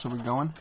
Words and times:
So 0.00 0.08
we're 0.08 0.16
going? 0.16 0.54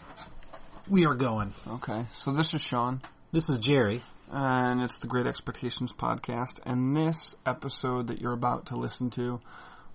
We 0.90 1.06
are 1.06 1.16
going. 1.16 1.54
Okay. 1.66 2.06
So 2.12 2.34
this 2.34 2.54
is 2.54 2.60
Sean, 2.60 3.00
This 3.32 3.48
is 3.48 3.58
Jerry. 3.62 4.02
and 4.30 4.82
it's 4.82 4.98
the 4.98 5.08
Great 5.08 5.28
Expectations 5.28 5.94
podcast. 5.94 6.60
And 6.66 6.94
this 6.94 7.36
episode 7.46 8.08
that 8.08 8.20
you're 8.20 8.34
about 8.34 8.66
to 8.66 8.76
listen 8.76 9.10
to 9.12 9.40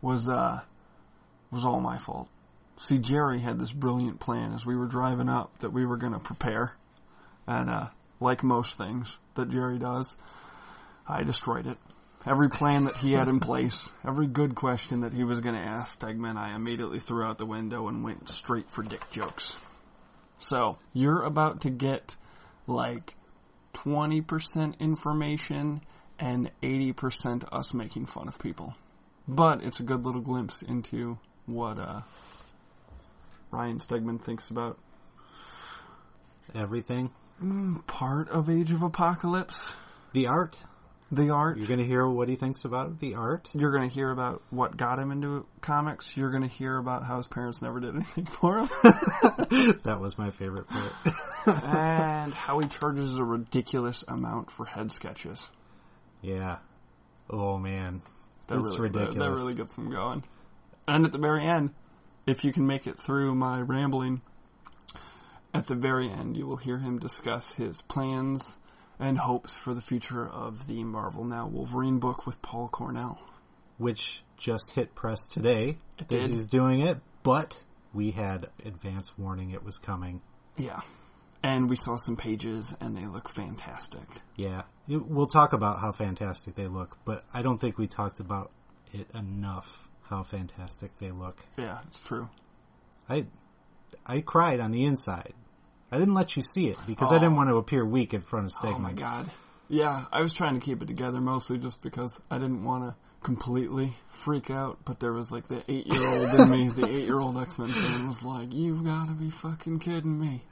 was 0.00 0.30
uh 0.30 0.62
was 1.50 1.66
all 1.66 1.78
my 1.78 1.98
fault. 1.98 2.30
See, 2.78 2.96
Jerry 2.96 3.38
had 3.38 3.60
this 3.60 3.70
brilliant 3.70 4.18
plan 4.18 4.54
as 4.54 4.64
we 4.64 4.76
were 4.76 4.86
driving 4.86 5.28
up 5.28 5.58
that 5.58 5.74
we 5.74 5.84
were 5.84 5.98
going 5.98 6.14
to 6.14 6.18
prepare, 6.20 6.74
and 7.46 7.68
uh, 7.68 7.88
like 8.20 8.42
most 8.42 8.78
things 8.78 9.18
that 9.34 9.50
Jerry 9.50 9.78
does, 9.78 10.16
I 11.06 11.22
destroyed 11.22 11.66
it. 11.66 11.76
Every 12.26 12.48
plan 12.48 12.84
that 12.84 12.96
he 12.96 13.12
had 13.12 13.28
in 13.28 13.38
place, 13.38 13.92
every 14.06 14.26
good 14.26 14.54
question 14.54 15.02
that 15.02 15.12
he 15.12 15.24
was 15.24 15.40
going 15.40 15.56
to 15.56 15.60
ask 15.60 16.00
Stegman, 16.00 16.36
I 16.36 16.54
immediately 16.54 16.98
threw 16.98 17.22
out 17.22 17.36
the 17.36 17.44
window 17.44 17.88
and 17.88 18.02
went 18.02 18.30
straight 18.30 18.70
for 18.70 18.82
dick 18.82 19.10
jokes. 19.10 19.56
So, 20.38 20.78
you're 20.94 21.22
about 21.22 21.62
to 21.62 21.70
get 21.70 22.16
like 22.66 23.14
20% 23.74 24.78
information 24.78 25.82
and 26.18 26.50
80% 26.62 27.44
us 27.52 27.74
making 27.74 28.06
fun 28.06 28.28
of 28.28 28.38
people. 28.38 28.74
But 29.28 29.62
it's 29.62 29.80
a 29.80 29.82
good 29.82 30.06
little 30.06 30.22
glimpse 30.22 30.62
into 30.62 31.18
what 31.44 31.78
uh, 31.78 32.00
Ryan 33.50 33.78
Stegman 33.78 34.20
thinks 34.20 34.50
about 34.50 34.78
Everything. 36.54 37.10
part 37.86 38.28
of 38.28 38.48
Age 38.48 38.70
of 38.70 38.82
Apocalypse, 38.82 39.74
The 40.12 40.28
art. 40.28 40.62
The 41.12 41.30
art. 41.30 41.58
You're 41.58 41.66
going 41.68 41.80
to 41.80 41.86
hear 41.86 42.06
what 42.08 42.28
he 42.28 42.36
thinks 42.36 42.64
about 42.64 42.98
the 42.98 43.14
art. 43.14 43.48
You're 43.54 43.70
going 43.72 43.88
to 43.88 43.94
hear 43.94 44.10
about 44.10 44.42
what 44.50 44.76
got 44.76 44.98
him 44.98 45.12
into 45.12 45.46
comics. 45.60 46.16
You're 46.16 46.30
going 46.30 46.42
to 46.42 46.48
hear 46.48 46.76
about 46.76 47.04
how 47.04 47.18
his 47.18 47.26
parents 47.26 47.62
never 47.62 47.78
did 47.80 47.94
anything 47.94 48.24
for 48.26 48.58
him. 48.58 48.68
that 49.84 49.98
was 50.00 50.18
my 50.18 50.30
favorite 50.30 50.66
part. 50.68 50.92
and 51.64 52.32
how 52.34 52.58
he 52.58 52.68
charges 52.68 53.16
a 53.16 53.24
ridiculous 53.24 54.02
amount 54.08 54.50
for 54.50 54.64
head 54.66 54.90
sketches. 54.92 55.50
yeah. 56.22 56.56
Oh 57.30 57.58
man. 57.58 58.02
That 58.48 58.58
It's 58.60 58.78
really, 58.78 58.90
that- 58.98 59.14
That, 59.14 59.30
really 59.30 59.54
gets 59.54 59.74
him 59.76 59.90
going. 59.90 60.24
And 60.86 61.06
at 61.06 61.12
the 61.12 61.18
very 61.18 61.46
end, 61.46 61.70
if 62.26 62.44
you 62.44 62.52
can 62.52 62.66
make 62.66 62.86
it 62.86 62.98
through 62.98 63.34
my 63.34 63.60
rambling, 63.60 64.20
at 65.54 65.66
the 65.66 65.74
very 65.74 66.10
end 66.10 66.36
you 66.36 66.46
will 66.46 66.56
hear 66.58 66.76
him 66.76 66.98
discuss 66.98 67.52
his 67.54 67.80
plans 67.82 68.58
and 69.04 69.18
hopes 69.18 69.54
for 69.54 69.74
the 69.74 69.82
future 69.82 70.26
of 70.26 70.66
the 70.66 70.82
Marvel 70.82 71.24
Now 71.24 71.46
Wolverine 71.46 71.98
book 71.98 72.26
with 72.26 72.40
Paul 72.40 72.68
Cornell. 72.68 73.20
Which 73.76 74.22
just 74.38 74.70
hit 74.70 74.94
press 74.94 75.26
today. 75.26 75.76
It 75.98 76.08
that 76.08 76.08
did. 76.08 76.30
He's 76.30 76.46
doing 76.46 76.80
it, 76.80 76.98
but 77.22 77.62
we 77.92 78.12
had 78.12 78.46
advance 78.64 79.16
warning 79.18 79.50
it 79.50 79.62
was 79.62 79.78
coming. 79.78 80.22
Yeah. 80.56 80.80
And 81.42 81.68
we 81.68 81.76
saw 81.76 81.96
some 81.96 82.16
pages 82.16 82.74
and 82.80 82.96
they 82.96 83.06
look 83.06 83.28
fantastic. 83.28 84.06
Yeah. 84.36 84.62
We'll 84.88 85.26
talk 85.26 85.52
about 85.52 85.80
how 85.80 85.92
fantastic 85.92 86.54
they 86.54 86.66
look, 86.66 86.96
but 87.04 87.24
I 87.32 87.42
don't 87.42 87.58
think 87.58 87.76
we 87.76 87.86
talked 87.86 88.20
about 88.20 88.52
it 88.94 89.06
enough 89.14 89.86
how 90.08 90.22
fantastic 90.22 90.96
they 90.98 91.10
look. 91.10 91.44
Yeah, 91.58 91.78
it's 91.86 92.06
true. 92.06 92.30
I 93.08 93.26
I 94.06 94.20
cried 94.20 94.60
on 94.60 94.70
the 94.70 94.84
inside. 94.84 95.34
I 95.94 95.98
didn't 95.98 96.14
let 96.14 96.34
you 96.34 96.42
see 96.42 96.66
it 96.68 96.78
because 96.88 97.12
I 97.12 97.16
Oh. 97.16 97.18
didn't 97.20 97.36
want 97.36 97.50
to 97.50 97.56
appear 97.56 97.84
weak 97.84 98.14
in 98.14 98.20
front 98.20 98.46
of 98.46 98.52
oh, 98.56 98.66
Stegman. 98.66 98.74
Oh 98.74 98.78
my 98.80 98.92
god. 98.92 99.30
Yeah, 99.68 100.04
I 100.12 100.22
was 100.22 100.32
trying 100.32 100.54
to 100.54 100.60
keep 100.60 100.82
it 100.82 100.86
together 100.86 101.20
mostly 101.20 101.56
just 101.56 101.82
because 101.84 102.20
I 102.28 102.38
didn't 102.38 102.64
want 102.64 102.82
to 102.84 102.96
completely 103.22 103.94
freak 104.08 104.50
out, 104.50 104.78
but 104.84 104.98
there 104.98 105.12
was 105.12 105.30
like 105.30 105.46
the 105.46 105.62
eight 105.68 105.86
year 105.86 106.04
old 106.06 106.34
in 106.34 106.50
me, 106.50 106.68
the 106.68 106.86
eight 106.88 107.04
year 107.04 107.20
old 107.20 107.36
X 107.36 107.56
Men 107.58 107.68
fan 107.68 108.08
was 108.08 108.24
like, 108.24 108.52
You've 108.52 108.84
gotta 108.84 109.12
be 109.12 109.30
fucking 109.30 109.78
kidding 109.78 110.18
me. 110.18 110.42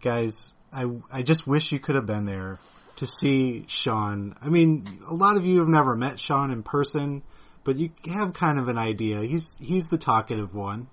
Guys, 0.00 0.54
I 0.72 0.86
I 1.12 1.22
just 1.22 1.46
wish 1.46 1.72
you 1.72 1.78
could 1.78 1.94
have 1.96 2.06
been 2.06 2.24
there 2.24 2.58
to 2.96 3.06
see 3.06 3.64
Sean. 3.68 4.34
I 4.40 4.48
mean, 4.48 4.86
a 5.10 5.14
lot 5.14 5.36
of 5.36 5.44
you 5.44 5.58
have 5.58 5.68
never 5.68 5.94
met 5.94 6.18
Sean 6.18 6.50
in 6.50 6.62
person, 6.62 7.22
but 7.64 7.76
you 7.76 7.90
have 8.14 8.32
kind 8.32 8.58
of 8.58 8.68
an 8.68 8.78
idea. 8.78 9.20
He's 9.20 9.56
he's 9.60 9.88
the 9.88 9.98
talkative 9.98 10.54
one. 10.54 10.88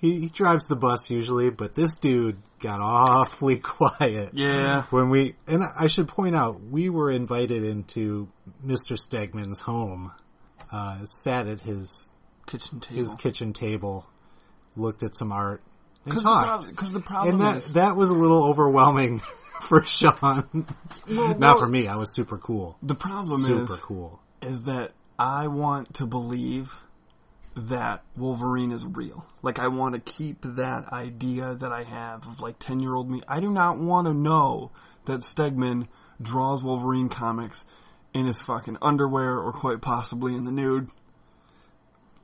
He, 0.00 0.20
he 0.20 0.28
drives 0.28 0.66
the 0.66 0.76
bus 0.76 1.10
usually, 1.10 1.50
but 1.50 1.74
this 1.74 1.96
dude 1.96 2.38
got 2.60 2.80
awfully 2.80 3.58
quiet. 3.60 4.30
Yeah. 4.32 4.82
When 4.90 5.10
we, 5.10 5.34
and 5.46 5.62
I 5.78 5.86
should 5.88 6.06
point 6.08 6.36
out, 6.36 6.60
we 6.62 6.88
were 6.88 7.10
invited 7.10 7.64
into 7.64 8.28
Mr. 8.64 8.96
Stegman's 8.96 9.60
home, 9.60 10.12
uh, 10.72 11.04
sat 11.04 11.46
at 11.48 11.60
his, 11.60 12.10
Kitchen 12.46 12.80
table. 12.80 12.96
his 12.96 13.14
kitchen 13.16 13.52
table, 13.52 14.06
looked 14.76 15.02
at 15.02 15.14
some 15.16 15.32
art, 15.32 15.62
and 16.04 16.14
Because 16.14 16.22
the, 16.22 16.28
talked. 16.28 16.64
prob- 16.64 16.76
'cause 16.76 16.92
the 16.92 17.00
problem 17.00 17.34
and 17.34 17.40
that, 17.42 17.56
is, 17.56 17.72
that 17.74 17.96
was 17.96 18.08
a 18.10 18.14
little 18.14 18.44
overwhelming 18.44 19.18
for 19.68 19.84
Sean. 19.84 20.14
Well, 21.08 21.28
Not 21.30 21.38
well, 21.40 21.58
for 21.58 21.66
me, 21.66 21.88
I 21.88 21.96
was 21.96 22.14
super 22.14 22.38
cool. 22.38 22.78
the 22.82 22.94
problem 22.94 23.40
Super 23.40 23.64
is, 23.64 23.80
cool. 23.80 24.20
is 24.40 24.62
that 24.64 24.92
I 25.18 25.48
want 25.48 25.94
to 25.94 26.06
believe 26.06 26.72
that 27.66 28.02
Wolverine 28.16 28.70
is 28.70 28.84
real. 28.84 29.26
Like 29.42 29.58
I 29.58 29.68
want 29.68 29.94
to 29.94 30.00
keep 30.00 30.42
that 30.42 30.92
idea 30.92 31.54
that 31.54 31.72
I 31.72 31.82
have 31.82 32.26
of 32.26 32.40
like 32.40 32.58
10 32.58 32.80
year 32.80 32.94
old 32.94 33.10
me. 33.10 33.20
I 33.26 33.40
do 33.40 33.50
not 33.50 33.78
want 33.78 34.06
to 34.06 34.14
know 34.14 34.70
that 35.06 35.20
Stegman 35.20 35.88
draws 36.20 36.62
Wolverine 36.62 37.08
comics 37.08 37.64
in 38.14 38.26
his 38.26 38.40
fucking 38.40 38.78
underwear 38.80 39.38
or 39.38 39.52
quite 39.52 39.80
possibly 39.80 40.34
in 40.34 40.44
the 40.44 40.52
nude. 40.52 40.88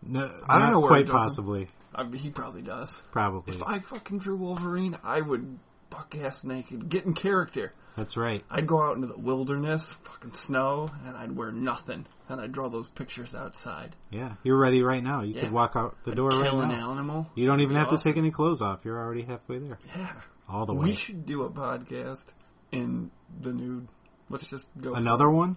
No, 0.07 0.31
I 0.49 0.59
don't 0.59 0.71
know 0.71 0.81
where 0.81 0.99
he 0.99 1.05
quite 1.05 1.13
possibly. 1.13 1.69
I 1.95 2.03
mean, 2.03 2.21
he 2.21 2.31
probably 2.31 2.63
does. 2.63 3.03
Probably. 3.11 3.55
If 3.55 3.63
I 3.63 3.79
fucking 3.79 4.19
drew 4.19 4.37
Wolverine, 4.37 4.99
I 5.03 5.21
would 5.21 5.59
buck 5.91 6.15
ass 6.17 6.45
naked, 6.45 6.89
get 6.89 7.05
in 7.05 7.15
character. 7.15 7.73
That's 7.97 8.17
right. 8.17 8.43
I'd 8.51 8.67
go 8.67 8.83
out 8.83 8.97
into 8.97 9.07
the 9.07 9.17
wilderness, 9.19 9.93
fucking 9.93 10.33
snow, 10.33 10.91
and 11.07 11.17
I'd 11.17 11.37
wear 11.37 11.53
nothing. 11.53 12.07
And 12.29 12.41
I'd 12.41 12.51
draw 12.53 12.69
those 12.69 12.89
pictures 12.89 13.35
outside. 13.37 13.95
Yeah, 14.11 14.35
you're 14.43 14.59
ready 14.59 14.83
right 14.83 15.03
now. 15.03 15.23
You 15.23 15.35
Yeah. 15.35 15.43
could 15.43 15.53
walk 15.53 15.73
out 15.77 15.95
the 16.05 16.15
door 16.15 16.31
right 16.31 16.51
Kill 16.51 16.61
an 16.63 16.71
now. 16.71 16.91
animal. 16.91 17.31
You 17.37 17.47
don't 17.47 17.61
even 17.61 17.75
Be 17.75 17.79
have 17.79 17.89
to 17.91 17.99
take 17.99 18.17
any 18.17 18.31
clothes 18.33 18.63
off. 18.63 18.85
You're 18.85 18.99
already 18.99 19.23
halfway 19.23 19.59
there. 19.59 19.79
Yeah. 19.97 20.11
All 20.49 20.67
the 20.67 20.75
way. 20.75 20.87
We 20.87 20.95
should 20.95 21.25
do 21.25 21.43
a 21.45 21.51
podcast 21.51 22.25
in 22.73 23.11
the 23.41 23.53
nude. 23.53 23.87
Let's 24.29 24.49
just 24.49 24.67
go. 24.81 24.93
for 24.95 24.99
Another 24.99 25.31
one? 25.31 25.57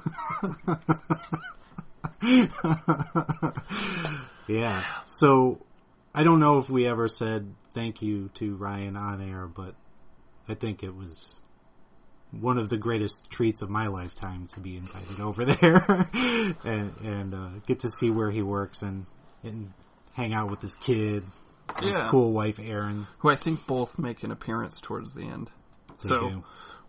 yeah. 4.47 4.83
So 5.05 5.59
I 6.13 6.23
don't 6.23 6.39
know 6.39 6.59
if 6.59 6.69
we 6.69 6.85
ever 6.87 7.07
said 7.07 7.53
thank 7.71 8.01
you 8.01 8.29
to 8.35 8.55
Ryan 8.55 8.97
on 8.97 9.21
air, 9.21 9.47
but 9.47 9.75
I 10.47 10.53
think 10.53 10.83
it 10.83 10.95
was 10.95 11.39
one 12.39 12.57
of 12.57 12.69
the 12.69 12.77
greatest 12.77 13.29
treats 13.29 13.61
of 13.61 13.69
my 13.69 13.87
lifetime 13.87 14.47
to 14.47 14.59
be 14.59 14.75
invited 14.75 15.19
over 15.19 15.45
there 15.45 15.85
and 16.65 16.93
and 17.03 17.33
uh, 17.33 17.49
get 17.67 17.79
to 17.81 17.89
see 17.89 18.09
where 18.09 18.31
he 18.31 18.41
works 18.41 18.81
and 18.81 19.05
and 19.43 19.71
hang 20.13 20.33
out 20.33 20.49
with 20.49 20.61
his 20.61 20.75
kid, 20.75 21.23
his 21.81 21.95
Yeah. 21.95 22.07
cool 22.09 22.31
wife 22.33 22.59
Erin. 22.59 23.07
Who 23.19 23.29
I 23.29 23.35
think 23.35 23.65
both 23.67 23.97
make 23.99 24.23
an 24.23 24.31
appearance 24.31 24.79
towards 24.81 25.13
the 25.13 25.23
end. 25.23 25.49
They 26.03 26.09
so 26.09 26.19
do. 26.19 26.43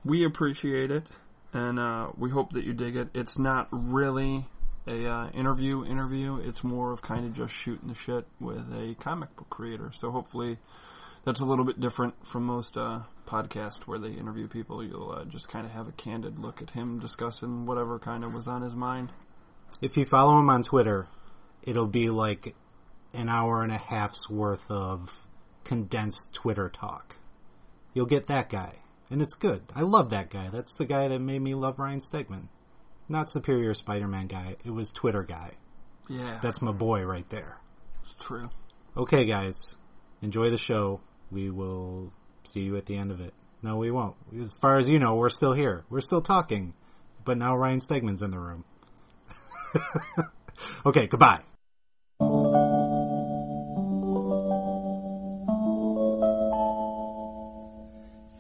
we 0.05 0.25
appreciate 0.25 0.91
it, 0.91 1.09
and 1.53 1.79
uh, 1.79 2.09
we 2.17 2.31
hope 2.31 2.53
that 2.53 2.65
you 2.65 2.73
dig 2.73 2.97
it. 2.97 3.09
It's 3.15 3.39
not 3.39 3.69
really 3.71 4.47
a 4.87 5.07
uh, 5.07 5.29
interview 5.31 5.85
interview. 5.85 6.39
It's 6.39 6.63
more 6.65 6.93
of 6.93 7.01
kind 7.03 7.25
of 7.27 7.33
just 7.35 7.55
shooting 7.55 7.89
the 7.89 7.95
shit 7.95 8.27
with 8.41 8.71
a 8.75 8.95
comic 9.01 9.35
book 9.37 9.49
creator. 9.51 9.91
So 9.93 10.11
hopefully 10.11 10.59
that's 11.25 11.41
a 11.41 11.45
little 11.47 11.65
bit 11.65 11.81
different 11.81 12.27
from 12.27 12.45
most 12.45 12.77
uh, 12.77 13.01
podcasts 13.35 13.87
where 13.87 13.99
they 13.99 14.11
interview 14.11 14.47
people. 14.47 14.85
You'll 14.85 15.11
uh, 15.11 15.25
just 15.25 15.49
kind 15.49 15.67
of 15.67 15.73
have 15.73 15.89
a 15.89 15.93
candid 15.93 16.39
look 16.39 16.63
at 16.63 16.71
him 16.71 17.01
discussing 17.01 17.67
whatever 17.67 17.99
kind 17.99 18.25
of 18.25 18.33
was 18.33 18.47
on 18.47 18.63
his 18.63 18.75
mind. 18.77 19.11
If 19.81 19.97
you 19.97 20.05
follow 20.05 20.39
him 20.39 20.49
on 20.51 20.63
Twitter, 20.63 21.09
it'll 21.63 21.89
be 21.89 22.11
like 22.11 22.55
an 23.13 23.29
hour 23.29 23.63
and 23.63 23.73
a 23.73 23.79
half's 23.79 24.31
worth 24.31 24.71
of 24.71 25.27
condensed 25.65 26.33
Twitter 26.35 26.69
talk. 26.69 27.17
You'll 27.93 28.07
get 28.07 28.29
that 28.29 28.49
guy. 28.49 28.77
And 29.11 29.21
it's 29.21 29.35
good. 29.35 29.63
I 29.75 29.83
love 29.83 30.11
that 30.11 30.31
guy. 30.31 30.49
That's 30.51 30.77
the 30.77 30.87
guy 30.87 31.09
that 31.09 31.21
made 31.21 31.41
me 31.43 31.55
love 31.55 31.79
Ryan 31.79 32.01
Stegman. 32.01 32.49
Not 33.09 33.31
Superior 33.31 33.75
Spider-Man 33.75 34.29
guy. 34.29 34.57
It 34.65 34.71
was 34.71 34.91
Twitter 34.91 35.23
guy. 35.23 35.53
Yeah, 36.09 36.39
That's 36.43 36.61
my 36.63 36.73
boy 36.73 37.03
right 37.05 37.29
there. 37.31 37.59
that's 38.01 38.15
true. 38.15 38.51
Okay, 38.97 39.25
guys. 39.27 39.75
Enjoy 40.23 40.51
the 40.51 40.57
show. 40.59 41.01
We 41.31 41.51
will 41.51 42.13
see 42.45 42.61
you 42.61 42.77
at 42.77 42.87
the 42.87 42.97
end 42.97 43.11
of 43.11 43.21
it. 43.21 43.33
No, 43.63 43.77
we 43.77 43.91
won't. 43.91 44.15
As 44.39 44.57
far 44.57 44.77
as 44.77 44.91
you 44.91 44.99
know, 44.99 45.17
we're 45.17 45.31
still 45.31 45.55
here. 45.55 45.85
We're 45.89 46.03
still 46.03 46.21
talking. 46.21 46.75
But 47.25 47.39
now 47.39 47.57
Ryan 47.57 47.79
Stegman's 47.79 48.21
in 48.21 48.31
the 48.31 48.39
room. 48.39 48.65
okay, 50.87 51.07
goodbye. 51.07 51.41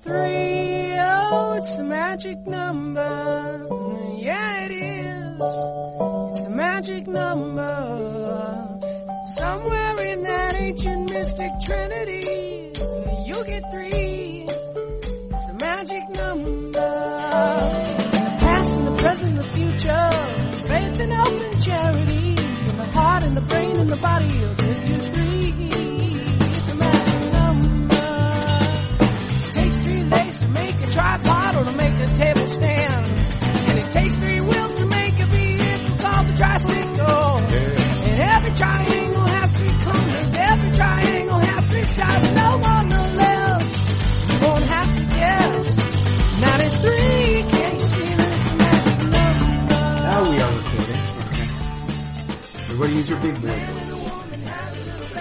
Three, 0.02 0.92
oh, 1.00 1.54
it's 1.56 1.76
the 1.76 1.84
magic 1.84 2.46
number. 2.46 3.66
Yeah, 4.18 4.66
it 4.66 4.72
is. 4.72 5.40
It's 6.30 6.42
the 6.42 6.50
magic 6.50 7.06
number. 7.06 8.78
Somewhere 9.36 10.02
in 10.02 10.22
that 10.24 10.54
ancient 10.54 11.10
mystic 11.10 11.50
trinity 11.64 12.53
three. 13.70 14.46
It's 14.48 15.44
the 15.46 15.56
magic 15.60 16.04
number. 16.16 16.88
In 18.16 18.22
the 18.24 18.36
past 18.40 18.70
and 18.76 18.86
the 18.88 18.94
present 19.02 19.36
the 19.36 19.42
future. 19.42 20.10
Faith 20.68 21.00
and 21.00 21.12
hope 21.12 21.42
and 21.42 21.64
charity. 21.64 22.28
In 22.70 22.76
the 22.76 22.86
heart 22.94 23.22
and 23.22 23.36
the 23.36 23.40
brain 23.42 23.76
and 23.78 23.90
the 23.90 23.96
body, 23.96 24.34
you'll 24.34 24.54
give 24.54 24.88
you 24.88 24.98
three. 25.12 25.68
It's 26.56 26.72
a 26.72 26.76
magic 26.76 27.32
number. 27.32 27.96
Takes 29.52 29.76
three 29.78 30.04
legs 30.04 30.38
to 30.40 30.48
make 30.48 30.80
a 30.80 30.86
tripod 30.90 31.56
or 31.56 31.64
to 31.64 31.72
make 31.72 31.94
a 31.94 32.06
table 32.14 32.43
Everybody 53.10 53.10
use 53.10 53.10
your 53.10 53.20
big 53.20 53.34
boy. 53.40 53.48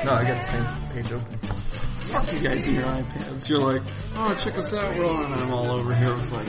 No, 0.06 0.12
I 0.14 0.26
got 0.28 0.38
the 0.42 0.46
same 0.46 0.66
page 0.94 1.12
open. 1.12 1.38
Fuck 1.40 2.34
you 2.34 2.40
guys 2.48 2.68
and 2.68 2.78
your 2.78 2.86
iPads. 2.86 3.50
You're 3.50 3.60
like, 3.60 3.82
oh, 4.16 4.36
check 4.36 4.58
us 4.58 4.74
out, 4.74 4.96
we're 4.98 5.06
on. 5.06 5.34
I'm 5.34 5.52
all 5.54 5.72
over 5.72 5.94
here 5.96 6.12
with 6.14 6.32
like 6.32 6.48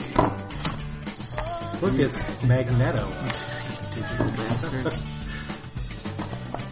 Look, 1.81 1.93
it's 1.99 2.43
Magneto. 2.43 3.07
digital 3.93 4.27
bastards. 4.31 5.03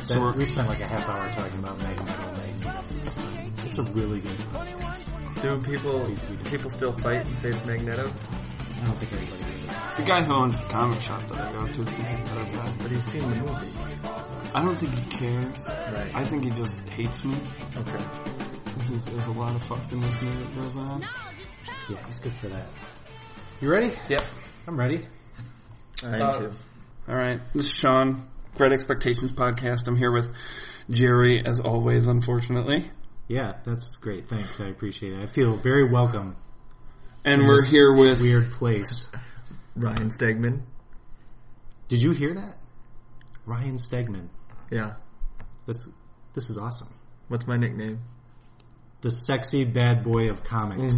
That- 0.09 0.19
we're- 0.19 0.33
we 0.37 0.43
spent 0.43 0.67
like 0.67 0.81
a 0.81 0.85
half 0.85 1.07
hour 1.07 1.31
talking 1.31 1.59
about 1.59 1.77
Magneto. 1.81 2.31
Magneto. 2.33 2.83
It's, 3.05 3.63
it's 3.63 3.77
a 3.77 3.83
really 3.83 4.19
good 4.19 4.31
podcast. 4.51 5.41
Do 5.41 5.61
people 5.61 6.11
people 6.49 6.69
still 6.69 6.91
fight 6.91 7.25
and 7.25 7.37
say 7.37 7.49
it's 7.49 7.65
Magneto? 7.65 8.01
I 8.01 8.85
don't 8.85 8.97
think 8.97 9.13
anybody 9.13 9.43
really 9.43 9.87
It's 9.87 9.97
the 9.97 10.03
guy 10.03 10.23
who 10.23 10.33
owns 10.33 10.59
the 10.59 10.65
comic 10.67 10.99
shop 10.99 11.21
that 11.29 11.39
I 11.39 11.51
go 11.53 11.67
to. 11.67 11.81
Is 11.83 11.87
the 11.87 12.03
other 12.03 12.51
guy. 12.51 12.73
But 12.81 12.91
he's 12.91 13.03
seen 13.03 13.21
the 13.21 13.35
movie. 13.35 13.67
I 14.55 14.61
don't 14.61 14.75
think 14.75 14.93
he 14.95 15.05
cares. 15.17 15.69
Right. 15.91 16.15
I 16.15 16.23
think 16.23 16.43
he 16.43 16.49
just 16.51 16.77
hates 16.89 17.23
me. 17.23 17.35
Okay. 17.77 17.97
I 17.97 18.85
there's 19.05 19.25
a 19.27 19.31
lot 19.31 19.55
of 19.55 19.61
fuckedness 19.63 20.21
in 20.21 20.27
there 20.29 20.39
that 20.45 20.55
goes 20.55 20.77
on. 20.77 21.05
Yeah, 21.89 21.97
he's 22.05 22.19
good 22.19 22.33
for 22.33 22.47
that. 22.49 22.67
You 23.61 23.71
ready? 23.71 23.91
Yep. 24.09 24.23
I'm 24.67 24.77
ready. 24.79 25.05
I 26.03 26.07
am 26.07 26.21
Uh, 26.21 26.39
too. 26.39 26.51
All 27.07 27.15
right. 27.15 27.39
This 27.53 27.65
is 27.65 27.71
Sean. 27.71 28.27
Great 28.55 28.71
Expectations 28.71 29.31
podcast. 29.31 29.87
I'm 29.87 29.95
here 29.95 30.11
with 30.11 30.31
Jerry, 30.89 31.43
as 31.45 31.59
always. 31.59 32.07
Unfortunately, 32.07 32.89
Yeah, 33.27 33.53
that's 33.63 33.95
great. 33.95 34.27
Thanks. 34.29 34.59
I 34.59 34.67
appreciate 34.67 35.13
it. 35.13 35.21
I 35.21 35.25
feel 35.25 35.55
very 35.57 35.85
welcome. 35.89 36.35
and 37.25 37.41
in 37.41 37.47
we're 37.47 37.61
this 37.61 37.71
here 37.71 37.93
with 37.93 38.21
weird 38.21 38.51
place. 38.51 39.09
Ryan 39.75 40.09
Stegman. 40.09 40.61
Did 41.87 42.03
you 42.03 42.11
hear 42.11 42.33
that? 42.35 42.55
Ryan 43.45 43.77
Stegman. 43.77 44.27
Yeah. 44.73 44.93
This 45.65 45.87
this 46.33 46.49
is 46.49 46.57
awesome. 46.57 46.89
What's 47.27 47.47
my 47.47 47.57
nickname? 47.57 47.99
The 49.01 49.11
sexy 49.11 49.65
bad 49.65 50.03
boy 50.03 50.29
of 50.29 50.43
comics. 50.43 50.95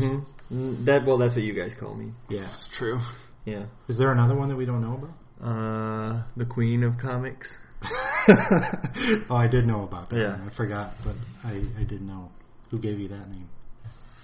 Mm, 0.51 0.85
That 0.85 1.05
well, 1.05 1.17
that's 1.17 1.35
what 1.35 1.43
you 1.43 1.53
guys 1.53 1.75
call 1.75 1.93
me. 1.95 2.11
Yeah. 2.29 2.45
it's 2.53 2.67
true. 2.67 2.99
Yeah. 3.45 3.65
Is 3.87 3.97
there 3.97 4.11
another 4.11 4.35
one 4.35 4.49
that 4.49 4.55
we 4.55 4.65
don't 4.65 4.81
know 4.81 4.93
about? 4.93 5.13
Uh, 5.41 6.23
the 6.37 6.45
Queen 6.45 6.83
of 6.83 6.97
Comics. 6.97 7.57
oh, 8.29 9.25
I 9.35 9.47
did 9.47 9.67
know 9.67 9.83
about 9.83 10.09
that. 10.11 10.19
Yeah. 10.19 10.37
I 10.45 10.49
forgot, 10.49 10.95
but 11.03 11.15
I, 11.43 11.61
I 11.79 11.83
did 11.83 12.01
know. 12.01 12.31
Who 12.71 12.79
gave 12.79 12.99
you 12.99 13.09
that 13.09 13.29
name? 13.29 13.49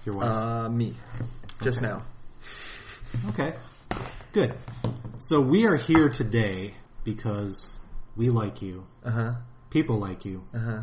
Your 0.06 0.16
wife. 0.16 0.32
Uh, 0.32 0.70
me. 0.70 0.96
Just 1.62 1.80
Okay. 1.80 1.88
now. 1.88 2.04
Okay. 3.30 3.54
Good. 4.32 4.54
So 5.20 5.42
we 5.42 5.66
are 5.68 5.76
here 5.76 6.08
today 6.10 6.74
because 7.04 7.80
we 8.16 8.30
like 8.30 8.62
you. 8.62 8.86
Uh 9.04 9.12
huh. 9.12 9.34
People 9.70 9.98
like 10.00 10.26
you. 10.26 10.44
Uh 10.54 10.60
huh. 10.60 10.82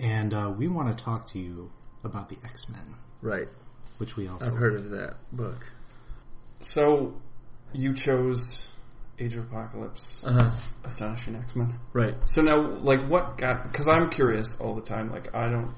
And 0.00 0.32
uh, 0.34 0.52
we 0.56 0.68
want 0.68 0.96
to 0.96 1.04
talk 1.04 1.26
to 1.32 1.38
you 1.38 1.70
about 2.04 2.28
the 2.28 2.38
X-Men, 2.44 2.94
Right. 3.20 3.48
which 3.98 4.16
we 4.16 4.26
also 4.26 4.46
I've 4.46 4.56
heard 4.56 4.74
of 4.74 4.90
that 4.90 5.16
book. 5.30 5.64
So, 6.60 7.20
you 7.72 7.94
chose 7.94 8.68
Age 9.18 9.36
of 9.36 9.44
Apocalypse, 9.44 10.24
Uh 10.26 10.32
huh. 10.40 10.50
Astonishing 10.84 11.36
X 11.36 11.54
Men. 11.54 11.78
Right. 11.92 12.14
So 12.24 12.42
now, 12.42 12.60
like, 12.78 13.06
what 13.08 13.36
got? 13.38 13.64
Because 13.70 13.86
I'm 13.88 14.10
curious 14.10 14.58
all 14.60 14.74
the 14.74 14.82
time. 14.82 15.10
Like, 15.12 15.34
I 15.34 15.48
don't. 15.48 15.70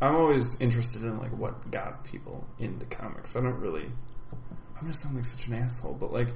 I'm 0.00 0.14
always 0.14 0.56
interested 0.60 1.02
in 1.04 1.18
like 1.18 1.30
what 1.30 1.70
got 1.70 2.04
people 2.04 2.46
into 2.58 2.84
comics. 2.86 3.34
I 3.36 3.40
don't 3.40 3.60
really. 3.60 3.84
I'm 4.76 4.82
gonna 4.82 4.92
sound 4.94 5.14
like 5.16 5.24
such 5.24 5.46
an 5.46 5.54
asshole, 5.54 5.94
but 5.94 6.12
like, 6.12 6.28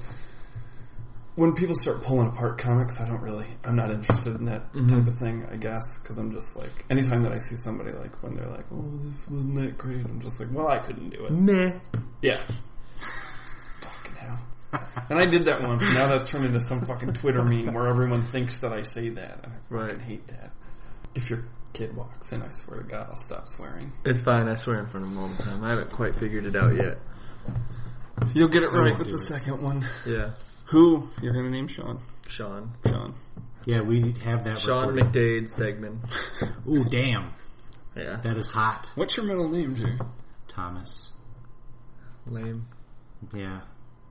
when 1.37 1.55
people 1.55 1.75
start 1.75 2.03
pulling 2.03 2.29
apart 2.29 2.59
comics, 2.59 3.01
I 3.01 3.09
don't 3.09 3.21
really. 3.23 3.47
I'm 3.65 3.77
not 3.77 3.91
interested 3.91 4.37
in 4.37 4.47
that 4.47 4.73
mm-hmm. 4.73 4.87
type 4.87 5.07
of 5.07 5.15
thing. 5.15 5.47
I 5.51 5.57
guess 5.57 5.99
because 5.99 6.19
I'm 6.19 6.33
just 6.33 6.57
like, 6.57 6.85
anytime 6.91 7.23
that 7.23 7.33
I 7.33 7.39
see 7.39 7.57
somebody 7.57 7.93
like 7.93 8.23
when 8.23 8.35
they're 8.35 8.49
like, 8.49 8.67
"Oh, 8.73 8.89
this 9.03 9.29
wasn't 9.29 9.57
that 9.57 9.79
great," 9.79 10.05
I'm 10.05 10.21
just 10.21 10.41
like, 10.41 10.49
"Well, 10.53 10.69
I 10.69 10.79
couldn't 10.79 11.11
do 11.11 11.27
it." 11.27 11.31
Meh. 11.33 11.79
Yeah. 12.23 12.39
fucking 13.81 14.15
hell. 14.17 14.41
And 15.09 15.19
I 15.19 15.27
did 15.27 15.47
that 15.47 15.63
once. 15.63 15.83
Now 15.83 16.09
that's 16.09 16.29
turned 16.31 16.45
into 16.45 16.61
some 16.61 16.83
fucking 16.83 17.15
Twitter 17.15 17.43
meme 17.45 17.73
where 17.73 17.87
everyone 17.87 18.23
thinks 18.23 18.59
that 18.61 18.73
I 18.73 18.83
say 18.83 19.11
that, 19.11 19.41
and 19.45 19.53
I 19.53 19.57
fucking 19.69 19.99
Right. 19.99 20.01
hate 20.01 20.27
that. 20.29 20.53
If 21.15 21.31
your 21.31 21.45
kid 21.73 21.97
walks 21.97 22.33
in, 22.33 22.43
I 22.43 22.51
swear 22.51 22.81
to 22.81 22.85
God, 22.87 23.09
I'll 23.11 23.19
stop 23.19 23.47
swearing. 23.47 23.93
It's 24.05 24.21
fine. 24.21 24.49
I 24.49 24.55
swear 24.57 24.81
in 24.81 24.87
front 24.89 25.07
of 25.07 25.13
him 25.13 25.19
all 25.19 25.29
the 25.29 25.43
time. 25.43 25.65
I 25.65 25.71
haven't 25.71 25.91
quite 25.91 26.17
figured 26.17 26.47
it 26.47 26.57
out 26.57 26.75
yet. 26.75 26.99
You'll 28.35 28.49
get 28.49 28.63
it 28.63 28.71
right 28.73 28.97
with 28.99 29.09
the 29.09 29.15
it. 29.15 29.19
second 29.27 29.63
one. 29.63 29.87
Yeah. 30.07 30.31
Who? 30.71 31.09
You're 31.21 31.33
gonna 31.33 31.51
name 31.51 31.69
Sean. 31.69 32.01
Sean. 32.29 32.73
Sean. 32.87 33.15
Yeah, 33.67 33.81
we 33.83 34.13
have 34.25 34.45
that 34.45 34.61
Sean 34.61 34.95
recorded. 34.95 35.13
McDade 35.13 35.55
Stegman. 35.55 36.67
Ooh, 36.69 36.85
damn. 36.85 37.33
Yeah. 37.97 38.17
That 38.23 38.37
is 38.37 38.47
hot. 38.49 38.91
What's 38.95 39.17
your 39.17 39.27
middle 39.27 39.49
name, 39.49 39.75
Jerry? 39.77 39.99
Thomas. 40.49 41.11
Lame. 42.27 42.67
Yeah. 43.35 43.61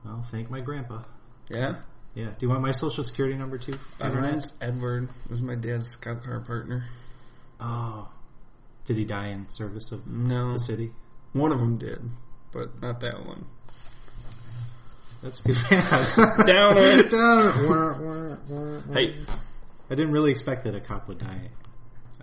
Well, 0.04 0.22
thank 0.30 0.50
my 0.50 0.60
grandpa. 0.60 1.02
Yeah? 1.48 1.76
Yeah. 2.14 2.26
Do 2.26 2.36
you 2.40 2.48
want 2.48 2.62
my 2.62 2.72
social 2.72 3.04
security 3.04 3.36
number 3.36 3.56
too? 3.58 3.78
Uh, 4.00 4.10
mine's 4.10 4.52
Edward. 4.60 5.08
This 5.28 5.38
is 5.38 5.42
my 5.42 5.54
dad's 5.54 5.88
scout 5.88 6.22
car 6.24 6.40
partner. 6.40 6.84
Oh. 7.58 8.08
Did 8.84 8.96
he 8.96 9.04
die 9.04 9.28
in 9.28 9.48
service 9.48 9.92
of 9.92 10.06
No. 10.06 10.52
the 10.52 10.58
city? 10.58 10.92
One 11.32 11.52
of 11.52 11.58
them 11.58 11.78
did, 11.78 12.00
but 12.52 12.80
not 12.82 13.00
that 13.00 13.24
one. 13.24 13.46
That's 15.22 15.42
too 15.42 15.54
bad. 15.54 16.46
Downer. 16.46 17.02
Downer. 17.08 18.82
Hey. 18.92 19.14
I 19.90 19.94
didn't 19.94 20.12
really 20.12 20.30
expect 20.30 20.64
that 20.64 20.74
a 20.74 20.80
cop 20.80 21.08
would 21.08 21.18
die 21.18 21.48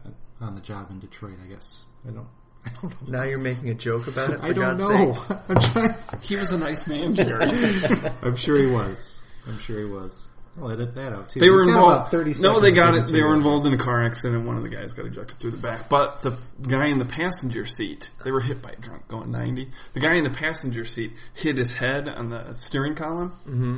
uh, 0.05 0.09
on 0.43 0.55
the 0.55 0.61
job 0.61 0.89
in 0.89 0.99
Detroit. 0.99 1.35
I 1.43 1.47
guess 1.47 1.85
I 2.07 2.11
don't. 2.11 2.27
I 2.65 2.69
don't 2.81 3.01
know. 3.07 3.17
Now 3.19 3.23
you're 3.25 3.37
making 3.39 3.69
a 3.69 3.73
joke 3.73 4.07
about 4.07 4.31
it. 4.31 4.39
For 4.39 4.45
I 4.45 4.53
don't 4.53 4.77
God's 4.77 4.89
know. 4.89 5.13
Sake. 5.13 5.37
I'm 5.49 5.59
trying. 5.59 5.95
He 6.21 6.35
was 6.37 6.51
a 6.53 6.57
nice 6.57 6.87
man, 6.87 7.13
Jerry. 7.13 7.45
I'm 8.21 8.35
sure 8.35 8.57
he 8.57 8.67
was. 8.67 9.21
I'm 9.47 9.59
sure 9.59 9.79
he 9.79 9.85
was. 9.85 10.29
I'll 10.59 10.71
edit 10.71 10.95
that 10.95 11.13
out 11.13 11.29
too. 11.29 11.39
They 11.39 11.49
were 11.51 11.63
involved. 11.63 11.97
about 11.97 12.11
30 12.11 12.33
no, 12.41 12.59
they 12.59 12.71
got 12.71 12.95
it. 12.95 13.05
They 13.07 13.21
were 13.21 13.35
involved 13.35 13.67
in 13.67 13.73
a 13.73 13.77
car 13.77 14.03
accident. 14.03 14.37
And 14.37 14.47
one 14.47 14.57
of 14.57 14.63
the 14.63 14.69
guys 14.69 14.93
got 14.93 15.05
ejected 15.05 15.37
through 15.39 15.51
the 15.51 15.57
back, 15.57 15.87
but 15.89 16.21
the 16.23 16.37
guy 16.61 16.87
in 16.87 16.97
the 16.97 17.05
passenger 17.05 17.65
seat, 17.65 18.09
they 18.23 18.31
were 18.31 18.41
hit 18.41 18.61
by 18.61 18.71
a 18.71 18.75
drunk 18.75 19.07
going 19.07 19.29
ninety. 19.31 19.69
The 19.93 19.99
guy 19.99 20.15
in 20.15 20.23
the 20.23 20.31
passenger 20.31 20.83
seat 20.83 21.13
hit 21.35 21.57
his 21.57 21.73
head 21.73 22.07
on 22.09 22.29
the 22.29 22.55
steering 22.55 22.95
column, 22.95 23.31
Mm-hmm. 23.47 23.77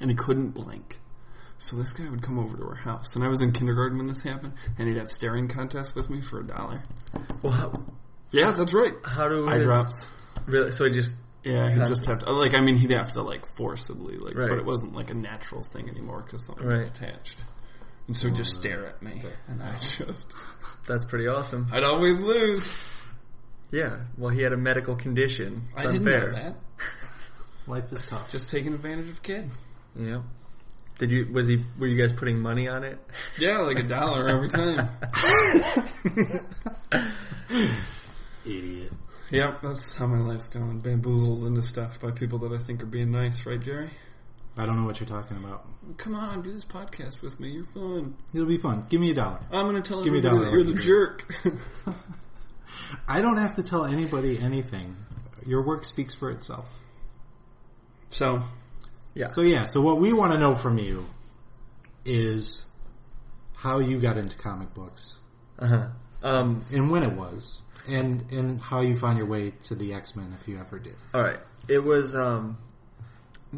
and 0.00 0.10
he 0.10 0.16
couldn't 0.16 0.50
blink. 0.50 0.98
So 1.60 1.74
this 1.76 1.92
guy 1.92 2.08
would 2.08 2.22
come 2.22 2.38
over 2.38 2.56
to 2.56 2.62
our 2.68 2.74
house, 2.76 3.16
and 3.16 3.24
I 3.24 3.28
was 3.28 3.40
in 3.40 3.50
kindergarten 3.52 3.98
when 3.98 4.06
this 4.06 4.20
happened, 4.22 4.52
and 4.78 4.86
he'd 4.86 4.96
have 4.98 5.10
staring 5.10 5.48
contests 5.48 5.94
with 5.94 6.08
me 6.08 6.20
for 6.20 6.38
a 6.40 6.46
dollar. 6.46 6.82
Well, 7.42 7.52
how, 7.52 7.72
Yeah, 8.30 8.52
that's 8.52 8.72
right. 8.74 8.92
how 9.02 9.28
do 9.28 9.48
Eye 9.48 9.58
drops. 9.60 10.06
Really? 10.46 10.70
So 10.70 10.84
he 10.84 10.90
just 10.92 11.14
Yeah, 11.44 11.70
he'd 11.72 11.86
just 11.86 12.06
have 12.06 12.18
to, 12.20 12.32
like, 12.32 12.54
I 12.54 12.60
mean, 12.60 12.76
he'd 12.76 12.90
have 12.90 13.12
to, 13.12 13.22
like, 13.22 13.44
forcibly, 13.56 14.16
like, 14.16 14.36
Right. 14.36 14.48
but 14.48 14.58
it 14.58 14.64
wasn't, 14.64 14.94
like, 14.94 15.10
a 15.10 15.14
natural 15.14 15.62
thing 15.62 15.88
anymore 15.88 16.22
because 16.22 16.44
something 16.44 16.66
Right. 16.66 16.80
was 16.80 16.88
attached. 16.90 17.44
And 18.06 18.16
so 18.16 18.28
he'd 18.28 18.36
just 18.36 18.54
mm. 18.56 18.60
stare 18.60 18.86
at 18.86 19.02
me, 19.02 19.22
and 19.48 19.62
I 19.62 19.76
just, 19.76 20.32
that's 20.86 21.04
pretty 21.04 21.28
awesome. 21.28 21.68
I'd 21.72 21.84
always 21.84 22.18
lose. 22.18 22.72
Yeah. 23.70 23.98
Well, 24.16 24.30
he 24.30 24.42
had 24.42 24.52
a 24.52 24.56
medical 24.56 24.96
condition. 24.96 25.68
It's 25.76 25.80
I 25.86 25.92
didn't 25.92 26.06
unfair. 26.08 26.32
know 26.32 26.38
that. 26.38 26.56
Life 27.66 27.92
is 27.92 28.04
tough. 28.06 28.32
Just 28.32 28.48
taking 28.48 28.72
advantage 28.72 29.10
of 29.10 29.22
kid. 29.22 29.50
Yeah. 29.94 30.22
Did 30.98 31.10
you? 31.10 31.28
Was 31.32 31.46
he? 31.46 31.62
Were 31.78 31.86
you 31.86 31.96
guys 32.00 32.12
putting 32.18 32.40
money 32.40 32.66
on 32.66 32.82
it? 32.82 32.98
Yeah, 33.38 33.58
like 33.58 33.78
a 33.78 33.82
dollar 33.82 34.28
every 34.28 34.48
time. 34.48 34.88
Idiot. 38.44 38.92
Yep, 39.30 39.60
that's 39.62 39.94
how 39.94 40.06
my 40.06 40.18
life's 40.18 40.48
going. 40.48 40.80
Bamboozled 40.80 41.44
into 41.44 41.62
stuff 41.62 42.00
by 42.00 42.10
people 42.10 42.38
that 42.40 42.52
I 42.52 42.58
think 42.62 42.82
are 42.82 42.86
being 42.86 43.10
nice, 43.10 43.46
right, 43.46 43.60
Jerry? 43.60 43.90
I 44.56 44.66
don't 44.66 44.76
know 44.76 44.86
what 44.86 44.98
you're 44.98 45.08
talking 45.08 45.36
about. 45.36 45.64
Come 45.98 46.16
on, 46.16 46.42
do 46.42 46.52
this 46.52 46.64
podcast 46.64 47.22
with 47.22 47.38
me. 47.38 47.50
You're 47.50 47.64
fun. 47.64 48.16
It'll 48.34 48.46
be 48.46 48.58
fun. 48.58 48.86
Give 48.88 49.00
me 49.00 49.12
a 49.12 49.14
dollar. 49.14 49.38
I'm 49.52 49.66
gonna 49.66 49.82
tell 49.82 50.02
Give 50.02 50.14
everybody 50.14 50.44
that 50.44 50.52
you're 50.52 50.64
the 50.64 50.74
jerk. 50.74 51.32
I 53.08 53.22
don't 53.22 53.36
have 53.36 53.54
to 53.54 53.62
tell 53.62 53.84
anybody 53.84 54.38
anything. 54.38 54.96
Your 55.46 55.64
work 55.64 55.84
speaks 55.84 56.12
for 56.14 56.30
itself. 56.30 56.74
So, 58.08 58.40
yeah. 59.14 59.28
So 59.28 59.42
yeah, 59.42 59.64
so 59.64 59.80
what 59.80 60.00
we 60.00 60.12
want 60.12 60.32
to 60.32 60.38
know 60.38 60.54
from 60.54 60.78
you 60.78 61.06
is 62.04 62.64
how 63.56 63.78
you 63.78 64.00
got 64.00 64.18
into 64.18 64.36
comic 64.36 64.72
books 64.74 65.18
Uh-huh. 65.58 65.88
Um, 66.22 66.64
and 66.72 66.90
when 66.90 67.04
it 67.04 67.12
was, 67.12 67.60
and 67.88 68.30
and 68.30 68.60
how 68.60 68.80
you 68.80 68.96
found 68.96 69.18
your 69.18 69.26
way 69.26 69.52
to 69.64 69.74
the 69.74 69.94
X 69.94 70.14
Men 70.16 70.32
if 70.40 70.46
you 70.48 70.58
ever 70.58 70.78
did. 70.78 70.96
All 71.14 71.22
right. 71.22 71.40
It 71.68 71.78
was. 71.82 72.14
Um, 72.16 72.58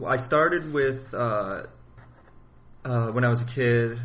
I 0.06 0.16
started 0.16 0.72
with 0.72 1.12
uh, 1.14 1.66
uh, 2.84 3.08
when 3.10 3.24
I 3.24 3.28
was 3.28 3.42
a 3.42 3.46
kid. 3.46 3.98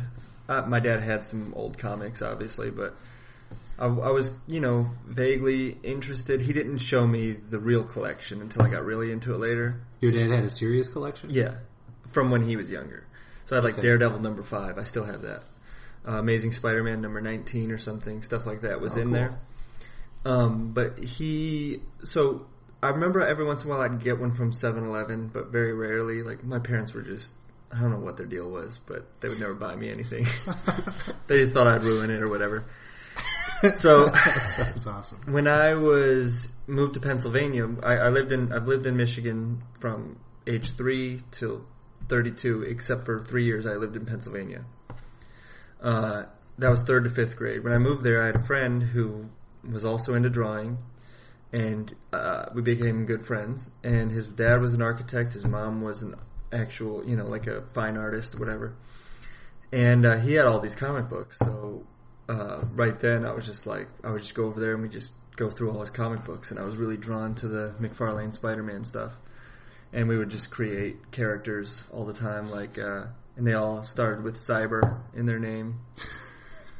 Uh, 0.48 0.62
my 0.62 0.78
dad 0.80 1.02
had 1.02 1.24
some 1.24 1.52
old 1.56 1.76
comics, 1.78 2.22
obviously, 2.22 2.70
but 2.70 2.94
I, 3.78 3.86
I 3.86 4.10
was, 4.10 4.32
you 4.46 4.60
know, 4.60 4.90
vaguely 5.06 5.76
interested. 5.82 6.40
He 6.40 6.52
didn't 6.52 6.78
show 6.78 7.04
me 7.06 7.32
the 7.32 7.58
real 7.58 7.82
collection 7.84 8.40
until 8.40 8.62
I 8.62 8.68
got 8.68 8.84
really 8.84 9.10
into 9.10 9.34
it 9.34 9.38
later. 9.38 9.80
Your 10.00 10.12
dad 10.12 10.30
had 10.30 10.44
a 10.44 10.50
serious 10.50 10.86
collection. 10.88 11.30
Yeah, 11.30 11.54
from 12.12 12.30
when 12.30 12.42
he 12.46 12.56
was 12.56 12.70
younger. 12.70 13.04
So 13.46 13.56
I 13.56 13.58
had 13.58 13.64
like 13.64 13.74
Okay. 13.74 13.82
Daredevil 13.82 14.20
number 14.20 14.42
five. 14.42 14.78
I 14.78 14.84
still 14.84 15.04
have 15.04 15.22
that. 15.22 15.42
Uh, 16.06 16.12
Amazing 16.18 16.52
Spider-Man 16.52 17.00
number 17.00 17.20
nineteen 17.20 17.72
or 17.72 17.78
something. 17.78 18.22
Stuff 18.22 18.46
like 18.46 18.60
that 18.62 18.80
was 18.80 18.96
Oh, 18.96 19.00
in 19.00 19.04
cool. 19.06 19.12
there. 19.14 19.38
Um, 20.26 20.72
but 20.72 20.98
he, 20.98 21.82
so 22.02 22.46
I 22.82 22.88
remember 22.88 23.24
every 23.24 23.46
once 23.46 23.62
in 23.62 23.68
a 23.68 23.70
while 23.70 23.80
I'd 23.80 24.02
get 24.02 24.18
one 24.18 24.34
from 24.34 24.50
7-Eleven, 24.50 25.28
but 25.28 25.52
very 25.52 25.72
rarely. 25.72 26.24
Like 26.24 26.42
my 26.42 26.58
parents 26.58 26.92
were 26.92 27.02
just, 27.02 27.32
I 27.70 27.80
don't 27.80 27.92
know 27.92 28.00
what 28.00 28.16
their 28.16 28.26
deal 28.26 28.50
was, 28.50 28.76
but 28.76 29.20
they 29.20 29.28
would 29.28 29.38
never 29.38 29.54
buy 29.54 29.76
me 29.76 29.88
anything. 29.88 30.26
they 31.28 31.38
just 31.38 31.52
thought 31.52 31.68
I'd 31.68 31.84
ruin 31.84 32.10
it 32.10 32.20
or 32.22 32.28
whatever. 32.28 32.64
So 33.76 34.04
That's 34.06 34.86
awesome. 34.86 35.32
when 35.32 35.48
I 35.48 35.72
was 35.72 36.52
moved 36.66 36.92
to 36.94 37.00
Pennsylvania, 37.00 37.66
I, 37.82 37.94
I 37.94 38.08
lived 38.10 38.30
in 38.30 38.52
I've 38.52 38.68
lived 38.68 38.84
in 38.84 38.98
Michigan 38.98 39.62
from 39.80 40.18
age 40.46 40.76
three 40.76 41.22
till 41.30 41.64
thirty 42.06 42.32
two, 42.32 42.64
except 42.64 43.06
for 43.06 43.18
three 43.18 43.46
years 43.46 43.64
I 43.64 43.76
lived 43.76 43.96
in 43.96 44.04
Pennsylvania. 44.04 44.66
Uh, 45.82 46.24
that 46.58 46.70
was 46.70 46.82
third 46.82 47.04
to 47.04 47.10
fifth 47.10 47.36
grade. 47.36 47.64
When 47.64 47.72
I 47.72 47.78
moved 47.78 48.04
there, 48.04 48.22
I 48.22 48.26
had 48.26 48.36
a 48.36 48.44
friend 48.44 48.82
who 48.82 49.30
was 49.70 49.84
also 49.84 50.14
into 50.14 50.30
drawing, 50.30 50.78
and 51.52 51.94
uh, 52.12 52.46
we 52.54 52.62
became 52.62 53.06
good 53.06 53.26
friends. 53.26 53.70
And 53.82 54.10
his 54.10 54.26
dad 54.26 54.60
was 54.60 54.74
an 54.74 54.82
architect. 54.82 55.32
His 55.32 55.44
mom 55.44 55.80
was 55.80 56.02
an 56.02 56.14
actual, 56.52 57.04
you 57.04 57.16
know, 57.16 57.26
like 57.26 57.46
a 57.46 57.62
fine 57.68 57.96
artist, 57.96 58.38
whatever. 58.38 58.74
And 59.72 60.06
uh, 60.06 60.18
he 60.18 60.34
had 60.34 60.46
all 60.46 60.60
these 60.60 60.74
comic 60.74 61.08
books. 61.08 61.38
So 61.38 61.84
uh, 62.28 62.62
right 62.74 62.98
then, 62.98 63.24
I 63.24 63.32
was 63.32 63.46
just 63.46 63.66
like, 63.66 63.88
I 64.04 64.10
would 64.10 64.22
just 64.22 64.34
go 64.34 64.44
over 64.44 64.60
there 64.60 64.74
and 64.74 64.82
we 64.82 64.88
just 64.88 65.12
go 65.36 65.50
through 65.50 65.70
all 65.70 65.80
his 65.80 65.90
comic 65.90 66.24
books. 66.24 66.50
And 66.50 66.60
I 66.60 66.64
was 66.64 66.76
really 66.76 66.96
drawn 66.96 67.34
to 67.36 67.48
the 67.48 67.74
McFarlane 67.80 68.34
Spider-Man 68.34 68.84
stuff. 68.84 69.12
And 69.92 70.08
we 70.08 70.18
would 70.18 70.30
just 70.30 70.50
create 70.50 71.10
characters 71.10 71.82
all 71.92 72.04
the 72.04 72.12
time, 72.12 72.50
like, 72.50 72.78
uh, 72.78 73.04
and 73.36 73.46
they 73.46 73.54
all 73.54 73.82
started 73.82 74.24
with 74.24 74.36
Cyber 74.36 75.00
in 75.14 75.26
their 75.26 75.38
name. 75.38 75.80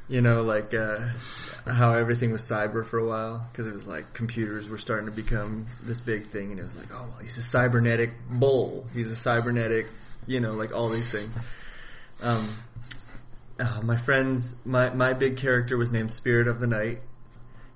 You 0.08 0.20
know, 0.20 0.42
like 0.42 0.72
uh, 0.72 1.00
how 1.66 1.94
everything 1.94 2.30
was 2.30 2.42
cyber 2.42 2.86
for 2.86 2.98
a 2.98 3.06
while 3.06 3.46
because 3.50 3.66
it 3.66 3.74
was 3.74 3.88
like 3.88 4.12
computers 4.12 4.68
were 4.68 4.78
starting 4.78 5.06
to 5.06 5.12
become 5.12 5.66
this 5.82 5.98
big 5.98 6.28
thing, 6.28 6.52
and 6.52 6.60
it 6.60 6.62
was 6.62 6.76
like, 6.76 6.86
oh, 6.92 7.06
well, 7.10 7.18
he's 7.20 7.36
a 7.38 7.42
cybernetic 7.42 8.12
bull. 8.30 8.86
He's 8.94 9.10
a 9.10 9.16
cybernetic, 9.16 9.86
you 10.26 10.38
know, 10.38 10.52
like 10.52 10.72
all 10.72 10.88
these 10.88 11.10
things. 11.10 11.36
Um, 12.22 12.48
uh, 13.58 13.80
my 13.82 13.96
friends, 13.96 14.60
my 14.64 14.90
my 14.90 15.12
big 15.12 15.38
character 15.38 15.76
was 15.76 15.90
named 15.90 16.12
Spirit 16.12 16.46
of 16.46 16.60
the 16.60 16.66
Night. 16.68 17.00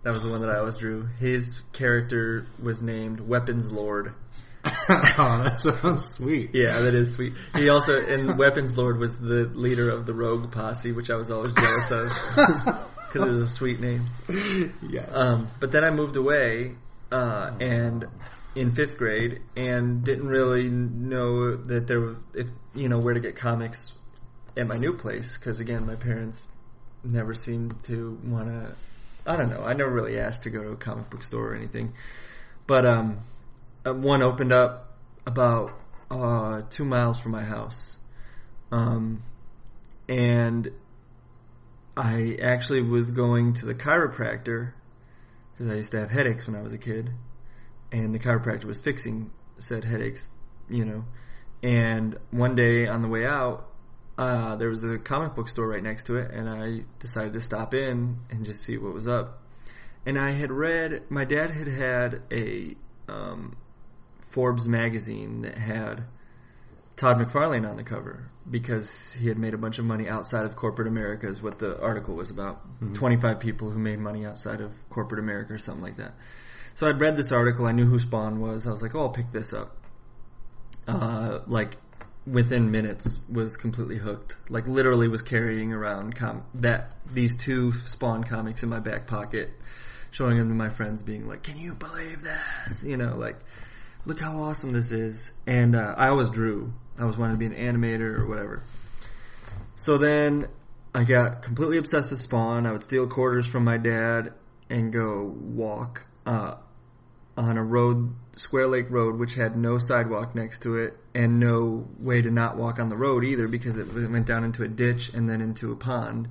That 0.03 0.11
was 0.11 0.23
the 0.23 0.31
one 0.31 0.41
that 0.43 0.51
I 0.51 0.59
always 0.59 0.77
drew. 0.77 1.09
His 1.19 1.63
character 1.73 2.47
was 2.63 2.81
named 2.81 3.21
Weapons 3.21 3.71
Lord. 3.71 4.15
oh, 4.65 5.41
that 5.43 5.61
sounds 5.61 6.11
sweet. 6.11 6.51
Yeah, 6.53 6.81
that 6.81 6.95
is 6.95 7.15
sweet. 7.15 7.33
He 7.57 7.71
also, 7.71 7.95
and 7.95 8.39
Weapons 8.39 8.77
Lord 8.77 8.99
was 8.99 9.19
the 9.19 9.51
leader 9.55 9.91
of 9.91 10.05
the 10.05 10.13
Rogue 10.13 10.53
Posse, 10.53 10.93
which 10.93 11.11
I 11.11 11.17
was 11.17 11.31
always 11.31 11.55
jealous 11.55 11.91
of 11.91 12.91
because 13.07 13.27
it 13.27 13.31
was 13.31 13.43
a 13.43 13.49
sweet 13.49 13.81
name. 13.81 14.05
Yes. 14.83 15.11
Um, 15.17 15.49
but 15.61 15.73
then 15.73 15.85
I 15.85 15.91
moved 15.91 16.17
away, 16.17 16.75
uh, 17.11 17.53
and 17.59 18.07
in 18.55 18.73
fifth 18.73 18.99
grade, 18.99 19.41
and 19.57 20.05
didn't 20.05 20.29
really 20.29 20.69
know 20.69 21.57
that 21.57 21.87
there 21.87 22.01
was, 22.01 22.17
if 22.35 22.51
you 22.75 22.89
know, 22.89 22.99
where 22.99 23.15
to 23.15 23.21
get 23.21 23.37
comics 23.37 23.93
at 24.57 24.67
my 24.67 24.77
new 24.77 24.93
place. 24.93 25.39
Because 25.39 25.61
again, 25.61 25.87
my 25.87 25.97
parents 25.97 26.47
never 27.03 27.33
seemed 27.33 27.83
to 27.85 28.19
want 28.25 28.49
to. 28.49 28.75
I 29.25 29.37
don't 29.37 29.49
know. 29.49 29.63
I 29.63 29.73
never 29.73 29.91
really 29.91 30.19
asked 30.19 30.43
to 30.43 30.51
go 30.51 30.63
to 30.63 30.71
a 30.71 30.77
comic 30.77 31.09
book 31.09 31.23
store 31.23 31.53
or 31.53 31.55
anything. 31.55 31.95
But 32.67 32.87
um, 32.87 33.21
one 33.85 34.23
opened 34.23 34.53
up 34.53 34.97
about 35.27 35.73
uh, 36.11 36.63
two 36.71 36.85
miles 36.85 37.19
from 37.21 37.33
my 37.33 37.45
house, 37.45 37.97
um, 38.73 39.23
and 40.09 40.71
I 41.97 42.37
actually 42.43 42.83
was 42.83 43.11
going 43.11 43.55
to 43.55 43.67
the 43.67 43.75
chiropractor 43.75 44.73
because 45.53 45.73
I 45.73 45.77
used 45.77 45.91
to 45.93 46.01
have 46.01 46.11
headaches 46.11 46.47
when 46.47 46.57
I 46.57 46.63
was 46.63 46.73
a 46.73 46.79
kid, 46.79 47.11
and 47.93 48.15
the 48.15 48.19
chiropractor 48.19 48.65
was 48.65 48.81
fixing 48.81 49.31
said 49.59 49.85
headaches, 49.85 50.27
you 50.69 50.85
know. 50.85 51.05
And 51.63 52.19
one 52.31 52.55
day 52.55 52.87
on 52.87 53.03
the 53.03 53.09
way 53.09 53.27
out, 53.27 53.67
uh, 54.17 54.57
there 54.57 54.69
was 54.69 54.83
a 54.85 54.99
comic 54.99 55.35
book 55.35 55.49
store 55.49 55.69
right 55.69 55.83
next 55.83 56.07
to 56.07 56.17
it, 56.17 56.31
and 56.31 56.49
I 56.49 56.85
decided 56.99 57.35
to 57.35 57.41
stop 57.41 57.75
in 57.75 58.19
and 58.31 58.45
just 58.45 58.63
see 58.63 58.79
what 58.79 58.95
was 58.95 59.09
up. 59.09 59.43
And 60.07 60.19
I 60.19 60.33
had 60.33 60.51
read, 60.51 61.03
my 61.11 61.25
dad 61.25 61.51
had 61.51 61.69
had 61.69 62.23
a 62.33 62.75
um, 63.09 63.57
Forbes 64.31 64.67
magazine 64.67 65.43
that 65.43 65.57
had 65.57 66.05
Todd 66.97 67.19
McFarlane 67.19 67.69
on 67.69 67.77
the 67.77 67.83
cover 67.83 68.31
because 68.51 69.13
he 69.15 69.29
had 69.29 69.39
made 69.39 69.55
a 69.55 69.59
bunch 69.59 69.79
of 69.79 69.85
money 69.85 70.09
outside 70.09 70.45
of 70.45 70.57
corporate 70.57 70.89
America, 70.89 71.29
is 71.29 71.41
what 71.41 71.59
the 71.59 71.81
article 71.81 72.15
was 72.15 72.31
about. 72.31 72.61
25 72.95 73.41
people 73.41 73.71
who 73.71 73.79
made 73.79 73.99
money 73.99 74.27
outside 74.27 74.61
of 74.61 74.73
corporate 74.91 75.19
America 75.19 75.55
or 75.55 75.59
something 75.59 75.83
like 75.83 75.97
that. 75.97 76.15
So 76.75 76.89
I'd 76.89 77.01
read 77.01 77.17
this 77.17 77.33
article, 77.33 77.67
I 77.67 77.73
knew 77.73 77.87
who 77.87 77.99
Spawn 77.99 78.41
was, 78.41 78.67
I 78.67 78.71
was 78.71 78.83
like, 78.83 78.95
oh, 78.95 79.01
I'll 79.01 79.09
pick 79.11 79.33
this 79.33 79.53
up. 79.53 79.77
Uh, 80.87 81.41
like, 81.47 81.77
within 82.27 82.71
minutes, 82.71 83.19
was 83.31 83.57
completely 83.57 83.97
hooked. 83.97 84.35
Like, 84.49 84.67
literally 84.67 85.09
was 85.09 85.23
carrying 85.23 85.73
around 85.73 86.17
com- 86.17 86.45
that, 86.55 86.97
these 87.13 87.39
two 87.39 87.73
Spawn 87.87 88.25
comics 88.25 88.63
in 88.63 88.69
my 88.69 88.81
back 88.81 89.07
pocket, 89.07 89.51
showing 90.11 90.39
them 90.39 90.49
to 90.49 90.55
my 90.55 90.69
friends, 90.69 91.03
being 91.03 91.29
like, 91.29 91.43
can 91.43 91.59
you 91.59 91.75
believe 91.75 92.23
this? 92.23 92.83
You 92.85 92.97
know, 92.97 93.17
like, 93.17 93.39
look 94.07 94.21
how 94.21 94.43
awesome 94.43 94.73
this 94.73 94.93
is. 94.93 95.31
And 95.47 95.75
uh, 95.75 95.95
I 95.97 96.09
always 96.09 96.31
drew. 96.31 96.73
I 96.99 97.05
was 97.05 97.17
wanting 97.17 97.39
to 97.39 97.39
be 97.39 97.47
an 97.47 97.75
animator 97.75 98.19
or 98.19 98.27
whatever. 98.27 98.63
So 99.75 99.99
then 99.99 100.49
I 100.95 101.05
got 101.05 101.43
completely 101.43 101.79
obsessed 101.79 102.11
with 102.11 102.21
Spawn. 102.21 102.67
I 102.67 102.73
would 102.73 102.83
steal 102.83 103.07
quarters 103.07 103.47
from 103.47 103.65
my 103.65 103.79
dad 103.79 104.35
and 104.69 104.93
go 104.93 105.25
walk 105.25 106.07
uh, 106.27 106.57
on 107.37 107.57
a 107.57 107.65
road, 107.65 108.15
Square 108.37 108.69
Lake 108.69 108.91
Road, 108.91 109.19
which 109.19 109.35
had 109.35 109.57
no 109.57 109.79
sidewalk 109.79 110.35
next 110.35 110.63
to 110.63 110.77
it 110.77 110.97
and 111.15 111.41
no 111.41 111.89
way 111.99 112.23
to 112.23 112.31
not 112.31 112.57
walk 112.57 112.79
on 112.79 112.89
the 112.89 112.97
road 112.97 113.25
either 113.25 113.49
because 113.49 113.77
it 113.77 113.93
went 113.93 114.27
down 114.27 114.45
into 114.45 114.63
a 114.63 114.69
ditch 114.69 115.13
and 115.15 115.29
then 115.29 115.41
into 115.41 115.73
a 115.73 115.77
pond. 115.77 116.29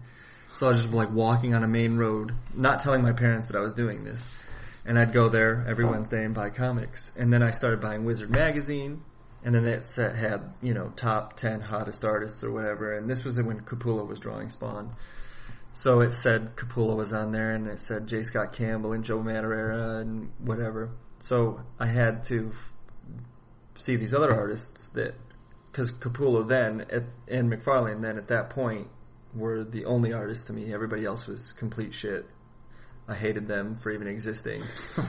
So 0.57 0.67
I 0.67 0.71
was 0.71 0.81
just 0.81 0.93
like 0.93 1.11
walking 1.11 1.53
on 1.55 1.63
a 1.63 1.67
main 1.67 1.97
road, 1.97 2.33
not 2.53 2.81
telling 2.81 3.01
my 3.01 3.13
parents 3.13 3.47
that 3.47 3.55
I 3.55 3.61
was 3.61 3.73
doing 3.73 4.03
this. 4.03 4.29
And 4.85 4.97
I'd 4.97 5.13
go 5.13 5.29
there 5.29 5.65
every 5.67 5.85
Wednesday 5.85 6.23
and 6.23 6.33
buy 6.33 6.49
comics. 6.49 7.15
And 7.17 7.31
then 7.31 7.43
I 7.43 7.51
started 7.51 7.81
buying 7.81 8.05
Wizard 8.05 8.29
magazine. 8.29 9.03
And 9.43 9.55
then 9.55 9.63
that 9.63 9.83
set 9.83 10.15
had, 10.15 10.53
you 10.61 10.73
know, 10.73 10.91
top 10.95 11.37
10 11.37 11.61
hottest 11.61 12.03
artists 12.03 12.43
or 12.43 12.51
whatever. 12.51 12.93
And 12.93 13.09
this 13.09 13.23
was 13.23 13.41
when 13.41 13.61
Capullo 13.61 14.05
was 14.05 14.19
drawing 14.19 14.49
Spawn. 14.49 14.95
So 15.73 16.01
it 16.01 16.13
said 16.13 16.55
Capullo 16.57 16.97
was 16.97 17.13
on 17.13 17.31
there 17.31 17.51
and 17.51 17.67
it 17.67 17.79
said 17.79 18.07
J. 18.07 18.23
Scott 18.23 18.51
Campbell 18.53 18.91
and 18.91 19.03
Joe 19.03 19.19
Madureira 19.19 20.01
and 20.01 20.29
whatever. 20.39 20.91
So 21.21 21.61
I 21.79 21.85
had 21.85 22.23
to 22.25 22.51
f- 22.53 22.73
see 23.77 23.95
these 23.95 24.13
other 24.13 24.33
artists 24.33 24.89
that, 24.89 25.15
cause 25.71 25.91
Capullo 25.91 26.45
then 26.45 26.81
at, 26.89 27.03
and 27.27 27.51
McFarlane 27.51 28.01
then 28.01 28.17
at 28.17 28.27
that 28.27 28.49
point 28.49 28.87
were 29.33 29.63
the 29.63 29.85
only 29.85 30.11
artists 30.11 30.47
to 30.47 30.53
me. 30.53 30.73
Everybody 30.73 31.05
else 31.05 31.27
was 31.27 31.53
complete 31.53 31.93
shit. 31.93 32.25
I 33.09 33.15
hated 33.15 33.47
them 33.47 33.73
for 33.73 33.91
even 33.91 34.07
existing. 34.07 34.61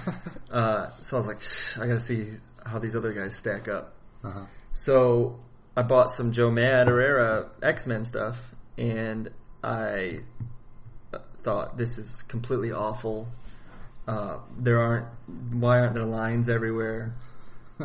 uh, 0.50 0.88
so 1.02 1.16
I 1.16 1.20
was 1.20 1.26
like, 1.26 1.84
I 1.84 1.86
gotta 1.86 2.00
see 2.00 2.32
how 2.64 2.78
these 2.78 2.96
other 2.96 3.12
guys 3.12 3.36
stack 3.36 3.68
up. 3.68 3.94
Uh-huh. 4.24 4.46
So 4.72 5.38
I 5.76 5.82
bought 5.82 6.10
some 6.10 6.32
Joe 6.32 6.50
Madureira 6.50 7.50
X 7.62 7.86
Men 7.86 8.06
stuff, 8.06 8.38
and 8.78 9.30
I 9.62 10.20
thought 11.42 11.76
this 11.76 11.98
is 11.98 12.22
completely 12.22 12.72
awful. 12.72 13.28
Uh, 14.08 14.38
there 14.58 14.78
aren't 14.78 15.06
why 15.52 15.80
aren't 15.80 15.94
there 15.94 16.04
lines 16.04 16.48
everywhere, 16.48 17.14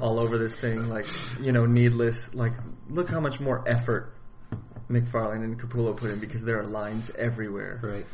all 0.01 0.19
over 0.19 0.37
this 0.37 0.55
thing? 0.55 0.87
Like 0.87 1.07
you 1.41 1.51
know, 1.51 1.65
needless. 1.65 2.33
Like 2.33 2.53
look 2.89 3.09
how 3.09 3.19
much 3.19 3.41
more 3.41 3.67
effort 3.67 4.13
McFarlane 4.89 5.43
and 5.43 5.59
Capullo 5.59 5.95
put 5.95 6.11
in 6.11 6.19
because 6.19 6.43
there 6.43 6.59
are 6.59 6.65
lines 6.65 7.11
everywhere. 7.11 7.79
Right. 7.83 8.05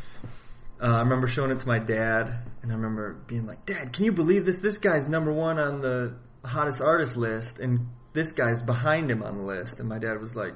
Uh, 0.81 0.87
I 0.87 0.99
remember 1.01 1.27
showing 1.27 1.51
it 1.51 1.59
to 1.59 1.67
my 1.67 1.77
dad, 1.77 2.33
and 2.63 2.71
I 2.71 2.75
remember 2.75 3.13
being 3.27 3.45
like, 3.45 3.65
"Dad, 3.67 3.93
can 3.93 4.05
you 4.05 4.11
believe 4.11 4.45
this? 4.45 4.61
This 4.61 4.79
guy's 4.79 5.07
number 5.07 5.31
one 5.31 5.59
on 5.59 5.79
the 5.79 6.15
hottest 6.43 6.81
artist 6.81 7.17
list, 7.17 7.59
and 7.59 7.87
this 8.13 8.31
guy's 8.31 8.63
behind 8.63 9.11
him 9.11 9.21
on 9.21 9.37
the 9.37 9.43
list." 9.43 9.79
And 9.79 9.87
my 9.87 9.99
dad 9.99 10.19
was 10.19 10.35
like, 10.35 10.55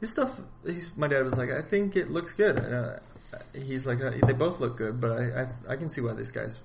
"His 0.00 0.10
stuff." 0.10 0.38
He's, 0.64 0.96
my 0.96 1.08
dad 1.08 1.24
was 1.24 1.34
like, 1.34 1.50
"I 1.50 1.62
think 1.62 1.96
it 1.96 2.08
looks 2.08 2.34
good." 2.34 2.56
And, 2.56 2.74
uh, 2.74 2.98
he's 3.52 3.84
like, 3.84 4.00
uh, 4.00 4.12
"They 4.24 4.32
both 4.32 4.60
look 4.60 4.76
good, 4.76 5.00
but 5.00 5.10
I, 5.10 5.42
I 5.42 5.72
I 5.72 5.76
can 5.76 5.88
see 5.88 6.00
why 6.00 6.12
this 6.14 6.30
guy's 6.30 6.60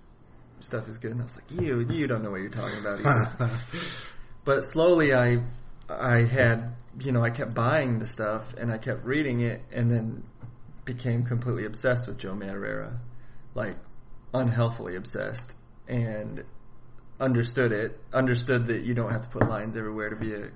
stuff 0.59 0.87
is 0.87 0.99
good." 0.99 1.13
And 1.13 1.21
I 1.21 1.23
was 1.23 1.37
like, 1.37 1.59
"You 1.59 1.79
you 1.89 2.05
don't 2.05 2.21
know 2.21 2.29
what 2.29 2.41
you're 2.41 2.49
talking 2.49 2.79
about." 2.79 3.03
Either. 3.03 3.59
but 4.45 4.65
slowly, 4.65 5.15
I 5.15 5.41
I 5.89 6.25
had 6.25 6.75
you 6.99 7.11
know 7.11 7.23
I 7.23 7.31
kept 7.31 7.55
buying 7.55 7.97
the 7.97 8.05
stuff 8.05 8.53
and 8.55 8.71
I 8.71 8.77
kept 8.77 9.03
reading 9.03 9.41
it, 9.41 9.63
and 9.71 9.89
then 9.89 10.23
became 10.85 11.23
completely 11.23 11.65
obsessed 11.65 12.07
with 12.07 12.17
Joe 12.17 12.33
Madureira, 12.33 12.97
like 13.53 13.77
unhealthily 14.33 14.95
obsessed, 14.95 15.53
and 15.87 16.43
understood 17.19 17.71
it. 17.71 17.99
Understood 18.13 18.67
that 18.67 18.83
you 18.83 18.93
don't 18.93 19.11
have 19.11 19.23
to 19.23 19.29
put 19.29 19.47
lines 19.47 19.77
everywhere 19.77 20.09
to 20.09 20.15
be 20.15 20.33
a 20.33 20.49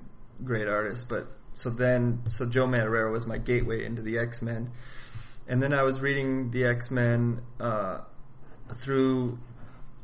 great 0.44 0.68
artist. 0.68 1.08
But 1.10 1.28
so 1.54 1.70
then, 1.70 2.24
so 2.28 2.46
Joe 2.46 2.68
Madureira 2.68 3.12
was 3.12 3.26
my 3.26 3.38
gateway 3.38 3.86
into 3.86 4.02
the 4.02 4.18
X 4.18 4.42
Men, 4.42 4.72
and 5.48 5.62
then 5.62 5.74
I 5.74 5.84
was 5.84 6.00
reading 6.00 6.52
the 6.52 6.66
X 6.66 6.92
Men 6.92 7.42
uh, 7.60 8.00
through 8.76 9.38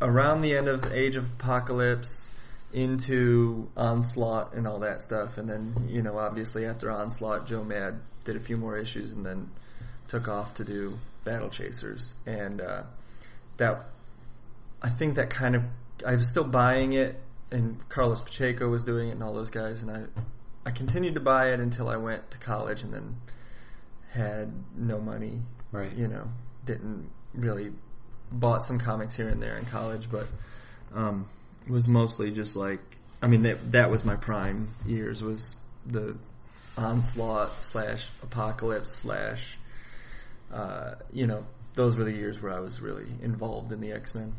around 0.02 0.42
the 0.42 0.56
end 0.56 0.68
of 0.68 0.92
Age 0.94 1.16
of 1.16 1.26
Apocalypse 1.26 2.28
into 2.74 3.70
Onslaught 3.76 4.54
and 4.54 4.68
all 4.68 4.80
that 4.80 5.02
stuff, 5.02 5.38
and 5.38 5.50
then 5.50 5.88
you 5.90 6.02
know 6.02 6.18
obviously 6.18 6.66
after 6.66 6.92
Onslaught, 6.92 7.48
Joe 7.48 7.64
Mad 7.64 8.00
did 8.24 8.36
a 8.36 8.40
few 8.40 8.56
more 8.56 8.78
issues, 8.78 9.12
and 9.14 9.26
then 9.26 9.50
took 10.12 10.28
off 10.28 10.56
to 10.56 10.64
do 10.64 11.00
Battle 11.24 11.50
Chasers, 11.50 12.14
and 12.26 12.62
uh, 12.62 12.84
that 13.58 13.86
I 14.82 14.90
think 14.90 15.16
that 15.16 15.30
kind 15.30 15.56
of 15.56 15.64
I 16.06 16.16
was 16.16 16.28
still 16.28 16.44
buying 16.44 16.94
it, 16.94 17.20
and 17.50 17.78
Carlos 17.90 18.22
Pacheco 18.22 18.70
was 18.70 18.84
doing 18.84 19.10
it, 19.10 19.14
and 19.14 19.24
all 19.24 19.34
those 19.34 19.50
guys, 19.50 19.82
and 19.82 19.92
I 19.92 20.04
I 20.66 20.72
continued 20.72 21.16
to 21.16 21.22
buy 21.22 21.54
it 21.54 21.60
until 21.60 21.90
I 21.90 21.98
went 21.98 22.30
to 22.32 22.38
college, 22.38 22.84
and 22.84 22.94
then 22.94 23.16
had 24.10 24.52
no 24.76 25.00
money, 25.00 25.40
Right. 25.72 25.96
You 25.96 26.08
know, 26.08 26.28
didn't 26.66 27.10
really 27.34 27.72
bought 28.32 28.64
some 28.64 28.80
comics 28.80 29.16
here 29.16 29.30
and 29.30 29.42
there 29.42 29.58
in 29.58 29.66
college, 29.66 30.08
but 30.12 30.28
um, 30.94 31.28
was 31.68 31.88
mostly 31.88 32.32
just 32.32 32.56
like 32.56 32.82
I 33.22 33.28
mean 33.28 33.44
that 33.44 33.72
that 33.72 33.90
was 33.90 34.04
my 34.04 34.16
prime 34.16 34.70
years 34.86 35.22
was 35.22 35.56
the 35.86 36.18
onslaught 36.78 37.52
slash 37.64 38.08
apocalypse 38.24 38.92
slash 38.94 39.58
uh, 40.54 40.96
you 41.12 41.28
know 41.28 41.46
those 41.76 41.96
were 41.96 42.04
the 42.04 42.12
years 42.14 42.42
where 42.42 42.54
I 42.54 42.60
was 42.60 42.82
really 42.82 43.08
involved 43.22 43.72
in 43.72 43.80
the 43.82 43.92
X 43.92 44.14
Men. 44.16 44.34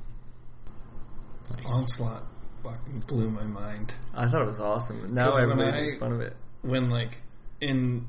Onslaught 1.66 2.25
fucking 2.62 3.00
blew 3.07 3.28
my 3.31 3.45
mind. 3.45 3.95
I 4.14 4.28
thought 4.28 4.42
it 4.42 4.49
was 4.49 4.61
awesome. 4.61 5.12
Now 5.14 5.31
'Cause 5.31 5.35
when 5.40 5.42
everybody 5.50 5.71
I- 5.76 5.81
makes 5.83 5.97
fun 5.97 6.12
of 6.12 6.21
it. 6.21 6.37
when 6.62 6.88
like 6.88 7.19
in 7.61 8.07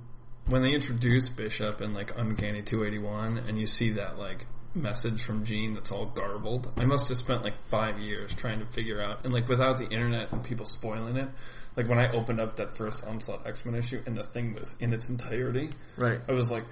when 0.48 0.62
they 0.62 0.74
introduce 0.74 1.30
Bishop 1.30 1.82
in 1.82 1.94
like 1.94 2.18
Uncanny 2.18 2.62
281 2.62 3.38
and 3.48 3.58
you 3.60 3.66
see 3.68 3.92
that 3.92 4.18
like 4.20 4.46
message 4.76 5.24
from 5.24 5.46
Jean 5.46 5.74
that's 5.74 5.92
all 5.92 6.06
garbled. 6.08 6.72
I 6.78 6.86
must 6.86 7.08
have 7.10 7.18
spent 7.18 7.44
like 7.44 7.56
5 7.70 8.00
years 8.00 8.34
trying 8.36 8.60
to 8.60 8.66
figure 8.66 9.00
out 9.02 9.24
and 9.24 9.34
like 9.34 9.48
without 9.48 9.78
the 9.78 9.86
internet 9.88 10.32
and 10.32 10.44
people 10.44 10.66
spoiling 10.66 11.16
it, 11.16 11.30
like 11.78 11.88
when 11.88 12.00
I 12.00 12.08
opened 12.10 12.40
up 12.40 12.56
that 12.58 12.76
first 12.76 13.04
Onslaught 13.06 13.46
X-Men 13.48 13.76
issue 13.76 14.02
and 14.06 14.16
the 14.16 14.24
thing 14.24 14.54
was 14.56 14.76
in 14.80 14.92
its 14.94 15.10
entirety, 15.10 15.70
Right. 15.96 16.20
I 16.28 16.32
was 16.34 16.50
like 16.52 16.66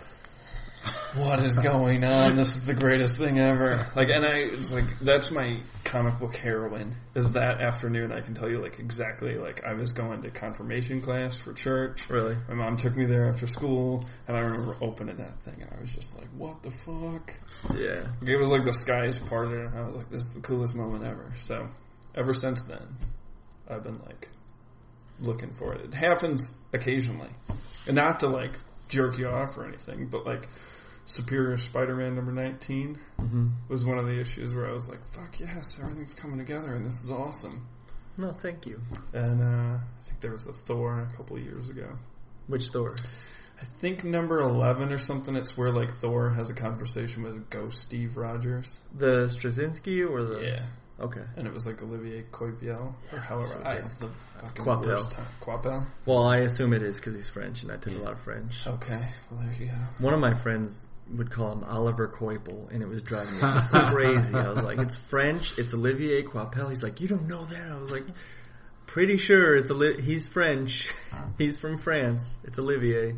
what 1.15 1.39
is 1.39 1.57
going 1.57 2.03
on? 2.03 2.35
This 2.35 2.55
is 2.55 2.65
the 2.65 2.73
greatest 2.73 3.17
thing 3.17 3.39
ever. 3.39 3.87
Like, 3.95 4.09
and 4.09 4.25
I, 4.25 4.31
it's 4.31 4.71
like, 4.71 4.99
that's 4.99 5.29
my 5.29 5.61
comic 5.83 6.19
book 6.19 6.35
heroine, 6.35 6.95
is 7.15 7.33
that 7.33 7.61
afternoon 7.61 8.11
I 8.11 8.21
can 8.21 8.33
tell 8.33 8.49
you, 8.49 8.61
like, 8.61 8.79
exactly, 8.79 9.35
like, 9.35 9.63
I 9.63 9.73
was 9.73 9.93
going 9.93 10.21
to 10.23 10.31
confirmation 10.31 11.01
class 11.01 11.37
for 11.37 11.53
church. 11.53 12.09
Really? 12.09 12.35
My 12.47 12.55
mom 12.55 12.77
took 12.77 12.95
me 12.95 13.05
there 13.05 13.27
after 13.29 13.45
school, 13.45 14.05
and 14.27 14.37
I 14.37 14.39
remember 14.39 14.75
opening 14.81 15.17
that 15.17 15.41
thing, 15.43 15.61
and 15.61 15.69
I 15.71 15.81
was 15.81 15.93
just 15.93 16.17
like, 16.17 16.29
what 16.37 16.63
the 16.63 16.71
fuck? 16.71 17.33
Yeah. 17.77 18.07
It 18.25 18.39
was 18.39 18.51
like 18.51 18.63
the 18.63 18.73
skies 18.73 19.19
parted, 19.19 19.59
and 19.59 19.77
I 19.77 19.85
was 19.85 19.95
like, 19.95 20.09
this 20.09 20.21
is 20.21 20.33
the 20.33 20.41
coolest 20.41 20.75
moment 20.75 21.03
ever. 21.03 21.33
So, 21.37 21.67
ever 22.15 22.33
since 22.33 22.61
then, 22.61 22.97
I've 23.69 23.83
been, 23.83 23.99
like, 24.05 24.29
looking 25.19 25.51
for 25.51 25.75
it. 25.75 25.85
It 25.85 25.93
happens 25.93 26.59
occasionally. 26.73 27.29
And 27.85 27.95
not 27.95 28.21
to, 28.21 28.27
like, 28.27 28.53
jerk 28.91 29.17
you 29.17 29.27
off 29.27 29.57
or 29.57 29.65
anything, 29.65 30.07
but, 30.07 30.25
like, 30.25 30.47
Superior 31.05 31.57
Spider-Man 31.57 32.13
number 32.15 32.31
19 32.31 32.99
hmm 33.19 33.47
was 33.67 33.83
one 33.83 33.97
of 33.97 34.05
the 34.05 34.19
issues 34.19 34.53
where 34.53 34.69
I 34.69 34.71
was 34.71 34.87
like, 34.87 35.03
fuck 35.03 35.39
yes, 35.39 35.79
everything's 35.81 36.13
coming 36.13 36.37
together, 36.37 36.75
and 36.75 36.85
this 36.85 37.03
is 37.03 37.09
awesome. 37.09 37.67
No, 38.17 38.31
thank 38.33 38.67
you. 38.67 38.79
And, 39.13 39.41
uh, 39.41 39.77
I 39.77 40.03
think 40.03 40.19
there 40.19 40.31
was 40.33 40.47
a 40.47 40.53
Thor 40.53 40.99
a 40.99 41.17
couple 41.17 41.37
of 41.37 41.43
years 41.43 41.69
ago. 41.69 41.97
Which 42.47 42.67
Thor? 42.67 42.93
I 43.59 43.63
think 43.63 44.03
number 44.03 44.39
11 44.39 44.91
or 44.91 44.97
something, 44.97 45.35
it's 45.35 45.55
where, 45.57 45.71
like, 45.71 45.91
Thor 45.99 46.29
has 46.31 46.49
a 46.49 46.53
conversation 46.53 47.23
with 47.23 47.49
Ghost 47.49 47.81
Steve 47.81 48.17
Rogers. 48.17 48.79
The 48.95 49.27
Straczynski 49.27 50.07
or 50.07 50.23
the? 50.23 50.41
Yeah. 50.41 50.63
Okay. 51.01 51.23
And 51.35 51.47
it 51.47 51.53
was 51.53 51.65
like 51.65 51.81
Olivier 51.81 52.23
Coipel, 52.31 52.93
or 53.11 53.19
however, 53.19 53.47
so 53.47 53.61
I 53.65 53.75
have 53.75 53.97
the 53.99 54.09
fucking 54.39 54.63
Coipel. 54.65 54.85
worst 54.85 55.11
time. 55.11 55.25
Coipel? 55.41 55.85
Well, 56.05 56.23
I 56.23 56.37
assume 56.39 56.73
it 56.73 56.83
is 56.83 56.97
because 56.97 57.15
he's 57.15 57.29
French, 57.29 57.63
and 57.63 57.71
I 57.71 57.77
took 57.77 57.93
a 57.93 57.97
lot 57.97 58.11
of 58.13 58.19
French. 58.21 58.53
Okay, 58.67 59.01
well 59.31 59.41
there 59.41 59.53
you 59.59 59.65
go. 59.67 59.73
One 59.99 60.13
of 60.13 60.19
my 60.19 60.35
friends 60.35 60.85
would 61.15 61.31
call 61.31 61.51
him 61.53 61.63
Oliver 61.63 62.07
Coipel, 62.07 62.71
and 62.71 62.81
it 62.83 62.87
was 62.89 63.01
driving 63.03 63.33
me 63.33 63.39
crazy. 63.91 64.33
I 64.35 64.49
was 64.49 64.63
like, 64.63 64.77
"It's 64.79 64.95
French. 64.95 65.57
It's 65.57 65.73
Olivier 65.73 66.23
Coipel." 66.23 66.69
He's 66.69 66.83
like, 66.83 67.01
"You 67.01 67.07
don't 67.07 67.27
know 67.27 67.45
that?" 67.45 67.71
I 67.71 67.77
was 67.77 67.89
like, 67.91 68.05
"Pretty 68.85 69.17
sure 69.17 69.55
it's 69.57 69.71
Oli- 69.71 70.01
he's 70.01 70.29
French. 70.29 70.89
he's 71.37 71.57
from 71.57 71.77
France. 71.79 72.39
It's 72.45 72.59
Olivier." 72.59 73.15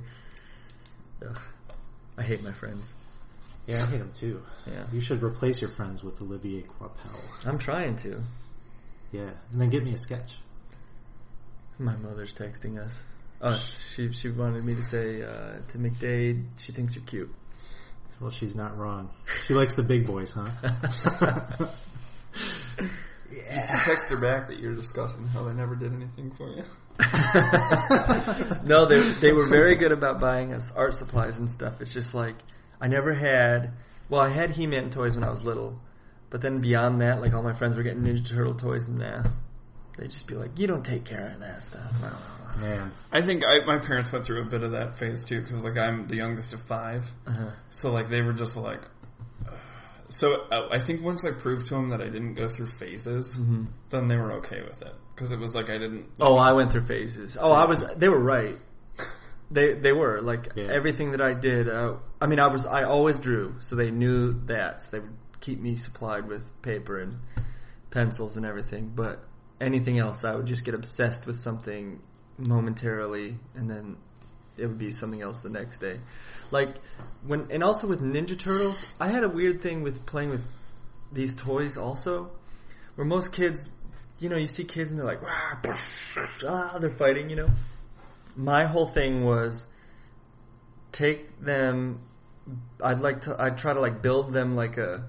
Ugh. 1.28 1.40
I 2.18 2.24
hate 2.24 2.44
my 2.44 2.52
friends. 2.52 2.94
Yeah, 3.66 3.84
I 3.84 3.86
hate 3.86 4.02
him 4.02 4.12
too. 4.14 4.42
Yeah, 4.68 4.86
You 4.92 5.00
should 5.00 5.24
replace 5.24 5.62
your 5.62 5.70
friends 5.70 6.04
with 6.04 6.22
Olivier 6.22 6.64
Coipel. 6.64 7.46
I'm 7.46 7.58
trying 7.58 7.96
to. 7.98 8.22
Yeah, 9.12 9.30
and 9.52 9.62
then 9.62 9.70
give 9.70 9.84
me 9.84 9.94
a 9.94 9.98
sketch. 9.98 10.38
My 11.80 11.96
mother's 11.96 12.34
texting 12.34 12.78
us. 12.84 13.02
Us. 13.42 13.80
She 13.96 14.12
she 14.12 14.30
wanted 14.30 14.64
me 14.66 14.76
to 14.76 14.84
say 14.84 15.22
uh, 15.22 15.60
to 15.70 15.78
McDade. 15.78 16.46
She 16.58 16.72
thinks 16.72 16.96
you're 16.96 17.04
cute. 17.06 17.34
Well, 18.20 18.30
she's 18.30 18.56
not 18.56 18.78
wrong. 18.78 19.10
She 19.46 19.54
likes 19.54 19.76
the 19.76 19.84
big 19.84 20.08
boys, 20.08 20.34
huh? 20.34 20.50
Yeah. 23.36 23.56
You 23.56 23.62
should 23.62 23.80
text 23.82 24.12
her 24.12 24.18
back 24.18 24.48
that 24.48 24.60
you're 24.60 24.76
discussing 24.76 25.26
how 25.28 25.44
they 25.44 25.54
never 25.54 25.76
did 25.76 25.92
anything 25.94 26.32
for 26.32 26.50
you. 26.50 26.64
no, 28.64 28.86
they 28.86 29.00
they 29.00 29.32
were 29.32 29.48
very 29.48 29.76
good 29.76 29.92
about 29.92 30.20
buying 30.20 30.54
us 30.54 30.72
art 30.76 30.94
supplies 30.94 31.40
and 31.40 31.50
stuff. 31.50 31.82
It's 31.82 31.92
just 31.94 32.14
like 32.14 32.36
I 32.84 32.88
never 32.88 33.14
had. 33.14 33.72
Well, 34.10 34.20
I 34.22 34.30
had 34.30 34.52
He-Man 34.52 34.90
toys 34.92 35.16
when 35.16 35.24
I 35.24 35.30
was 35.32 35.44
little, 35.46 35.80
but 36.30 36.42
then 36.42 36.60
beyond 36.60 37.00
that, 37.02 37.22
like 37.22 37.34
all 37.34 37.42
my 37.42 37.54
friends 37.54 37.78
were 37.78 37.84
getting 37.84 38.04
Ninja 38.04 38.28
Turtle 38.30 38.54
toys, 38.56 38.88
and 38.88 39.00
nah, 39.00 39.24
they'd 39.98 40.12
just 40.12 40.28
be 40.28 40.36
like, 40.36 40.60
"You 40.60 40.68
don't 40.68 40.84
take 40.84 41.06
care 41.06 41.32
of 41.34 41.40
that 41.40 41.64
stuff." 41.64 41.92
Man, 42.60 42.92
I 43.12 43.22
think 43.22 43.44
I, 43.48 43.62
my 43.66 43.80
parents 43.80 44.12
went 44.12 44.26
through 44.26 44.42
a 44.42 44.46
bit 44.46 44.62
of 44.62 44.72
that 44.74 44.98
phase 44.98 45.24
too, 45.24 45.42
because 45.42 45.64
like 45.64 45.78
I'm 45.78 46.08
the 46.08 46.18
youngest 46.18 46.54
of 46.54 46.62
five, 46.68 47.10
Uh-huh. 47.26 47.50
so 47.70 47.92
like 47.92 48.10
they 48.10 48.22
were 48.22 48.34
just 48.34 48.58
like. 48.58 48.82
"Ugh." 49.48 49.54
So 50.10 50.42
uh, 50.52 50.68
I 50.70 50.78
think 50.80 51.02
once 51.02 51.26
I 51.26 51.32
proved 51.32 51.68
to 51.68 51.76
them 51.76 51.90
that 51.90 52.02
I 52.02 52.06
didn't 52.10 52.36
go 52.36 52.48
through 52.48 52.68
phases, 52.68 53.40
then 53.90 54.08
they 54.08 54.18
were 54.18 54.34
okay 54.34 54.62
with 54.62 54.82
it 54.84 54.94
because 55.16 55.32
it 55.32 55.40
was 55.40 55.56
like 55.56 55.70
I 55.70 55.78
didn't. 55.80 56.06
Oh, 56.20 56.36
I 56.36 56.52
went 56.52 56.72
through 56.72 56.86
phases. 56.86 57.38
Oh, 57.40 57.54
I 57.54 57.66
was. 57.66 57.82
They 57.96 58.10
were 58.10 58.20
right. 58.22 58.56
They 59.52 59.74
they 59.74 59.92
were 59.92 60.22
like 60.22 60.50
Yeah. 60.56 60.72
everything 60.72 61.12
that 61.12 61.22
I 61.22 61.34
did. 61.34 61.70
Uh, 61.70 61.98
I 62.22 62.28
mean, 62.28 62.40
I 62.40 62.48
was. 62.48 62.66
I 62.66 62.84
always 62.84 63.20
drew, 63.20 63.56
so 63.60 63.76
they 63.76 63.92
knew 63.92 64.34
that. 64.48 64.82
So 64.82 64.92
they 64.92 65.00
would 65.00 65.18
keep 65.42 65.60
me 65.60 65.76
supplied 65.76 66.28
with 66.28 66.50
paper 66.62 67.00
and 67.00 67.18
pencils 67.92 68.38
and 68.38 68.46
everything. 68.46 68.94
But 68.96 69.24
anything 69.62 70.00
else, 70.00 70.24
I 70.24 70.36
would 70.36 70.46
just 70.48 70.66
get 70.66 70.74
obsessed 70.74 71.26
with 71.28 71.40
something 71.40 72.02
momentarily, 72.38 73.38
and 73.56 73.70
then 73.70 73.98
it 74.58 74.66
would 74.68 74.78
be 74.78 74.92
something 74.92 75.22
else 75.22 75.42
the 75.42 75.50
next 75.50 75.80
day. 75.80 76.00
Like 76.52 76.70
when, 77.26 77.48
and 77.52 77.64
also 77.64 77.88
with 77.88 78.02
Ninja 78.02 78.38
Turtles, 78.38 78.94
I 79.00 79.10
had 79.10 79.24
a 79.24 79.30
weird 79.30 79.62
thing 79.62 79.82
with 79.82 80.06
playing 80.06 80.30
with 80.30 80.44
these 81.12 81.36
toys 81.36 81.78
also, 81.78 82.32
where 82.96 83.06
most 83.06 83.34
kids, 83.34 83.72
you 84.20 84.30
know, 84.30 84.38
you 84.38 84.48
see 84.48 84.64
kids 84.64 84.92
and 84.92 85.00
they're 85.00 85.08
like, 85.08 85.22
ah, 86.46 86.78
they're 86.80 86.90
fighting, 86.90 87.30
you 87.30 87.36
know. 87.36 87.50
My 88.36 88.66
whole 88.66 88.88
thing 88.88 89.26
was 89.26 89.72
take 90.92 91.40
them. 91.40 92.02
I'd 92.82 93.02
like 93.02 93.24
to. 93.24 93.36
I'd 93.40 93.58
try 93.58 93.74
to 93.74 93.80
like 93.80 94.02
build 94.02 94.34
them 94.34 94.56
like 94.56 94.78
a 94.78 95.06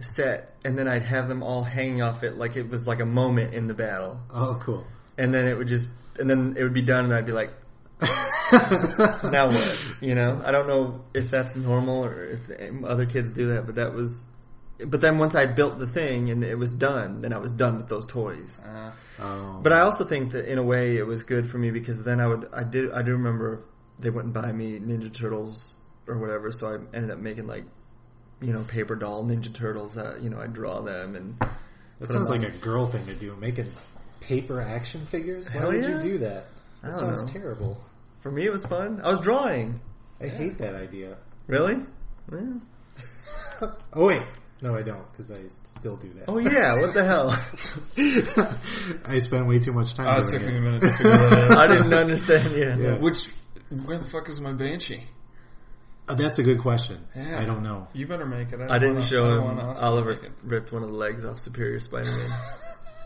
set, 0.00 0.56
and 0.64 0.78
then 0.78 0.88
I'd 0.88 1.02
have 1.02 1.28
them 1.28 1.42
all 1.42 1.64
hanging 1.64 2.02
off 2.02 2.22
it 2.22 2.36
like 2.36 2.56
it 2.56 2.68
was 2.68 2.86
like 2.86 3.00
a 3.00 3.06
moment 3.06 3.54
in 3.54 3.66
the 3.66 3.74
battle, 3.74 4.20
oh 4.32 4.58
cool. 4.60 4.86
and 5.18 5.32
then 5.34 5.46
it 5.46 5.56
would 5.56 5.68
just, 5.68 5.88
and 6.18 6.28
then 6.28 6.54
it 6.56 6.62
would 6.62 6.74
be 6.74 6.82
done, 6.82 7.04
and 7.06 7.14
I'd 7.14 7.26
be 7.26 7.32
like, 7.32 7.52
now 8.00 9.46
what? 9.48 9.96
You 10.00 10.14
know, 10.14 10.42
I 10.44 10.50
don't 10.50 10.66
know 10.66 11.04
if 11.14 11.30
that's 11.30 11.56
normal 11.56 12.04
or 12.04 12.24
if 12.24 12.84
other 12.84 13.06
kids 13.06 13.32
do 13.32 13.54
that, 13.54 13.66
but 13.66 13.76
that 13.76 13.94
was. 13.94 14.30
But 14.86 15.00
then 15.00 15.18
once 15.18 15.34
I 15.34 15.46
built 15.46 15.78
the 15.78 15.86
thing 15.86 16.30
and 16.30 16.42
it 16.44 16.56
was 16.56 16.74
done, 16.74 17.20
then 17.22 17.32
I 17.32 17.38
was 17.38 17.52
done 17.52 17.76
with 17.76 17.88
those 17.88 18.06
toys. 18.06 18.60
Uh, 18.64 18.92
Oh. 19.22 19.60
But 19.62 19.72
I 19.72 19.80
also 19.80 20.04
think 20.04 20.32
that 20.32 20.50
in 20.50 20.56
a 20.58 20.62
way 20.62 20.96
it 20.96 21.06
was 21.06 21.24
good 21.24 21.50
for 21.50 21.58
me 21.58 21.70
because 21.70 22.02
then 22.02 22.20
I 22.20 22.26
would 22.26 22.48
I 22.54 22.64
did 22.64 22.90
I 22.92 23.02
do 23.02 23.12
remember 23.12 23.64
they 23.98 24.08
wouldn't 24.08 24.32
buy 24.32 24.50
me 24.50 24.78
Ninja 24.78 25.12
Turtles 25.12 25.78
or 26.06 26.18
whatever, 26.18 26.50
so 26.50 26.68
I 26.74 26.96
ended 26.96 27.10
up 27.10 27.18
making 27.18 27.46
like 27.46 27.64
you 28.40 28.52
know 28.52 28.62
paper 28.64 28.96
doll 28.96 29.24
Ninja 29.24 29.52
Turtles. 29.52 29.94
That 29.96 30.22
you 30.22 30.30
know 30.30 30.40
I 30.40 30.46
draw 30.46 30.80
them 30.80 31.16
and 31.16 31.38
that 31.98 32.10
sounds 32.10 32.30
like 32.30 32.42
a 32.42 32.50
girl 32.50 32.86
thing 32.86 33.04
to 33.06 33.14
do. 33.14 33.36
Making 33.36 33.66
paper 34.20 34.60
action 34.62 35.04
figures. 35.04 35.48
Why 35.50 35.60
Hell 35.60 35.72
would 35.72 35.82
yeah. 35.82 35.96
you 35.96 36.00
do 36.00 36.18
that? 36.18 36.46
That 36.82 36.96
sounds 36.96 37.26
know. 37.26 37.40
terrible. 37.40 37.80
for 38.20 38.30
me 38.32 38.46
it 38.46 38.52
was 38.52 38.64
fun. 38.64 39.02
I 39.04 39.10
was 39.10 39.20
drawing. 39.20 39.80
I 40.18 40.28
hate 40.28 40.56
that 40.58 40.74
idea. 40.74 41.16
Really? 41.46 41.76
Yeah. 42.32 43.68
Oh 43.92 44.06
wait, 44.06 44.22
no, 44.62 44.74
I 44.76 44.82
don't 44.82 45.10
because 45.12 45.30
I 45.30 45.40
still 45.64 45.96
do 45.96 46.12
that. 46.14 46.24
Oh 46.28 46.38
yeah, 46.38 46.80
what 46.80 46.92
the 46.94 47.04
hell? 47.04 47.30
I 49.08 49.18
spent 49.18 49.46
way 49.46 49.58
too 49.58 49.72
much 49.72 49.94
time. 49.94 50.06
oh, 50.08 50.20
it 50.20 50.28
doing 50.30 50.40
took 50.40 50.48
me 50.48 50.54
a 50.54 50.58
it. 50.58 50.60
minute 50.60 50.80
to 50.82 50.90
figure 50.92 51.10
that 51.12 51.50
out. 51.52 51.58
I 51.58 51.66
didn't 51.74 51.94
understand. 51.94 52.54
Yeah. 52.56 52.76
Yeah. 52.76 52.98
Which, 52.98 53.24
where 53.84 53.98
the 53.98 54.06
fuck 54.08 54.28
is 54.28 54.40
my 54.40 54.52
banshee? 54.52 55.04
Uh, 56.08 56.14
that's 56.14 56.38
a 56.38 56.42
good 56.42 56.58
question. 56.58 57.06
Yeah. 57.14 57.38
I 57.40 57.44
don't 57.44 57.62
know. 57.62 57.86
You 57.92 58.06
better 58.06 58.26
make 58.26 58.52
it. 58.52 58.60
I 58.60 58.78
didn't 58.78 58.94
wanna- 58.96 59.06
show 59.06 59.24
I 59.24 59.34
don't 59.36 59.58
him. 59.58 59.74
Oliver 59.78 60.18
ripped 60.42 60.72
one 60.72 60.82
of 60.82 60.90
the 60.90 60.96
legs 60.96 61.24
off 61.24 61.38
Superior 61.38 61.80
Spider-Man. 61.80 62.30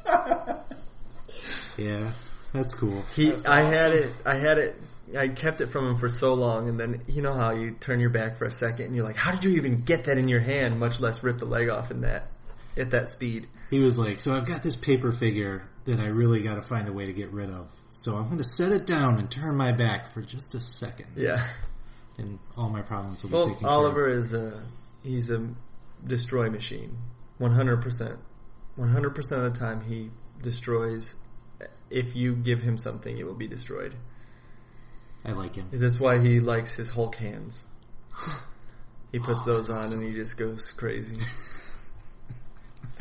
Yeah, 1.77 2.09
that's 2.53 2.73
cool. 2.75 3.03
He, 3.17 3.31
That's 3.31 3.47
I 3.49 3.63
had 3.63 3.93
it. 3.95 4.15
I 4.25 4.37
had 4.37 4.59
it. 4.59 4.81
I 5.17 5.29
kept 5.29 5.61
it 5.61 5.71
from 5.71 5.87
him 5.89 5.97
for 5.99 6.09
so 6.09 6.35
long, 6.35 6.69
and 6.69 6.79
then 6.79 7.03
you 7.07 7.23
know 7.23 7.35
how 7.35 7.53
you 7.53 7.73
turn 7.73 8.01
your 8.01 8.11
back 8.11 8.37
for 8.39 8.45
a 8.47 8.51
second, 8.51 8.87
and 8.87 8.97
you're 8.97 9.05
like, 9.05 9.17
"How 9.17 9.33
did 9.33 9.45
you 9.45 9.53
even 9.57 9.81
get 9.83 10.05
that 10.05 10.19
in 10.19 10.29
your 10.29 10.41
hand? 10.41 10.79
Much 10.79 11.01
less 11.01 11.23
rip 11.23 11.39
the 11.39 11.45
leg 11.47 11.69
off 11.69 11.91
in 11.91 12.01
that 12.03 12.31
at 12.77 12.91
that 12.91 13.09
speed." 13.09 13.49
He 13.71 13.81
was 13.81 13.99
like, 13.99 14.19
"So 14.19 14.35
I've 14.35 14.47
got 14.47 14.63
this 14.63 14.77
paper 14.77 15.13
figure 15.13 15.69
that 15.85 16.01
I 16.01 16.07
really 16.07 16.43
got 16.43 16.55
to 16.55 16.63
find 16.63 16.89
a 16.89 16.93
way 16.93 17.07
to 17.07 17.13
get 17.13 17.31
rid 17.31 17.51
of. 17.51 17.71
So 17.91 18.17
I'm 18.17 18.25
going 18.25 18.39
to 18.39 18.45
set 18.45 18.73
it 18.73 18.87
down 18.87 19.19
and 19.19 19.31
turn 19.31 19.57
my 19.57 19.73
back 19.73 20.13
for 20.13 20.23
just 20.23 20.55
a 20.55 20.61
second, 20.61 21.07
Yeah. 21.17 21.47
and 22.19 22.39
all 22.57 22.71
my 22.71 22.83
problems 22.83 23.23
will 23.23 23.31
be 23.31 23.35
Well, 23.35 23.49
taken 23.51 23.67
Oliver 23.67 24.09
is 24.09 24.33
a 24.33 24.61
he's 25.03 25.31
a 25.31 25.47
destroy 26.07 26.51
machine. 26.51 26.97
One 27.39 27.53
hundred 27.53 27.83
percent. 27.83 28.19
One 28.77 28.89
hundred 28.91 29.15
percent 29.15 29.45
of 29.45 29.53
the 29.55 29.59
time, 29.61 29.83
he 29.83 30.11
destroys. 30.43 31.15
If 31.91 32.17
you 32.17 32.35
give 32.35 32.63
him 32.63 32.79
something, 32.79 33.17
it 33.17 33.25
will 33.27 33.35
be 33.35 33.47
destroyed. 33.47 33.95
I 35.25 35.33
like 35.33 35.55
him. 35.57 35.69
That's 35.73 35.99
why 35.99 36.19
he 36.19 36.41
likes 36.41 36.75
his 36.77 36.91
Hulk 36.91 37.17
hands. 37.17 37.65
He 39.13 39.21
puts 39.21 39.45
those 39.45 39.71
on 39.71 39.93
and 39.93 40.03
he 40.03 40.13
just 40.13 40.37
goes 40.37 40.73
crazy. 40.73 41.21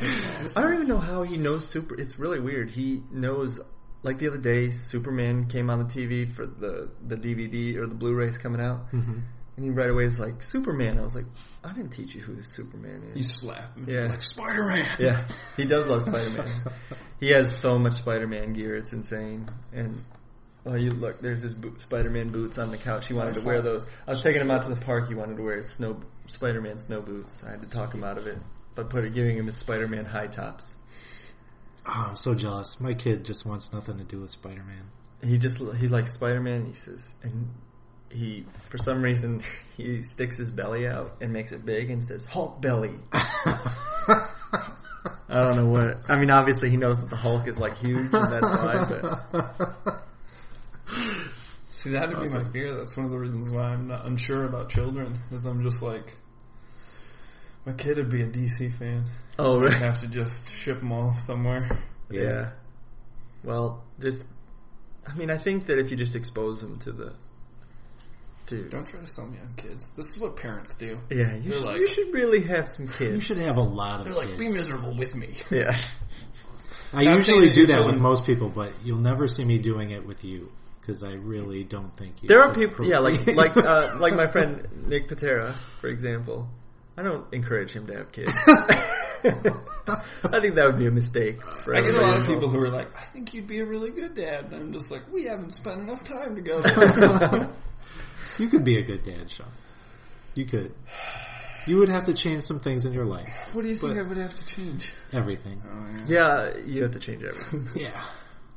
I 0.00 0.60
don't 0.60 0.74
even 0.74 0.86
know 0.86 0.98
how 0.98 1.24
he 1.24 1.36
knows 1.36 1.66
super. 1.68 2.00
It's 2.00 2.20
really 2.20 2.38
weird. 2.38 2.70
He 2.70 3.02
knows, 3.10 3.58
like 4.04 4.20
the 4.20 4.28
other 4.28 4.38
day, 4.38 4.70
Superman 4.70 5.46
came 5.46 5.70
on 5.70 5.80
the 5.80 5.86
TV 5.86 6.30
for 6.30 6.46
the 6.46 6.88
the 7.02 7.16
DVD 7.16 7.78
or 7.78 7.88
the 7.88 7.96
Blu-rays 7.96 8.38
coming 8.38 8.60
out, 8.60 8.90
hmm 8.90 9.22
and 9.56 9.64
he 9.64 9.70
right 9.70 9.90
away 9.90 10.04
is 10.04 10.18
like 10.18 10.42
Superman. 10.42 10.98
I 10.98 11.02
was 11.02 11.14
like, 11.14 11.26
I 11.62 11.72
didn't 11.72 11.90
teach 11.90 12.14
you 12.14 12.20
who 12.20 12.42
Superman 12.42 13.02
is. 13.12 13.18
You 13.18 13.24
slap 13.24 13.76
him. 13.76 13.86
Yeah. 13.88 14.06
Like 14.06 14.22
Spider 14.22 14.64
Man. 14.64 14.86
Yeah, 14.98 15.24
he 15.56 15.66
does 15.66 15.88
love 15.88 16.02
Spider-Man. 16.02 16.50
he 17.20 17.30
has 17.30 17.56
so 17.56 17.78
much 17.78 17.94
Spider-Man 17.94 18.52
gear; 18.52 18.76
it's 18.76 18.92
insane. 18.92 19.48
And 19.72 20.02
oh, 20.66 20.74
you 20.74 20.90
look, 20.90 21.20
there's 21.20 21.42
his 21.42 21.54
boot, 21.54 21.80
Spider-Man 21.80 22.30
boots 22.30 22.58
on 22.58 22.70
the 22.70 22.76
couch. 22.76 23.06
He 23.06 23.14
wanted 23.14 23.34
to 23.34 23.46
wear 23.46 23.62
those. 23.62 23.86
I 24.06 24.10
was 24.10 24.22
taking 24.22 24.40
him 24.40 24.50
out 24.50 24.62
to 24.62 24.68
the 24.68 24.80
park. 24.80 25.08
He 25.08 25.14
wanted 25.14 25.36
to 25.36 25.42
wear 25.42 25.56
his 25.58 25.70
snow 25.70 26.00
Spider-Man 26.26 26.78
snow 26.78 27.00
boots. 27.00 27.44
I 27.44 27.52
had 27.52 27.62
to 27.62 27.70
talk 27.70 27.94
him 27.94 28.04
out 28.04 28.18
of 28.18 28.26
it 28.26 28.38
by 28.74 28.82
put 28.82 29.12
giving 29.14 29.36
him 29.36 29.46
his 29.46 29.56
Spider-Man 29.56 30.04
high 30.04 30.26
tops. 30.26 30.76
Oh, 31.86 32.06
I'm 32.08 32.16
so 32.16 32.34
jealous. 32.34 32.80
My 32.80 32.94
kid 32.94 33.24
just 33.24 33.44
wants 33.44 33.72
nothing 33.72 33.98
to 33.98 34.04
do 34.04 34.20
with 34.20 34.30
Spider-Man. 34.30 34.90
He 35.22 35.38
just 35.38 35.58
he 35.76 35.88
likes 35.88 36.14
Spider-Man. 36.14 36.66
He 36.66 36.74
says, 36.74 37.14
and 37.22 37.50
he 38.10 38.46
for 38.66 38.78
some 38.78 39.02
reason 39.02 39.42
he 39.76 40.02
sticks 40.02 40.38
his 40.38 40.50
belly 40.50 40.86
out 40.86 41.16
and 41.20 41.32
makes 41.32 41.52
it 41.52 41.64
big 41.64 41.90
and 41.90 42.04
says 42.04 42.24
Hulk 42.24 42.60
belly. 42.60 42.94
I 45.26 45.40
don't 45.40 45.56
know 45.56 45.66
what. 45.66 46.08
I 46.08 46.16
mean, 46.16 46.30
obviously 46.30 46.70
he 46.70 46.76
knows 46.76 46.98
that 46.98 47.10
the 47.10 47.16
Hulk 47.16 47.48
is 47.48 47.58
like 47.58 47.76
huge, 47.78 48.12
and 48.12 48.12
that's 48.12 48.46
why. 48.46 49.20
But 49.32 50.04
See, 51.70 51.90
that'd 51.90 52.18
be 52.20 52.28
my 52.28 52.44
fear. 52.44 52.72
That's 52.74 52.96
one 52.96 53.04
of 53.06 53.10
the 53.12 53.18
reasons 53.18 53.50
why 53.50 53.62
I'm 53.64 53.88
not 53.88 54.06
unsure 54.06 54.44
about 54.44 54.68
children. 54.68 55.18
Is 55.32 55.44
I'm 55.44 55.62
just 55.64 55.82
like, 55.82 56.16
my 57.66 57.72
kid 57.72 57.96
would 57.96 58.10
be 58.10 58.22
a 58.22 58.26
DC 58.28 58.72
fan. 58.72 59.06
oh, 59.38 59.66
I'd 59.66 59.74
have 59.74 60.00
to 60.00 60.06
just 60.06 60.52
ship 60.52 60.78
them 60.78 60.92
off 60.92 61.20
somewhere. 61.20 61.82
yeah. 62.10 62.50
Well, 63.42 63.84
just. 64.00 64.26
I 65.06 65.14
mean, 65.16 65.30
I 65.30 65.36
think 65.36 65.66
that 65.66 65.78
if 65.78 65.90
you 65.90 65.96
just 65.98 66.14
expose 66.14 66.60
them 66.62 66.78
to 66.78 66.92
the, 66.92 67.12
to 68.46 68.68
Don't 68.70 68.86
try 68.88 69.00
to 69.00 69.06
sell 69.06 69.26
me 69.26 69.36
on 69.38 69.52
kids. 69.56 69.90
This 69.96 70.06
is 70.06 70.18
what 70.18 70.36
parents 70.36 70.76
do. 70.76 70.98
yeah, 71.10 71.34
you 71.34 71.52
should, 71.52 71.62
like- 71.62 71.76
you 71.76 71.86
should 71.86 72.12
really 72.14 72.42
have 72.44 72.68
some 72.70 72.86
kids. 72.86 73.14
You 73.14 73.20
should 73.20 73.36
have 73.44 73.56
a 73.58 73.62
lot 73.62 74.00
of 74.00 74.06
They're 74.06 74.14
kids. 74.14 74.28
like, 74.30 74.38
be 74.38 74.48
miserable 74.48 74.94
with 74.96 75.14
me. 75.14 75.34
Yeah. 75.50 75.76
I 76.94 77.02
usually 77.02 77.50
do 77.52 77.60
your 77.62 77.66
that 77.68 77.84
with 77.84 77.96
most 77.96 78.24
people, 78.24 78.48
but 78.48 78.72
you'll 78.84 78.98
never 79.00 79.26
see 79.26 79.44
me 79.44 79.58
doing 79.58 79.90
it 79.90 80.06
with 80.06 80.22
you 80.24 80.50
because 80.84 81.02
I 81.02 81.12
really 81.12 81.64
don't 81.64 81.94
think 81.96 82.22
you. 82.22 82.28
There 82.28 82.42
are 82.42 82.54
people, 82.54 82.86
yeah, 82.86 82.98
like 82.98 83.26
like 83.34 83.56
uh, 83.56 83.96
like 83.98 84.14
my 84.14 84.26
friend 84.26 84.68
Nick 84.86 85.08
Patera, 85.08 85.52
for 85.80 85.88
example. 85.88 86.48
I 86.96 87.02
don't 87.02 87.26
encourage 87.32 87.72
him 87.72 87.88
to 87.88 87.96
have 87.96 88.12
kids. 88.12 88.30
I 88.46 90.40
think 90.40 90.54
that 90.54 90.66
would 90.66 90.78
be 90.78 90.86
a 90.86 90.92
mistake. 90.92 91.42
For 91.42 91.74
I 91.74 91.80
get 91.80 91.94
a 91.94 92.00
lot 92.00 92.20
of 92.20 92.26
people 92.26 92.48
who 92.48 92.60
are 92.60 92.70
like, 92.70 92.94
I 92.96 93.02
think 93.02 93.34
you'd 93.34 93.48
be 93.48 93.58
a 93.58 93.66
really 93.66 93.90
good 93.90 94.14
dad. 94.14 94.52
And 94.52 94.54
I'm 94.54 94.72
just 94.72 94.92
like, 94.92 95.10
we 95.12 95.24
haven't 95.24 95.54
spent 95.54 95.80
enough 95.80 96.04
time 96.04 96.36
together. 96.36 97.50
you 98.38 98.48
could 98.48 98.62
be 98.62 98.78
a 98.78 98.82
good 98.82 99.02
dad, 99.02 99.28
Sean. 99.28 99.48
You 100.36 100.44
could. 100.44 100.72
You 101.66 101.78
would 101.78 101.88
have 101.88 102.04
to 102.04 102.14
change 102.14 102.42
some 102.42 102.60
things 102.60 102.84
in 102.84 102.92
your 102.92 103.06
life. 103.06 103.50
what 103.54 103.62
do 103.62 103.68
you 103.68 103.74
think 103.74 103.98
I 103.98 104.02
would 104.02 104.18
have 104.18 104.36
to 104.36 104.46
change? 104.46 104.92
Everything. 105.12 105.62
Oh, 105.66 105.86
yeah. 106.06 106.52
Yeah, 106.52 106.56
you 106.64 106.82
have 106.82 106.92
to 106.92 107.00
change 107.00 107.24
everything. 107.24 107.82
Yeah. 107.82 108.04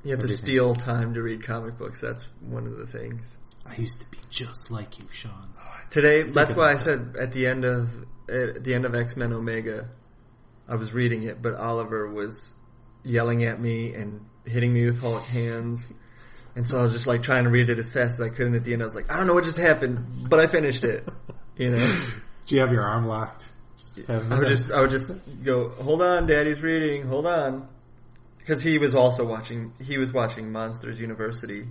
You 0.07 0.15
have 0.15 0.25
to 0.25 0.37
steal 0.37 0.73
time 0.73 1.15
to 1.15 1.21
read 1.21 1.43
comic 1.43 1.77
books. 1.77 1.99
That's 1.99 2.23
one 2.39 2.65
of 2.65 2.77
the 2.77 2.87
things. 2.87 3.37
I 3.65 3.75
used 3.75 3.99
to 3.99 4.09
be 4.09 4.17
just 4.29 4.71
like 4.71 4.97
you, 4.99 5.05
Sean. 5.11 5.49
Today, 5.89 6.23
that's 6.23 6.53
why 6.53 6.71
I 6.71 6.77
said 6.77 7.17
at 7.19 7.33
the 7.33 7.45
end 7.45 7.65
of 7.65 7.89
at 8.29 8.63
the 8.63 8.73
end 8.73 8.85
of 8.85 8.95
X 8.95 9.17
Men 9.17 9.33
Omega, 9.33 9.89
I 10.65 10.75
was 10.75 10.93
reading 10.93 11.23
it, 11.23 11.41
but 11.41 11.55
Oliver 11.55 12.09
was 12.09 12.55
yelling 13.03 13.43
at 13.43 13.59
me 13.59 13.95
and 13.95 14.25
hitting 14.45 14.73
me 14.73 14.85
with 14.85 15.01
Hulk 15.01 15.23
hands. 15.23 15.85
And 16.55 16.65
so 16.65 16.79
I 16.79 16.83
was 16.83 16.93
just 16.93 17.05
like 17.05 17.21
trying 17.21 17.43
to 17.43 17.49
read 17.49 17.69
it 17.69 17.77
as 17.77 17.91
fast 17.91 18.21
as 18.21 18.21
I 18.21 18.29
could, 18.29 18.47
and 18.47 18.55
at 18.55 18.63
the 18.63 18.71
end 18.71 18.81
I 18.81 18.85
was 18.85 18.95
like, 18.95 19.11
I 19.11 19.17
don't 19.17 19.27
know 19.27 19.33
what 19.33 19.43
just 19.43 19.59
happened, 19.59 20.29
but 20.29 20.39
I 20.39 20.47
finished 20.47 20.85
it. 20.85 21.05
You 21.57 21.71
know, 21.71 21.97
Do 22.47 22.55
you 22.55 22.61
have 22.61 22.71
your 22.71 22.83
arm 22.83 23.07
locked? 23.07 23.45
I 24.07 24.15
would 24.15 24.47
just 24.47 24.71
I 24.71 24.79
would 24.79 24.89
just 24.89 25.11
go, 25.43 25.67
hold 25.67 26.01
on, 26.01 26.27
Daddy's 26.27 26.61
reading, 26.61 27.07
hold 27.07 27.25
on, 27.25 27.67
because 28.47 28.63
he 28.63 28.77
was 28.77 28.95
also 28.95 29.25
watching. 29.25 29.73
He 29.81 29.97
was 29.97 30.13
watching 30.13 30.51
Monsters 30.51 30.99
University, 31.01 31.67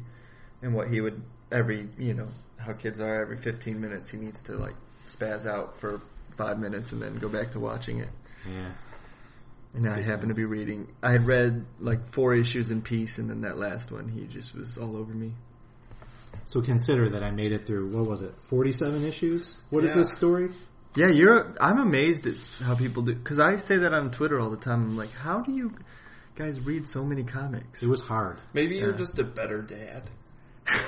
and 0.61 0.75
what 0.75 0.89
he 0.89 1.01
would 1.01 1.23
every 1.51 1.89
you 1.99 2.13
know 2.13 2.29
how 2.59 2.73
kids 2.75 3.01
are 3.01 3.23
every 3.23 3.37
15 3.39 3.81
minutes 3.81 4.11
he 4.11 4.19
needs 4.19 4.43
to 4.45 4.53
like 4.57 4.75
spaz 5.07 5.47
out 5.47 5.79
for 5.81 6.01
five 6.37 6.59
minutes 6.59 6.91
and 6.93 7.01
then 7.01 7.17
go 7.17 7.29
back 7.29 7.53
to 7.53 7.61
watching 7.61 8.01
it. 8.01 8.09
Yeah. 8.47 8.73
And 9.75 9.89
I 9.89 10.01
happened 10.03 10.29
to 10.31 10.35
be 10.35 10.45
reading. 10.45 10.89
I 11.03 11.13
had 11.13 11.27
read 11.27 11.65
like 11.81 12.11
four 12.13 12.35
issues 12.35 12.71
in 12.71 12.83
peace, 12.83 13.19
and 13.19 13.31
then 13.31 13.43
that 13.43 13.57
last 13.59 13.91
one, 13.93 14.09
he 14.09 14.25
just 14.25 14.55
was 14.55 14.77
all 14.79 14.97
over 14.97 15.13
me. 15.13 15.33
So 16.45 16.61
consider 16.61 17.09
that 17.11 17.23
I 17.23 17.31
made 17.31 17.53
it 17.53 17.67
through. 17.67 17.89
What 17.89 18.07
was 18.07 18.21
it? 18.23 18.35
Forty-seven 18.49 19.05
issues. 19.05 19.59
What 19.71 19.85
is 19.85 19.91
Yeah. 19.91 19.97
this 20.03 20.13
story? 20.13 20.51
Yeah, 20.95 21.09
you're. 21.09 21.55
I'm 21.61 21.79
amazed 21.79 22.27
at 22.27 22.37
how 22.67 22.75
people 22.75 23.03
do 23.03 23.15
because 23.15 23.39
I 23.41 23.57
say 23.57 23.79
that 23.79 23.93
on 23.95 24.11
Twitter 24.11 24.39
all 24.41 24.51
the 24.51 24.57
time. 24.57 24.83
I'm 24.83 24.97
like, 24.97 25.13
how 25.13 25.41
do 25.41 25.53
you 25.53 25.73
guys 26.37 26.61
read 26.61 26.87
so 26.87 27.05
many 27.05 27.25
comics? 27.25 27.83
It 27.83 27.89
was 27.89 28.01
hard. 28.01 28.37
Maybe 28.53 28.77
you're 28.77 28.91
Yeah. 28.93 28.97
just 28.97 29.19
a 29.19 29.25
better 29.25 29.63
dad. 29.63 30.03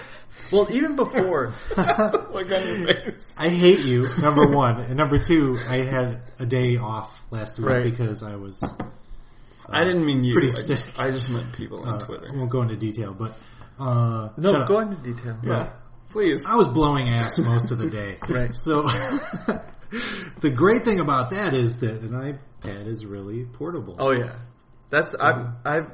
Well, 0.53 0.69
even 0.71 0.95
before, 0.95 1.53
like 1.77 2.47
on 2.47 2.51
your 2.51 2.95
face. 2.95 3.37
I 3.41 3.49
hate 3.49 3.85
you. 3.85 4.07
Number 4.23 4.47
one, 4.47 4.81
and 4.81 4.97
number 4.97 5.19
two, 5.19 5.59
I 5.69 5.79
had 5.79 6.23
a 6.39 6.47
day 6.47 6.77
off 6.77 7.23
last 7.33 7.59
week 7.59 7.69
Right. 7.69 7.85
because 7.85 8.23
I 8.23 8.37
was. 8.37 8.63
uh, 8.63 8.85
I 9.69 9.83
didn't 9.85 10.07
mean 10.07 10.23
you. 10.23 10.33
Pretty 10.35 10.47
I 10.47 10.51
sick. 10.53 10.77
just, 10.77 10.99
I 11.01 11.11
just 11.11 11.29
meant 11.29 11.53
people 11.55 11.81
on 11.85 12.01
uh, 12.01 12.07
Twitter. 12.07 12.29
I 12.33 12.37
won't 12.37 12.51
go 12.51 12.63
into 12.63 12.77
detail, 12.77 13.15
but 13.15 13.37
uh, 13.81 14.29
no, 14.37 14.53
shut 14.53 14.61
up. 14.63 14.69
go 14.69 14.79
into 14.79 14.97
detail. 15.13 15.37
Yeah. 15.43 15.71
Please. 16.11 16.47
I 16.47 16.55
was 16.55 16.69
blowing 16.69 17.09
ass 17.09 17.39
most 17.41 17.73
of 17.73 17.79
the 17.79 17.91
day. 17.91 18.17
Right. 18.29 18.55
So 18.55 18.83
the 20.41 20.51
great 20.55 20.83
thing 20.83 21.01
about 21.01 21.33
that 21.33 21.53
is 21.53 21.81
that 21.81 22.01
an 22.03 22.11
iPad 22.63 22.87
is 22.87 23.05
really 23.05 23.45
portable. 23.45 23.97
Oh 23.99 24.13
yeah, 24.13 24.37
that's 24.91 25.15
I've 25.21 25.47
I've. 25.65 25.91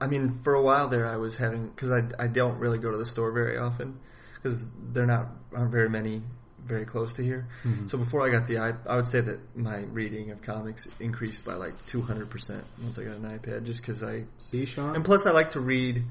I 0.00 0.08
mean, 0.08 0.40
for 0.42 0.54
a 0.54 0.62
while 0.62 0.88
there, 0.88 1.06
I 1.06 1.16
was 1.16 1.36
having 1.36 1.68
because 1.68 1.90
I 1.90 2.02
I 2.18 2.26
don't 2.26 2.58
really 2.58 2.78
go 2.78 2.90
to 2.90 2.98
the 2.98 3.06
store 3.06 3.32
very 3.32 3.58
often 3.58 4.00
because 4.34 4.64
there 4.92 5.10
aren't 5.10 5.28
aren't 5.54 5.70
very 5.70 5.88
many 5.88 6.22
very 6.64 6.84
close 6.84 7.14
to 7.14 7.22
here. 7.22 7.48
Mm-hmm. 7.64 7.88
So 7.88 7.98
before 7.98 8.26
I 8.26 8.30
got 8.30 8.46
the 8.46 8.68
iP 8.68 8.86
I 8.86 8.96
would 8.96 9.08
say 9.08 9.20
that 9.20 9.56
my 9.56 9.78
reading 9.78 10.30
of 10.30 10.42
comics 10.42 10.86
increased 11.00 11.44
by 11.44 11.54
like 11.54 11.74
two 11.86 12.02
hundred 12.02 12.30
percent 12.30 12.64
once 12.82 12.98
I 12.98 13.04
got 13.04 13.16
an 13.16 13.38
iPad, 13.38 13.64
just 13.64 13.80
because 13.80 14.02
I 14.02 14.24
See, 14.38 14.64
Sean? 14.64 14.94
and 14.94 15.04
plus 15.04 15.26
I 15.26 15.30
like 15.30 15.50
to 15.50 15.60
read. 15.60 16.04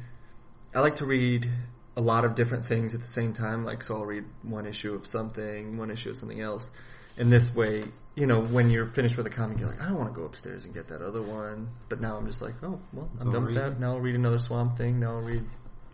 I 0.73 0.79
like 0.79 0.97
to 0.97 1.05
read 1.05 1.49
a 1.97 2.01
lot 2.01 2.23
of 2.23 2.35
different 2.35 2.65
things 2.65 2.95
at 2.95 3.01
the 3.01 3.09
same 3.09 3.33
time. 3.33 3.65
Like 3.65 3.83
so, 3.83 3.97
I'll 3.97 4.05
read 4.05 4.23
one 4.43 4.65
issue 4.65 4.93
of 4.95 5.05
something, 5.05 5.77
one 5.77 5.91
issue 5.91 6.11
of 6.11 6.17
something 6.17 6.39
else, 6.39 6.69
and 7.17 7.31
this 7.31 7.53
way, 7.53 7.83
you 8.15 8.27
know, 8.27 8.41
when 8.41 8.69
you're 8.69 8.87
finished 8.87 9.17
with 9.17 9.25
a 9.25 9.29
comic, 9.29 9.59
you're 9.59 9.69
like, 9.69 9.81
I 9.81 9.85
don't 9.85 9.97
want 9.97 10.13
to 10.13 10.19
go 10.19 10.25
upstairs 10.25 10.65
and 10.65 10.73
get 10.73 10.89
that 10.89 11.01
other 11.01 11.21
one. 11.21 11.69
But 11.89 12.01
now 12.01 12.17
I'm 12.17 12.27
just 12.27 12.41
like, 12.41 12.55
oh 12.63 12.79
well, 12.93 13.09
I'm 13.19 13.31
done 13.31 13.45
with 13.45 13.55
that. 13.55 13.79
Now 13.79 13.93
I'll 13.93 14.01
read 14.01 14.15
another 14.15 14.39
Swamp 14.39 14.77
Thing. 14.77 14.99
Now 14.99 15.15
I'll 15.15 15.21
read, 15.21 15.43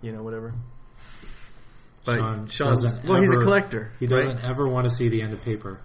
you 0.01 0.12
know, 0.12 0.23
whatever. 0.23 0.53
But 2.06 2.19
Sean 2.19 2.47
Sean's 2.47 2.84
doesn't 2.84 3.08
well, 3.08 3.21
he's 3.21 3.32
a 3.32 3.38
collector. 3.38 3.91
He 3.99 4.08
doesn't 4.08 4.43
ever 4.43 4.67
want 4.67 4.89
to 4.89 4.95
see 4.95 5.10
the 5.10 5.21
end 5.21 5.34
of 5.34 5.43
paper. 5.43 5.82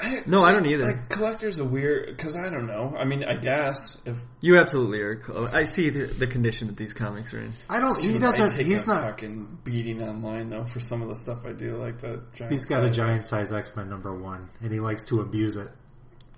I, 0.00 0.22
No, 0.26 0.42
I 0.42 0.52
don't 0.52 0.66
either. 0.66 0.84
Like 0.84 1.08
collectors 1.08 1.58
are 1.58 1.64
weird 1.64 2.16
because 2.16 2.36
I 2.36 2.50
don't 2.50 2.66
know. 2.66 2.94
I 2.98 3.04
mean, 3.04 3.24
I 3.24 3.36
guess 3.36 3.96
if 4.04 4.18
You 4.40 4.58
absolutely 4.58 5.00
are. 5.00 5.22
I 5.54 5.64
see 5.64 5.90
the, 5.90 6.06
the 6.06 6.26
condition 6.26 6.68
that 6.68 6.76
these 6.76 6.92
comics 6.92 7.34
are 7.34 7.40
in. 7.40 7.52
I 7.68 7.80
don't. 7.80 7.98
He 8.00 8.12
Dude, 8.12 8.22
doesn't. 8.22 8.60
He's 8.64 8.86
not. 8.86 9.02
fucking 9.02 9.58
beating 9.64 10.02
online 10.02 10.48
though 10.48 10.64
for 10.64 10.80
some 10.80 11.02
of 11.02 11.08
the 11.08 11.14
stuff 11.14 11.44
I 11.46 11.52
do, 11.52 11.76
like 11.76 11.98
the 11.98 12.22
giant. 12.34 12.52
He's 12.52 12.64
got 12.64 12.84
a 12.84 12.90
giant 12.90 13.22
size 13.22 13.52
X 13.52 13.76
Men 13.76 13.88
number 13.88 14.14
one, 14.16 14.48
and 14.62 14.72
he 14.72 14.80
likes 14.80 15.04
to 15.06 15.20
abuse 15.20 15.56
it 15.56 15.68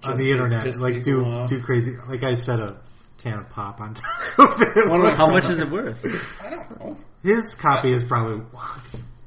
on 0.04 0.16
the 0.16 0.24
to 0.24 0.30
internet. 0.30 0.76
Like 0.80 1.02
do 1.02 1.24
off. 1.24 1.48
do 1.48 1.60
crazy. 1.60 1.92
Like 2.08 2.22
I 2.24 2.34
said, 2.34 2.60
a 2.60 2.80
can 3.18 3.38
of 3.38 3.50
pop 3.50 3.80
on 3.80 3.94
top 3.94 4.38
of 4.38 4.62
it. 4.62 4.88
One 4.88 5.00
of 5.00 5.06
my 5.06 5.14
How 5.14 5.30
much 5.30 5.44
is 5.44 5.58
it 5.58 5.70
worth? 5.70 6.42
I 6.42 6.50
don't 6.50 6.80
know. 6.80 6.96
His 7.22 7.54
copy 7.54 7.92
is 7.92 8.02
probably 8.02 8.44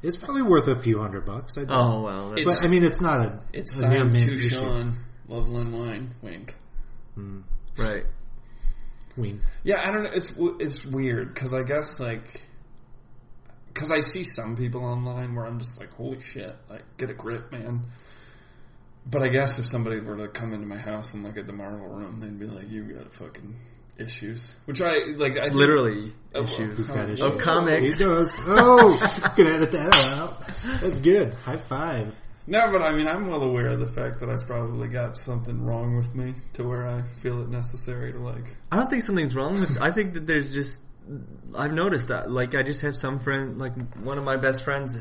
it's 0.07 0.17
probably 0.17 0.41
worth 0.43 0.67
a 0.67 0.75
few 0.75 0.99
hundred 0.99 1.25
bucks. 1.25 1.57
I 1.57 1.61
think. 1.61 1.71
Oh 1.71 2.01
well, 2.01 2.29
that's, 2.29 2.41
It's- 2.41 2.61
but 2.61 2.67
I 2.67 2.69
mean, 2.71 2.83
it's 2.83 3.01
not 3.01 3.19
a 3.25 3.39
It's 3.53 3.79
a 3.79 3.89
near 3.89 3.99
signed 4.05 4.19
to 4.19 4.33
issue. 4.33 4.49
Sean 4.49 4.97
Loveland 5.27 5.73
Wine. 5.73 6.15
Wink. 6.21 6.55
Hmm. 7.15 7.41
right. 7.77 8.05
Ween. 9.17 9.41
Yeah, 9.63 9.81
I 9.87 9.91
don't 9.91 10.03
know. 10.03 10.11
It's 10.13 10.31
it's 10.59 10.85
weird 10.85 11.33
because 11.33 11.53
I 11.53 11.63
guess 11.63 11.99
like 11.99 12.41
because 13.73 13.91
I 13.91 14.01
see 14.01 14.23
some 14.23 14.55
people 14.55 14.83
online 14.85 15.35
where 15.35 15.45
I'm 15.45 15.59
just 15.59 15.79
like, 15.79 15.93
holy 15.93 16.19
shit, 16.19 16.55
like 16.69 16.83
get 16.97 17.09
a 17.09 17.13
grip, 17.13 17.51
man. 17.51 17.85
But 19.05 19.21
I 19.21 19.27
guess 19.27 19.59
if 19.59 19.65
somebody 19.65 19.99
were 19.99 20.17
to 20.17 20.27
come 20.29 20.51
into 20.53 20.65
my 20.65 20.77
house 20.77 21.13
and 21.13 21.23
look 21.23 21.37
at 21.37 21.45
the 21.47 21.53
Marvel 21.53 21.87
room, 21.87 22.19
they'd 22.19 22.39
be 22.39 22.47
like, 22.47 22.69
"You 22.69 22.83
got 22.93 23.07
a 23.07 23.09
fucking 23.09 23.55
issues," 23.97 24.55
which 24.65 24.81
I 24.81 25.05
like. 25.15 25.37
I 25.37 25.47
Literally 25.47 26.13
Oh, 26.33 26.43
issues. 26.43 26.77
He's 26.77 26.91
Oh, 26.91 27.03
issues. 27.03 27.21
Of 27.21 27.37
comics. 27.39 27.97
He 27.97 28.03
does. 28.03 28.37
Oh, 28.45 29.31
can 29.35 29.47
edit 29.47 29.71
that 29.71 29.95
out. 29.95 30.47
That's 30.81 30.99
good. 30.99 31.33
High 31.33 31.57
five. 31.57 32.15
No, 32.47 32.71
but 32.71 32.81
I 32.81 32.91
mean, 32.91 33.07
I'm 33.07 33.27
well 33.27 33.41
aware 33.41 33.69
of 33.69 33.79
the 33.79 33.87
fact 33.87 34.19
that 34.19 34.29
I've 34.29 34.45
probably 34.45 34.87
got 34.87 35.17
something 35.17 35.65
wrong 35.65 35.97
with 35.97 36.13
me 36.13 36.35
to 36.53 36.63
where 36.63 36.87
I 36.87 37.01
feel 37.01 37.41
it 37.41 37.49
necessary 37.49 38.11
to 38.11 38.19
like. 38.19 38.55
I 38.71 38.77
don't 38.77 38.89
think 38.89 39.03
something's 39.03 39.33
wrong 39.33 39.59
with. 39.59 39.81
I 39.81 39.91
think 39.91 40.13
that 40.13 40.27
there's 40.27 40.53
just. 40.53 40.83
I've 41.55 41.73
noticed 41.73 42.09
that. 42.09 42.29
Like 42.29 42.53
I 42.53 42.63
just 42.63 42.81
have 42.81 42.95
some 42.95 43.19
friend, 43.19 43.57
like 43.57 43.73
one 43.97 44.17
of 44.17 44.23
my 44.23 44.37
best 44.37 44.63
friends, 44.63 44.95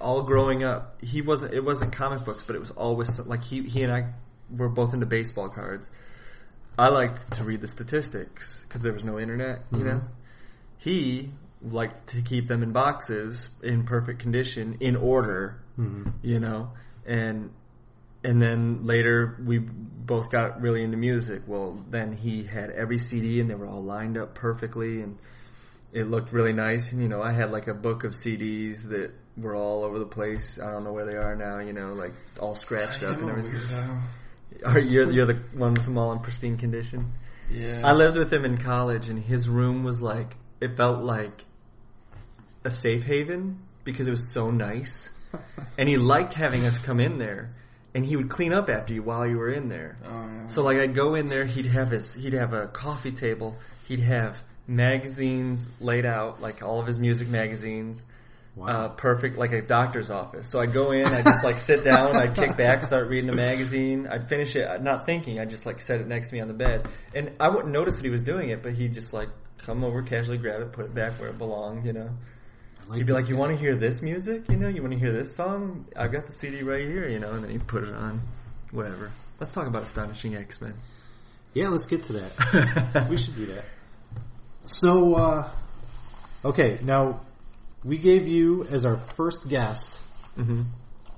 all 0.00 0.22
growing 0.22 0.64
up. 0.64 1.00
He 1.02 1.22
wasn't. 1.22 1.54
It 1.54 1.64
wasn't 1.64 1.92
comic 1.92 2.24
books, 2.24 2.42
but 2.44 2.56
it 2.56 2.60
was 2.60 2.70
always 2.70 3.20
like 3.26 3.44
he 3.44 3.62
he 3.62 3.82
and 3.82 3.92
I 3.92 4.14
were 4.50 4.68
both 4.68 4.94
into 4.94 5.06
baseball 5.06 5.48
cards. 5.48 5.88
I 6.80 6.88
liked 6.88 7.32
to 7.32 7.44
read 7.44 7.60
the 7.60 7.68
statistics 7.68 8.64
because 8.66 8.80
there 8.80 8.94
was 8.94 9.04
no 9.04 9.18
internet. 9.18 9.58
You 9.70 9.78
mm-hmm. 9.78 9.88
know, 9.88 10.00
he 10.78 11.30
liked 11.60 12.08
to 12.08 12.22
keep 12.22 12.48
them 12.48 12.62
in 12.62 12.72
boxes 12.72 13.50
in 13.62 13.84
perfect 13.84 14.20
condition, 14.20 14.78
in 14.80 14.96
order. 14.96 15.60
Mm-hmm. 15.78 16.08
You 16.22 16.40
know, 16.40 16.70
and 17.04 17.50
and 18.24 18.40
then 18.40 18.86
later 18.86 19.38
we 19.44 19.58
both 19.58 20.30
got 20.30 20.62
really 20.62 20.82
into 20.82 20.96
music. 20.96 21.42
Well, 21.46 21.84
then 21.90 22.14
he 22.14 22.44
had 22.44 22.70
every 22.70 22.96
CD 22.96 23.40
and 23.40 23.50
they 23.50 23.54
were 23.54 23.66
all 23.66 23.84
lined 23.84 24.16
up 24.16 24.34
perfectly 24.34 25.02
and 25.02 25.18
it 25.92 26.08
looked 26.08 26.32
really 26.32 26.54
nice. 26.54 26.92
And 26.92 27.02
you 27.02 27.08
know, 27.08 27.22
I 27.22 27.32
had 27.32 27.50
like 27.50 27.68
a 27.68 27.74
book 27.74 28.04
of 28.04 28.12
CDs 28.12 28.88
that 28.88 29.10
were 29.36 29.54
all 29.54 29.84
over 29.84 29.98
the 29.98 30.06
place. 30.06 30.58
I 30.58 30.70
don't 30.70 30.84
know 30.84 30.94
where 30.94 31.04
they 31.04 31.16
are 31.16 31.36
now. 31.36 31.58
You 31.58 31.74
know, 31.74 31.92
like 31.92 32.14
all 32.38 32.54
scratched 32.54 33.02
up 33.02 33.18
I'm 33.18 33.28
and 33.28 33.30
a 33.30 33.32
everything. 33.32 34.02
Are 34.64 34.78
you're 34.78 35.10
you're 35.10 35.26
the 35.26 35.40
one 35.54 35.74
with 35.74 35.84
them 35.84 35.98
all 35.98 36.12
in 36.12 36.20
pristine 36.20 36.56
condition? 36.56 37.12
Yeah. 37.50 37.82
I 37.84 37.92
lived 37.92 38.16
with 38.16 38.32
him 38.32 38.44
in 38.44 38.58
college, 38.58 39.08
and 39.08 39.22
his 39.22 39.48
room 39.48 39.84
was 39.84 40.00
like 40.02 40.36
it 40.60 40.76
felt 40.76 41.02
like 41.02 41.44
a 42.64 42.70
safe 42.70 43.04
haven 43.04 43.60
because 43.84 44.06
it 44.06 44.10
was 44.10 44.30
so 44.30 44.50
nice, 44.50 45.08
and 45.78 45.88
he 45.88 45.96
liked 45.96 46.34
having 46.34 46.66
us 46.66 46.78
come 46.78 47.00
in 47.00 47.18
there, 47.18 47.54
and 47.94 48.04
he 48.04 48.16
would 48.16 48.28
clean 48.28 48.52
up 48.52 48.68
after 48.68 48.94
you 48.94 49.02
while 49.02 49.26
you 49.26 49.38
were 49.38 49.50
in 49.50 49.68
there. 49.68 49.98
Oh, 50.04 50.10
yeah. 50.10 50.46
So 50.48 50.62
like 50.62 50.78
I'd 50.78 50.94
go 50.94 51.14
in 51.14 51.26
there, 51.26 51.44
he'd 51.44 51.66
have 51.66 51.90
his 51.90 52.14
he'd 52.14 52.34
have 52.34 52.52
a 52.52 52.68
coffee 52.68 53.12
table, 53.12 53.56
he'd 53.88 54.00
have 54.00 54.38
magazines 54.66 55.70
laid 55.80 56.06
out, 56.06 56.40
like 56.40 56.62
all 56.62 56.80
of 56.80 56.86
his 56.86 56.98
music 56.98 57.28
magazines. 57.28 58.04
Uh, 58.68 58.88
perfect, 58.88 59.38
like 59.38 59.52
a 59.52 59.62
doctor's 59.62 60.10
office. 60.10 60.48
So 60.48 60.60
I'd 60.60 60.72
go 60.72 60.92
in, 60.92 61.06
I'd 61.06 61.24
just 61.24 61.44
like 61.44 61.56
sit 61.56 61.84
down, 61.84 62.16
I'd 62.16 62.34
kick 62.34 62.56
back, 62.56 62.82
start 62.84 63.08
reading 63.08 63.30
a 63.30 63.36
magazine, 63.36 64.06
I'd 64.06 64.28
finish 64.28 64.56
it, 64.56 64.82
not 64.82 65.06
thinking, 65.06 65.38
I'd 65.40 65.50
just 65.50 65.66
like 65.66 65.80
set 65.80 66.00
it 66.00 66.06
next 66.06 66.28
to 66.28 66.34
me 66.34 66.40
on 66.40 66.48
the 66.48 66.54
bed. 66.54 66.88
And 67.14 67.32
I 67.40 67.48
wouldn't 67.48 67.72
notice 67.72 67.96
that 67.96 68.04
he 68.04 68.10
was 68.10 68.22
doing 68.22 68.50
it, 68.50 68.62
but 68.62 68.74
he'd 68.74 68.94
just 68.94 69.12
like 69.12 69.28
come 69.58 69.84
over, 69.84 70.02
casually 70.02 70.38
grab 70.38 70.62
it, 70.62 70.72
put 70.72 70.86
it 70.86 70.94
back 70.94 71.12
where 71.20 71.30
it 71.30 71.38
belonged, 71.38 71.86
you 71.86 71.92
know. 71.92 72.10
I 72.90 72.96
He'd 72.96 73.06
be 73.06 73.12
like, 73.12 73.28
you 73.28 73.36
want 73.36 73.52
to 73.52 73.58
hear 73.58 73.76
this 73.76 74.02
music? 74.02 74.48
You 74.48 74.56
know, 74.56 74.68
you 74.68 74.82
want 74.82 74.94
to 74.94 74.98
hear 74.98 75.12
this 75.12 75.36
song? 75.36 75.86
I've 75.96 76.12
got 76.12 76.26
the 76.26 76.32
CD 76.32 76.62
right 76.62 76.86
here, 76.86 77.08
you 77.08 77.20
know, 77.20 77.32
and 77.32 77.44
then 77.44 77.50
he'd 77.50 77.66
put 77.66 77.84
it 77.84 77.94
on. 77.94 78.20
Whatever. 78.72 79.10
Let's 79.38 79.52
talk 79.52 79.66
about 79.66 79.84
Astonishing 79.84 80.36
X-Men. 80.36 80.74
Yeah, 81.54 81.68
let's 81.68 81.86
get 81.86 82.04
to 82.04 82.12
that. 82.14 83.06
we 83.10 83.16
should 83.16 83.36
do 83.36 83.46
that. 83.46 83.64
So, 84.64 85.14
uh, 85.14 85.50
okay, 86.44 86.78
now 86.82 87.20
we 87.84 87.98
gave 87.98 88.26
you 88.28 88.64
as 88.64 88.84
our 88.84 88.96
first 88.96 89.48
guest, 89.48 90.00
hmm 90.36 90.62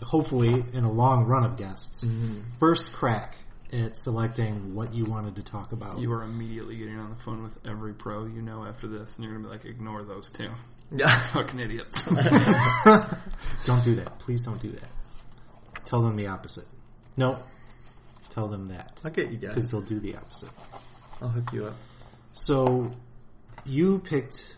hopefully 0.03 0.65
in 0.73 0.83
a 0.83 0.91
long 0.91 1.27
run 1.27 1.45
of 1.45 1.57
guests, 1.57 2.05
Mm-hmm. 2.05 2.41
first 2.59 2.93
crack 2.93 3.37
at 3.73 3.97
selecting 3.97 4.75
what 4.75 4.93
you 4.93 5.05
wanted 5.05 5.37
to 5.37 5.45
talk 5.45 5.71
about. 5.71 6.01
You 6.01 6.13
are 6.13 6.25
immediately 6.25 6.77
getting 6.77 6.99
on 6.99 7.11
the 7.11 7.17
phone 7.23 7.43
with 7.45 7.57
every 7.65 7.95
pro 7.95 8.27
you 8.27 8.43
know 8.43 8.65
after 8.65 8.89
this, 8.89 9.15
and 9.17 9.25
you're 9.25 9.33
gonna 9.35 9.45
be 9.47 9.51
like, 9.53 9.65
ignore 9.65 10.03
those 10.03 10.31
two. 10.33 10.51
Yeah. 10.91 11.17
Fucking 11.29 11.61
idiots. 11.61 12.03
don't 13.65 13.85
do 13.85 13.95
that. 13.95 14.19
Please 14.19 14.45
don't 14.45 14.61
do 14.61 14.73
that. 14.73 14.89
Tell 15.85 16.03
them 16.03 16.17
the 16.17 16.27
opposite. 16.27 16.67
No, 17.17 17.39
tell 18.29 18.49
them 18.49 18.67
that 18.67 18.99
I'll 19.05 19.11
get 19.13 19.31
you 19.31 19.39
because 19.39 19.71
they'll 19.71 19.83
do 19.83 20.01
the 20.01 20.17
opposite. 20.17 20.51
I'll 21.21 21.29
hook 21.29 21.53
you 21.53 21.67
up. 21.67 21.75
So, 22.35 22.91
you 23.65 24.01
picked 24.01 24.57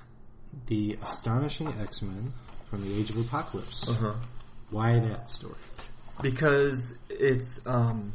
the 0.67 0.99
Astonishing 1.03 1.69
X-Men 1.81 2.33
from 2.67 2.83
the 2.83 2.99
Age 2.99 3.11
of 3.11 3.19
Apocalypse. 3.19 3.89
Uh-huh. 3.89 4.15
Why 4.71 4.99
that 4.99 5.31
story? 5.31 5.55
Because 6.21 6.97
it's 7.09 7.65
um, 7.67 8.13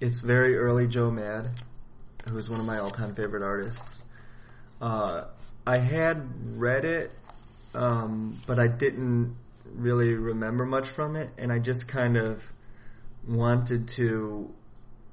it's 0.00 0.18
very 0.18 0.56
early 0.56 0.86
Joe 0.86 1.10
Mad, 1.10 1.50
who's 2.30 2.48
one 2.48 2.60
of 2.60 2.66
my 2.66 2.78
all-time 2.78 3.14
favorite 3.14 3.42
artists. 3.42 4.04
Uh, 4.80 5.24
I 5.66 5.78
had 5.78 6.58
read 6.58 6.84
it, 6.84 7.10
um, 7.74 8.40
but 8.46 8.58
I 8.58 8.68
didn't 8.68 9.36
really 9.74 10.14
remember 10.14 10.64
much 10.64 10.88
from 10.88 11.16
it, 11.16 11.30
and 11.36 11.52
I 11.52 11.58
just 11.58 11.88
kind 11.88 12.16
of 12.16 12.52
wanted 13.26 13.88
to 13.88 14.52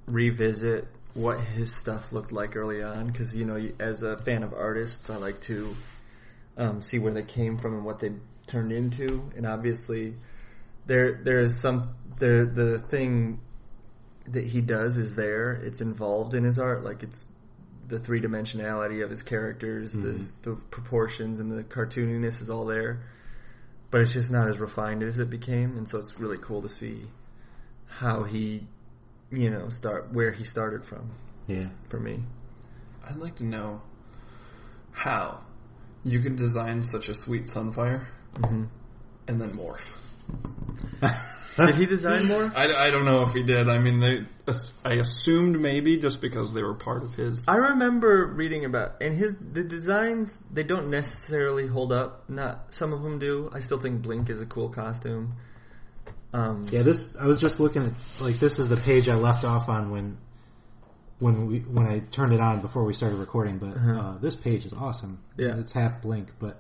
revisit 0.08 0.88
what 1.14 1.40
his 1.40 1.74
stuff 1.74 2.12
looked 2.12 2.32
like 2.32 2.56
early 2.56 2.84
on. 2.84 3.08
Because 3.08 3.34
you 3.34 3.46
know, 3.46 3.72
as 3.80 4.04
a 4.04 4.18
fan 4.18 4.44
of 4.44 4.54
artists, 4.54 5.10
I 5.10 5.18
like 5.18 5.42
to 5.42 5.76
um, 6.58 6.82
see 6.82 7.00
where 7.00 7.14
they 7.14 7.24
came 7.24 7.58
from 7.58 7.74
and 7.76 7.86
what 7.86 8.00
they 8.00 8.12
turned 8.48 8.72
into, 8.72 9.32
and 9.36 9.46
obviously 9.46 10.16
there 10.86 11.20
there 11.24 11.40
is 11.40 11.60
some 11.60 11.96
the 12.20 12.50
the 12.54 12.80
thing 12.80 13.40
that 14.28 14.46
he 14.46 14.62
does 14.62 14.98
is 14.98 15.16
there. 15.16 15.54
It's 15.54 15.82
involved 15.82 16.34
in 16.34 16.44
his 16.44 16.58
art, 16.60 16.84
like 16.84 17.04
it's 17.04 17.32
the 17.88 18.00
three 18.00 18.20
dimensionality 18.20 19.04
of 19.04 19.10
his 19.12 19.22
characters, 19.22 19.92
the 19.94 20.20
the 20.44 20.56
proportions 20.72 21.40
and 21.40 21.52
the 21.52 21.64
cartooniness 21.64 22.42
is 22.42 22.50
all 22.50 22.66
there, 22.66 23.04
but 23.92 24.02
it's 24.02 24.14
just 24.14 24.32
not 24.32 24.48
as 24.50 24.58
refined 24.60 25.04
as 25.04 25.20
it 25.20 25.30
became, 25.30 25.78
and 25.78 25.88
so 25.88 26.00
it's 26.00 26.20
really 26.20 26.38
cool 26.40 26.62
to 26.64 26.70
see 26.70 27.08
how 27.88 28.24
he, 28.24 28.66
you 29.32 29.50
know, 29.50 29.70
start 29.70 30.12
where 30.12 30.32
he 30.32 30.44
started 30.44 30.84
from 30.84 31.12
Yeah. 31.48 31.70
for 31.90 32.00
me. 32.00 32.24
I'd 33.08 33.18
like 33.18 33.36
to 33.36 33.46
know 33.46 33.82
how 34.92 35.42
you 36.06 36.20
can 36.22 36.36
design 36.38 36.84
such 36.84 37.10
a 37.10 37.14
sweet 37.14 37.44
sunfire 37.44 38.08
hmm 38.46 38.66
and 39.28 39.42
then 39.42 39.52
morph. 39.58 39.96
Did 41.58 41.76
he 41.76 41.86
design 41.86 42.28
more? 42.28 42.44
I, 42.56 42.88
I 42.88 42.90
don't 42.92 43.06
know 43.06 43.22
if 43.22 43.34
he 43.34 43.44
did. 43.44 43.68
I 43.68 43.80
mean, 43.80 44.00
they. 44.00 44.26
I 44.84 44.96
assumed 44.96 45.60
maybe 45.60 45.98
just 45.98 46.22
because 46.22 46.54
they 46.54 46.62
were 46.62 46.76
part 46.76 47.04
of 47.04 47.16
his. 47.16 47.46
I 47.48 47.56
remember 47.56 48.28
reading 48.28 48.66
about 48.66 49.02
and 49.02 49.18
his 49.18 49.36
the 49.40 49.64
designs. 49.64 50.44
They 50.52 50.64
don't 50.64 50.90
necessarily 50.90 51.66
hold 51.66 51.92
up. 51.92 52.30
Not 52.30 52.74
some 52.74 52.94
of 52.94 53.02
them 53.02 53.20
do. 53.20 53.50
I 53.54 53.60
still 53.60 53.80
think 53.80 54.02
Blink 54.02 54.30
is 54.30 54.42
a 54.42 54.46
cool 54.46 54.70
costume. 54.70 55.36
Um, 56.34 56.66
Yeah, 56.70 56.82
this 56.82 57.16
I 57.16 57.26
was 57.26 57.40
just 57.40 57.60
looking 57.60 57.84
at 57.84 57.94
like 58.20 58.36
this 58.36 58.60
is 58.60 58.68
the 58.68 58.78
page 58.78 59.08
I 59.08 59.16
left 59.16 59.46
off 59.46 59.70
on 59.70 59.90
when 59.90 60.18
when 61.20 61.48
we 61.48 61.60
when 61.60 61.86
I 61.88 62.00
turned 62.00 62.34
it 62.34 62.40
on 62.40 62.62
before 62.62 62.84
we 62.84 62.94
started 62.94 63.18
recording. 63.18 63.58
But 63.58 63.78
uh, 63.78 64.18
this 64.20 64.36
page 64.36 64.66
is 64.66 64.74
awesome. 64.74 65.20
Yeah. 65.38 65.58
it's 65.58 65.72
half 65.72 66.02
blink, 66.02 66.30
but 66.40 66.60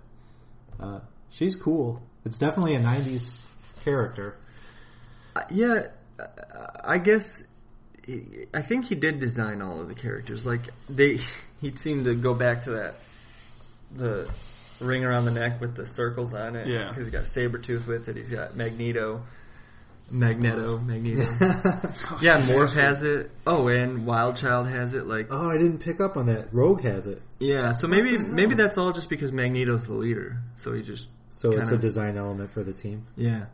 uh, 0.79 0.99
she's 1.31 1.55
cool. 1.55 2.01
It's 2.25 2.37
definitely 2.37 2.75
a 2.75 2.79
'90s 2.79 3.39
character. 3.83 4.37
Yeah, 5.51 5.87
uh, 6.19 6.25
I 6.83 6.97
guess 6.97 7.45
I 8.53 8.61
think 8.61 8.85
he 8.85 8.95
did 8.95 9.19
design 9.19 9.61
all 9.61 9.81
of 9.81 9.87
the 9.87 9.95
characters. 9.95 10.45
Like 10.45 10.69
they, 10.89 11.19
he 11.61 11.75
seemed 11.75 12.05
to 12.05 12.15
go 12.15 12.33
back 12.33 12.63
to 12.63 12.71
that 12.71 12.95
the 13.91 14.29
ring 14.81 15.05
around 15.05 15.25
the 15.25 15.31
neck 15.31 15.61
with 15.61 15.75
the 15.75 15.85
circles 15.85 16.33
on 16.33 16.55
it. 16.55 16.67
Yeah. 16.67 16.89
because 16.89 17.03
he's 17.03 17.11
got 17.11 17.23
Sabretooth 17.23 17.87
with 17.87 18.09
it. 18.09 18.17
He's 18.17 18.31
got 18.31 18.55
Magneto, 18.55 19.23
Magneto, 20.11 20.77
Magneto. 20.77 21.21
yeah, 22.21 22.39
Morph 22.45 22.73
has 22.75 23.01
it. 23.03 23.31
Oh, 23.47 23.67
and 23.67 24.05
Wild 24.05 24.37
Child 24.37 24.67
has 24.69 24.93
it. 24.93 25.07
Like 25.07 25.27
oh, 25.31 25.49
I 25.49 25.57
didn't 25.57 25.79
pick 25.79 25.99
up 25.99 26.15
on 26.15 26.27
that. 26.27 26.53
Rogue 26.53 26.81
has 26.83 27.07
it, 27.07 27.21
yeah, 27.39 27.71
so 27.71 27.87
maybe 27.87 28.17
maybe 28.17 28.53
that's 28.55 28.77
all 28.77 28.91
just 28.93 29.09
because 29.09 29.31
Magneto's 29.31 29.87
the 29.87 29.93
leader. 29.93 30.37
So 30.57 30.73
he 30.73 30.81
just 30.83 31.09
so 31.31 31.51
it's 31.51 31.69
a 31.69 31.73
Kinda. 31.73 31.77
design 31.79 32.17
element 32.17 32.51
for 32.51 32.63
the 32.63 32.73
team. 32.73 33.07
yeah. 33.15 33.45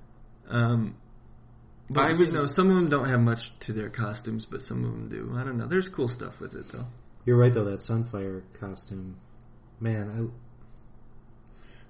Um, 0.50 0.96
but, 1.90 2.06
I 2.06 2.14
was- 2.14 2.34
you 2.34 2.42
know, 2.42 2.48
some 2.48 2.70
of 2.70 2.76
them 2.76 2.90
don't 2.90 3.08
have 3.10 3.20
much 3.22 3.58
to 3.62 3.74
their 3.74 3.90
costumes, 3.90 4.46
but 4.46 4.62
some 4.64 4.84
of 4.84 4.92
them 4.92 5.08
do. 5.10 5.34
I 5.38 5.44
don't 5.44 5.58
know. 5.58 5.68
There's 5.68 5.88
cool 5.90 6.08
stuff 6.10 6.40
with 6.42 6.54
it 6.54 6.68
though. 6.72 6.86
You're 7.26 7.38
right 7.38 7.54
though. 7.54 7.64
That 7.66 7.80
Sunfire 7.80 8.42
costume, 8.60 9.16
man. 9.80 10.10
I, 10.12 10.32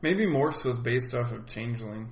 Maybe 0.04 0.26
Morph 0.26 0.64
was 0.66 0.80
based 0.80 1.14
off 1.14 1.32
of 1.32 1.46
Changeling. 1.48 2.10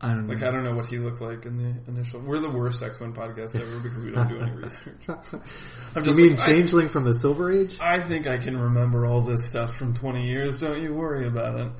I 0.00 0.08
don't 0.08 0.26
know. 0.26 0.34
Like 0.34 0.42
I 0.42 0.50
don't 0.50 0.62
know 0.64 0.74
what 0.74 0.86
he 0.86 0.98
looked 0.98 1.22
like 1.22 1.46
in 1.46 1.56
the 1.56 1.90
initial. 1.90 2.20
We're 2.20 2.38
the 2.38 2.50
worst 2.50 2.82
X 2.82 3.00
Men 3.00 3.14
podcast 3.14 3.58
ever 3.58 3.78
because 3.80 4.02
we 4.02 4.10
don't 4.10 4.28
do 4.28 4.38
any 4.40 4.50
research. 4.52 5.02
I, 5.08 5.12
I'm 5.94 5.96
you 5.96 6.02
just 6.02 6.18
mean 6.18 6.30
like, 6.36 6.40
I- 6.40 6.46
Changeling 6.52 6.88
from 6.90 7.04
the 7.04 7.14
Silver 7.14 7.50
Age? 7.50 7.76
I 7.80 8.00
think 8.00 8.26
I 8.26 8.36
can 8.36 8.58
remember 8.58 9.06
all 9.06 9.22
this 9.22 9.46
stuff 9.48 9.74
from 9.76 9.94
20 9.94 10.26
years. 10.28 10.58
Don't 10.58 10.80
you 10.82 10.92
worry 10.94 11.26
about 11.26 11.58
it. 11.58 11.72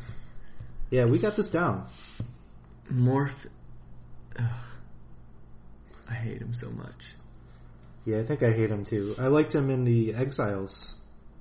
Yeah, 0.90 1.04
we 1.04 1.18
got 1.18 1.36
this 1.36 1.50
down. 1.50 1.86
Morph. 2.90 3.32
Ugh. 4.38 4.44
I 6.08 6.14
hate 6.14 6.40
him 6.40 6.54
so 6.54 6.70
much. 6.70 7.02
Yeah, 8.04 8.20
I 8.20 8.22
think 8.22 8.42
I 8.42 8.52
hate 8.52 8.70
him 8.70 8.84
too. 8.84 9.14
I 9.18 9.26
liked 9.26 9.54
him 9.54 9.68
in 9.70 9.84
the 9.84 10.14
Exiles 10.14 10.94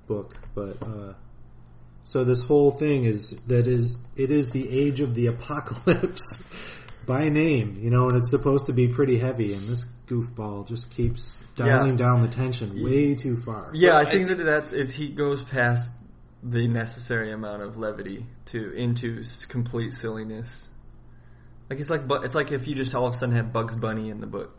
book, 0.08 0.36
but 0.56 0.82
uh 0.84 1.14
so 2.06 2.24
this 2.24 2.42
whole 2.44 2.72
thing 2.72 3.04
is 3.04 3.32
that 3.48 3.68
is 3.68 3.98
it 4.16 4.32
is 4.32 4.52
the 4.52 4.70
age 4.70 5.02
of 5.02 5.14
the 5.16 5.28
apocalypse 5.28 6.44
by 7.06 7.26
name, 7.26 7.78
you 7.82 7.90
know, 7.90 8.08
and 8.08 8.18
it's 8.18 8.30
supposed 8.30 8.68
to 8.68 8.74
be 8.74 8.88
pretty 8.88 9.18
heavy 9.18 9.54
and 9.54 9.68
this 9.68 9.86
goofball 10.08 10.68
just 10.68 10.96
keeps 10.96 11.38
dialing 11.58 11.92
Yeah. 11.92 12.06
down 12.06 12.22
the 12.22 12.28
tension 12.30 12.82
way 12.84 13.14
too 13.16 13.36
far. 13.38 13.72
Yeah, 13.74 13.92
But 14.00 14.08
I 14.08 14.10
I 14.10 14.12
think 14.12 14.28
that 14.30 14.36
that's 14.44 14.72
is 14.72 14.94
he 14.94 15.10
goes 15.10 15.42
past 15.44 16.00
the 16.42 16.68
necessary 16.68 17.32
amount 17.34 17.62
of 17.64 17.76
levity 17.78 18.26
to 18.46 18.72
into 18.74 19.24
complete 19.50 19.94
silliness. 19.94 20.70
Like 21.70 21.80
it's 21.80 21.90
like, 21.90 22.08
bu- 22.08 22.22
it's 22.24 22.36
like 22.36 22.52
if 22.52 22.68
you 22.68 22.76
just 22.76 22.94
all 22.94 23.08
of 23.08 23.16
a 23.16 23.18
sudden 23.18 23.36
have 23.36 23.52
Bugs 23.52 23.74
Bunny 23.76 24.10
in 24.10 24.20
the 24.22 24.28
book. 24.28 24.56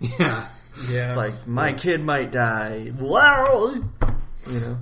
Yeah. 0.00 0.46
Yeah. 0.90 1.06
It's 1.10 1.16
like 1.16 1.46
my 1.46 1.72
kid 1.72 2.02
might 2.02 2.32
die. 2.32 2.90
Wow, 2.98 3.74
you 4.50 4.58
know. 4.58 4.78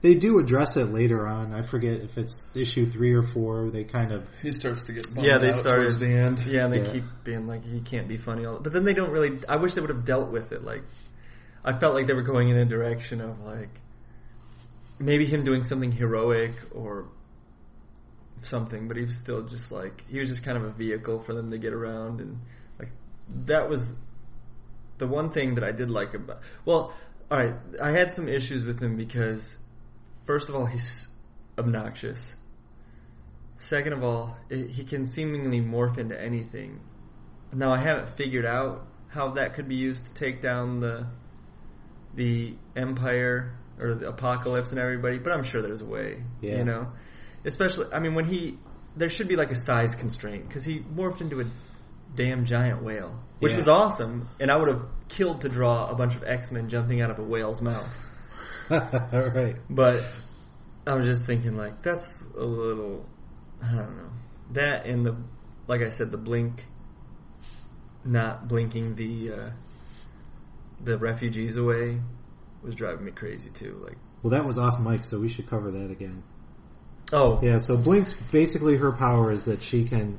They 0.00 0.14
do 0.14 0.38
address 0.38 0.76
it 0.76 0.84
later 0.86 1.26
on. 1.26 1.52
I 1.52 1.62
forget 1.62 2.00
if 2.00 2.16
it's 2.18 2.46
issue 2.54 2.86
3 2.86 3.14
or 3.14 3.22
4. 3.22 3.70
They 3.70 3.82
kind 3.84 4.12
of 4.12 4.28
he 4.40 4.52
starts 4.52 4.84
to 4.84 4.92
get 4.92 5.12
bummed 5.12 5.26
Yeah, 5.26 5.38
they 5.38 5.48
out 5.50 5.56
started- 5.60 5.80
towards 5.82 5.98
the 5.98 6.06
end. 6.12 6.44
Yeah, 6.46 6.64
and 6.66 6.72
they 6.72 6.82
Yeah. 6.84 6.92
keep 6.92 7.04
being 7.24 7.46
like 7.48 7.64
he 7.64 7.80
can't 7.80 8.06
be 8.06 8.16
funny 8.16 8.44
all. 8.44 8.60
But 8.60 8.72
then 8.72 8.84
they 8.84 8.94
don't 8.94 9.10
really. 9.10 9.38
I 9.48 9.56
wish 9.56 9.72
they 9.74 9.80
would 9.80 9.90
have 9.90 10.04
dealt 10.04 10.30
with 10.30 10.52
it. 10.52 10.62
Like 10.64 10.84
I 11.64 11.76
felt 11.78 11.94
like 11.96 12.06
they 12.06 12.14
were 12.14 12.22
going 12.22 12.48
in 12.48 12.56
a 12.56 12.64
direction 12.64 13.20
of 13.20 13.40
like 13.40 13.70
maybe 15.00 15.26
him 15.26 15.42
doing 15.44 15.64
something 15.64 15.90
heroic 15.92 16.54
or 16.72 17.06
something, 18.42 18.86
but 18.88 18.96
he 18.96 19.02
was 19.02 19.16
still 19.16 19.42
just 19.42 19.72
like 19.72 20.04
he 20.08 20.20
was 20.20 20.28
just 20.28 20.44
kind 20.44 20.56
of 20.56 20.64
a 20.64 20.70
vehicle 20.70 21.20
for 21.20 21.34
them 21.34 21.50
to 21.50 21.58
get 21.58 21.72
around 21.72 22.20
and 22.20 22.38
like 22.78 22.90
that 23.46 23.68
was 23.68 23.98
the 24.98 25.06
one 25.08 25.30
thing 25.30 25.56
that 25.56 25.64
I 25.64 25.72
did 25.72 25.90
like 25.90 26.14
about. 26.14 26.40
Well, 26.64 26.92
all 27.30 27.38
right, 27.38 27.54
I 27.82 27.90
had 27.90 28.12
some 28.12 28.28
issues 28.28 28.64
with 28.64 28.80
him 28.80 28.96
because 28.96 29.58
first 30.28 30.50
of 30.50 30.54
all 30.54 30.66
he's 30.66 31.08
obnoxious. 31.58 32.36
Second 33.56 33.94
of 33.94 34.04
all, 34.04 34.36
it, 34.50 34.70
he 34.70 34.84
can 34.84 35.06
seemingly 35.06 35.60
morph 35.60 35.98
into 35.98 36.20
anything. 36.20 36.80
Now 37.52 37.72
I 37.72 37.78
haven't 37.78 38.10
figured 38.10 38.44
out 38.46 38.86
how 39.08 39.30
that 39.30 39.54
could 39.54 39.68
be 39.68 39.74
used 39.74 40.06
to 40.06 40.14
take 40.14 40.40
down 40.42 40.80
the 40.80 41.06
the 42.14 42.54
empire 42.76 43.54
or 43.80 43.94
the 43.94 44.08
apocalypse 44.08 44.70
and 44.70 44.78
everybody, 44.78 45.18
but 45.18 45.32
I'm 45.32 45.44
sure 45.44 45.62
there's 45.62 45.80
a 45.80 45.86
way. 45.86 46.22
Yeah. 46.42 46.58
You 46.58 46.64
know, 46.64 46.92
especially 47.44 47.86
I 47.92 47.98
mean 47.98 48.14
when 48.14 48.26
he 48.26 48.58
there 48.96 49.08
should 49.08 49.28
be 49.28 49.36
like 49.36 49.50
a 49.50 49.56
size 49.56 49.94
constraint 49.94 50.46
because 50.46 50.64
he 50.64 50.80
morphed 50.80 51.22
into 51.22 51.40
a 51.40 51.46
damn 52.14 52.44
giant 52.44 52.82
whale, 52.82 53.18
which 53.38 53.52
Yeah. 53.52 53.58
was 53.58 53.68
awesome, 53.68 54.28
and 54.38 54.50
I 54.50 54.56
would 54.56 54.68
have 54.68 54.84
killed 55.08 55.40
to 55.42 55.48
draw 55.48 55.88
a 55.88 55.94
bunch 55.94 56.16
of 56.16 56.22
X 56.22 56.52
Men 56.52 56.68
jumping 56.68 57.00
out 57.00 57.10
of 57.10 57.18
a 57.18 57.24
whale's 57.24 57.62
mouth. 57.62 57.88
All 58.70 58.78
right. 59.34 59.56
But 59.70 60.02
I 60.86 60.94
was 60.94 61.06
just 61.06 61.24
thinking, 61.24 61.56
like, 61.56 61.82
that's 61.82 62.22
a 62.36 62.44
little, 62.44 63.04
I 63.62 63.70
don't 63.74 63.96
know. 63.96 64.10
That 64.52 64.86
and 64.86 65.04
the, 65.04 65.16
like 65.66 65.82
I 65.82 65.90
said, 65.90 66.10
the 66.10 66.16
blink, 66.18 66.64
not 68.04 68.48
blinking 68.48 68.94
the, 68.96 69.32
uh, 69.32 69.50
the 70.82 70.96
refugees 70.98 71.56
away 71.56 72.00
was 72.62 72.74
driving 72.74 73.04
me 73.04 73.10
crazy 73.12 73.50
too. 73.50 73.80
Like, 73.84 73.96
Well, 74.22 74.30
that 74.30 74.44
was 74.44 74.58
off 74.58 74.80
mic, 74.80 75.04
so 75.04 75.20
we 75.20 75.28
should 75.28 75.48
cover 75.48 75.70
that 75.72 75.90
again. 75.90 76.22
oh, 77.12 77.38
Yeah, 77.42 77.58
so 77.58 77.76
Blink's 77.76 78.14
basically 78.32 78.76
her 78.76 78.92
power 78.92 79.30
is 79.32 79.44
that 79.46 79.62
she 79.62 79.84
can. 79.84 80.18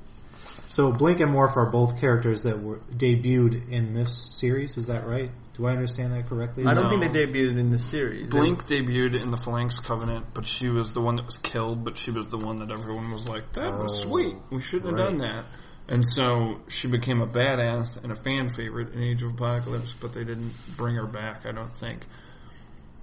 So 0.69 0.91
Blink 0.91 1.19
and 1.19 1.33
Morph 1.33 1.57
are 1.57 1.65
both 1.69 1.99
characters 1.99 2.43
that 2.43 2.61
were 2.61 2.79
debuted 2.91 3.69
in 3.71 3.93
this 3.93 4.29
series. 4.33 4.77
Is 4.77 4.87
that 4.87 5.05
right? 5.05 5.31
Do 5.59 5.65
I 5.65 5.71
understand 5.71 6.13
that 6.13 6.25
correctly? 6.29 6.65
I 6.65 6.73
don't 6.73 6.85
No. 6.85 6.89
think 7.01 7.11
they 7.11 7.25
debuted 7.25 7.57
in 7.59 7.69
the 7.69 7.79
series. 7.79 8.29
Blink 8.29 8.65
debuted 8.65 9.21
in 9.21 9.29
the 9.29 9.35
Phalanx 9.35 9.77
Covenant, 9.79 10.27
but 10.33 10.47
she 10.47 10.69
was 10.69 10.93
the 10.93 11.01
one 11.01 11.17
that 11.17 11.25
was 11.25 11.37
killed, 11.37 11.83
but 11.83 11.97
she 11.97 12.11
was 12.11 12.29
the 12.29 12.37
one 12.37 12.59
that 12.59 12.71
everyone 12.71 13.11
was 13.11 13.27
like, 13.27 13.51
that 13.53 13.73
was 13.77 14.05
Oh, 14.05 14.07
sweet. 14.09 14.35
We 14.51 14.61
shouldn't 14.61 14.97
have 14.97 15.07
done 15.09 15.17
that. 15.17 15.43
And 15.89 16.05
so 16.05 16.61
she 16.69 16.87
became 16.87 17.19
a 17.21 17.27
badass 17.27 18.01
and 18.01 18.09
a 18.09 18.15
fan 18.15 18.47
favorite 18.47 18.93
in 18.93 19.03
Age 19.03 19.21
of 19.23 19.33
Apocalypse, 19.33 19.91
but 19.99 20.13
they 20.13 20.23
didn't 20.23 20.53
bring 20.77 20.95
her 20.95 21.07
back, 21.07 21.45
I 21.45 21.51
don't 21.51 21.75
think. 21.75 22.05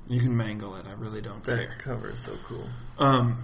You 0.09 0.21
can 0.21 0.35
mangle 0.35 0.77
it, 0.77 0.87
I 0.89 0.93
really 0.95 1.21
don't 1.21 1.45
That 1.45 1.59
care. 1.59 1.77
cover 1.79 2.09
is 2.09 2.21
so 2.21 2.33
cool. 2.49 2.67
Um, 2.99 3.43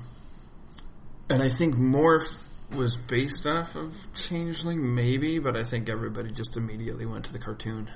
and 1.29 1.43
I 1.43 1.51
think 1.51 1.75
Morph 1.75 2.39
was 2.75 2.97
based 2.97 3.47
off 3.47 3.77
of 3.77 3.95
Changeling, 4.15 4.95
maybe, 4.95 5.39
but 5.39 5.55
I 5.55 5.65
think 5.65 5.91
everybody 5.91 6.31
just 6.31 6.57
immediately 6.57 7.05
went 7.05 7.27
to 7.27 7.33
the 7.35 7.39
cartoon. 7.39 7.91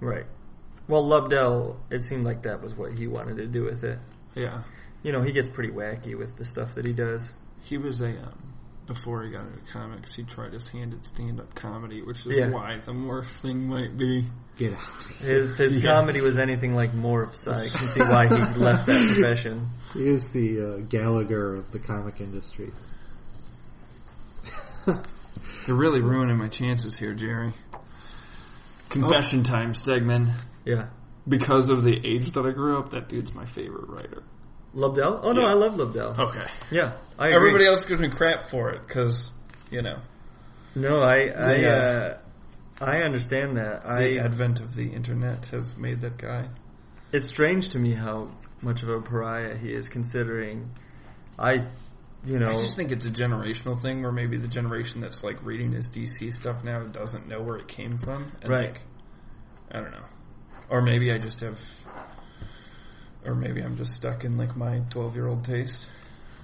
Right. 0.00 0.24
Well, 0.90 1.04
Lobdell, 1.04 1.76
it 1.90 2.02
seemed 2.02 2.24
like 2.24 2.42
that 2.42 2.60
was 2.62 2.74
what 2.74 2.98
he 2.98 3.06
wanted 3.06 3.36
to 3.36 3.46
do 3.46 3.62
with 3.64 3.84
it. 3.84 3.98
Yeah. 4.34 4.62
You 5.04 5.12
know, 5.12 5.22
he 5.22 5.30
gets 5.32 5.48
pretty 5.48 5.72
wacky 5.72 6.18
with 6.18 6.36
the 6.36 6.44
stuff 6.44 6.74
that 6.74 6.84
he 6.84 6.92
does. 6.92 7.32
He 7.62 7.78
was 7.78 8.00
a 8.00 8.08
um, 8.08 8.52
before 8.86 9.22
he 9.22 9.30
got 9.30 9.46
into 9.46 9.60
comics. 9.72 10.16
He 10.16 10.24
tried 10.24 10.52
his 10.52 10.68
hand 10.68 10.92
at 10.92 11.06
stand-up 11.06 11.54
comedy, 11.54 12.02
which 12.02 12.26
is 12.26 12.34
Yeah. 12.36 12.50
why 12.50 12.78
the 12.84 12.90
morph 12.92 13.26
thing 13.40 13.68
might 13.68 13.96
be. 13.96 14.26
Get 14.58 14.72
out. 14.74 14.80
His, 15.20 15.56
his 15.56 15.76
Yeah. 15.84 15.94
comedy 15.94 16.20
was 16.20 16.36
anything 16.38 16.74
like 16.74 16.92
Morph's. 16.92 17.46
I 17.46 17.54
can 17.68 17.86
see 17.86 18.00
why 18.00 18.26
he 18.26 18.34
left 18.60 18.86
that 18.86 19.12
profession. 19.14 19.68
He 19.94 20.08
is 20.08 20.28
the 20.30 20.60
uh, 20.60 20.78
Gallagher 20.88 21.54
of 21.54 21.70
the 21.70 21.78
comic 21.78 22.20
industry. 22.20 22.70
You're 25.66 25.76
really 25.76 26.00
ruining 26.00 26.36
my 26.36 26.48
chances 26.48 26.98
here, 26.98 27.14
Jerry. 27.14 27.52
Confession 28.88 29.44
time, 29.44 29.72
Stegman. 29.72 30.32
Yeah. 30.64 30.88
Because 31.28 31.68
of 31.68 31.82
the 31.82 31.94
age 32.04 32.30
that 32.32 32.44
I 32.46 32.50
grew 32.50 32.78
up, 32.78 32.90
that 32.90 33.08
dude's 33.08 33.32
my 33.34 33.44
favorite 33.46 33.88
writer. 33.88 34.22
Lobdell? 34.74 35.20
Oh 35.22 35.32
no, 35.32 35.42
Yeah. 35.42 35.48
I 35.48 35.52
love 35.54 35.74
Lobdell. 35.74 36.18
Okay. 36.18 36.46
Yeah, 36.70 36.92
I 37.18 37.26
agree. 37.28 37.36
Everybody 37.36 37.66
else 37.66 37.84
gives 37.84 38.00
me 38.00 38.08
crap 38.08 38.46
for 38.46 38.70
it 38.70 38.86
because 38.86 39.30
you 39.70 39.82
know 39.82 39.98
No, 40.74 41.00
I 41.00 41.14
I 41.16 41.58
The, 41.58 41.68
uh, 41.68 42.18
uh, 42.80 42.84
I 42.84 42.98
understand 43.02 43.56
that. 43.56 43.82
the 43.82 43.88
I 43.88 44.16
advent 44.24 44.60
of 44.60 44.74
the 44.74 44.88
internet 44.92 45.46
has 45.46 45.76
made 45.76 46.00
that 46.02 46.16
guy. 46.18 46.48
it's 47.12 47.26
strange 47.28 47.70
to 47.70 47.78
me 47.78 47.92
how 47.94 48.30
much 48.62 48.82
of 48.82 48.88
a 48.90 49.00
pariah 49.00 49.56
he 49.56 49.72
is 49.72 49.88
considering 49.88 50.70
I 51.38 51.66
you 52.24 52.38
know, 52.38 52.50
I 52.50 52.52
just 52.52 52.76
think 52.76 52.92
it's 52.92 53.06
a 53.06 53.10
generational 53.10 53.80
thing 53.80 54.02
where 54.02 54.12
maybe 54.12 54.36
the 54.36 54.46
generation 54.48 55.00
that's 55.00 55.24
like 55.24 55.42
reading 55.42 55.70
this 55.70 55.88
DC 55.88 56.32
stuff 56.34 56.62
now 56.62 56.84
doesn't 56.84 57.26
know 57.26 57.40
where 57.40 57.56
it 57.56 57.66
came 57.66 57.96
from. 57.96 58.30
And 58.42 58.50
Right. 58.50 58.72
Like, 58.72 58.82
I 59.72 59.80
don't 59.80 59.90
know. 59.90 60.04
Or 60.70 60.80
maybe 60.82 61.12
I 61.12 61.18
just 61.18 61.40
have, 61.40 61.60
or 63.24 63.34
maybe 63.34 63.60
I'm 63.60 63.76
just 63.76 63.92
stuck 63.94 64.24
in 64.24 64.36
like 64.38 64.56
my 64.56 64.78
12 64.90 65.14
year 65.14 65.26
old 65.26 65.44
taste. 65.44 65.86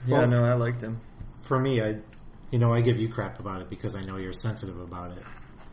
yeah, 0.07 0.19
Well- 0.19 0.29
no, 0.29 0.45
I 0.45 0.55
liked 0.55 0.83
him. 0.83 1.01
For 1.43 1.59
me, 1.59 1.81
I, 1.81 1.97
you 2.51 2.59
know, 2.59 2.75
I 2.75 2.81
give 2.81 2.99
you 2.99 3.09
crap 3.09 3.39
about 3.39 3.63
it 3.63 3.71
because 3.71 3.95
I 3.95 4.03
know 4.03 4.17
you're 4.17 4.33
sensitive 4.33 4.81
about 4.81 5.13
it. 5.13 5.23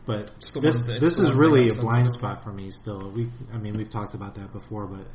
But 0.06 0.32
It's 0.36 0.52
this 0.52 0.86
thing- 0.86 1.00
this 1.00 1.18
is 1.18 1.32
really 1.32 1.70
a 1.70 1.74
blind 1.76 2.12
sensitive 2.12 2.20
spot 2.20 2.44
for 2.44 2.52
me. 2.54 2.70
Still, 2.72 3.10
we 3.10 3.30
I 3.54 3.58
mean 3.58 3.74
we've 3.74 3.90
talked 3.90 4.14
about 4.14 4.36
that 4.36 4.52
before, 4.52 4.86
but 4.86 5.06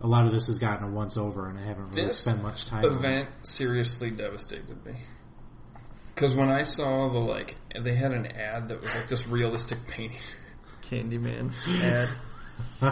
a 0.00 0.06
lot 0.06 0.26
of 0.26 0.32
this 0.32 0.48
has 0.48 0.58
gotten 0.58 0.88
a 0.88 0.90
once 0.90 1.16
over, 1.16 1.48
and 1.48 1.56
I 1.58 1.62
haven't 1.62 1.90
really 1.90 2.06
This 2.08 2.18
spent 2.18 2.42
much 2.42 2.66
time. 2.66 2.84
on 2.84 2.92
it. 2.92 2.96
event 2.96 3.28
seriously 3.44 4.10
devastated 4.10 4.84
me. 4.84 4.94
Because 6.14 6.34
when 6.34 6.50
I 6.50 6.64
saw 6.64 7.08
the 7.08 7.20
like, 7.20 7.56
they 7.80 7.94
had 7.94 8.12
an 8.12 8.26
ad 8.26 8.68
that 8.68 8.80
was 8.82 8.92
like 8.94 9.06
this 9.06 9.26
realistic 9.28 9.86
painting. 9.86 10.18
Candyman 10.90 11.52
ad. 11.82 12.08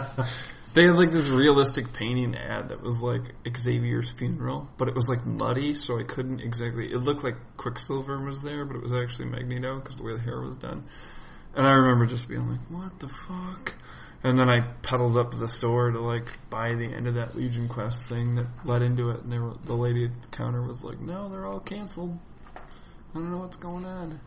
They 0.73 0.85
had 0.85 0.95
like 0.95 1.11
this 1.11 1.27
realistic 1.27 1.91
painting 1.91 2.33
ad 2.35 2.69
that 2.69 2.81
was 2.81 3.01
like 3.01 3.23
Xavier's 3.57 4.09
funeral, 4.09 4.69
but 4.77 4.87
it 4.87 4.95
was 4.95 5.09
like 5.09 5.25
muddy, 5.25 5.73
so 5.73 5.99
I 5.99 6.03
couldn't 6.03 6.39
exactly. 6.39 6.89
It 6.89 6.99
looked 6.99 7.25
like 7.25 7.35
Quicksilver 7.57 8.23
was 8.23 8.41
there, 8.41 8.63
but 8.63 8.77
it 8.77 8.81
was 8.81 8.93
actually 8.93 9.25
Magneto 9.25 9.79
because 9.79 9.97
the 9.97 10.03
way 10.03 10.13
the 10.13 10.21
hair 10.21 10.39
was 10.39 10.57
done. 10.57 10.85
And 11.55 11.67
I 11.67 11.71
remember 11.71 12.05
just 12.05 12.29
being 12.29 12.49
like, 12.49 12.61
"What 12.69 12.97
the 13.01 13.09
fuck?" 13.09 13.73
And 14.23 14.39
then 14.39 14.49
I 14.49 14.61
pedaled 14.81 15.17
up 15.17 15.31
to 15.31 15.37
the 15.37 15.47
store 15.49 15.91
to 15.91 15.99
like 15.99 16.27
buy 16.49 16.75
the 16.75 16.85
end 16.85 17.05
of 17.05 17.15
that 17.15 17.35
Legion 17.35 17.67
Quest 17.67 18.07
thing 18.07 18.35
that 18.35 18.47
led 18.63 18.81
into 18.81 19.09
it, 19.09 19.23
and 19.23 19.31
they 19.31 19.39
were 19.39 19.55
the 19.65 19.75
lady 19.75 20.05
at 20.05 20.21
the 20.21 20.29
counter 20.29 20.61
was 20.61 20.85
like, 20.85 21.01
"No, 21.01 21.27
they're 21.27 21.45
all 21.45 21.59
canceled. 21.59 22.17
I 22.55 23.15
don't 23.15 23.29
know 23.29 23.39
what's 23.39 23.57
going 23.57 23.83
on." 23.83 24.21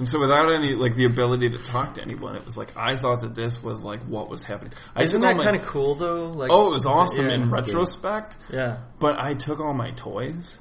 And 0.00 0.08
so 0.08 0.18
without 0.18 0.50
any 0.54 0.74
like 0.74 0.94
the 0.94 1.04
ability 1.04 1.50
to 1.50 1.58
talk 1.58 1.94
to 1.94 2.02
anyone, 2.02 2.34
it 2.34 2.46
was 2.46 2.56
like 2.56 2.72
I 2.76 2.96
thought 2.96 3.20
that 3.20 3.34
this 3.34 3.62
was 3.62 3.84
like 3.84 4.00
what 4.06 4.30
was 4.30 4.42
happening. 4.42 4.72
I 4.96 5.02
Isn't 5.02 5.20
that 5.20 5.36
kind 5.36 5.54
of 5.56 5.66
cool 5.66 5.94
though? 5.94 6.30
Like, 6.30 6.50
Oh, 6.50 6.68
it 6.68 6.72
was 6.72 6.86
awesome 6.86 7.26
Yeah. 7.28 7.34
in 7.34 7.50
retrospect, 7.50 8.38
yeah. 8.50 8.78
but 8.98 9.22
I 9.22 9.34
took 9.34 9.60
all 9.60 9.74
my 9.74 9.90
toys, 9.90 10.58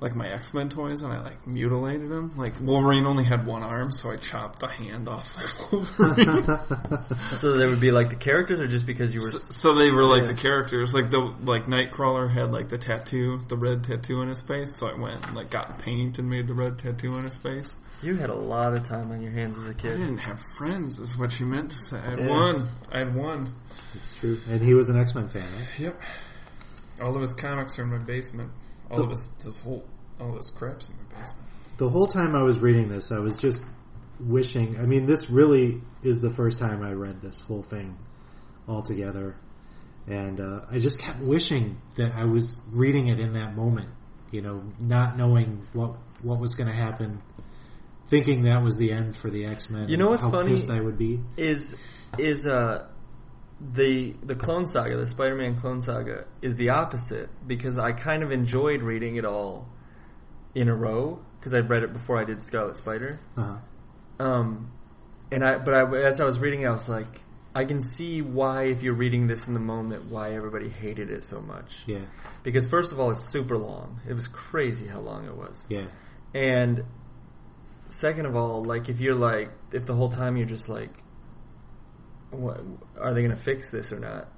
like 0.00 0.14
my 0.14 0.28
X 0.28 0.54
Men 0.54 0.68
toys, 0.68 1.02
and 1.02 1.12
I 1.12 1.20
like 1.20 1.44
mutilated 1.44 2.08
them. 2.08 2.34
Like 2.36 2.60
Wolverine 2.60 3.04
only 3.04 3.24
had 3.24 3.44
one 3.46 3.64
arm, 3.64 3.90
so 3.90 4.12
I 4.12 4.16
chopped 4.16 4.60
the 4.60 4.68
hand 4.68 5.08
off 5.08 5.26
Wolverine. 5.72 6.46
So 7.40 7.56
they 7.56 7.66
would 7.66 7.80
be 7.80 7.90
like 7.90 8.10
the 8.10 8.16
characters, 8.16 8.60
or 8.60 8.68
just 8.68 8.86
because 8.86 9.12
you 9.12 9.20
were. 9.20 9.26
so, 9.26 9.38
so 9.38 9.74
they 9.74 9.90
were 9.90 10.04
like 10.04 10.22
Yeah. 10.22 10.34
the 10.34 10.38
characters, 10.40 10.94
like 10.94 11.10
the 11.10 11.34
like 11.44 11.66
Nightcrawler 11.66 12.30
had 12.30 12.52
like 12.52 12.68
the 12.68 12.78
tattoo, 12.78 13.40
the 13.48 13.56
red 13.56 13.82
tattoo 13.82 14.20
on 14.20 14.28
his 14.28 14.40
face. 14.40 14.76
So 14.76 14.86
I 14.86 14.94
went 14.94 15.26
and 15.26 15.34
like 15.34 15.50
got 15.50 15.80
paint 15.80 16.20
and 16.20 16.30
made 16.30 16.46
the 16.46 16.54
red 16.54 16.78
tattoo 16.78 17.14
on 17.14 17.24
his 17.24 17.36
face. 17.36 17.72
You 18.02 18.14
had 18.16 18.30
a 18.30 18.34
lot 18.34 18.74
of 18.74 18.86
time 18.86 19.10
on 19.10 19.20
your 19.20 19.32
hands 19.32 19.58
as 19.58 19.66
a 19.66 19.70
I 19.70 19.72
kid. 19.74 19.94
I 19.94 19.96
didn't 19.96 20.18
have 20.18 20.40
friends, 20.56 20.98
is 21.00 21.16
what 21.18 21.38
you 21.40 21.46
meant 21.46 21.70
to 21.70 21.76
say. 21.76 21.96
I 21.98 22.10
had 22.10 22.18
Yeah. 22.20 22.28
one. 22.28 22.68
I 22.92 22.98
had 23.00 23.14
one. 23.14 23.54
it's 23.94 24.14
true, 24.18 24.38
and 24.48 24.60
he 24.60 24.74
was 24.74 24.88
an 24.88 24.96
X 24.98 25.14
Men 25.14 25.28
fan. 25.28 25.42
Right? 25.42 25.68
Yep. 25.80 26.00
All 27.00 27.14
of 27.14 27.20
his 27.20 27.32
comics 27.32 27.78
are 27.78 27.82
in 27.82 27.90
my 27.90 27.98
basement. 27.98 28.50
All 28.90 28.98
The- 28.98 29.02
of 29.04 29.10
his 29.10 29.28
this 29.44 29.60
whole 29.60 29.84
all 30.20 30.30
of 30.30 30.36
his 30.36 30.50
crap's 30.50 30.88
in 30.88 30.94
my 30.96 31.18
basement. 31.20 31.46
The 31.78 31.88
whole 31.88 32.06
time 32.06 32.34
I 32.36 32.42
was 32.42 32.58
reading 32.58 32.88
this, 32.88 33.10
I 33.12 33.18
was 33.18 33.36
just 33.36 33.64
wishing. 34.20 34.78
I 34.78 34.82
mean, 34.86 35.06
this 35.06 35.30
really 35.30 35.80
is 36.02 36.20
the 36.20 36.30
first 36.30 36.58
time 36.58 36.82
I 36.82 36.92
read 36.92 37.20
this 37.20 37.40
whole 37.40 37.62
thing 37.62 37.96
altogether, 38.68 39.36
and 40.06 40.40
uh, 40.40 40.60
I 40.70 40.78
just 40.78 40.98
kept 40.98 41.20
wishing 41.20 41.78
that 41.96 42.14
I 42.14 42.24
was 42.24 42.60
reading 42.72 43.08
it 43.08 43.18
in 43.20 43.32
that 43.34 43.56
moment. 43.56 43.88
You 44.30 44.42
know, 44.42 44.62
not 44.78 45.16
knowing 45.16 45.66
what 45.72 45.96
what 46.22 46.38
was 46.40 46.54
going 46.54 46.68
to 46.68 46.74
happen, 46.76 47.22
thinking 48.08 48.42
that 48.42 48.62
was 48.62 48.76
the 48.76 48.92
end 48.92 49.16
for 49.16 49.30
the 49.30 49.46
X 49.46 49.70
Men. 49.70 49.88
You 49.88 49.96
know 49.96 50.08
what's 50.08 50.22
how 50.22 50.30
funny? 50.30 50.50
pissed 50.50 50.70
I 50.70 50.80
would 50.80 50.98
be. 50.98 51.20
Is 51.36 51.74
is 52.18 52.46
uh 52.46 52.86
the 53.60 54.14
the 54.22 54.34
Clone 54.34 54.66
Saga, 54.66 54.96
the 54.96 55.06
Spider-Man 55.06 55.60
Clone 55.60 55.82
Saga, 55.82 56.24
is 56.42 56.56
the 56.56 56.70
opposite 56.70 57.28
because 57.46 57.78
I 57.78 57.92
kind 57.92 58.22
of 58.22 58.30
enjoyed 58.32 58.82
reading 58.82 59.16
it 59.16 59.24
all 59.24 59.68
in 60.54 60.68
a 60.68 60.74
row 60.74 61.20
because 61.38 61.54
I'd 61.54 61.68
read 61.68 61.82
it 61.82 61.92
before 61.92 62.18
I 62.20 62.24
did 62.24 62.42
Scarlet 62.42 62.76
Spider. 62.76 63.20
Uh-huh. 63.36 63.56
Um, 64.24 64.72
and 65.30 65.44
I, 65.44 65.58
but 65.58 65.74
I, 65.74 65.82
as 66.06 66.20
I 66.20 66.24
was 66.24 66.38
reading, 66.38 66.62
it, 66.62 66.66
I 66.66 66.72
was 66.72 66.88
like, 66.88 67.20
I 67.54 67.64
can 67.64 67.80
see 67.80 68.22
why, 68.22 68.64
if 68.64 68.82
you're 68.82 68.94
reading 68.94 69.26
this 69.26 69.46
in 69.46 69.54
the 69.54 69.60
moment, 69.60 70.06
why 70.06 70.34
everybody 70.34 70.68
hated 70.68 71.10
it 71.10 71.24
so 71.24 71.40
much. 71.40 71.82
Yeah, 71.86 72.00
Because 72.42 72.66
first 72.66 72.92
of 72.92 72.98
all, 72.98 73.10
it's 73.10 73.28
super 73.30 73.56
long. 73.56 74.00
It 74.08 74.14
was 74.14 74.26
crazy 74.26 74.86
how 74.88 75.00
long 75.00 75.26
it 75.26 75.36
was. 75.36 75.64
yeah, 75.68 75.84
And 76.34 76.82
second 77.88 78.26
of 78.26 78.36
all, 78.36 78.64
like 78.64 78.88
if 78.88 79.00
you're 79.00 79.14
like, 79.14 79.50
if 79.72 79.86
the 79.86 79.94
whole 79.94 80.10
time 80.10 80.36
you're 80.36 80.46
just 80.46 80.68
like, 80.68 80.90
what, 82.30 82.60
are 83.00 83.14
they 83.14 83.22
going 83.22 83.36
to 83.36 83.42
fix 83.42 83.70
this 83.70 83.92
or 83.92 83.98
not? 83.98 84.28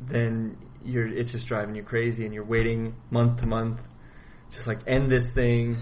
Then 0.00 0.56
you're, 0.84 1.06
it's 1.06 1.32
just 1.32 1.46
driving 1.46 1.74
you 1.74 1.82
crazy, 1.82 2.24
and 2.24 2.34
you're 2.34 2.44
waiting 2.44 2.94
month 3.10 3.40
to 3.40 3.46
month, 3.46 3.80
just 4.50 4.66
like 4.66 4.80
end 4.86 5.10
this 5.10 5.30
thing, 5.30 5.76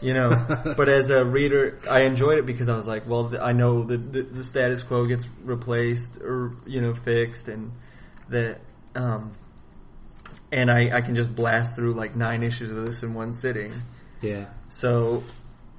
you 0.00 0.14
know. 0.14 0.30
but 0.76 0.88
as 0.88 1.10
a 1.10 1.24
reader, 1.24 1.78
I 1.88 2.00
enjoyed 2.00 2.38
it 2.38 2.46
because 2.46 2.68
I 2.68 2.76
was 2.76 2.86
like, 2.86 3.06
well, 3.06 3.34
I 3.40 3.52
know 3.52 3.84
the, 3.84 3.96
the 3.98 4.22
the 4.22 4.44
status 4.44 4.82
quo 4.82 5.06
gets 5.06 5.24
replaced 5.44 6.16
or 6.16 6.52
you 6.66 6.80
know 6.80 6.94
fixed, 6.94 7.48
and 7.48 7.72
that 8.30 8.60
um, 8.94 9.32
and 10.50 10.70
I 10.70 10.96
I 10.96 11.00
can 11.02 11.14
just 11.14 11.34
blast 11.34 11.76
through 11.76 11.92
like 11.92 12.16
nine 12.16 12.42
issues 12.42 12.70
of 12.70 12.86
this 12.86 13.02
in 13.02 13.12
one 13.12 13.34
sitting. 13.34 13.74
yeah. 14.22 14.46
So 14.70 15.22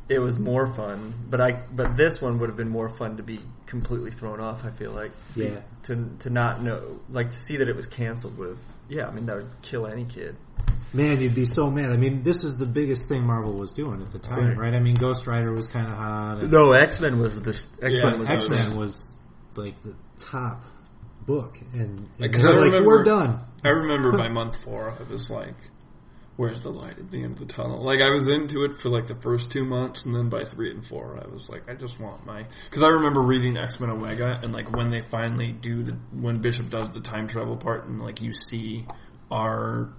it 0.09 0.19
was 0.19 0.37
more 0.39 0.67
fun, 0.67 1.13
but 1.29 1.39
I 1.39 1.51
but 1.73 1.95
this 1.95 2.21
one 2.21 2.39
would 2.39 2.49
have 2.49 2.57
been 2.57 2.69
more 2.69 2.89
fun 2.89 3.17
to 3.17 3.23
be 3.23 3.39
completely 3.67 4.11
thrown 4.11 4.39
off. 4.39 4.65
I 4.65 4.71
feel 4.71 4.91
like 4.91 5.11
Yeah. 5.35 5.59
to 5.83 6.09
to 6.19 6.29
not 6.29 6.61
know 6.61 6.99
like 7.09 7.31
to 7.31 7.39
see 7.39 7.57
that 7.57 7.67
it 7.69 7.75
was 7.75 7.85
canceled 7.85 8.37
would 8.37 8.49
have 8.49 8.57
yeah. 8.89 9.07
I 9.07 9.11
mean 9.11 9.25
that 9.27 9.35
would 9.37 9.49
kill 9.61 9.85
any 9.87 10.05
kid. 10.05 10.35
Man, 10.91 11.21
you'd 11.21 11.35
be 11.35 11.45
so 11.45 11.69
mad. 11.69 11.91
I 11.91 11.97
mean, 11.97 12.23
this 12.23 12.43
is 12.43 12.57
the 12.57 12.65
biggest 12.65 13.07
thing 13.07 13.23
Marvel 13.23 13.53
was 13.53 13.73
doing 13.73 14.01
at 14.01 14.11
the 14.11 14.17
time, 14.17 14.47
Right. 14.49 14.57
right? 14.57 14.73
I 14.73 14.79
mean, 14.79 14.95
Ghost 14.95 15.27
Rider 15.27 15.53
was 15.53 15.67
kind 15.67 15.85
of 15.87 15.93
hot. 15.93 16.39
and- 16.39 16.51
No, 16.51 16.71
X 16.73 16.99
Men 16.99 17.19
was 17.19 17.39
the 17.39 17.49
X 17.51 17.67
Men 17.79 17.91
Yeah, 17.91 18.15
was 18.15 18.27
X 18.29 18.49
Men 18.49 18.75
was 18.75 19.15
like 19.55 19.79
the 19.83 19.93
top 20.17 20.63
book, 21.27 21.59
and, 21.73 21.99
and 21.99 22.07
Because 22.17 22.41
they're 22.41 22.53
like, 22.53 22.65
remember- 22.71 22.87
we're 22.87 23.03
done. 23.03 23.39
I 23.63 23.69
remember 23.69 24.13
by 24.17 24.29
month 24.29 24.57
four, 24.63 24.89
I 24.99 25.11
was 25.11 25.29
like, 25.29 25.53
"Where's 26.39 26.61
the 26.61 26.69
light 26.71 26.97
at 26.97 27.11
the 27.11 27.21
end 27.21 27.33
of 27.33 27.39
the 27.45 27.53
tunnel?" 27.53 27.81
Like 27.83 28.01
I 28.01 28.11
was 28.11 28.29
into 28.29 28.63
it 28.63 28.79
for 28.79 28.87
like 28.87 29.07
the 29.07 29.15
first 29.15 29.51
two 29.51 29.65
months, 29.65 30.05
and 30.05 30.15
then 30.15 30.29
by 30.29 30.45
three 30.45 30.71
and 30.71 30.85
four, 30.85 31.19
I 31.21 31.27
was 31.29 31.49
like, 31.49 31.69
"I 31.69 31.73
just 31.73 31.99
want 31.99 32.25
my." 32.25 32.45
Because 32.69 32.81
I 32.81 32.87
remember 32.87 33.21
reading 33.21 33.57
X 33.57 33.77
Men 33.81 33.89
Omega, 33.89 34.39
and 34.41 34.53
like 34.53 34.71
when 34.71 34.89
they 34.89 35.01
finally 35.01 35.51
do 35.51 35.83
the 35.83 35.91
when 36.13 36.37
Bishop 36.37 36.69
does 36.69 36.91
the 36.91 37.01
time 37.01 37.27
travel 37.27 37.57
part, 37.57 37.87
and 37.87 38.01
like 38.01 38.21
you 38.21 38.31
see 38.31 38.85
our 39.29 39.89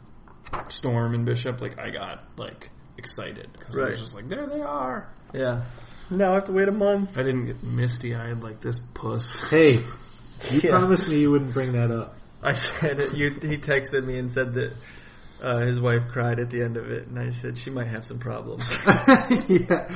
Storm 0.68 1.14
and 1.14 1.26
Bishop, 1.26 1.61
like 1.61 1.78
I 1.78 1.91
got 1.91 2.24
like 2.38 2.70
excited 2.97 3.49
because 3.53 3.78
I 3.78 3.88
was 3.91 4.01
just 4.01 4.14
like, 4.14 4.28
"There 4.28 4.47
they 4.47 4.62
are." 4.62 5.12
yeah. 5.34 5.64
Now 6.11 6.32
I 6.32 6.34
have 6.36 6.47
to 6.47 6.53
wait 6.53 6.68
a 6.68 6.72
month. 6.72 7.16
I 7.18 7.22
didn't 7.22 7.47
get 7.47 7.62
misty 7.62 8.16
eyed 8.16 8.43
like 8.43 8.61
this 8.61 8.78
puss. 8.95 9.49
Hey, 9.51 9.74
you 9.74 10.61
Yeah. 10.62 10.70
promised 10.70 11.09
me 11.09 11.20
you 11.20 11.30
wouldn't 11.30 11.53
bring 11.53 11.72
that 11.72 11.91
up. 11.91 12.16
I 12.43 12.55
said 12.55 12.99
it. 12.99 13.14
You, 13.14 13.28
he 13.30 13.59
texted 13.59 14.05
me 14.05 14.18
and 14.18 14.32
said 14.32 14.55
that 14.55 14.72
uh, 15.43 15.59
his 15.59 15.80
wife 15.80 16.09
cried 16.09 16.38
at 16.41 16.51
the 16.51 16.62
end 16.62 16.76
of 16.76 16.91
it, 16.91 17.07
and 17.09 17.18
I 17.18 17.30
said 17.30 17.59
she 17.59 17.70
might 17.70 17.88
have 17.88 18.05
some 18.05 18.18
problems. 18.18 18.70
yeah, 19.49 19.88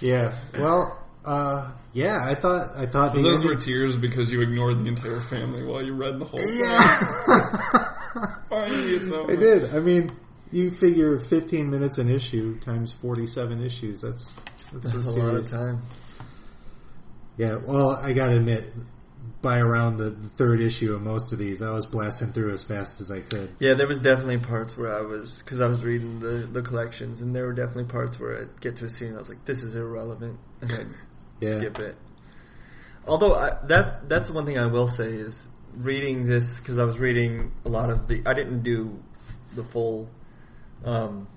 yeah. 0.00 0.38
Well, 0.58 0.98
uh, 1.24 1.72
yeah. 1.92 2.18
I 2.24 2.34
thought 2.34 2.76
I 2.76 2.86
thought 2.86 3.14
the 3.14 3.22
Those 3.22 3.40
ending- 3.40 3.48
were 3.48 3.56
tears 3.60 3.96
because 3.96 4.30
you 4.32 4.40
ignored 4.42 4.78
the 4.78 4.86
entire 4.88 5.20
family 5.20 5.64
while 5.64 5.84
you 5.84 5.94
read 5.94 6.18
the 6.20 6.24
whole 6.24 6.38
thing. 6.38 6.56
yeah. 6.58 8.36
Finally, 8.48 8.90
it's 8.94 9.10
over. 9.10 9.32
I 9.32 9.36
did. 9.36 9.74
I 9.74 9.78
mean, 9.78 10.10
you 10.50 10.70
figure 10.72 11.18
15 11.18 11.70
minutes 11.70 11.98
an 11.98 12.10
issue 12.10 12.58
times 12.58 12.92
47 12.94 13.64
issues. 13.64 14.00
That's 14.00 14.34
that's, 14.72 14.90
That's 14.92 15.16
a 15.16 15.20
a 15.20 15.22
lot 15.22 15.34
of 15.36 15.48
time. 15.48 15.82
Yeah. 17.36 17.56
Well, 17.56 17.90
I 17.90 18.12
gotta 18.12 18.36
admit, 18.36 18.70
by 19.42 19.58
around 19.58 19.96
the, 19.96 20.10
the 20.10 20.28
third 20.28 20.60
issue 20.60 20.94
of 20.94 21.02
most 21.02 21.32
of 21.32 21.38
these, 21.38 21.62
I 21.62 21.70
was 21.70 21.86
blasting 21.86 22.32
through 22.32 22.52
as 22.52 22.62
fast 22.62 23.00
as 23.00 23.10
I 23.10 23.20
could. 23.20 23.54
Yeah, 23.58 23.74
there 23.74 23.88
was 23.88 23.98
definitely 23.98 24.38
parts 24.38 24.76
where 24.76 24.94
I 24.94 25.00
was 25.00 25.38
because 25.38 25.60
I 25.60 25.66
was 25.66 25.82
reading 25.82 26.20
the 26.20 26.46
the 26.46 26.62
collections, 26.62 27.20
and 27.20 27.34
there 27.34 27.46
were 27.46 27.52
definitely 27.52 27.84
parts 27.84 28.20
where 28.20 28.42
I'd 28.42 28.60
get 28.60 28.76
to 28.76 28.84
a 28.84 28.90
scene 28.90 29.08
and 29.08 29.16
I 29.16 29.20
was 29.20 29.28
like, 29.28 29.44
"This 29.44 29.62
is 29.62 29.74
irrelevant," 29.74 30.38
and 30.60 30.72
I'd 30.72 30.86
Yeah. 31.40 31.58
skip 31.58 31.78
it. 31.78 31.96
Although 33.06 33.34
I, 33.34 33.56
that 33.68 34.08
that's 34.08 34.28
the 34.28 34.34
one 34.34 34.44
thing 34.44 34.58
I 34.58 34.66
will 34.66 34.88
say 34.88 35.12
is 35.14 35.50
reading 35.74 36.26
this 36.26 36.58
because 36.58 36.78
I 36.78 36.84
was 36.84 36.98
reading 36.98 37.52
a 37.64 37.68
lot 37.68 37.88
of 37.90 38.08
the. 38.08 38.22
I 38.26 38.34
didn't 38.34 38.62
do 38.62 39.02
the 39.54 39.64
full. 39.64 40.08
Um, 40.84 41.28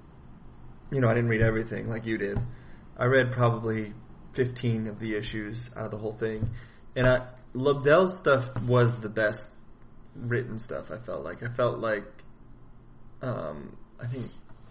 you 0.91 0.99
know, 0.99 1.07
I 1.07 1.13
didn't 1.13 1.29
read 1.29 1.41
everything 1.41 1.89
like 1.89 2.05
you 2.05 2.17
did. 2.17 2.37
I 2.97 3.05
read 3.05 3.31
probably 3.31 3.93
fifteen 4.33 4.87
of 4.87 4.99
the 4.99 5.15
issues 5.15 5.69
out 5.77 5.85
of 5.85 5.91
the 5.91 5.97
whole 5.97 6.13
thing, 6.13 6.49
and 6.97 7.07
I 7.07 7.27
Lobdell's 7.53 8.19
stuff 8.19 8.61
was 8.63 8.99
the 8.99 9.09
best 9.09 9.55
written 10.15 10.59
stuff. 10.59 10.91
I 10.91 10.97
felt 10.97 11.23
like 11.23 11.43
I 11.43 11.49
felt 11.49 11.79
like 11.79 12.05
um, 13.21 13.75
I 14.01 14.07
think 14.07 14.25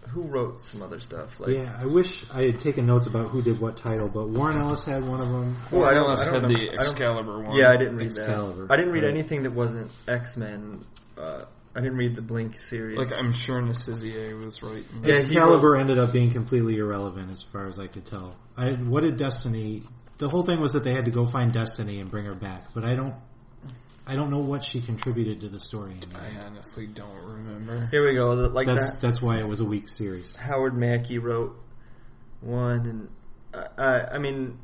who 0.09 0.23
wrote 0.23 0.59
some 0.59 0.81
other 0.81 0.99
stuff? 0.99 1.39
Like, 1.39 1.55
Yeah, 1.55 1.75
I 1.79 1.85
wish 1.85 2.29
I 2.31 2.43
had 2.43 2.59
taken 2.59 2.85
notes 2.85 3.07
about 3.07 3.29
who 3.29 3.41
did 3.41 3.59
what 3.61 3.77
title, 3.77 4.09
but 4.09 4.27
Warren 4.27 4.57
Ellis 4.57 4.83
had 4.83 5.07
one 5.07 5.21
of 5.21 5.29
them. 5.29 5.55
Oh, 5.71 5.83
I 5.83 5.91
don't, 5.93 6.07
Ellis 6.09 6.21
I 6.21 6.25
don't 6.25 6.41
had 6.41 6.49
know. 6.51 6.57
the 6.57 6.61
I 6.63 6.75
don't- 6.75 6.79
Excalibur 6.83 7.39
one. 7.41 7.55
Yeah, 7.55 7.69
I 7.69 7.77
didn't 7.77 7.97
read 7.97 8.07
Excalibur, 8.07 8.67
that. 8.67 8.73
I 8.73 8.75
didn't 8.77 8.91
read 8.91 9.03
right. 9.03 9.11
anything 9.11 9.43
that 9.43 9.53
wasn't 9.53 9.89
X 10.07 10.35
Men. 10.37 10.83
Uh, 11.17 11.45
I 11.75 11.79
didn't 11.79 11.97
read 11.97 12.15
the 12.15 12.21
Blink 12.21 12.57
series. 12.57 12.97
Like 12.97 13.17
I'm 13.17 13.31
sure 13.31 13.59
Nicieza 13.61 14.43
was 14.43 14.61
right. 14.61 14.83
Yeah, 15.01 15.15
he 15.15 15.21
Excalibur 15.21 15.75
ended 15.77 15.97
up 15.97 16.11
being 16.11 16.31
completely 16.31 16.77
irrelevant 16.77 17.31
as 17.31 17.41
far 17.41 17.67
as 17.67 17.79
I 17.79 17.87
could 17.87 18.05
tell. 18.05 18.35
I 18.57 18.73
what 18.73 19.01
did 19.03 19.17
Destiny? 19.17 19.83
The 20.17 20.29
whole 20.29 20.43
thing 20.43 20.61
was 20.61 20.73
that 20.73 20.83
they 20.83 20.93
had 20.93 21.05
to 21.05 21.11
go 21.11 21.25
find 21.25 21.51
Destiny 21.51 21.99
and 21.99 22.09
bring 22.09 22.25
her 22.25 22.35
back, 22.35 22.73
but 22.73 22.83
I 22.83 22.95
don't. 22.95 23.15
I 24.05 24.17
don't 24.17 24.31
know 24.31 24.39
what 24.39 24.65
she 24.65 24.81
contributed 24.81 25.41
to 25.41 25.49
the 25.49 25.61
story. 25.61 25.93
In. 25.93 26.15
I 26.15 26.45
honestly 26.45 26.87
don't 26.87 27.23
remember. 27.23 27.87
Here 27.89 28.05
we 28.05 28.15
go. 28.15 28.31
Like 28.31 28.67
That's 28.67 28.95
that. 28.95 29.01
that's 29.01 29.21
why 29.21 29.37
it 29.37 29.47
was 29.47 29.61
a 29.61 29.65
weak 29.65 29.87
series. 29.87 30.35
Howard 30.35 30.75
Mackie 30.77 31.19
wrote 31.19 31.55
one, 32.41 32.85
and 32.85 33.09
I, 33.53 33.81
I, 33.81 34.15
I 34.15 34.17
mean, 34.17 34.59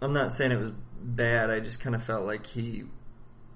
I'm 0.00 0.14
not 0.14 0.32
saying 0.32 0.52
it 0.52 0.58
was 0.58 0.72
bad. 1.00 1.50
I 1.50 1.60
just 1.60 1.80
kind 1.80 1.94
of 1.94 2.02
felt 2.04 2.24
like 2.24 2.46
he, 2.46 2.84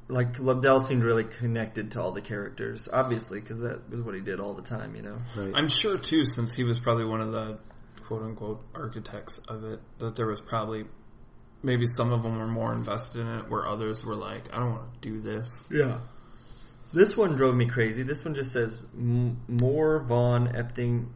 like 0.08 0.34
Lobdell 0.34 0.86
seemed 0.86 1.02
really 1.02 1.24
connected 1.24 1.92
to 1.92 2.02
all 2.02 2.12
the 2.12 2.20
characters, 2.20 2.88
obviously, 2.92 3.40
because 3.40 3.60
that 3.60 3.88
was 3.90 4.02
what 4.02 4.14
he 4.14 4.20
did 4.20 4.38
all 4.38 4.52
the 4.54 4.62
time, 4.62 4.94
you 4.94 5.02
know. 5.02 5.18
Right. 5.34 5.52
I'm 5.54 5.68
sure 5.68 5.96
too, 5.96 6.24
since 6.24 6.54
he 6.54 6.64
was 6.64 6.78
probably 6.78 7.06
one 7.06 7.22
of 7.22 7.32
the 7.32 7.58
quote 8.04 8.22
unquote 8.22 8.62
architects 8.74 9.38
of 9.48 9.64
it, 9.64 9.80
that 9.98 10.16
there 10.16 10.26
was 10.26 10.40
probably 10.42 10.84
maybe 11.62 11.86
some 11.86 12.12
of 12.12 12.22
them 12.22 12.38
were 12.38 12.46
more 12.46 12.72
invested 12.72 13.20
in 13.20 13.28
it, 13.28 13.50
where 13.50 13.66
others 13.66 14.04
were 14.04 14.16
like, 14.16 14.54
I 14.54 14.58
don't 14.58 14.72
want 14.72 15.02
to 15.02 15.08
do 15.08 15.20
this. 15.20 15.62
Yeah. 15.70 15.98
This 16.92 17.16
one 17.16 17.36
drove 17.36 17.54
me 17.54 17.66
crazy. 17.66 18.02
This 18.02 18.24
one 18.24 18.34
just 18.34 18.52
says 18.52 18.84
M- 18.94 19.40
Moore, 19.48 20.00
Vaughn, 20.00 20.48
Epting. 20.48 21.06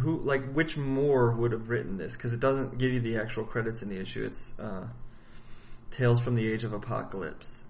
Who 0.00 0.20
like 0.20 0.52
which 0.52 0.76
Moore 0.76 1.32
would 1.32 1.52
have 1.52 1.68
written 1.70 1.96
this? 1.96 2.16
Because 2.16 2.32
it 2.32 2.40
doesn't 2.40 2.78
give 2.78 2.92
you 2.92 3.00
the 3.00 3.16
actual 3.18 3.44
credits 3.44 3.82
in 3.82 3.88
the 3.88 3.98
issue. 3.98 4.24
It's 4.24 4.58
uh, 4.58 4.86
Tales 5.90 6.20
from 6.20 6.34
the 6.34 6.46
Age 6.46 6.64
of 6.64 6.72
Apocalypse, 6.72 7.64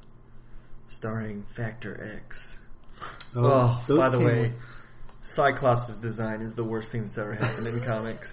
starring 0.89 1.45
Factor 1.55 2.21
X. 2.27 2.59
Oh, 3.37 3.83
those 3.87 3.99
by 3.99 4.09
the 4.09 4.19
came 4.19 4.27
way, 4.27 4.53
Cyclops' 5.23 5.99
design 5.99 6.43
is 6.43 6.55
the 6.55 6.65
worst 6.65 6.91
thing 6.91 7.05
that's 7.05 7.19
ever 7.19 7.35
happened 7.35 7.67
in 7.69 7.81
comics. 7.85 8.33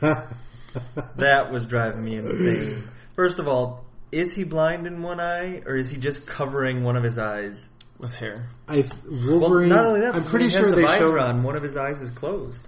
That 1.18 1.52
was 1.52 1.66
driving 1.66 2.04
me 2.04 2.18
insane. 2.18 2.84
First 3.16 3.40
of 3.40 3.48
all, 3.48 3.85
is 4.16 4.34
he 4.34 4.44
blind 4.44 4.88
in 4.88 5.02
one 5.02 5.20
eye, 5.20 5.62
or 5.66 5.76
is 5.78 5.90
he 5.90 5.98
just 6.00 6.26
covering 6.26 6.84
one 6.84 6.96
of 6.96 7.04
his 7.04 7.20
eyes? 7.20 7.72
With 8.00 8.14
hair. 8.14 8.50
I 8.68 8.84
Well, 9.28 9.40
Wolverine. 9.40 9.70
not 9.70 9.86
only 9.86 10.02
that, 10.02 10.16
I'm 10.16 10.24
pretty 10.26 10.50
sure 10.50 10.70
the 10.70 10.76
they 10.78 10.82
visor 10.84 11.00
showed. 11.04 11.20
on. 11.20 11.44
One 11.44 11.56
of 11.56 11.64
his 11.64 11.78
eyes 11.78 12.02
is 12.02 12.10
closed. 12.10 12.68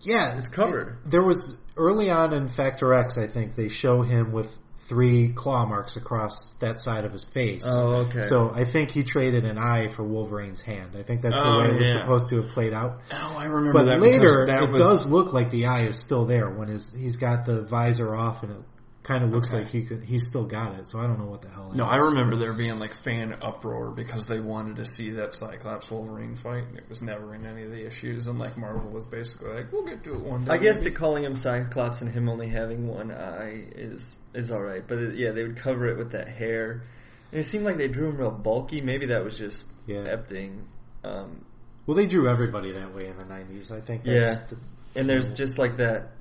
Yeah, 0.00 0.36
It's 0.36 0.48
covered. 0.48 0.98
There 1.06 1.22
was 1.22 1.58
early 1.76 2.10
on 2.10 2.32
in 2.34 2.48
Factor 2.48 2.92
X, 2.94 3.16
I 3.18 3.26
think 3.26 3.56
they 3.56 3.68
show 3.68 4.02
him 4.02 4.32
with 4.32 4.50
three 4.80 5.32
claw 5.32 5.64
marks 5.64 5.96
across 5.96 6.52
that 6.60 6.78
side 6.78 7.04
of 7.06 7.12
his 7.12 7.24
face. 7.24 7.64
Oh, 7.66 8.06
okay. 8.06 8.20
So 8.22 8.50
I 8.54 8.64
think 8.64 8.90
he 8.90 9.02
traded 9.02 9.44
an 9.46 9.56
eye 9.56 9.88
for 9.88 10.02
Wolverine's 10.02 10.60
hand. 10.60 10.90
I 10.98 11.02
think 11.02 11.22
that's 11.22 11.40
the 11.40 11.46
Oh, 11.48 11.58
way 11.60 11.66
it 11.68 11.76
was 11.76 11.86
yeah. 11.86 12.00
supposed 12.00 12.28
to 12.30 12.36
have 12.42 12.48
played 12.50 12.74
out. 12.74 13.00
Oh, 13.12 13.36
I 13.38 13.46
remember 13.46 13.72
But 13.78 13.84
that. 13.86 14.00
later, 14.00 14.44
that 14.46 14.62
it 14.64 14.70
was, 14.70 14.78
does 14.78 15.06
look 15.08 15.32
like 15.32 15.48
the 15.50 15.66
eye 15.66 15.82
is 15.86 15.98
still 15.98 16.26
there 16.26 16.50
when 16.50 16.68
his 16.68 16.92
he's 16.92 17.16
got 17.16 17.46
the 17.46 17.62
visor 17.62 18.14
off, 18.14 18.42
and 18.42 18.52
it 18.52 18.58
kind 19.04 19.22
of 19.22 19.30
looks 19.30 19.52
Okay. 19.52 19.62
like 19.62 19.70
he 19.70 19.82
could 19.84 20.02
he's 20.02 20.26
still 20.26 20.46
got 20.46 20.74
it. 20.78 20.86
So 20.88 20.98
I 20.98 21.06
don't 21.06 21.18
know 21.18 21.26
what 21.26 21.42
the 21.42 21.48
hell. 21.50 21.68
that 21.68 21.76
No, 21.76 21.84
I 21.84 21.96
remember 21.96 22.36
there 22.36 22.52
being 22.54 22.78
like 22.78 22.94
fan 22.94 23.36
uproar 23.42 23.90
because 23.92 24.24
they 24.26 24.40
wanted 24.40 24.76
to 24.76 24.84
see 24.86 25.10
that 25.10 25.34
Cyclops 25.34 25.90
Wolverine 25.90 26.34
fight, 26.36 26.64
and 26.68 26.76
it 26.78 26.88
was 26.88 27.02
never 27.02 27.34
in 27.34 27.44
any 27.46 27.64
of 27.64 27.70
the 27.70 27.86
issues. 27.86 28.26
And 28.26 28.38
like 28.38 28.56
Marvel 28.56 28.90
was 28.90 29.04
basically 29.04 29.52
like, 29.52 29.70
"We'll 29.72 29.84
get 29.84 30.02
to 30.04 30.14
it 30.14 30.20
one 30.20 30.44
day." 30.46 30.52
I 30.52 30.56
guess 30.58 30.76
maybe." 30.78 30.90
the 30.90 30.96
calling 30.96 31.24
him 31.24 31.36
Cyclops 31.36 32.00
and 32.00 32.10
him 32.12 32.28
only 32.28 32.48
having 32.48 32.88
one 32.88 33.12
eye 33.12 33.64
is 33.76 34.18
is 34.32 34.50
all 34.50 34.62
right. 34.62 34.82
But 34.88 34.98
it, 34.98 35.16
yeah, 35.16 35.32
they 35.32 35.42
would 35.42 35.56
cover 35.56 35.86
it 35.86 35.98
with 35.98 36.12
that 36.12 36.28
hair. 36.28 36.82
And 37.30 37.40
it 37.40 37.44
seemed 37.44 37.64
like 37.64 37.76
they 37.76 37.88
drew 37.88 38.08
him 38.08 38.16
real 38.16 38.30
bulky. 38.30 38.80
Maybe 38.80 39.06
that 39.06 39.22
was 39.22 39.36
just 39.36 39.70
Yeah. 39.86 40.04
Epting. 40.16 40.62
Um, 41.04 41.44
Well, 41.86 41.94
they 41.96 42.06
drew 42.06 42.26
everybody 42.28 42.72
that 42.72 42.94
way 42.94 43.06
in 43.08 43.18
the 43.18 43.24
'90s. 43.26 43.70
I 43.70 43.80
think. 43.82 44.04
That's 44.04 44.40
Yeah. 44.40 44.46
the, 44.48 45.00
and 45.00 45.06
there's 45.08 45.34
just 45.34 45.58
like 45.58 45.76
that. 45.76 46.12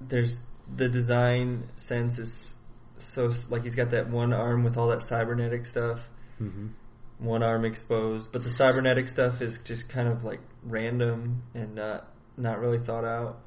There's 0.00 0.42
the 0.74 0.88
design 0.88 1.68
sense 1.76 2.18
is 2.18 2.56
so 2.98 3.32
like 3.48 3.64
he's 3.64 3.74
got 3.74 3.90
that 3.90 4.08
one 4.08 4.32
arm 4.32 4.62
with 4.62 4.76
all 4.76 4.88
that 4.88 5.02
cybernetic 5.02 5.66
stuff. 5.66 6.00
hmm 6.38 6.68
one 7.20 7.42
arm 7.42 7.66
exposed, 7.66 8.32
but 8.32 8.42
the 8.42 8.50
cybernetic 8.50 9.06
stuff 9.06 9.42
is 9.42 9.60
just 9.60 9.90
kind 9.90 10.08
of 10.08 10.24
like 10.24 10.40
random 10.64 11.42
and 11.54 11.74
not 11.74 12.08
not 12.36 12.58
really 12.58 12.78
thought 12.78 13.04
out. 13.04 13.40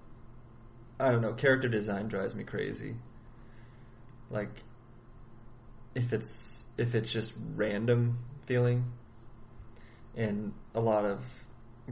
I 0.99 1.11
don't 1.11 1.21
know. 1.21 1.33
Character 1.33 1.67
design 1.67 2.07
drives 2.07 2.35
me 2.35 2.43
crazy. 2.43 2.95
Like 4.29 4.51
if 5.95 6.13
it's 6.13 6.67
if 6.77 6.93
it's 6.93 7.09
just 7.09 7.33
random 7.55 8.19
feeling, 8.45 8.85
and 10.15 10.53
a 10.75 10.79
lot 10.79 11.05
of 11.05 11.23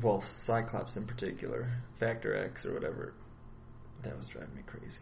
well, 0.02 0.22
Cyclops 0.22 0.96
in 0.96 1.06
particular, 1.06 1.74
Factor 2.00 2.36
X 2.36 2.66
or 2.66 2.74
whatever, 2.74 3.14
that 4.04 4.18
was 4.18 4.28
driving 4.28 4.56
me 4.56 4.62
crazy. 4.66 5.02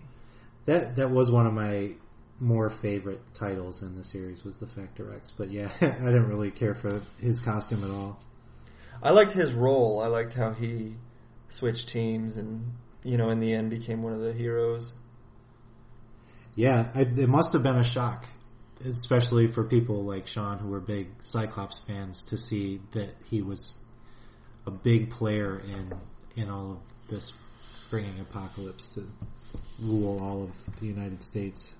That 0.65 0.97
that 0.97 1.09
was 1.09 1.31
one 1.31 1.47
of 1.47 1.53
my 1.53 1.91
more 2.39 2.69
favorite 2.69 3.21
titles 3.33 3.81
in 3.81 3.97
the 3.97 4.03
series 4.03 4.43
was 4.43 4.57
the 4.57 4.67
Factor 4.67 5.13
X. 5.15 5.31
But 5.35 5.49
yeah, 5.51 5.69
I 5.81 5.85
didn't 5.85 6.29
really 6.29 6.51
care 6.51 6.73
for 6.73 7.01
his 7.19 7.39
costume 7.39 7.83
at 7.83 7.91
all. 7.91 8.19
I 9.01 9.11
liked 9.11 9.33
his 9.33 9.53
role. 9.53 10.01
I 10.01 10.07
liked 10.07 10.33
how 10.33 10.51
he 10.51 10.95
switched 11.49 11.89
teams 11.89 12.37
and 12.37 12.73
you 13.03 13.17
know 13.17 13.29
in 13.29 13.39
the 13.39 13.53
end 13.53 13.69
became 13.69 14.03
one 14.03 14.13
of 14.13 14.21
the 14.21 14.33
heroes. 14.33 14.93
Yeah, 16.55 16.91
I, 16.93 17.01
it 17.01 17.29
must 17.29 17.53
have 17.53 17.63
been 17.63 17.77
a 17.77 17.83
shock, 17.83 18.25
especially 18.85 19.47
for 19.47 19.63
people 19.63 20.03
like 20.03 20.27
Sean 20.27 20.57
who 20.57 20.67
were 20.67 20.81
big 20.81 21.07
Cyclops 21.19 21.79
fans, 21.79 22.25
to 22.25 22.37
see 22.37 22.81
that 22.91 23.13
he 23.29 23.41
was 23.41 23.73
a 24.65 24.71
big 24.71 25.09
player 25.09 25.59
in 25.59 25.93
in 26.35 26.49
all 26.49 26.73
of 26.73 26.79
this, 27.07 27.33
bringing 27.89 28.19
Apocalypse 28.19 28.93
to 28.95 29.07
rule 29.81 30.19
all 30.21 30.43
of 30.43 30.75
the 30.79 30.85
United 30.87 31.21
States. 31.23 31.73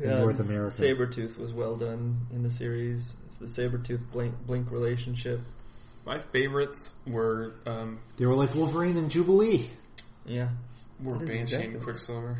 in 0.00 0.08
North 0.10 0.38
and 0.40 0.48
America. 0.48 0.82
Sabretooth 0.82 1.38
was 1.38 1.52
well 1.52 1.76
done 1.76 2.26
in 2.32 2.42
the 2.42 2.50
series. 2.50 3.12
It's 3.26 3.36
the 3.38 3.46
Sabretooth 3.46 4.00
Blink, 4.12 4.34
Blink 4.46 4.70
relationship. 4.70 5.40
my 6.06 6.18
favorites 6.18 6.94
were 7.06 7.54
um, 7.66 7.98
They 8.16 8.26
were 8.26 8.34
like 8.34 8.54
Wolverine 8.54 8.96
and 8.96 9.10
Jubilee. 9.10 9.68
Yeah. 10.26 10.48
were 11.02 11.14
That 11.18 11.22
is 11.24 11.28
Banshee 11.28 11.40
exactly- 11.42 11.74
and 11.74 11.82
Quicksilver. 11.82 12.38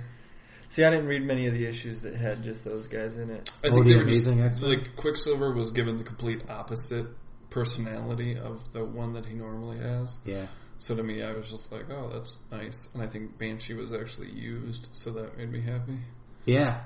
See, 0.70 0.84
I 0.84 0.90
didn't 0.90 1.06
read 1.06 1.22
many 1.24 1.46
of 1.46 1.54
the 1.54 1.64
issues 1.66 2.02
that 2.02 2.14
had 2.14 2.42
just 2.44 2.62
those 2.64 2.86
guys 2.88 3.16
in 3.16 3.30
it. 3.30 3.50
I 3.64 3.68
Oh, 3.68 3.72
think 3.72 3.84
the 3.86 3.90
they 3.92 3.96
were 3.98 4.04
just 4.04 4.26
Amazing 4.26 4.42
X-Men? 4.44 4.70
like 4.70 4.96
Quicksilver 4.96 5.50
was 5.52 5.70
given 5.70 5.96
the 5.96 6.04
complete 6.04 6.42
opposite 6.50 7.06
personality 7.48 8.36
of 8.38 8.70
the 8.74 8.84
one 8.84 9.14
that 9.14 9.24
he 9.24 9.34
normally 9.34 9.78
has. 9.78 10.18
Yeah, 10.26 10.46
So 10.78 10.94
to 10.94 11.02
me, 11.02 11.22
I 11.22 11.32
was 11.32 11.50
just 11.50 11.72
like, 11.72 11.90
"Oh, 11.90 12.10
that's 12.12 12.38
nice," 12.52 12.88
and 12.94 13.02
I 13.02 13.06
think 13.06 13.36
Banshee 13.36 13.74
was 13.74 13.92
actually 13.92 14.30
used, 14.30 14.88
so 14.92 15.10
that 15.10 15.36
made 15.36 15.50
me 15.50 15.60
happy. 15.60 15.98
yeah, 16.44 16.82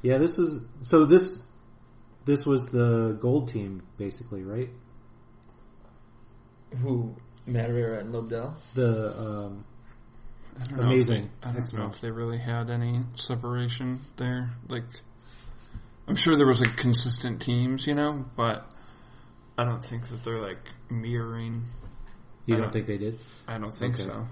yeah. 0.00 0.18
This 0.18 0.38
is 0.38 0.64
so 0.80 1.04
this 1.04 1.42
this 2.24 2.46
was 2.46 2.66
the 2.66 3.18
gold 3.20 3.48
team 3.48 3.82
basically, 3.98 4.42
right? 4.42 4.70
Who? 6.80 7.14
Madureira 7.48 8.00
and 8.00 8.14
Lobdell? 8.14 8.54
The 8.74 9.18
um, 9.18 9.64
I 10.58 10.62
don't 10.76 10.80
Amazing 10.86 11.24
If 11.24 11.40
they, 11.40 11.48
I 11.48 11.52
don't 11.52 11.62
X-Men. 11.62 11.82
know 11.82 11.88
if 11.88 12.00
they 12.00 12.10
really 12.10 12.38
had 12.38 12.70
any 12.70 13.00
separation 13.16 13.98
there. 14.16 14.52
Like, 14.68 14.84
I'm 16.06 16.14
sure 16.16 16.36
there 16.36 16.46
was 16.46 16.60
like 16.60 16.76
consistent 16.76 17.42
teams, 17.42 17.86
you 17.86 17.94
know, 17.94 18.24
but 18.36 18.70
I 19.58 19.64
don't 19.64 19.84
think 19.84 20.08
that 20.08 20.22
they're 20.22 20.40
like 20.40 20.64
mirroring. 20.90 21.64
You 22.46 22.54
don't 22.54 22.62
don't- 22.64 22.72
think 22.72 22.86
they 22.86 22.98
did? 22.98 23.18
I 23.48 23.58
don't 23.58 23.72
think 23.72 23.94
Okay. 23.94 24.04
so. 24.04 24.26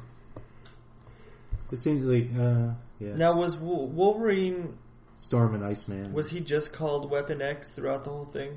It 1.73 1.81
seems 1.81 2.05
like 2.05 2.29
uh, 2.39 2.75
yeah. 2.99 3.15
Now, 3.15 3.37
was 3.39 3.57
Wolverine, 3.59 4.77
Storm 5.17 5.55
and 5.55 5.65
Iceman. 5.65 6.13
was 6.13 6.29
he 6.29 6.41
just 6.41 6.73
called 6.73 7.11
Weapon 7.11 7.41
X 7.41 7.71
throughout 7.71 8.05
the 8.05 8.11
whole 8.11 8.25
thing? 8.25 8.57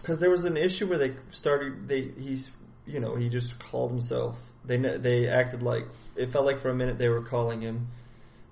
Because 0.00 0.20
there 0.20 0.30
was 0.30 0.44
an 0.44 0.56
issue 0.56 0.86
where 0.86 0.98
they 0.98 1.14
started, 1.32 1.88
they, 1.88 2.02
he's, 2.18 2.48
you 2.86 3.00
know, 3.00 3.16
he 3.16 3.28
just 3.28 3.58
called 3.58 3.90
himself. 3.90 4.38
They, 4.64 4.76
they 4.78 5.26
acted 5.28 5.62
like, 5.62 5.86
it 6.14 6.30
felt 6.32 6.46
like 6.46 6.62
for 6.62 6.70
a 6.70 6.74
minute 6.74 6.96
they 6.98 7.08
were 7.08 7.22
calling 7.22 7.60
him 7.60 7.88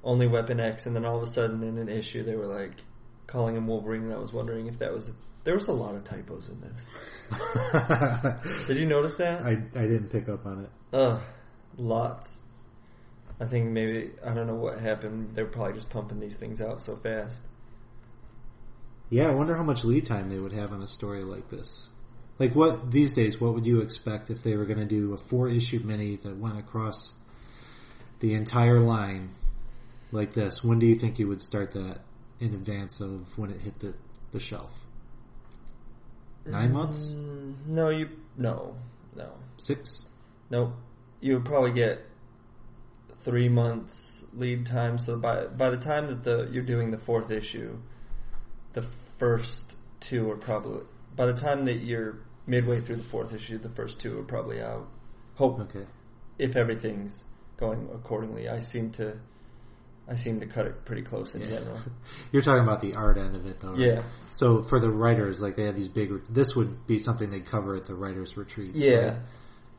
only 0.03 0.26
Weapon 0.26 0.61
X, 0.61 0.86
and 0.86 0.95
then 0.95 1.05
all 1.05 1.16
of 1.16 1.22
a 1.22 1.26
sudden 1.30 1.62
in 1.62 1.78
an 1.78 1.88
issue 1.88 2.24
they 2.24 2.34
were 2.36 2.47
like 2.47 2.72
calling 3.26 3.57
him 3.57 3.66
Wolverine, 3.66 4.03
and 4.03 4.12
I 4.12 4.18
was 4.18 4.32
wondering 4.32 4.66
if 4.66 4.80
that 4.80 4.92
was, 4.92 5.09
there 5.45 5.55
was 5.55 5.68
a 5.68 5.72
lot 5.72 5.95
of 5.95 6.05
typos 6.05 6.49
in 6.49 6.61
this. 6.61 8.66
Did 8.66 8.78
you 8.78 8.86
notice 8.86 9.16
that? 9.16 9.42
I 9.42 9.53
I 9.78 9.86
didn't 9.86 10.11
pick 10.11 10.28
up 10.28 10.47
on 10.47 10.64
it. 10.64 10.70
Ugh, 10.92 11.20
lots. 11.76 12.42
I 13.40 13.47
think 13.47 13.70
maybe 13.70 14.12
I 14.24 14.32
don't 14.32 14.47
know 14.47 14.55
what 14.55 14.78
happened. 14.78 15.34
They're 15.34 15.47
probably 15.47 15.74
just 15.74 15.90
pumping 15.90 16.20
these 16.20 16.36
things 16.36 16.61
out 16.61 16.82
so 16.82 16.97
fast. 16.97 17.47
Yeah, 19.11 19.28
I 19.28 19.34
wonder 19.34 19.55
how 19.55 19.62
much 19.62 19.84
lead 19.84 20.07
time 20.07 20.30
they 20.30 20.38
would 20.38 20.53
have 20.53 20.72
on 20.72 20.82
a 20.82 20.86
story 20.86 21.22
like 21.22 21.51
this. 21.51 21.88
Like 22.38 22.55
what 22.55 22.90
these 22.90 23.12
days? 23.12 23.40
What 23.40 23.55
would 23.55 23.66
you 23.66 23.80
expect 23.80 24.30
if 24.30 24.42
they 24.42 24.57
were 24.57 24.64
going 24.64 24.78
to 24.78 24.86
do 24.86 25.12
a 25.12 25.18
four 25.18 25.49
issue 25.49 25.80
mini 25.84 26.16
that 26.16 26.36
went 26.36 26.59
across 26.59 27.12
the 28.20 28.34
entire 28.34 28.80
line 28.80 29.30
like 30.11 30.32
this? 30.32 30.64
When 30.64 30.78
do 30.78 30.86
you 30.86 30.95
think 30.95 31.18
you 31.18 31.28
would 31.28 31.42
start 31.42 31.72
that 31.72 32.01
in 32.40 32.55
advance 32.55 33.01
of 33.01 33.38
when 33.38 33.51
it 33.51 33.61
hit 33.61 33.78
the 33.78 33.95
the 34.32 34.40
shelf? 34.40 34.84
Nine 36.47 36.72
months? 36.72 37.11
Mm, 37.11 37.55
no, 37.66 37.88
you 37.88 38.09
no 38.36 38.76
no 39.16 39.32
Six? 39.57 40.07
nope. 40.51 40.72
You 41.20 41.34
would 41.34 41.45
probably 41.45 41.72
get 41.72 42.05
three 43.20 43.49
months 43.49 44.24
lead 44.34 44.66
time. 44.66 44.99
So 44.99 45.18
by 45.18 45.47
by 45.47 45.70
the 45.70 45.78
time 45.78 46.09
that 46.09 46.24
the 46.24 46.49
you're 46.53 46.62
doing 46.64 46.90
the 46.90 46.99
fourth 46.99 47.30
issue, 47.30 47.78
the 48.74 48.82
first 49.18 49.74
two 50.01 50.30
are 50.30 50.36
probably 50.36 50.82
by 51.16 51.26
the 51.26 51.34
time 51.34 51.64
that 51.66 51.76
you're 51.78 52.18
midway 52.47 52.80
through 52.80 52.97
the 52.97 53.05
fourth 53.05 53.32
issue, 53.32 53.57
the 53.59 53.70
first 53.70 54.01
two 54.01 54.18
are 54.18 54.24
probably 54.24 54.61
out. 54.61 54.86
Hope 55.36 55.61
Okay. 55.61 55.86
if 56.38 56.57
everything's 56.57 57.24
going 57.57 57.88
accordingly. 57.95 58.49
I 58.49 58.61
seem 58.61 58.90
to 58.92 59.18
I 60.07 60.17
seem 60.17 60.41
to 60.41 60.47
cut 60.47 60.67
it 60.67 60.85
pretty 60.85 61.03
close 61.03 61.35
in 61.35 61.49
general. 61.49 61.79
You're 62.33 62.43
talking 62.43 62.63
about 62.63 62.81
the 62.83 62.95
art 62.95 63.17
end 63.17 63.37
of 63.37 63.47
it, 63.47 63.61
though. 63.61 63.71
right? 63.71 63.79
Yeah. 63.81 64.03
So 64.33 64.63
for 64.63 64.79
the 64.79 64.91
writers, 64.91 65.41
like 65.41 65.57
they 65.57 65.65
have 65.65 65.77
these 65.77 65.89
big. 65.89 66.11
This 66.29 66.55
would 66.55 66.87
be 66.87 66.99
something 66.99 67.31
they 67.31 67.41
cover 67.41 67.75
at 67.75 67.87
the 67.87 67.95
writers' 67.95 68.37
retreats. 68.37 68.77
Yeah. 68.79 68.95
right? 68.97 69.17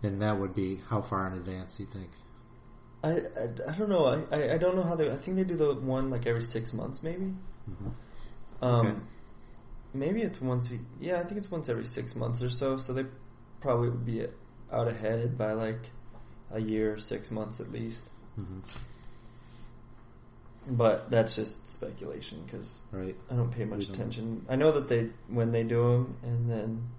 And 0.04 0.22
that 0.22 0.40
would 0.40 0.56
be 0.56 0.82
how 0.90 1.02
far 1.02 1.28
in 1.28 1.34
advance 1.34 1.78
do 1.78 1.84
you 1.84 1.90
think? 1.90 2.10
I, 3.04 3.10
I, 3.10 3.72
I 3.72 3.78
don't 3.78 3.90
know. 3.90 4.26
I, 4.32 4.54
I, 4.54 4.58
don't 4.58 4.76
know 4.76 4.84
how 4.84 4.96
they. 4.96 5.12
I 5.12 5.16
think 5.16 5.38
they 5.38 5.44
do 5.44 5.56
the 5.56 5.76
one 5.76 6.10
like 6.10 6.26
every 6.26 6.42
six 6.42 6.74
months, 6.74 7.04
maybe. 7.04 7.34
Um, 8.62 8.88
Okay. 8.88 8.96
maybe 9.94 10.22
it's 10.22 10.42
once. 10.42 10.72
A, 10.72 10.78
yeah, 11.00 11.20
I 11.20 11.24
think 11.24 11.38
it's 11.38 11.52
once 11.52 11.70
every 11.70 11.86
six 11.86 12.16
months 12.16 12.42
or 12.42 12.50
so. 12.50 12.78
So 12.78 12.94
they 12.94 13.06
probably 13.62 13.90
would 13.90 14.06
be 14.06 14.26
out 14.72 14.88
ahead 14.88 15.38
by 15.38 15.54
like 15.54 15.92
a 16.52 16.60
year, 16.60 16.98
six 16.98 17.30
months 17.30 17.60
at 17.60 17.72
least. 17.72 18.10
Mhm. 18.40 18.62
But 20.68 21.12
that's 21.12 21.36
just 21.36 21.70
speculation 21.70 22.44
because 22.46 22.82
Right. 22.92 23.16
I 23.30 23.36
don't 23.36 23.52
pay 23.52 23.66
much 23.66 23.88
attention. 23.88 24.46
I 24.50 24.56
know 24.56 24.72
that 24.72 24.88
they 24.88 25.10
when 25.28 25.52
they 25.52 25.64
do 25.64 25.82
them, 25.82 26.18
and 26.24 26.50
then 26.50 26.90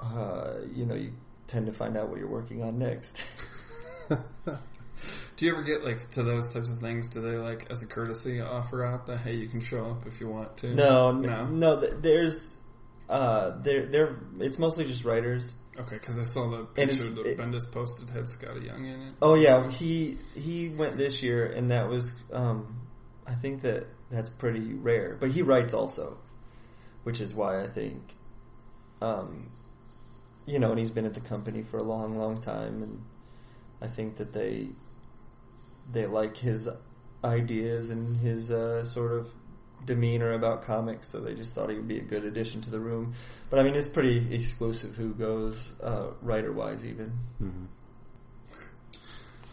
uh, 0.00 0.54
you 0.72 0.86
know 0.86 0.94
you 0.94 1.12
tend 1.48 1.66
to 1.66 1.72
find 1.72 1.96
out 1.96 2.08
what 2.08 2.18
you're 2.18 2.28
working 2.28 2.62
on 2.62 2.78
next. 2.78 3.20
Do 5.36 5.46
you 5.46 5.52
ever 5.52 5.62
get 5.62 5.84
like 5.84 6.08
to 6.10 6.22
those 6.22 6.54
types 6.54 6.70
of 6.70 6.78
things? 6.78 7.08
Do 7.08 7.20
they 7.20 7.36
like 7.36 7.66
as 7.70 7.82
a 7.82 7.86
courtesy 7.86 8.40
offer 8.40 8.84
out 8.84 9.06
the 9.06 9.18
hey, 9.18 9.34
you 9.34 9.48
can 9.48 9.60
show 9.60 9.84
up 9.86 10.06
if 10.06 10.20
you 10.20 10.28
want 10.28 10.56
to? 10.58 10.74
no, 10.74 11.10
no. 11.10 11.46
no, 11.46 11.80
no. 11.80 11.90
There's 12.00 12.56
uh, 13.08 13.60
there, 13.62 13.86
there. 13.86 14.16
It's 14.40 14.58
mostly 14.58 14.84
just 14.84 15.04
writers. 15.04 15.52
Okay, 15.78 15.96
because 15.96 16.18
I 16.18 16.22
saw 16.22 16.48
the 16.50 16.64
picture 16.66 17.10
that 17.10 17.26
it- 17.26 17.38
Bendis 17.38 17.70
posted 17.70 18.08
had 18.10 18.24
Skottie 18.24 18.66
Young 18.66 18.84
in 18.86 19.00
it. 19.02 19.14
Oh 19.20 19.34
yeah, 19.34 19.68
he 19.70 20.18
he 20.34 20.68
went 20.68 20.96
this 20.96 21.22
year, 21.22 21.46
and 21.46 21.70
that 21.70 21.88
was 21.88 22.16
um, 22.32 22.76
I 23.26 23.34
think 23.34 23.62
that 23.62 23.86
that's 24.10 24.30
pretty 24.30 24.72
rare. 24.74 25.16
But 25.18 25.30
he 25.32 25.42
writes 25.42 25.74
also, 25.74 26.18
which 27.02 27.20
is 27.20 27.34
why 27.34 27.60
I 27.62 27.66
think, 27.66 28.14
um, 29.02 29.50
you 30.46 30.58
know, 30.60 30.70
and 30.70 30.78
he's 30.78 30.90
been 30.90 31.06
at 31.06 31.14
the 31.14 31.20
company 31.20 31.62
for 31.62 31.78
a 31.78 31.82
long, 31.82 32.18
long 32.18 32.40
time, 32.40 32.82
and 32.82 33.02
I 33.82 33.88
think 33.88 34.16
that 34.18 34.32
they 34.32 34.68
they 35.90 36.06
like 36.06 36.36
his 36.36 36.68
ideas 37.24 37.90
and 37.90 38.16
his 38.16 38.50
uh, 38.50 38.84
sort 38.84 39.12
of 39.12 39.28
demeanor 39.86 40.32
about 40.32 40.64
comics, 40.64 41.08
so 41.10 41.20
they 41.20 41.34
just 41.34 41.54
thought 41.54 41.70
he 41.70 41.76
would 41.76 41.88
be 41.88 41.98
a 41.98 42.02
good 42.04 42.24
addition 42.24 42.60
to 42.62 42.70
the 42.70 42.80
room. 42.80 43.14
But 43.50 43.58
I 43.60 43.62
mean, 43.62 43.74
it's 43.74 43.88
pretty 43.88 44.34
exclusive 44.34 44.96
who 44.96 45.14
goes 45.14 45.72
uh, 45.82 46.08
writer 46.22 46.52
wise, 46.52 46.84
even. 46.84 47.12
Mhm. 47.42 47.66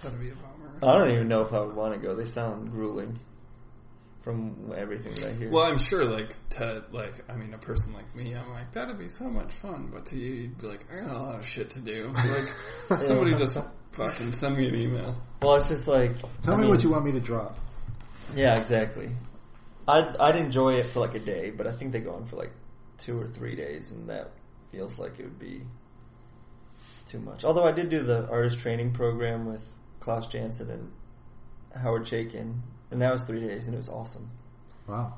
That'd 0.03 0.19
be 0.19 0.29
a 0.31 0.35
bummer. 0.35 0.79
I 0.81 0.97
don't 0.97 1.11
even 1.11 1.27
know 1.27 1.41
if 1.43 1.53
I 1.53 1.59
would 1.61 1.75
want 1.75 1.93
to 1.93 1.99
go. 1.99 2.15
They 2.15 2.25
sound 2.25 2.71
grueling 2.71 3.19
from 4.23 4.73
everything 4.75 5.13
that 5.15 5.25
I 5.27 5.33
hear. 5.33 5.49
Well, 5.51 5.63
I'm 5.65 5.77
sure, 5.77 6.05
like 6.05 6.35
to 6.51 6.83
like, 6.91 7.23
I 7.29 7.35
mean, 7.35 7.53
a 7.53 7.57
person 7.57 7.93
like 7.93 8.15
me, 8.15 8.33
I'm 8.35 8.49
like, 8.51 8.71
that'd 8.71 8.97
be 8.97 9.09
so 9.09 9.29
much 9.29 9.53
fun. 9.53 9.89
But 9.93 10.07
to 10.07 10.15
you, 10.17 10.33
you'd 10.33 10.57
be 10.59 10.67
like, 10.67 10.85
I 10.91 11.01
got 11.03 11.15
a 11.15 11.19
lot 11.19 11.35
of 11.39 11.45
shit 11.45 11.69
to 11.71 11.79
do. 11.79 12.11
Like, 12.89 12.99
somebody 12.99 13.35
just 13.35 13.57
fucking 13.91 14.31
send 14.33 14.57
me 14.57 14.67
an 14.67 14.75
email. 14.75 15.15
Well, 15.41 15.55
it's 15.55 15.67
just 15.67 15.87
like 15.87 16.13
Tell 16.41 16.53
I 16.53 16.57
me 16.57 16.63
mean, 16.63 16.71
what 16.71 16.81
you 16.83 16.89
want 16.89 17.05
me 17.05 17.11
to 17.13 17.19
draw. 17.19 17.51
Yeah, 18.35 18.59
exactly. 18.59 19.09
I'd 19.87 20.17
I'd 20.17 20.35
enjoy 20.35 20.75
it 20.75 20.85
for 20.85 20.99
like 20.99 21.15
a 21.15 21.19
day, 21.19 21.49
but 21.49 21.67
I 21.67 21.71
think 21.71 21.91
they 21.91 21.99
go 21.99 22.13
on 22.13 22.25
for 22.25 22.35
like 22.35 22.51
two 22.97 23.19
or 23.19 23.27
three 23.27 23.55
days, 23.55 23.91
and 23.91 24.09
that 24.09 24.31
feels 24.71 24.99
like 24.99 25.19
it 25.19 25.23
would 25.23 25.39
be 25.39 25.63
too 27.07 27.19
much. 27.19 27.43
Although 27.43 27.63
I 27.63 27.71
did 27.71 27.89
do 27.89 28.01
the 28.01 28.27
artist 28.29 28.59
training 28.59 28.91
program 28.91 29.45
with 29.45 29.67
Klaus 29.99 30.27
Janson 30.27 30.69
and 30.69 30.91
Howard 31.81 32.05
Chaykin, 32.05 32.59
and 32.91 33.01
that 33.01 33.11
was 33.11 33.23
three 33.23 33.41
days, 33.41 33.65
and 33.65 33.73
it 33.73 33.77
was 33.77 33.89
awesome. 33.89 34.29
Wow. 34.87 35.15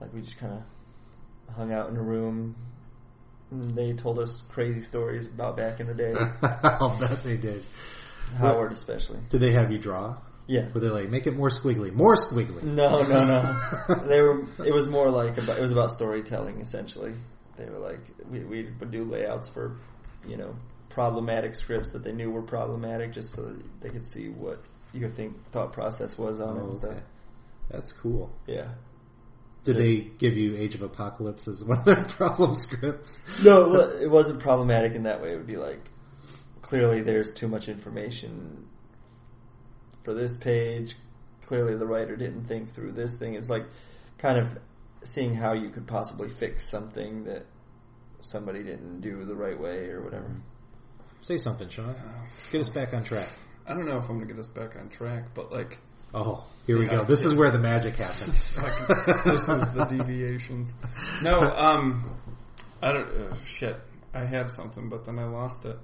Like 0.00 0.12
we 0.14 0.22
just 0.22 0.38
kind 0.38 0.54
of 0.54 1.56
hung 1.56 1.72
out 1.72 1.90
in 1.90 1.96
a 1.96 2.02
room. 2.02 2.56
And 3.50 3.74
they 3.74 3.92
told 3.94 4.18
us 4.20 4.42
crazy 4.48 4.82
stories 4.82 5.26
about 5.26 5.56
back 5.56 5.80
in 5.80 5.86
the 5.86 5.94
day. 5.94 6.14
I'll 6.62 6.96
bet 6.98 7.22
they 7.24 7.36
did. 7.36 7.64
Howard, 8.36 8.72
especially. 8.72 9.18
Did 9.28 9.40
they 9.40 9.52
have 9.52 9.72
you 9.72 9.78
draw? 9.78 10.16
Yeah. 10.46 10.68
Were 10.74 10.80
they 10.80 10.88
like, 10.88 11.08
make 11.10 11.26
it 11.26 11.36
more 11.36 11.50
squiggly, 11.50 11.92
more 11.92 12.16
squiggly? 12.16 12.62
No, 12.62 13.02
no, 13.02 13.24
no. 13.24 13.94
they 14.06 14.20
were. 14.20 14.42
It 14.66 14.74
was 14.74 14.88
more 14.88 15.10
like 15.10 15.38
about. 15.38 15.58
It 15.58 15.62
was 15.62 15.70
about 15.72 15.92
storytelling. 15.92 16.60
Essentially, 16.60 17.14
they 17.56 17.66
were 17.66 17.78
like 17.78 18.00
we 18.28 18.40
we 18.40 18.68
would 18.80 18.90
do 18.90 19.04
layouts 19.04 19.48
for, 19.48 19.76
you 20.26 20.36
know, 20.36 20.56
problematic 20.88 21.54
scripts 21.54 21.92
that 21.92 22.02
they 22.02 22.12
knew 22.12 22.30
were 22.30 22.42
problematic, 22.42 23.12
just 23.12 23.32
so 23.34 23.54
they 23.80 23.90
could 23.90 24.06
see 24.06 24.28
what 24.28 24.62
your 24.92 25.08
think 25.08 25.36
thought 25.52 25.72
process 25.72 26.18
was 26.18 26.40
on 26.40 26.56
it 26.56 26.60
Oh, 26.60 26.64
and 26.64 26.76
stuff. 26.76 26.90
okay. 26.90 27.00
That's 27.70 27.92
cool. 27.92 28.32
Yeah. 28.48 28.68
Did 29.62 29.76
they 29.76 29.98
give 30.18 30.36
you 30.36 30.56
Age 30.56 30.74
of 30.74 30.82
Apocalypse 30.82 31.46
as 31.46 31.62
one 31.62 31.78
of 31.78 31.84
their 31.84 32.02
problem 32.16 32.56
scripts? 32.56 33.18
No, 33.44 33.74
it 33.74 34.10
wasn't 34.10 34.40
problematic 34.40 34.94
in 34.94 35.02
that 35.04 35.22
way. 35.22 35.32
It 35.34 35.36
would 35.36 35.46
be 35.46 35.58
like 35.58 35.84
clearly 36.62 37.02
there's 37.02 37.32
too 37.34 37.46
much 37.46 37.68
information 37.68 38.66
for 40.04 40.14
this 40.14 40.36
page. 40.36 40.94
Clearly 41.42 41.76
the 41.76 41.86
writer 41.86 42.16
didn't 42.16 42.44
think 42.44 42.74
through 42.74 42.92
this 42.92 43.18
thing. 43.18 43.34
It's 43.34 43.48
like 43.50 43.64
kind 44.18 44.38
of 44.38 44.58
seeing 45.04 45.34
how 45.34 45.54
you 45.54 45.70
could 45.70 45.86
possibly 45.86 46.28
fix 46.28 46.68
something 46.68 47.24
that 47.24 47.46
somebody 48.20 48.62
didn't 48.62 49.00
do 49.00 49.24
the 49.24 49.34
right 49.34 49.58
way 49.58 49.88
or 49.88 50.02
whatever. 50.02 50.30
Say 51.22 51.38
something, 51.38 51.68
Sean. 51.68 51.94
Get 52.52 52.60
us 52.60 52.68
back 52.68 52.94
on 52.94 53.02
track. 53.04 53.28
I 53.66 53.74
don't 53.74 53.86
know 53.86 53.96
if 53.98 54.08
I'm 54.08 54.18
gonna 54.18 54.26
get 54.26 54.38
us 54.38 54.48
back 54.48 54.76
on 54.76 54.88
track, 54.90 55.34
but 55.34 55.50
like, 55.52 55.78
Oh, 56.12 56.44
here 56.66 56.76
we 56.78 56.86
Yeah. 56.86 56.90
go. 56.98 57.04
This 57.04 57.24
is 57.24 57.34
where 57.34 57.50
the 57.52 57.58
magic 57.58 57.94
happens. 57.94 58.52
this 58.54 59.48
is 59.48 59.72
the 59.72 59.84
deviations. 59.90 60.74
No, 61.22 61.40
um, 61.54 62.16
I 62.82 62.92
don't. 62.92 63.08
Uh, 63.08 63.34
shit, 63.44 63.76
I 64.12 64.24
had 64.24 64.50
something, 64.50 64.88
but 64.88 65.04
then 65.04 65.18
I 65.20 65.24
lost 65.26 65.66
it. 65.66 65.78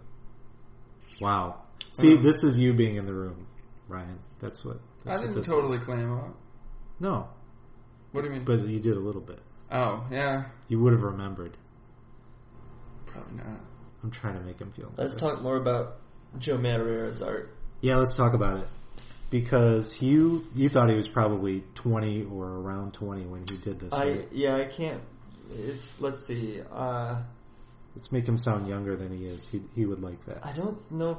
wow. 1.21 1.63
See, 1.93 2.17
Um, 2.17 2.23
this 2.23 2.43
is 2.45 2.59
you 2.59 2.75
being 2.75 2.97
in 2.97 3.07
the 3.07 3.15
room, 3.15 3.47
Ryan. 3.89 4.19
That's 4.41 4.65
what. 4.65 4.79
That's 5.05 5.21
I 5.21 5.23
what 5.23 5.27
didn't 5.29 5.37
this 5.37 5.47
totally 5.47 5.79
is. 5.79 5.85
claim 5.85 6.13
out. 6.13 6.35
No, 6.99 7.29
What 8.13 8.23
do 8.23 8.29
you 8.29 8.33
mean? 8.35 8.45
but 8.45 8.61
you 8.67 8.81
did 8.81 8.97
a 8.97 9.01
little 9.01 9.21
bit. 9.21 9.41
oh, 9.71 10.05
yeah, 10.11 10.45
You 10.69 10.81
would 10.81 10.93
have 10.93 11.03
remembered. 11.03 11.57
probably 13.07 13.37
not. 13.37 13.61
I'm 14.03 14.11
trying 14.11 14.35
to 14.39 14.41
make 14.45 14.59
him 14.61 14.71
feel. 14.73 14.93
Let's 14.97 15.17
talk 15.17 15.43
more 15.43 15.57
about 15.57 15.97
Joe 16.39 16.57
Madureira's 16.59 17.23
art. 17.23 17.55
Yeah, 17.81 17.97
let's 17.97 18.17
talk 18.17 18.35
about 18.35 18.61
it. 18.61 18.69
Because 19.29 20.01
you 20.01 20.43
you 20.55 20.69
thought 20.69 20.89
he 20.89 20.95
was 20.95 21.09
probably 21.09 21.65
20 21.75 22.25
or 22.25 22.47
around 22.47 22.95
20 22.95 23.23
when 23.27 23.41
he 23.49 23.57
did 23.59 23.81
this. 23.81 23.93
I 23.93 24.09
right? 24.09 24.29
yeah, 24.33 24.57
I 24.57 24.65
can't. 24.67 25.03
It's 25.53 26.01
let's 26.01 26.27
see. 26.27 26.61
Uh, 26.73 27.23
Let's 27.97 28.13
make 28.13 28.29
him 28.29 28.37
sound 28.39 28.69
younger 28.69 28.95
than 28.95 29.11
he 29.17 29.25
is. 29.27 29.49
He 29.49 29.63
he 29.75 29.87
would 29.87 30.01
like 30.01 30.25
that. 30.27 30.45
I 30.45 30.53
don't 30.53 30.79
know 30.93 31.19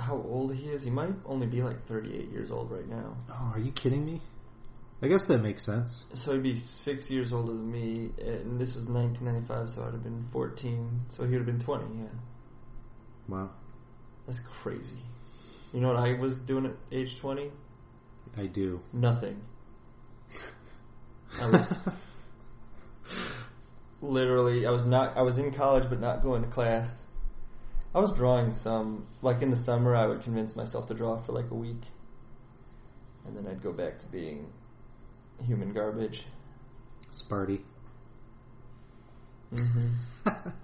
how 0.00 0.16
old 0.16 0.54
he 0.54 0.68
is. 0.68 0.82
He 0.82 0.90
might 0.90 1.12
only 1.26 1.46
be 1.46 1.62
like 1.62 1.86
38 1.86 2.30
years 2.30 2.50
old 2.50 2.70
right 2.70 2.88
now. 2.88 3.16
Oh, 3.30 3.52
are 3.54 3.58
you 3.58 3.72
kidding 3.72 4.04
me? 4.04 4.20
I 5.02 5.08
guess 5.08 5.26
that 5.26 5.40
makes 5.40 5.64
sense. 5.64 6.04
So 6.14 6.34
he'd 6.34 6.42
be 6.42 6.56
six 6.56 7.10
years 7.10 7.32
older 7.32 7.52
than 7.52 7.70
me, 7.70 8.10
and 8.18 8.60
this 8.60 8.74
was 8.74 8.86
1995, 8.86 9.70
so 9.70 9.82
I'd 9.82 9.92
have 9.92 10.02
been 10.02 10.26
14. 10.32 11.00
So 11.08 11.24
he 11.24 11.30
would 11.30 11.38
have 11.38 11.46
been 11.46 11.60
20. 11.60 11.84
Yeah, 11.84 12.08
Wow, 13.28 13.50
that's 14.26 14.40
crazy. 14.40 14.98
You 15.72 15.80
know 15.80 15.94
what 15.94 15.96
I 15.96 16.14
was 16.14 16.36
doing 16.38 16.66
at 16.66 16.72
age 16.92 17.16
20? 17.18 17.50
I 18.36 18.46
do. 18.46 18.80
Nothing. 18.92 19.40
I 21.40 21.50
was 21.50 21.78
literally. 24.02 24.66
I 24.66 24.70
was 24.70 24.84
not. 24.84 25.16
I 25.16 25.22
was 25.22 25.38
in 25.38 25.52
college, 25.52 25.88
but 25.88 26.00
not 26.00 26.22
going 26.22 26.42
to 26.42 26.48
class. 26.48 27.06
I 27.94 27.98
was 28.00 28.14
drawing 28.14 28.54
some. 28.54 29.06
Like 29.22 29.42
in 29.42 29.50
the 29.50 29.56
summer, 29.56 29.94
I 29.96 30.06
would 30.06 30.22
convince 30.22 30.54
myself 30.56 30.88
to 30.88 30.94
draw 30.94 31.20
for 31.20 31.32
like 31.32 31.50
a 31.50 31.54
week, 31.54 31.82
and 33.26 33.36
then 33.36 33.46
I'd 33.46 33.62
go 33.62 33.72
back 33.72 33.98
to 34.00 34.06
being 34.06 34.52
human 35.46 35.72
garbage. 35.72 36.24
Sparty. 37.12 37.60
Mm-hmm. 39.52 40.50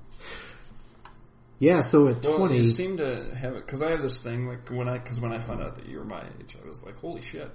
Yeah, 1.58 1.80
so 1.80 2.08
at 2.08 2.22
Well, 2.22 2.36
20, 2.36 2.56
you 2.58 2.62
seem 2.64 2.98
to 2.98 3.34
have 3.34 3.54
it 3.54 3.64
because 3.64 3.82
I 3.82 3.90
have 3.92 4.02
this 4.02 4.18
thing 4.18 4.46
like 4.46 4.68
when 4.68 4.90
I 4.90 4.98
because 4.98 5.18
when 5.22 5.32
I 5.32 5.38
found 5.38 5.62
out 5.62 5.76
that 5.76 5.86
you 5.86 5.98
were 5.98 6.04
my 6.04 6.22
age, 6.38 6.54
I 6.62 6.68
was 6.68 6.84
like, 6.84 6.98
holy 7.00 7.22
shit, 7.22 7.50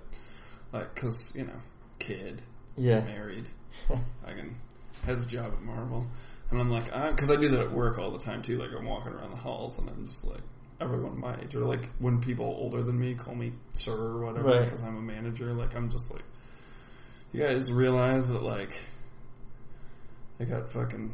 like 0.73 0.95
because 0.95 1.31
you 1.35 1.45
know, 1.45 1.59
kid, 1.99 2.41
Yeah. 2.75 3.01
married, 3.01 3.45
I 4.25 4.33
can 4.33 4.55
has 5.05 5.23
a 5.23 5.27
job 5.27 5.53
at 5.53 5.61
Marvel, 5.61 6.07
and 6.51 6.59
I'm 6.59 6.69
like, 6.69 6.85
because 7.11 7.31
I 7.31 7.35
do 7.37 7.47
that 7.49 7.59
at 7.61 7.71
work 7.71 7.97
all 7.99 8.11
the 8.11 8.19
time 8.19 8.41
too. 8.41 8.57
Like 8.57 8.69
I'm 8.77 8.85
walking 8.85 9.13
around 9.13 9.31
the 9.31 9.37
halls 9.37 9.79
and 9.79 9.89
I'm 9.89 10.05
just 10.05 10.25
like. 10.27 10.41
Everyone 10.79 11.19
my 11.19 11.39
age, 11.39 11.53
or 11.53 11.59
like 11.63 11.91
when 11.99 12.21
people 12.21 12.47
older 12.47 12.81
than 12.81 12.99
me 12.99 13.13
call 13.13 13.35
me 13.35 13.51
sir 13.75 13.91
or 13.93 14.25
whatever, 14.25 14.47
Right. 14.49 14.63
because 14.65 14.81
I'm 14.81 14.97
a 14.97 15.01
manager. 15.01 15.53
Like 15.53 15.75
I'm 15.75 15.91
just 15.91 16.11
like, 16.11 16.23
you 17.31 17.39
guys 17.43 17.71
realize 17.71 18.29
that 18.29 18.41
like, 18.41 18.75
I 20.39 20.45
got 20.45 20.71
fucking 20.71 21.13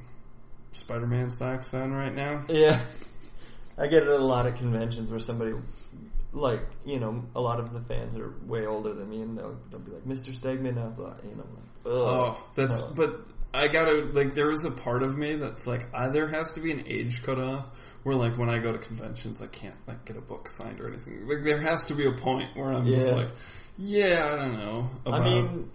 Spider-Man 0.72 1.30
socks 1.32 1.74
on 1.74 1.92
right 1.92 2.16
now. 2.16 2.46
Yeah. 2.48 2.80
I 3.78 3.88
get 3.88 4.04
it 4.04 4.08
at 4.08 4.20
a 4.22 4.24
lot 4.24 4.48
of 4.48 4.56
conventions 4.56 5.10
where 5.12 5.20
somebody, 5.20 5.54
like, 6.32 6.62
you 6.86 7.00
know, 7.02 7.26
a 7.36 7.42
lot 7.42 7.60
of 7.60 7.74
the 7.74 7.82
fans 7.82 8.16
are 8.18 8.34
way 8.46 8.66
older 8.66 8.94
than 8.94 9.10
me 9.10 9.22
and 9.22 9.38
they'll, 9.38 9.58
they'll 9.70 9.82
be 9.82 9.92
like, 9.92 10.06
Mr. 10.06 10.30
Stegman, 10.34 10.76
like, 10.98 11.24
you 11.26 11.36
know, 11.36 11.44
like, 11.44 11.86
Oh, 11.86 12.38
that's 12.56 12.80
but 12.82 13.28
I 13.54 13.68
gotta 13.68 14.10
like 14.14 14.34
there 14.34 14.52
is 14.52 14.66
a 14.66 14.72
part 14.72 15.04
of 15.04 15.18
me 15.18 15.36
that's 15.36 15.66
like 15.66 15.88
I, 15.94 16.10
there 16.10 16.28
has 16.28 16.54
to 16.54 16.60
be 16.60 16.72
an 16.72 16.84
age 16.86 17.24
cutoff 17.24 17.70
where 18.04 18.16
like 18.16 18.38
when 18.38 18.50
I 18.50 18.60
go 18.60 18.72
to 18.72 18.78
conventions 18.78 19.42
I 19.42 19.48
can't 19.48 19.76
like 19.88 20.06
get 20.06 20.18
a 20.18 20.22
book 20.22 20.48
signed 20.48 20.80
or 20.80 20.88
anything. 20.88 21.28
Like 21.28 21.44
there 21.44 21.62
has 21.62 21.86
to 21.86 21.96
be 21.96 22.06
a 22.06 22.14
point 22.14 22.56
where 22.56 22.72
I'm 22.72 22.86
just 22.86 23.12
like, 23.12 23.30
yeah, 23.78 24.30
I 24.32 24.36
don't 24.36 24.54
know. 24.54 24.90
I 25.06 25.24
mean, 25.24 25.72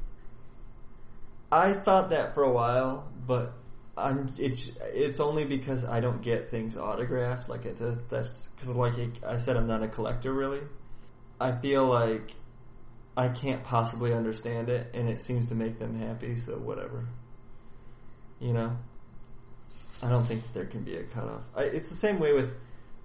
I 1.50 1.74
thought 1.74 2.10
that 2.10 2.34
for 2.34 2.42
a 2.42 2.52
while, 2.52 3.10
but 3.26 3.54
I'm 3.96 4.32
it's 4.38 4.70
it's 4.80 5.20
only 5.20 5.44
because 5.44 5.84
I 5.84 6.00
don't 6.00 6.22
get 6.22 6.50
things 6.50 6.76
autographed. 6.76 7.48
Like 7.48 7.66
it, 7.66 7.78
that's 8.08 8.48
because 8.48 8.74
like 8.74 8.94
I 9.26 9.36
said, 9.36 9.56
I'm 9.56 9.66
not 9.66 9.82
a 9.82 9.88
collector 9.88 10.32
really. 10.32 10.60
I 11.40 11.52
feel 11.52 11.86
like 11.86 12.32
I 13.16 13.28
can't 13.28 13.62
possibly 13.64 14.14
understand 14.14 14.70
it, 14.70 14.90
and 14.94 15.08
it 15.08 15.20
seems 15.20 15.48
to 15.48 15.54
make 15.54 15.78
them 15.78 15.98
happy. 15.98 16.36
So 16.36 16.56
whatever, 16.56 17.06
you 18.43 18.53
know. 18.53 18.76
I 20.03 20.09
don't 20.11 20.26
think 20.26 20.43
that 20.43 20.53
there 20.53 20.66
can 20.66 20.82
be 20.82 20.97
a 20.97 21.05
cutoff. 21.05 21.43
I, 21.57 21.62
it's 21.62 21.88
the 21.88 21.95
same 21.95 22.18
way 22.18 22.32
with 22.32 22.53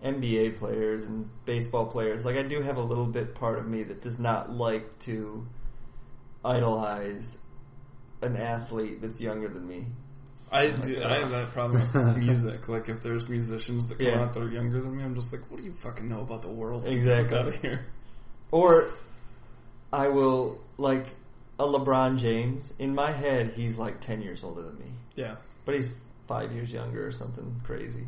NBA 0.03 0.57
players 0.57 1.03
and 1.03 1.29
baseball 1.45 1.85
players. 1.85 2.25
Like 2.25 2.37
I 2.37 2.41
do 2.43 2.61
have 2.61 2.77
a 2.77 2.81
little 2.81 3.05
bit 3.05 3.35
part 3.35 3.59
of 3.59 3.67
me 3.67 3.83
that 3.83 4.01
does 4.01 4.17
not 4.19 4.51
like 4.51 4.97
to 5.01 5.45
idolize 6.43 7.39
an 8.21 8.35
athlete 8.35 9.01
that's 9.01 9.21
younger 9.21 9.47
than 9.47 9.67
me. 9.67 9.85
I 10.51 10.69
do, 10.69 11.03
I 11.03 11.19
have 11.19 11.29
that 11.31 11.51
problem 11.51 11.81
with 11.93 12.17
music. 12.23 12.67
Like 12.69 12.89
if 12.89 13.01
there's 13.01 13.29
musicians 13.29 13.85
that 13.87 13.99
come 13.99 14.07
Yeah. 14.07 14.21
out 14.21 14.33
that 14.33 14.41
are 14.43 14.49
younger 14.49 14.81
than 14.81 14.95
me, 14.97 15.03
I'm 15.03 15.13
just 15.13 15.31
like, 15.33 15.49
what 15.51 15.57
do 15.59 15.63
you 15.65 15.73
fucking 15.73 16.07
know 16.07 16.21
about 16.21 16.41
the 16.41 16.51
world? 16.51 16.83
Get 16.85 16.91
the 16.93 16.97
Exactly. 16.97 17.29
fuck 17.37 17.39
out 17.39 17.47
of 17.53 17.61
here. 17.61 17.87
Or 18.51 18.87
I 19.91 20.07
will 20.07 20.61
like 20.77 21.05
a 21.59 21.63
LeBron 21.63 22.19
James. 22.19 22.73
In 22.79 22.93
my 22.95 23.11
head, 23.11 23.53
he's 23.55 23.77
like 23.77 24.01
ten 24.01 24.21
years 24.21 24.43
older 24.43 24.61
than 24.63 24.77
me, 24.79 24.91
Yeah. 25.15 25.35
but 25.65 25.75
he's 25.75 25.89
five 26.27 26.51
years 26.51 26.71
younger 26.71 27.07
or 27.07 27.11
something 27.11 27.61
crazy. 27.63 28.05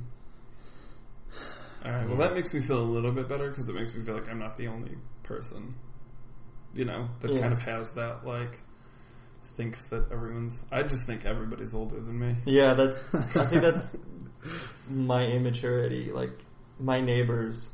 All 1.86 1.92
right. 1.92 2.08
Well, 2.08 2.18
that 2.18 2.34
makes 2.34 2.54
me 2.54 2.60
feel 2.60 2.80
a 2.80 2.84
little 2.84 3.12
bit 3.12 3.30
better 3.30 3.50
because 3.50 3.70
it 3.70 3.76
makes 3.76 3.96
me 3.96 4.04
feel 4.04 4.16
like 4.16 4.28
I'm 4.30 4.40
not 4.40 4.58
the 4.58 4.68
only 4.68 4.98
person, 5.24 5.76
you 6.74 6.84
know, 6.86 7.08
that 7.22 7.32
Yeah. 7.34 7.40
kind 7.40 7.54
of 7.54 7.60
has 7.62 7.94
that 7.94 8.26
like 8.26 8.60
thinks 9.42 9.88
that 9.90 10.12
everyone's. 10.12 10.66
I 10.72 10.84
just 10.84 11.08
think 11.08 11.26
everybody's 11.26 11.74
older 11.74 12.00
than 12.00 12.20
me. 12.20 12.36
Yeah, 12.46 12.74
that's. 12.74 13.16
I 13.38 13.46
think 13.46 13.62
that's 13.62 13.96
my 14.90 15.26
immaturity. 15.26 16.12
Like 16.12 16.32
my 16.80 17.00
neighbors, 17.00 17.72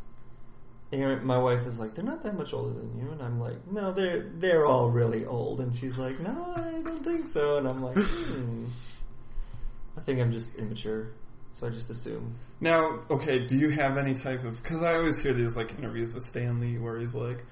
Aaron, 0.91 1.25
my 1.25 1.38
wife 1.38 1.65
is 1.65 1.79
like, 1.79 1.95
they're 1.95 2.05
not 2.05 2.23
that 2.23 2.38
much 2.38 2.53
older 2.53 2.73
than 2.73 2.97
you, 2.97 3.11
and 3.11 3.21
I'm 3.21 3.39
like, 3.39 3.65
no, 3.71 3.91
they're 3.91 4.29
they're 4.36 4.65
all 4.65 4.89
really 4.89 5.25
old, 5.25 5.59
and 5.59 5.75
she's 5.75 5.97
like, 5.97 6.19
no, 6.19 6.53
I 6.55 6.81
don't 6.83 7.03
think 7.03 7.27
so, 7.27 7.57
and 7.57 7.67
I'm 7.67 7.81
like, 7.81 7.97
hmm. 7.97 8.65
I 9.97 10.01
think 10.01 10.19
I'm 10.19 10.31
just 10.31 10.55
immature, 10.55 11.11
so 11.53 11.67
I 11.67 11.69
just 11.71 11.89
assume. 11.89 12.36
Now, 12.61 12.99
okay, 13.09 13.45
do 13.45 13.57
you 13.57 13.69
have 13.69 13.97
any 13.97 14.13
type 14.13 14.43
of? 14.43 14.61
Because 14.61 14.83
I 14.83 14.95
always 14.95 15.21
hear 15.21 15.33
these 15.33 15.55
like 15.55 15.77
interviews 15.77 16.13
with 16.13 16.23
Stan 16.23 16.59
Lee 16.59 16.77
where 16.77 16.99
he's 16.99 17.15
like, 17.15 17.43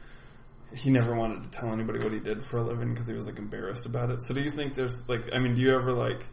he 0.76 0.90
never 0.90 1.16
wanted 1.16 1.44
to 1.44 1.60
tell 1.60 1.72
anybody 1.72 2.00
what 2.00 2.12
he 2.12 2.20
did 2.20 2.44
for 2.44 2.58
a 2.58 2.64
living 2.64 2.94
because 2.94 3.08
he 3.08 3.14
was 3.14 3.26
like 3.26 3.40
embarrassed 3.40 3.86
about 3.86 4.12
it. 4.12 4.22
So 4.22 4.34
do 4.34 4.42
you 4.42 4.52
think 4.52 4.76
there's 4.76 5.08
like, 5.08 5.34
I 5.34 5.40
mean, 5.40 5.56
do 5.56 5.62
you 5.62 5.76
ever 5.76 5.94
like, 5.94 6.26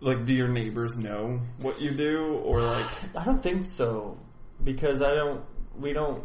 like, 0.00 0.24
do 0.24 0.34
your 0.34 0.48
neighbors 0.48 0.96
know 0.96 1.40
what 1.58 1.80
you 1.80 1.90
do 1.90 2.34
or 2.44 2.60
like? 2.60 2.90
I 3.16 3.24
don't 3.24 3.42
think 3.42 3.64
so 3.64 4.18
because 4.62 5.02
I 5.02 5.14
don't. 5.14 5.42
We 5.78 5.92
don't. 5.92 6.24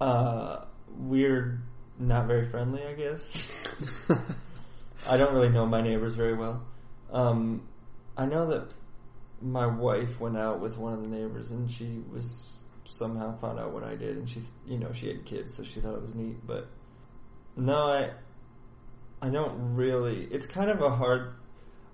Uh, 0.00 0.64
we're 0.98 1.60
not 1.98 2.26
very 2.26 2.48
friendly, 2.48 2.84
I 2.84 2.94
guess. 2.94 4.08
I 5.08 5.16
don't 5.16 5.34
really 5.34 5.48
know 5.48 5.66
my 5.66 5.80
neighbors 5.80 6.14
very 6.14 6.34
well. 6.34 6.62
Um, 7.10 7.68
I 8.16 8.26
know 8.26 8.46
that 8.48 8.68
my 9.40 9.66
wife 9.66 10.20
went 10.20 10.36
out 10.36 10.60
with 10.60 10.78
one 10.78 10.92
of 10.92 11.02
the 11.02 11.08
neighbors, 11.08 11.50
and 11.50 11.70
she 11.70 12.02
was 12.12 12.52
somehow 12.84 13.36
found 13.38 13.58
out 13.58 13.72
what 13.72 13.84
I 13.84 13.96
did, 13.96 14.16
and 14.16 14.28
she, 14.28 14.42
you 14.66 14.78
know, 14.78 14.92
she 14.92 15.08
had 15.08 15.24
kids, 15.24 15.54
so 15.54 15.64
she 15.64 15.80
thought 15.80 15.94
it 15.94 16.02
was 16.02 16.14
neat. 16.14 16.46
But 16.46 16.68
no, 17.56 17.74
I, 17.74 18.10
I 19.20 19.28
don't 19.28 19.74
really. 19.74 20.28
It's 20.30 20.46
kind 20.46 20.70
of 20.70 20.80
a 20.80 20.90
hard. 20.90 21.34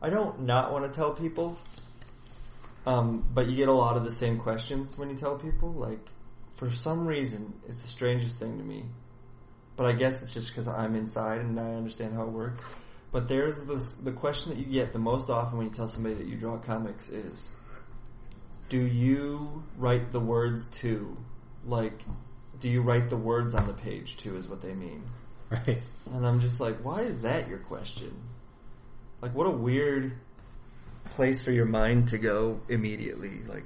I 0.00 0.10
don't 0.10 0.42
not 0.42 0.72
want 0.72 0.90
to 0.90 0.96
tell 0.96 1.14
people, 1.14 1.58
um, 2.86 3.24
but 3.32 3.48
you 3.48 3.56
get 3.56 3.68
a 3.68 3.72
lot 3.72 3.96
of 3.96 4.04
the 4.04 4.12
same 4.12 4.38
questions 4.38 4.96
when 4.96 5.10
you 5.10 5.16
tell 5.16 5.36
people. 5.36 5.72
Like, 5.72 6.06
for 6.58 6.70
some 6.72 7.06
reason, 7.06 7.54
it's 7.68 7.80
the 7.80 7.86
strangest 7.86 8.38
thing 8.38 8.58
to 8.58 8.64
me. 8.64 8.84
But 9.76 9.86
I 9.86 9.92
guess 9.92 10.22
it's 10.22 10.34
just 10.34 10.48
because 10.48 10.66
I'm 10.66 10.96
inside 10.96 11.40
and 11.40 11.58
I 11.58 11.74
understand 11.74 12.14
how 12.14 12.22
it 12.22 12.30
works. 12.30 12.60
But 13.12 13.28
there's 13.28 13.64
this, 13.64 13.94
the 13.94 14.10
question 14.10 14.50
that 14.50 14.58
you 14.58 14.66
get 14.66 14.92
the 14.92 14.98
most 14.98 15.30
often 15.30 15.56
when 15.56 15.68
you 15.68 15.72
tell 15.72 15.86
somebody 15.86 16.16
that 16.16 16.26
you 16.26 16.34
draw 16.36 16.58
comics 16.58 17.10
is, 17.10 17.48
do 18.68 18.80
you 18.80 19.62
write 19.78 20.10
the 20.10 20.18
words 20.18 20.68
too? 20.68 21.16
Like, 21.64 22.02
do 22.58 22.68
you 22.68 22.82
write 22.82 23.08
the 23.08 23.16
words 23.16 23.54
on 23.54 23.68
the 23.68 23.72
page 23.72 24.16
too 24.16 24.36
is 24.36 24.48
what 24.48 24.60
they 24.60 24.74
mean. 24.74 25.04
right? 25.50 25.78
And 26.12 26.26
I'm 26.26 26.40
just 26.40 26.60
like, 26.60 26.84
why 26.84 27.02
is 27.02 27.22
that 27.22 27.48
your 27.48 27.58
question? 27.58 28.12
Like, 29.22 29.32
what 29.32 29.46
a 29.46 29.50
weird 29.50 30.12
place 31.12 31.42
for 31.42 31.52
your 31.52 31.66
mind 31.66 32.08
to 32.08 32.18
go 32.18 32.60
immediately. 32.68 33.42
Like, 33.46 33.64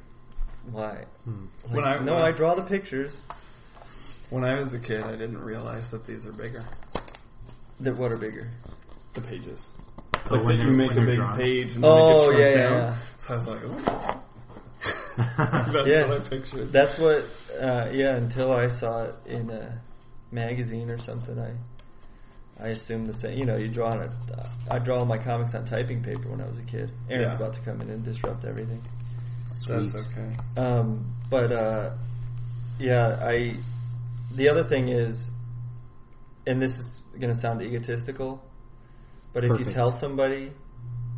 why? 0.71 1.05
Like, 1.27 1.37
When 1.71 1.85
I- 1.85 1.99
no, 1.99 2.15
when 2.15 2.23
I- 2.23 2.29
I 2.29 2.33
draw 2.33 2.55
the 2.55 2.63
pictures. 2.63 3.21
When 4.31 4.45
I 4.45 4.55
was 4.59 4.73
a 4.73 4.79
kid, 4.79 5.03
I 5.03 5.13
didn't 5.13 5.43
realize 5.43 5.91
that 5.91 6.07
these 6.07 6.25
are 6.25 6.33
bigger. 6.33 6.65
That 7.81 7.97
what 7.97 8.13
are 8.13 8.17
bigger? 8.17 8.49
The 9.15 9.21
pages. 9.21 9.69
Oh, 10.31 10.37
Like 10.37 10.45
when 10.45 10.59
you 10.61 10.73
make 10.73 10.91
when 10.91 11.03
a 11.03 11.07
big 11.07 11.15
drawn. 11.17 11.37
page 11.37 11.73
and 11.73 11.85
then 11.85 11.91
Oh, 11.91 12.09
it 12.09 12.13
gets 12.13 12.25
shrunk 12.25 12.39
yeah, 12.41 12.55
down. 12.61 12.73
yeah. 12.73 12.97
So 13.19 13.33
I 13.33 13.37
was 13.37 13.49
like, 13.49 13.61
oh. 13.67 14.23
That's 15.73 15.87
Yeah. 15.89 16.09
what 16.09 16.21
I 16.23 16.29
pictured. 16.29 16.73
That's 16.73 16.99
what. 16.99 17.25
Uh, 17.61 17.89
yeah, 17.93 18.17
until 18.17 18.53
I 18.53 18.69
saw 18.69 19.05
it 19.05 19.15
in 19.27 19.51
a 19.51 19.79
magazine 20.31 20.91
or 20.91 20.99
something, 20.99 21.39
I 21.39 21.53
I 22.63 22.69
assumed 22.69 23.09
the 23.09 23.15
same. 23.15 23.39
You 23.39 23.45
know, 23.45 23.57
you 23.57 23.69
draw 23.69 23.91
on 23.91 24.01
it. 24.03 24.11
I 24.71 24.79
draw 24.79 24.99
all 25.01 25.05
my 25.05 25.19
comics 25.19 25.55
on 25.55 25.65
typing 25.65 26.03
paper 26.03 26.29
when 26.29 26.41
I 26.41 26.47
was 26.47 26.59
a 26.59 26.63
kid. 26.63 26.91
Aaron's 27.11 27.33
Yeah. 27.33 27.37
about 27.37 27.55
to 27.55 27.61
come 27.61 27.81
in 27.81 27.91
and 27.91 28.05
disrupt 28.05 28.45
everything. 28.45 28.81
That's 29.61 29.95
okay. 29.95 30.33
Um, 30.57 31.15
but 31.31 31.53
uh, 31.53 31.91
yeah, 32.79 33.19
I. 33.23 33.57
The 34.35 34.49
other 34.49 34.65
thing 34.65 34.89
is, 34.89 35.31
and 36.47 36.61
this 36.61 36.79
is 36.79 37.03
going 37.21 37.33
to 37.33 37.39
sound 37.39 37.61
egotistical, 37.63 38.43
but 39.35 39.45
if 39.45 39.59
you 39.59 39.65
tell 39.67 39.93
somebody 39.93 40.51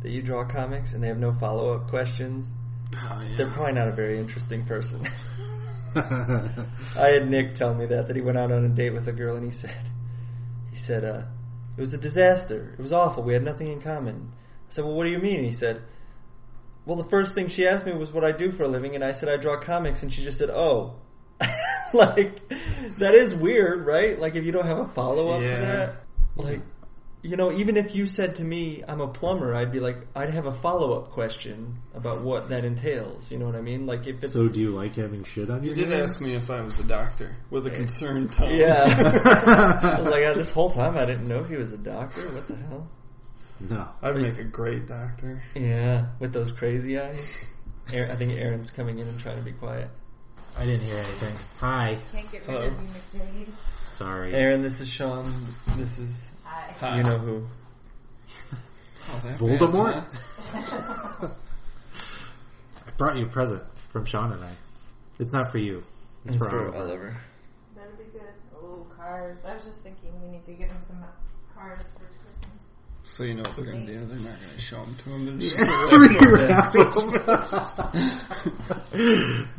that 0.03 0.11
you 0.11 0.21
draw 0.21 0.43
comics 0.45 0.93
and 0.93 1.01
they 1.01 1.07
have 1.07 1.17
no 1.17 1.31
follow 1.33 1.73
up 1.75 1.87
questions, 1.89 2.53
Oh, 2.93 3.21
yeah. 3.27 3.37
they're 3.37 3.51
probably 3.51 3.73
not 3.73 3.87
a 3.87 3.91
very 3.93 4.19
interesting 4.19 4.65
person. 4.65 5.07
I 5.95 7.09
had 7.13 7.29
Nick 7.29 7.55
tell 7.55 7.73
me 7.73 7.85
that 7.85 8.07
that 8.07 8.15
he 8.15 8.21
went 8.21 8.37
out 8.37 8.51
on 8.51 8.65
a 8.65 8.69
date 8.69 8.91
with 8.93 9.07
a 9.07 9.13
girl 9.13 9.35
and 9.37 9.45
he 9.45 9.51
said, 9.51 9.75
he 10.71 10.77
said, 10.77 11.05
uh, 11.05 11.21
it 11.77 11.81
was 11.81 11.93
a 11.93 11.97
disaster. 11.97 12.75
It 12.77 12.81
was 12.81 12.91
awful. 12.93 13.23
We 13.23 13.33
had 13.33 13.43
nothing 13.43 13.69
in 13.69 13.81
common. 13.81 14.31
I 14.69 14.73
said, 14.73 14.83
well, 14.85 14.93
what 14.93 15.05
do 15.05 15.09
you 15.11 15.19
mean? 15.19 15.43
He 15.43 15.51
said, 15.51 15.81
well, 16.85 16.97
the 16.97 17.09
first 17.09 17.33
thing 17.35 17.49
she 17.49 17.67
asked 17.67 17.85
me 17.85 17.93
was 17.93 18.11
what 18.11 18.23
I 18.23 18.31
do 18.31 18.51
for 18.51 18.63
a 18.63 18.67
living, 18.67 18.95
and 18.95 19.03
I 19.03 19.11
said 19.11 19.29
I 19.29 19.37
draw 19.37 19.59
comics, 19.59 20.03
and 20.03 20.13
she 20.13 20.23
just 20.23 20.37
said, 20.37 20.49
oh. 20.49 20.95
like, 21.93 22.47
that 22.99 23.13
is 23.15 23.33
weird, 23.35 23.85
right? 23.85 24.19
Like, 24.19 24.35
if 24.35 24.45
you 24.45 24.51
don't 24.51 24.65
have 24.65 24.79
a 24.79 24.87
follow 24.89 25.29
up 25.29 25.41
Yeah. 25.41 25.55
to 25.59 25.65
that, 25.65 25.95
like, 26.35 26.61
you 27.21 27.37
know, 27.37 27.51
even 27.51 27.75
if 27.75 27.95
you 27.95 28.05
said 28.05 28.35
to 28.35 28.43
me, 28.43 28.83
I'm 28.87 29.01
a 29.01 29.07
plumber, 29.07 29.55
I'd 29.55 29.71
be 29.71 29.79
like, 29.79 29.97
I'd 30.15 30.29
have 30.31 30.45
a 30.45 30.53
follow 30.53 30.93
up 30.99 31.09
question 31.11 31.79
about 31.95 32.21
what 32.21 32.49
that 32.49 32.63
entails. 32.65 33.31
You 33.31 33.39
know 33.39 33.47
what 33.47 33.55
I 33.55 33.61
mean? 33.61 33.87
Like, 33.87 34.05
if 34.05 34.23
it's. 34.23 34.33
so, 34.33 34.47
do 34.47 34.59
you 34.59 34.69
like 34.69 34.93
having 34.95 35.23
shit 35.23 35.49
on 35.49 35.61
You 35.63 35.69
your 35.69 35.75
did 35.75 35.87
hands? 35.89 36.11
ask 36.11 36.21
me 36.21 36.35
if 36.35 36.51
I 36.51 36.61
was 36.61 36.79
a 36.79 36.83
doctor 36.83 37.35
with 37.49 37.65
a 37.65 37.71
concerned 37.71 38.31
tone. 38.31 38.53
Yeah. 38.53 38.83
I 38.85 40.01
was 40.01 40.11
like, 40.11 40.35
this 40.35 40.51
whole 40.51 40.71
time 40.71 40.95
I 40.97 41.05
didn't 41.05 41.27
know 41.27 41.43
he 41.43 41.55
was 41.55 41.73
a 41.73 41.77
doctor. 41.79 42.21
What 42.29 42.47
the 42.47 42.55
hell? 42.57 42.87
No. 43.59 43.87
I'd 44.01 44.15
make 44.17 44.37
a 44.37 44.43
great 44.43 44.87
doctor. 44.87 45.41
Yeah, 45.55 46.07
with 46.19 46.33
those 46.33 46.51
crazy 46.51 46.99
eyes. 46.99 47.37
Aaron, 47.93 48.11
I 48.11 48.15
think 48.15 48.33
Aaron's 48.33 48.69
coming 48.69 48.99
in 48.99 49.07
and 49.07 49.19
trying 49.19 49.37
to 49.37 49.43
be 49.43 49.53
quiet. 49.53 49.89
I 50.57 50.65
didn't 50.65 50.81
hear 50.87 50.97
anything. 50.97 51.35
Hi. 51.59 51.97
Can't 52.11 52.31
get 52.31 52.47
rid 52.47 52.55
Hello. 52.55 52.67
of 52.67 52.73
you, 52.81 52.87
McDade. 53.19 53.47
Sorry. 53.85 54.33
Aaron, 54.33 54.61
this 54.61 54.79
is 54.81 54.89
Sean. 54.89 55.25
This 55.75 55.97
is 55.99 56.31
Hi. 56.43 56.73
Hi. 56.79 56.97
you 56.97 57.03
know 57.03 57.17
who. 57.17 57.47
Oh, 59.07 59.21
that 59.23 59.37
Voldemort? 59.37 59.93
bad, 59.93 60.05
huh? 61.21 61.27
I 62.87 62.91
brought 62.97 63.17
you 63.17 63.25
a 63.25 63.29
present 63.29 63.63
from 63.89 64.05
Sean 64.05 64.31
and 64.33 64.43
I. 64.43 64.51
It's 65.19 65.31
not 65.33 65.51
for 65.51 65.59
you. 65.59 65.83
It's, 66.25 66.35
It's 66.35 66.43
for, 66.43 66.49
for 66.49 66.59
Oliver. 66.65 66.77
Oliver. 66.77 67.17
That'll 67.75 67.91
be 67.97 68.03
good. 68.05 68.21
Oh, 68.55 68.85
cars. 68.97 69.37
I 69.45 69.53
was 69.55 69.63
just 69.65 69.81
thinking 69.81 70.09
we 70.23 70.29
need 70.29 70.43
to 70.45 70.53
get 70.53 70.69
him 70.69 70.81
some 70.81 71.03
cars 71.53 71.81
for 71.91 71.99
Christmas. 71.99 72.14
So 73.05 73.23
you 73.23 73.35
know 73.35 73.43
what 73.45 73.55
they're 73.55 73.65
going 73.65 73.85
to 73.85 73.93
do? 73.93 74.05
They're 74.05 74.17
not 74.17 74.39
going 74.41 74.51
to 74.55 74.59
show 74.61 74.77
them 74.83 74.95
to 74.95 75.09
him. 75.11 75.25
They're 75.25 75.37
just 75.37 75.55
Rewrap 75.91 76.71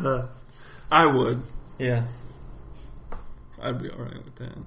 them. 0.02 0.28
I 0.90 1.06
would. 1.06 1.42
Yeah. 1.78 2.06
I'd 3.62 3.80
be 3.82 3.88
alright 3.90 4.22
with 4.24 4.34
that. 4.36 4.58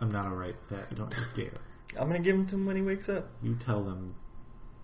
I'm 0.00 0.10
not 0.10 0.26
alright 0.26 0.54
with 0.56 0.68
that. 0.70 0.94
Don't 0.96 1.14
dare. 1.36 1.50
I'm 1.98 2.08
gonna 2.08 2.18
give 2.18 2.34
him 2.36 2.46
to 2.48 2.54
him 2.56 2.66
when 2.66 2.76
he 2.76 2.82
wakes 2.82 3.08
up. 3.08 3.28
You 3.42 3.54
tell 3.54 3.82
them 3.84 4.12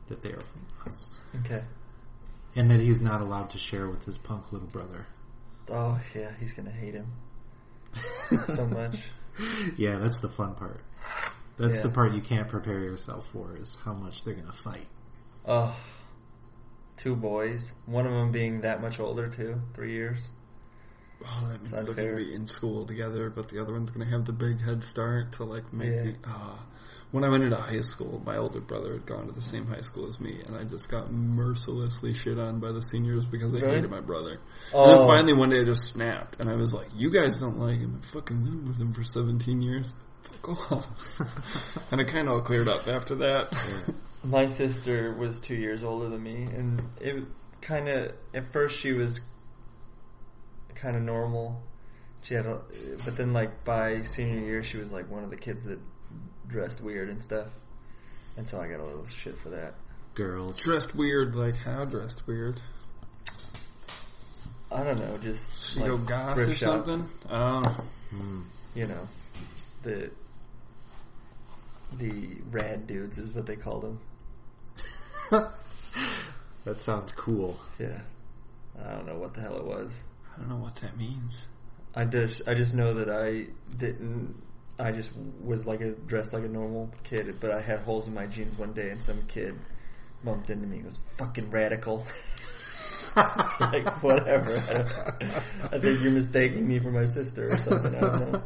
that 0.07 0.23
they 0.23 0.31
are 0.31 0.41
from 0.41 0.67
us. 0.87 1.21
Okay. 1.45 1.63
And 2.55 2.71
that 2.71 2.81
he's 2.81 3.01
not 3.01 3.21
allowed 3.21 3.51
to 3.51 3.59
share 3.59 3.89
with 3.89 4.05
his 4.05 4.17
punk 4.17 4.53
little 4.53 4.69
brother. 4.69 5.07
Oh 5.69 6.01
yeah, 6.15 6.31
he's 6.39 6.53
gonna 6.53 6.71
hate 6.71 6.95
him 6.95 7.09
so 8.47 8.67
much. 8.71 8.97
Yeah, 9.77 9.99
that's 9.99 10.21
the 10.21 10.29
fun 10.29 10.55
part. 10.55 10.81
That's 11.61 11.77
Yeah. 11.79 11.83
the 11.85 11.91
part 11.91 12.13
you 12.15 12.23
can't 12.23 12.49
prepare 12.49 12.79
yourself 12.81 13.27
for 13.33 13.57
is 13.57 13.77
how 13.85 13.93
much 13.93 14.25
they're 14.25 14.35
gonna 14.35 14.51
fight. 14.53 14.87
Oh, 15.47 15.77
two 16.97 17.15
boys. 17.15 17.73
One 17.87 18.07
of 18.07 18.13
them 18.13 18.33
being 18.33 18.63
that 18.63 18.81
much 18.81 18.99
older 18.99 19.29
too, 19.29 19.61
three 19.75 19.93
years. 19.93 20.27
Oh, 21.23 21.49
that 21.51 21.61
means 21.63 21.85
they're 21.85 21.95
gonna 21.95 22.17
be 22.17 22.33
in 22.35 22.47
school 22.47 22.87
together, 22.87 23.29
but 23.29 23.49
the 23.49 23.61
other 23.61 23.75
one's 23.75 23.91
going 23.91 24.07
to 24.07 24.11
have 24.11 24.25
the 24.25 24.33
big 24.33 24.59
head 24.61 24.83
start 24.83 25.33
to 25.33 25.45
like 25.45 25.71
make 25.73 25.93
Yeah. 25.93 26.03
the. 26.05 26.15
Uh, 26.25 26.57
when 27.11 27.25
I 27.25 27.29
went 27.29 27.43
into 27.43 27.57
high 27.57 27.81
school, 27.81 28.23
my 28.25 28.39
older 28.39 28.61
brother 28.61 28.93
had 28.95 29.05
gone 29.05 29.27
to 29.27 29.33
the 29.33 29.43
same 29.43 29.67
high 29.67 29.81
school 29.83 30.07
as 30.07 30.19
me, 30.21 30.41
and 30.47 30.57
I 30.57 30.65
just 30.65 30.89
got 30.89 31.13
mercilessly 31.13 32.15
shit 32.15 32.39
on 32.39 32.61
by 32.61 32.73
the 32.73 32.81
seniors 32.83 33.27
because 33.27 33.53
they 33.53 33.61
Really? 33.61 33.75
hated 33.75 33.91
my 33.91 34.01
brother. 34.01 34.31
And 34.33 34.41
Oh, 34.73 34.87
then 34.87 35.07
finally 35.09 35.33
one 35.35 35.51
day 35.51 35.61
I 35.61 35.65
just 35.65 35.89
snapped, 35.89 36.41
and 36.41 36.49
I 36.49 36.55
was 36.55 36.73
like, 36.73 36.89
"You 36.95 37.11
guys 37.11 37.37
don't 37.37 37.59
like 37.59 37.81
him. 37.81 37.99
I 38.03 38.07
fucking 38.07 38.45
lived 38.45 38.67
with 38.69 38.81
him 38.81 38.93
for 38.95 39.03
17 39.05 39.61
years. 39.61 39.95
Fuck 40.43 40.73
off." 40.73 41.93
and 41.93 42.01
it 42.01 42.07
kind 42.09 42.29
of 42.29 42.35
all 42.35 42.41
cleared 42.41 42.69
up 42.69 42.89
after 42.89 43.15
that. 43.17 43.53
my 44.25 44.47
sister 44.47 45.13
was 45.15 45.41
two 45.41 45.55
years 45.55 45.85
older 45.85 46.09
than 46.09 46.23
me, 46.23 46.45
and 46.45 46.83
it 47.01 47.25
kind 47.61 47.89
of 47.89 48.13
at 48.35 48.53
first 48.53 48.79
she 48.79 48.93
was 48.93 49.21
kind 50.75 50.97
of 50.97 51.03
normal. 51.03 51.63
She 52.23 52.35
had, 52.35 52.45
a, 52.47 52.61
but 53.05 53.17
then 53.17 53.33
like 53.33 53.65
by 53.65 54.03
senior 54.03 54.41
year, 54.41 54.63
she 54.63 54.77
was 54.77 54.93
like 54.93 55.11
one 55.11 55.25
of 55.25 55.31
the 55.31 55.37
kids 55.37 55.65
that 55.65 55.79
dressed 56.47 56.83
weird 56.83 57.09
and 57.09 57.23
stuff, 57.23 57.49
and 58.37 58.47
so 58.47 58.61
I 58.61 58.69
got 58.69 58.81
a 58.81 58.85
little 58.85 59.07
shit 59.07 59.39
for 59.39 59.51
that. 59.51 59.75
Girls. 60.15 60.59
dressed 60.59 60.95
weird, 60.95 61.35
like 61.35 61.57
how 61.57 61.85
dressed 61.85 62.27
weird? 62.27 62.61
I 64.73 64.85
don't 64.85 64.99
know, 64.99 65.19
just 65.19 65.73
She 65.75 65.81
like 65.81 65.89
go 65.89 65.97
goth 65.97 66.35
thrift 66.35 66.53
or 66.53 66.55
shop, 66.55 66.87
something? 66.87 67.09
Oh, 67.31 67.85
You 68.75 68.87
know, 68.87 69.09
the 69.83 70.11
the 71.99 72.37
rad 72.51 72.87
dudes 72.87 73.19
is 73.19 73.29
what 73.35 73.47
they 73.47 73.57
called 73.57 73.83
them. 73.83 74.01
that 76.65 76.81
sounds 76.81 77.13
cool. 77.13 77.59
Yeah, 77.79 78.01
I 78.85 78.93
don't 78.93 79.07
know 79.07 79.17
what 79.19 79.35
the 79.35 79.41
hell 79.41 79.57
it 79.57 79.65
was. 79.65 80.03
I 80.35 80.39
don't 80.41 80.49
know 80.49 80.57
what 80.57 80.77
that 80.77 80.97
means. 80.97 81.47
I 81.95 82.05
just 82.05 82.43
I 82.49 82.55
just 82.55 82.75
know 82.75 82.95
that 82.95 83.11
I 83.11 83.47
didn't. 83.77 84.35
I 84.79 84.93
just 84.93 85.11
was 85.43 85.67
like 85.67 85.81
a 85.83 85.91
dressed 85.91 86.33
like 86.33 86.45
a 86.45 86.49
normal 86.49 86.91
kid, 87.05 87.35
but 87.41 87.51
I 87.51 87.61
had 87.61 87.81
holes 87.81 88.07
in 88.07 88.15
my 88.15 88.27
jeans 88.27 88.59
one 88.59 88.73
day, 88.73 88.91
and 88.91 89.03
some 89.03 89.21
kid 89.29 89.55
bumped 90.25 90.51
into 90.51 90.67
me. 90.67 90.79
and 90.79 90.87
was 90.87 90.99
fucking 91.19 91.51
radical. 91.51 92.07
it's 93.17 93.61
like 93.61 94.03
whatever. 94.03 94.53
I, 94.69 94.73
don't- 95.25 95.75
I 95.75 95.79
think 95.79 96.01
you're 96.03 96.13
mistaking 96.13 96.67
me 96.67 96.79
for 96.79 96.91
my 96.91 97.05
sister 97.05 97.49
or 97.53 97.57
something. 97.59 97.95
I 97.97 98.01
don't 98.01 98.33
know. 98.33 98.43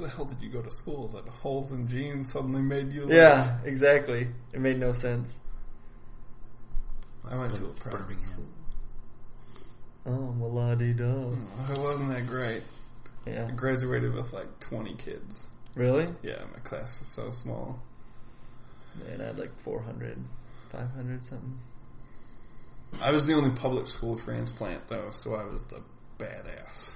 Where 0.00 0.08
the 0.08 0.16
hell 0.16 0.24
did 0.24 0.40
you 0.40 0.48
go 0.48 0.62
to 0.62 0.70
school 0.70 1.08
that 1.08 1.28
holes 1.28 1.72
in 1.72 1.86
jeans 1.86 2.32
suddenly 2.32 2.62
made 2.62 2.90
you? 2.90 3.02
like- 3.02 3.12
Yeah, 3.12 3.58
exactly. 3.64 4.30
It 4.50 4.58
made 4.58 4.78
no 4.80 4.92
sense. 4.94 5.38
I 7.30 7.36
went 7.36 7.54
to 7.56 7.66
a 7.66 7.68
private 7.74 8.18
school. 8.18 8.46
Birmingham. 10.06 10.38
Oh, 10.38 10.40
well, 10.40 10.52
la 10.68 10.74
di 10.74 10.94
da. 10.94 11.04
Mm, 11.04 11.70
it 11.70 11.78
wasn't 11.78 12.08
that 12.08 12.26
great. 12.26 12.62
I 13.26 13.30
Yeah. 13.30 13.50
graduated 13.50 14.14
with 14.14 14.32
like 14.32 14.58
20 14.60 14.94
kids. 14.94 15.48
Really? 15.74 16.08
Yeah, 16.22 16.44
my 16.50 16.60
class 16.60 16.98
was 17.00 17.08
so 17.08 17.30
small. 17.30 17.82
Man, 18.94 19.20
I 19.20 19.24
had 19.26 19.38
like 19.38 19.54
400, 19.60 20.16
500 20.72 21.22
something. 21.26 21.60
I 23.02 23.10
was 23.10 23.26
the 23.26 23.34
only 23.34 23.50
public 23.50 23.86
school 23.86 24.16
transplant 24.16 24.86
though, 24.86 25.10
so 25.10 25.34
I 25.34 25.44
was 25.44 25.62
the 25.64 25.82
badass. 26.18 26.94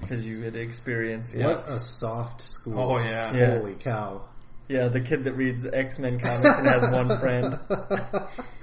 Because 0.00 0.22
you 0.24 0.42
had 0.42 0.56
experience. 0.56 1.32
Yeah. 1.34 1.46
What 1.48 1.68
a 1.68 1.80
soft 1.80 2.42
school. 2.42 2.78
Oh 2.78 2.98
yeah. 2.98 3.34
Yeah. 3.34 3.58
Holy 3.58 3.74
cow. 3.74 4.22
Yeah, 4.68 4.88
the 4.88 5.00
kid 5.00 5.22
that 5.24 5.34
reads 5.34 5.64
X 5.64 5.98
Men 6.00 6.18
comics 6.18 6.58
and 6.58 6.66
has 6.66 6.92
one 6.92 7.18
friend. 7.20 7.56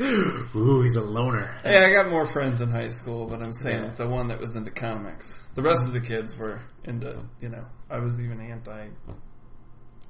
Ooh, 0.56 0.82
he's 0.82 0.98
a 0.98 1.02
loner. 1.02 1.58
Hey, 1.64 1.84
I 1.86 1.94
got 1.94 2.10
more 2.12 2.26
friends 2.26 2.60
in 2.60 2.70
high 2.70 2.90
school, 2.90 3.26
but 3.28 3.42
I'm 3.42 3.54
saying 3.54 3.84
Yeah. 3.84 3.94
the 3.94 4.10
one 4.10 4.28
that 4.28 4.40
was 4.40 4.56
into 4.58 4.72
comics. 4.72 5.42
The 5.56 5.62
rest 5.62 5.88
of 5.88 5.94
the 5.94 6.02
kids 6.02 6.38
were 6.38 6.62
into, 6.84 7.24
you 7.40 7.48
know, 7.50 7.66
I 7.90 8.00
was 8.00 8.22
even 8.22 8.42
anti 8.42 8.88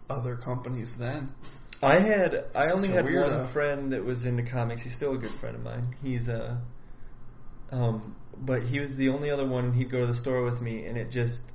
other 0.09 0.35
companies 0.35 0.95
then. 0.95 1.31
I 1.81 1.99
had 1.99 2.45
I 2.55 2.65
Such 2.67 2.75
only 2.75 2.89
had 2.89 3.05
weirdo. 3.05 3.35
one 3.41 3.47
friend 3.49 3.91
that 3.93 4.03
was 4.03 4.25
into 4.25 4.43
comics. 4.43 4.81
He's 4.81 4.95
still 4.95 5.13
a 5.13 5.17
good 5.17 5.33
friend 5.33 5.55
of 5.55 5.63
mine. 5.63 5.95
He's 6.01 6.27
a, 6.27 6.59
um 7.71 8.15
but 8.37 8.63
he 8.63 8.79
was 8.79 8.95
the 8.95 9.09
only 9.09 9.29
other 9.29 9.45
one 9.45 9.73
he'd 9.73 9.89
go 9.89 9.99
to 10.01 10.07
the 10.07 10.17
store 10.17 10.43
with 10.43 10.61
me 10.61 10.85
and 10.85 10.97
it 10.97 11.11
just 11.11 11.51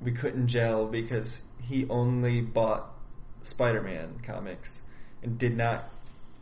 we 0.00 0.12
couldn't 0.12 0.48
gel 0.48 0.86
because 0.86 1.40
he 1.62 1.86
only 1.88 2.40
bought 2.40 2.92
Spider-Man 3.42 4.20
comics 4.26 4.82
and 5.22 5.38
did 5.38 5.56
not 5.56 5.84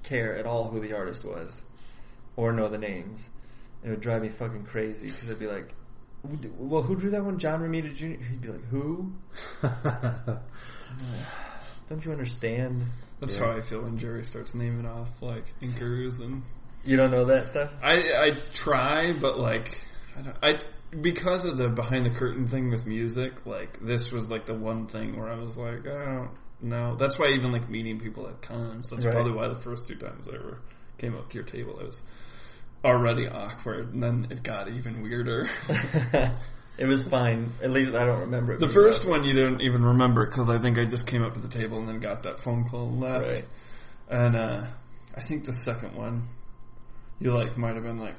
care 0.03 0.37
at 0.37 0.45
all 0.47 0.69
who 0.69 0.81
the 0.81 0.93
artist 0.93 1.25
was 1.25 1.65
or 2.37 2.53
know 2.53 2.69
the 2.69 2.79
names. 2.79 3.29
And 3.83 3.93
it 3.93 3.95
would 3.97 4.01
drive 4.03 4.23
me 4.23 4.29
fucking 4.29 4.65
crazy 4.65 5.07
because 5.07 5.31
I'd 5.31 5.39
be 5.39 5.47
like, 5.47 5.73
well, 6.59 6.83
who 6.83 6.97
drew 6.97 7.11
that 7.11 7.25
one? 7.25 7.39
John 7.39 7.61
Romita 7.61 7.95
Jr. 7.95 8.07
He'd 8.25 8.41
be 8.41 8.49
like, 8.49 8.65
who? 8.69 9.13
Don't 11.89 12.05
you 12.05 12.13
understand? 12.13 12.85
That's 13.21 13.37
Yeah. 13.37 13.45
how 13.45 13.51
I 13.53 13.61
feel 13.61 13.83
when 13.83 13.99
Jerry 13.99 14.25
starts 14.25 14.55
naming 14.55 14.87
off 14.87 15.23
like 15.23 15.53
inkers 15.61 16.21
and 16.21 16.43
You 16.85 16.97
don't 16.97 17.11
know 17.11 17.25
that 17.27 17.49
stuff? 17.49 17.73
I 17.83 17.95
I 18.27 18.31
try, 18.53 19.13
but 19.13 19.39
like 19.39 19.81
I 20.19 20.23
don't 20.23 20.37
I 20.43 20.61
because 21.01 21.45
of 21.45 21.57
the 21.57 21.69
behind 21.71 22.07
the 22.07 22.11
curtain 22.11 22.47
thing 22.49 22.71
with 22.71 22.87
music, 22.87 23.47
like 23.47 23.81
this 23.81 24.13
was 24.13 24.31
like 24.31 24.47
the 24.47 24.55
one 24.55 24.87
thing 24.87 25.17
where 25.19 25.29
I 25.31 25.37
was 25.37 25.57
like, 25.57 25.87
I 25.87 26.05
don't 26.05 26.31
know. 26.61 26.95
That's 26.97 27.19
why 27.19 27.29
even 27.29 27.53
like 27.53 27.69
meeting 27.69 27.99
people 27.99 28.29
at 28.29 28.43
cons. 28.43 28.91
That's 28.91 29.05
Right. 29.07 29.15
probably 29.15 29.33
why 29.33 29.49
the 29.49 29.57
first 29.61 29.89
two 29.89 29.97
times 29.97 30.29
I 30.29 30.37
ever 30.37 30.61
came 30.99 31.17
up 31.17 31.31
to 31.31 31.35
your 31.35 31.45
table, 31.45 31.81
it 31.81 31.87
was 31.87 32.03
already 32.85 33.27
awkward, 33.29 33.93
and 33.95 34.03
then 34.03 34.27
it 34.31 34.43
got 34.43 34.69
even 34.69 35.03
weirder. 35.03 35.49
it 36.79 36.87
was 36.87 37.07
fine. 37.09 37.53
At 37.63 37.71
least 37.71 37.95
I 37.95 38.05
don't 38.07 38.21
remember 38.21 38.53
it. 38.53 38.61
the 38.61 38.69
first 38.69 39.05
one 39.07 39.25
you 39.25 39.33
don't 39.35 39.61
even 39.63 39.83
remember 39.85 40.27
because 40.27 40.49
I 40.49 40.59
think 40.59 40.79
I 40.79 40.85
just 40.85 41.07
came 41.07 41.23
up 41.25 41.35
to 41.35 41.41
the 41.41 41.49
table 41.49 41.79
and 41.79 41.89
then 41.89 41.99
got 41.99 42.23
that 42.25 42.41
phone 42.41 42.69
call 42.69 42.89
and 42.89 43.01
left. 43.01 43.27
Right. 43.27 43.45
And 44.11 44.37
uh, 44.37 44.63
I 45.17 45.21
think 45.23 45.45
the 45.45 45.53
second 45.53 45.95
one, 45.97 46.29
you 47.21 47.33
like 47.33 47.57
might 47.57 47.75
have 47.75 47.85
been 47.85 47.99
like, 47.99 48.17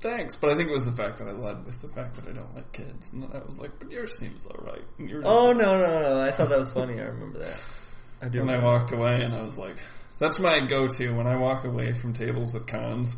thanks, 0.00 0.36
but 0.36 0.50
I 0.50 0.56
think 0.56 0.68
it 0.68 0.72
was 0.72 0.84
the 0.86 0.92
fact 0.92 1.18
that 1.18 1.28
I 1.28 1.32
led 1.32 1.64
with 1.66 1.80
the 1.82 1.88
fact 1.88 2.14
that 2.14 2.28
I 2.28 2.32
don't 2.32 2.54
like 2.54 2.72
kids, 2.72 3.12
and 3.12 3.22
then 3.22 3.30
I 3.34 3.44
was 3.44 3.60
like, 3.60 3.78
but 3.78 3.90
yours 3.90 4.16
seems 4.18 4.46
alright. 4.46 4.84
And 4.98 5.08
you 5.10 5.16
were 5.16 5.22
Oh 5.24 5.46
like- 5.46 5.56
no 5.58 5.78
no 5.78 5.86
no! 6.00 6.20
I 6.20 6.30
thought 6.30 6.48
that 6.50 6.58
was 6.58 6.72
funny. 6.72 7.00
I 7.00 7.04
remember 7.04 7.40
that. 7.40 7.56
I 8.22 8.28
do. 8.28 8.40
And 8.40 8.50
I 8.50 8.62
walked 8.62 8.92
away, 8.92 9.20
and 9.22 9.34
I 9.34 9.42
was 9.42 9.58
like, 9.58 9.76
that's 10.18 10.38
my 10.40 10.60
go-to 10.66 11.10
when 11.14 11.26
I 11.26 11.36
walk 11.36 11.64
away 11.64 11.92
from 11.92 12.12
tables 12.12 12.54
at 12.56 12.66
cons. 12.66 13.16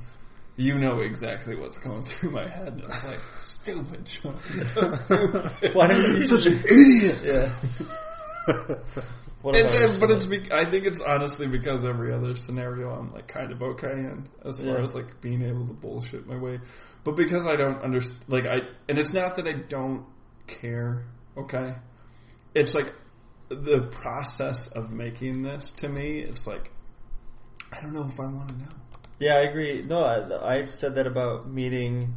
You 0.57 0.77
know 0.79 1.01
exactly 1.01 1.57
what's 1.57 1.79
going 1.79 2.03
through 2.05 2.33
my 2.33 2.47
head. 2.47 2.69
And 2.69 2.81
it's 2.83 3.05
like, 3.05 3.21
stupid. 3.39 4.11
You're 4.23 4.59
so 4.59 4.89
stupid. 4.89 5.75
Why 5.75 5.87
don't 5.89 6.03
you 6.19 6.27
Such 6.27 6.45
an 6.47 6.59
idiot. 6.71 7.19
Yeah. 7.25 8.75
About- 9.43 10.01
but 10.01 10.11
it's 10.11 10.24
be- 10.26 10.53
I 10.53 10.64
think 10.66 10.84
it's 10.86 11.01
honestly 11.01 11.47
because 11.47 11.84
every 11.84 12.12
other 12.12 12.34
scenario 12.34 12.91
I'm 12.91 13.12
like 13.12 13.26
kind 13.26 13.53
of 13.53 13.62
okay 13.62 13.91
in 13.93 14.28
as 14.45 14.61
far 14.62 14.72
Yeah. 14.78 14.84
as 14.84 14.95
like 14.95 15.20
being 15.20 15.43
able 15.43 15.66
to 15.66 15.72
bullshit 15.74 16.26
my 16.26 16.36
way, 16.36 16.61
but 17.05 17.16
because 17.16 17.47
I 17.47 17.57
don't 17.57 17.80
understand, 17.82 18.20
like 18.28 18.45
I, 18.47 18.59
and 18.88 18.99
it's 18.99 19.12
not 19.14 19.36
that 19.36 19.47
I 19.47 19.55
don't 19.55 20.05
care, 20.47 21.07
okay, 21.38 21.74
it's 22.55 22.74
like 22.74 22.93
the 23.49 23.88
process 23.91 24.68
of 24.68 24.93
making 24.93 25.43
this 25.43 25.70
to 25.78 25.88
me, 25.88 26.20
it's 26.20 26.47
like 26.47 26.70
I 27.72 27.80
don't 27.80 27.95
know 27.95 28.07
if 28.07 28.18
I 28.20 28.26
want 28.26 28.49
to 28.49 28.59
know. 28.59 28.68
Yeah, 29.20 29.36
I 29.36 29.49
agree. 29.51 29.82
No, 29.82 29.99
I, 30.03 30.57
I 30.57 30.64
said 30.64 30.95
that 30.97 31.07
about 31.07 31.47
meeting 31.47 32.14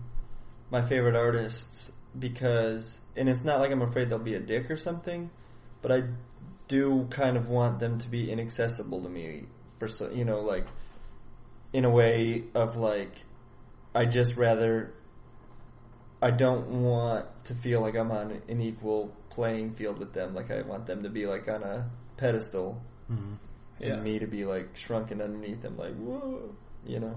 my 0.72 0.86
favorite 0.88 1.16
artists 1.16 1.92
because, 2.18 3.02
and 3.16 3.30
it's 3.30 3.44
not 3.46 3.60
like 3.60 3.72
I'm 3.72 3.82
afraid 3.82 4.10
they'll 4.10 4.20
be 4.20 4.36
a 4.36 4.40
dick 4.40 4.70
or 4.72 4.78
something, 4.78 5.30
but 5.82 5.92
I 5.92 6.02
do 6.68 7.08
kind 7.10 7.38
of 7.38 7.48
want 7.48 7.80
them 7.80 8.00
to 8.00 8.08
be 8.08 8.32
inaccessible 8.32 9.02
to 9.04 9.10
me 9.10 9.46
for 9.80 9.88
so, 9.88 10.10
you 10.12 10.26
know, 10.26 10.42
like 10.42 10.66
in 11.72 11.86
a 11.86 11.90
way 11.90 12.44
of 12.54 12.76
like, 12.78 13.14
I 13.94 14.06
just 14.06 14.38
rather, 14.38 14.94
I 16.22 16.32
don't 16.32 16.84
want 16.84 17.26
to 17.46 17.56
feel 17.56 17.82
like 17.82 17.96
I'm 17.96 18.12
on 18.12 18.42
an 18.48 18.62
equal 18.62 19.14
playing 19.30 19.74
field 19.74 20.00
with 20.00 20.14
them. 20.14 20.34
Like 20.34 20.52
I 20.52 20.62
want 20.62 20.86
them 20.88 21.04
to 21.04 21.10
be 21.10 21.26
like 21.26 21.48
on 21.48 21.64
a 21.64 21.90
pedestal 22.18 22.82
mm-hmm. 23.12 23.34
Yeah. 23.80 23.94
and 23.96 24.04
me 24.04 24.20
to 24.20 24.28
be 24.28 24.46
like 24.46 24.78
shrunken 24.78 25.22
underneath 25.22 25.62
them, 25.62 25.78
like 25.78 25.96
whoa, 25.96 26.56
you 26.86 27.00
know. 27.00 27.16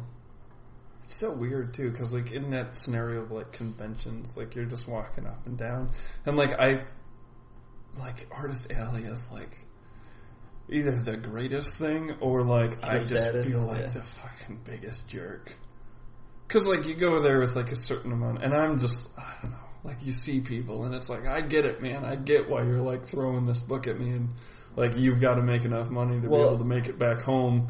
It's 1.04 1.20
so 1.20 1.32
weird 1.32 1.74
too, 1.74 1.90
because 1.90 2.12
like 2.12 2.32
in 2.32 2.50
that 2.50 2.74
scenario 2.74 3.22
of 3.22 3.30
like 3.30 3.52
conventions, 3.52 4.36
like 4.36 4.54
you're 4.56 4.64
just 4.64 4.88
walking 4.88 5.26
up 5.26 5.46
and 5.46 5.56
down, 5.56 5.90
and 6.24 6.36
like 6.36 6.58
I, 6.58 6.84
like 7.98 8.26
Artist 8.30 8.70
Alley 8.72 9.04
is 9.04 9.28
like 9.32 9.66
either 10.68 10.92
the 10.92 11.16
greatest 11.16 11.78
thing 11.78 12.16
or 12.20 12.42
like 12.42 12.84
I 12.84 12.98
just 12.98 13.10
saddest, 13.10 13.48
feel 13.48 13.62
like 13.62 13.82
yeah. 13.82 13.88
the 13.88 14.02
fucking 14.02 14.60
biggest 14.64 15.08
jerk. 15.08 15.56
Because 16.46 16.66
like 16.66 16.86
you 16.86 16.94
go 16.94 17.20
there 17.20 17.40
with 17.40 17.56
like 17.56 17.72
a 17.72 17.76
certain 17.76 18.12
amount, 18.12 18.42
and 18.42 18.54
I'm 18.54 18.78
just 18.78 19.08
I 19.18 19.34
don't 19.42 19.52
know, 19.52 19.58
like 19.84 20.04
you 20.04 20.12
see 20.12 20.40
people, 20.40 20.84
and 20.84 20.94
it's 20.94 21.08
like 21.08 21.26
I 21.26 21.40
get 21.40 21.64
it, 21.64 21.82
man, 21.82 22.04
I 22.04 22.16
get 22.16 22.48
why 22.48 22.62
you're 22.62 22.80
like 22.80 23.06
throwing 23.06 23.46
this 23.46 23.60
book 23.60 23.86
at 23.86 23.98
me, 23.98 24.10
and 24.10 24.34
like 24.76 24.96
you've 24.96 25.20
got 25.20 25.34
to 25.34 25.42
make 25.42 25.64
enough 25.64 25.90
money 25.90 26.20
to 26.20 26.28
be 26.28 26.34
able 26.34 26.58
to 26.58 26.64
make 26.64 26.86
it 26.86 26.98
back 26.98 27.22
home. 27.22 27.68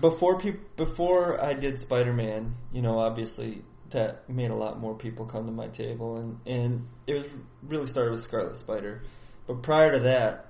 before 0.00 0.38
peop 0.38 0.76
before 0.76 1.42
I 1.42 1.54
did 1.54 1.78
Spider 1.78 2.12
Man, 2.12 2.54
you 2.72 2.82
know, 2.82 2.98
obviously 2.98 3.62
that 3.90 4.28
made 4.28 4.50
a 4.50 4.54
lot 4.54 4.78
more 4.80 4.94
people 4.94 5.24
come 5.26 5.46
to 5.46 5.52
my 5.52 5.68
table, 5.68 6.16
and 6.16 6.40
and 6.46 6.88
it 7.06 7.14
was 7.14 7.26
really 7.62 7.86
started 7.86 8.10
with 8.10 8.22
Scarlet 8.22 8.56
Spider. 8.56 9.02
But 9.46 9.62
prior 9.62 9.98
to 9.98 10.04
that, 10.04 10.46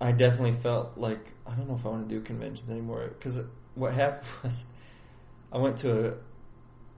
I 0.00 0.12
definitely 0.12 0.52
felt 0.60 0.96
like 0.96 1.32
I 1.46 1.54
don't 1.54 1.68
know 1.68 1.74
if 1.74 1.86
I 1.86 1.90
want 1.90 2.08
to 2.08 2.14
do 2.14 2.20
conventions 2.20 2.70
anymore 2.70 3.08
because 3.08 3.40
what 3.74 3.92
happened 3.92 4.26
was 4.42 4.64
I 5.52 5.58
went 5.58 5.78
to 5.78 6.08
a 6.08 6.14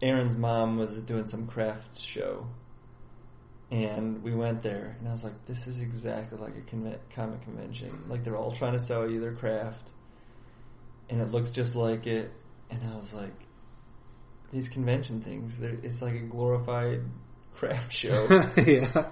Aaron's 0.01 0.37
mom 0.37 0.77
was 0.77 0.95
doing 0.95 1.27
some 1.27 1.47
crafts 1.47 2.01
show. 2.01 2.47
And 3.71 4.23
we 4.23 4.35
went 4.35 4.63
there, 4.63 4.97
and 4.99 5.09
I 5.09 5.13
was 5.13 5.25
like, 5.25 5.45
"This 5.45 5.67
is 5.67 5.83
exactly 5.83 6.39
like 6.39 6.55
a 6.57 6.99
comic 7.15 7.43
convention. 7.43 8.05
Like 8.09 8.25
they're 8.25 8.37
all 8.37 8.51
trying 8.51 8.73
to 8.73 8.79
sell 8.79 9.11
you 9.11 9.21
their 9.21 9.35
craft, 9.35 9.91
and 11.11 11.21
it 11.21 11.31
looks 11.33 11.53
just 11.53 11.75
like 11.75 12.07
it. 12.07 12.33
And 12.71 12.81
I 12.91 12.97
was 12.97 13.13
like, 13.13 13.35
these 14.53 14.69
convention 14.69 15.21
things, 15.21 15.63
it's 15.63 16.01
like 16.01 16.15
a 16.15 16.21
glorified 16.21 17.03
craft 17.55 17.93
show. 17.93 18.27
yeah. 18.67 19.11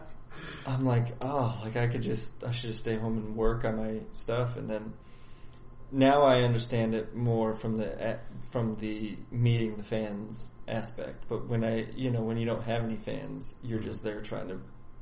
I'm 0.66 0.84
like, 0.84 1.14
oh, 1.20 1.58
like 1.62 1.76
I 1.76 1.86
could 1.86 2.02
just, 2.02 2.44
I 2.44 2.52
should 2.52 2.70
just 2.70 2.80
stay 2.80 2.96
home 2.96 3.16
and 3.18 3.36
work 3.36 3.64
on 3.64 3.76
my 3.76 4.00
stuff. 4.12 4.56
And 4.56 4.68
then 4.68 4.92
now 5.92 6.22
I 6.22 6.42
understand 6.42 6.94
it 6.94 7.14
more 7.14 7.54
from 7.54 7.78
the 7.78 8.18
from 8.50 8.76
the 8.76 9.16
meeting 9.30 9.76
the 9.76 9.82
fans 9.82 10.54
aspect. 10.68 11.24
But 11.28 11.48
when 11.48 11.64
I, 11.64 11.86
you 11.94 12.10
know, 12.10 12.22
when 12.22 12.36
you 12.36 12.46
don't 12.46 12.64
have 12.64 12.82
any 12.84 12.96
fans, 12.96 13.58
you're 13.62 13.80
just 13.80 14.02
there 14.02 14.20
trying 14.20 14.48
to 14.48 14.60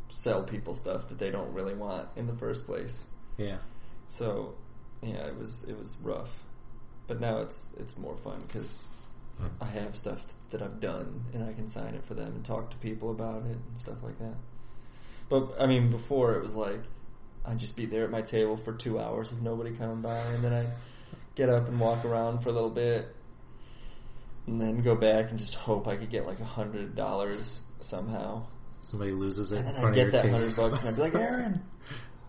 sell 0.09 0.45
people 0.45 0.75
stuff 0.75 1.09
that 1.09 1.19
they 1.19 1.31
don't 1.31 1.53
really 1.53 1.75
want 1.75 2.09
in 2.17 2.27
the 2.27 2.37
first 2.37 2.67
place. 2.67 3.09
Yeah. 3.37 3.59
So, 4.09 4.55
yeah, 5.03 5.27
it 5.27 5.39
was 5.39 5.65
it 5.69 5.79
was 5.79 5.99
rough, 6.03 6.31
but 7.07 7.21
now 7.21 7.39
it's 7.39 7.75
it's 7.79 7.97
more 7.99 8.17
fun 8.19 8.41
because 8.47 8.87
hmm. 9.39 9.47
I 9.61 9.67
have 9.67 9.97
stuff 9.97 10.25
that 10.51 10.63
I've 10.63 10.81
done 10.81 11.25
and 11.33 11.45
I 11.45 11.53
can 11.53 11.67
sign 11.67 11.95
it 11.95 12.05
for 12.05 12.15
them 12.15 12.29
and 12.29 12.45
talk 12.45 12.71
to 12.71 12.77
people 12.77 13.11
about 13.11 13.43
it 13.47 13.57
and 13.57 13.79
stuff 13.79 14.03
like 14.03 14.19
that. 14.19 14.37
But 15.29 15.57
I 15.61 15.67
mean, 15.67 15.91
before 15.91 16.35
it 16.35 16.43
was 16.43 16.55
like 16.55 16.81
I'd 17.45 17.59
just 17.59 17.77
be 17.77 17.87
there 17.87 18.05
at 18.05 18.11
my 18.11 18.23
table 18.23 18.57
for 18.57 18.73
two 18.73 18.99
hours 18.99 19.31
with 19.31 19.43
nobody 19.43 19.73
coming 19.73 20.01
by, 20.01 20.17
and 20.17 20.43
then 20.43 20.53
I'd 20.53 20.73
get 21.35 21.51
up 21.51 21.69
and 21.69 21.79
walk 21.79 22.05
around 22.05 22.41
for 22.41 22.49
a 22.49 22.53
little 22.53 22.71
bit, 22.71 23.15
and 24.47 24.61
then 24.61 24.81
go 24.81 24.95
back 24.95 25.31
and 25.31 25.39
just 25.39 25.55
hope 25.55 25.87
I 25.87 25.97
could 25.97 26.11
get 26.11 26.27
like 26.27 26.41
a 26.41 26.45
hundred 26.45 26.97
dollars 26.97 27.67
somehow. 27.81 28.47
Somebody 28.81 29.13
loses 29.13 29.51
it 29.51 29.65
And 29.65 29.77
then 29.77 29.85
I 29.85 29.91
get 29.93 30.13
that 30.13 30.29
hundred 30.29 30.57
bucks, 30.57 30.81
and 30.81 30.91
I'd 30.91 30.97
be 30.97 31.03
like, 31.03 31.15
Aaron, 31.15 31.63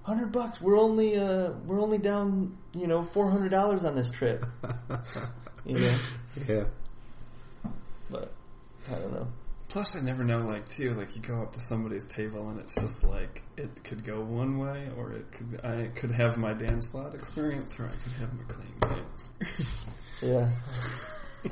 hundred 0.04 0.32
bucks. 0.32 0.60
We're 0.62 0.80
only 0.80 1.18
uh, 1.18 1.52
we're 1.66 1.82
only 1.82 1.98
down, 1.98 2.58
you 2.74 2.88
know, 2.88 3.04
four 3.04 3.30
hundred 3.30 3.50
dollars 3.50 3.86
on 3.86 3.96
this 3.96 4.12
trip. 4.12 4.46
You 5.68 5.80
know, 5.80 5.98
yeah. 6.48 6.64
but 8.12 8.32
I 8.88 9.00
don't 9.00 9.14
know. 9.14 9.28
Plus, 9.68 9.96
I 9.96 10.00
never 10.02 10.24
know, 10.24 10.40
like, 10.40 10.70
too, 10.70 10.94
like, 10.94 11.16
you 11.16 11.22
go 11.22 11.42
up 11.42 11.54
to 11.54 11.60
somebody's 11.60 12.06
table 12.06 12.50
and 12.50 12.60
it's 12.60 12.76
just 12.76 13.04
like, 13.04 13.42
it 13.58 13.84
could 13.84 14.04
go 14.04 14.22
one 14.22 14.58
way, 14.58 14.90
or 14.98 15.14
it 15.14 15.32
could, 15.32 15.66
I 15.66 15.88
could 15.88 16.12
have 16.12 16.38
my 16.38 16.54
Dan 16.54 16.82
Slott 16.82 17.16
experience, 17.16 17.80
or 17.80 17.86
I 17.86 17.90
could 17.90 18.14
have 18.14 18.34
my 18.34 18.44
Payne 18.44 19.02
experience. 19.42 19.86
Yeah, 20.22 20.50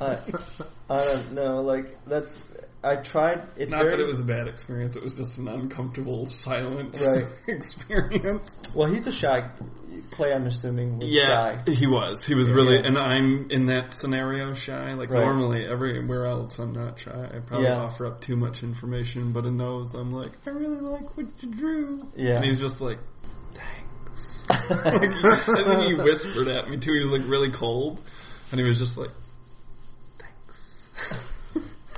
I 0.00 0.18
I 0.88 1.04
don't 1.04 1.32
know. 1.32 1.60
Like 1.62 2.04
that's 2.06 2.40
I 2.84 2.96
tried. 2.96 3.42
It's 3.56 3.72
Not 3.72 3.84
very, 3.84 3.96
that 3.96 4.00
it 4.02 4.06
was 4.06 4.20
a 4.20 4.24
bad 4.24 4.46
experience, 4.46 4.94
it 4.96 5.02
was 5.02 5.14
just 5.14 5.38
an 5.38 5.48
uncomfortable, 5.48 6.26
silent 6.26 7.00
Right. 7.00 7.26
experience. 7.48 8.58
well. 8.74 8.88
He's 8.92 9.06
a 9.06 9.12
shy 9.12 9.48
play. 10.10 10.32
I'm 10.34 10.46
assuming. 10.46 11.00
Yeah, 11.02 11.62
shy. 11.64 11.72
he 11.72 11.86
was. 11.86 12.24
He 12.26 12.34
was 12.34 12.52
really, 12.52 12.74
Yeah. 12.76 12.86
and 12.88 12.98
I'm 12.98 13.50
in 13.50 13.66
that 13.66 13.92
scenario 13.92 14.52
shy. 14.54 14.92
Like 14.94 15.10
Right. 15.10 15.24
normally, 15.24 15.64
everywhere 15.66 16.26
else, 16.26 16.58
I'm 16.58 16.72
not 16.72 16.98
shy. 16.98 17.10
I 17.34 17.38
probably 17.40 17.66
Yeah. 17.68 17.78
offer 17.78 18.06
up 18.06 18.20
too 18.20 18.36
much 18.36 18.62
information, 18.62 19.32
but 19.32 19.46
in 19.46 19.56
those, 19.56 19.94
I'm 19.94 20.10
like, 20.12 20.32
I 20.46 20.50
really 20.50 20.80
like 20.80 21.16
what 21.16 21.26
you 21.40 21.50
drew. 21.50 22.06
Yeah. 22.16 22.36
and 22.36 22.44
he's 22.44 22.60
just 22.60 22.80
like, 22.82 22.98
thanks. 23.54 24.46
I 24.50 24.98
think 24.98 25.84
he 25.86 25.94
whispered 25.94 26.48
at 26.48 26.68
me 26.68 26.76
too. 26.76 26.92
He 26.92 27.00
was 27.00 27.12
like 27.12 27.22
really 27.26 27.50
cold, 27.50 28.00
and 28.50 28.60
he 28.60 28.66
was 28.66 28.78
just 28.78 28.98
like, 28.98 29.10
thanks. 30.18 30.88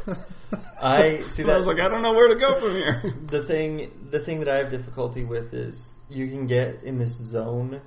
I 0.82 1.20
see 1.22 1.42
And 1.42 1.50
I 1.50 1.54
that. 1.54 1.58
was 1.58 1.66
like, 1.66 1.80
I 1.80 1.88
don't 1.88 2.02
know 2.02 2.12
where 2.14 2.28
to 2.28 2.36
go 2.36 2.54
from 2.60 2.72
here. 2.72 3.02
the 3.26 3.42
thing 3.42 3.90
the 4.10 4.20
thing 4.20 4.40
that 4.40 4.48
I 4.48 4.56
have 4.56 4.70
difficulty 4.70 5.24
with 5.24 5.54
is 5.54 5.94
you 6.08 6.28
can 6.28 6.46
get 6.46 6.82
in 6.84 6.98
this 6.98 7.12
zone 7.16 7.80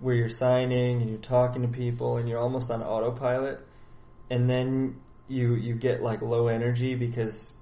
where 0.00 0.14
you're 0.14 0.28
signing 0.28 1.00
and 1.00 1.10
you're 1.10 1.18
talking 1.18 1.62
to 1.62 1.68
people 1.68 2.16
and 2.16 2.28
you're 2.28 2.38
almost 2.38 2.70
on 2.70 2.82
autopilot 2.82 3.60
and 4.30 4.48
then 4.48 5.00
you 5.28 5.54
you 5.54 5.74
get 5.74 6.02
like 6.02 6.22
low 6.22 6.48
energy 6.48 6.94
because 6.94 7.52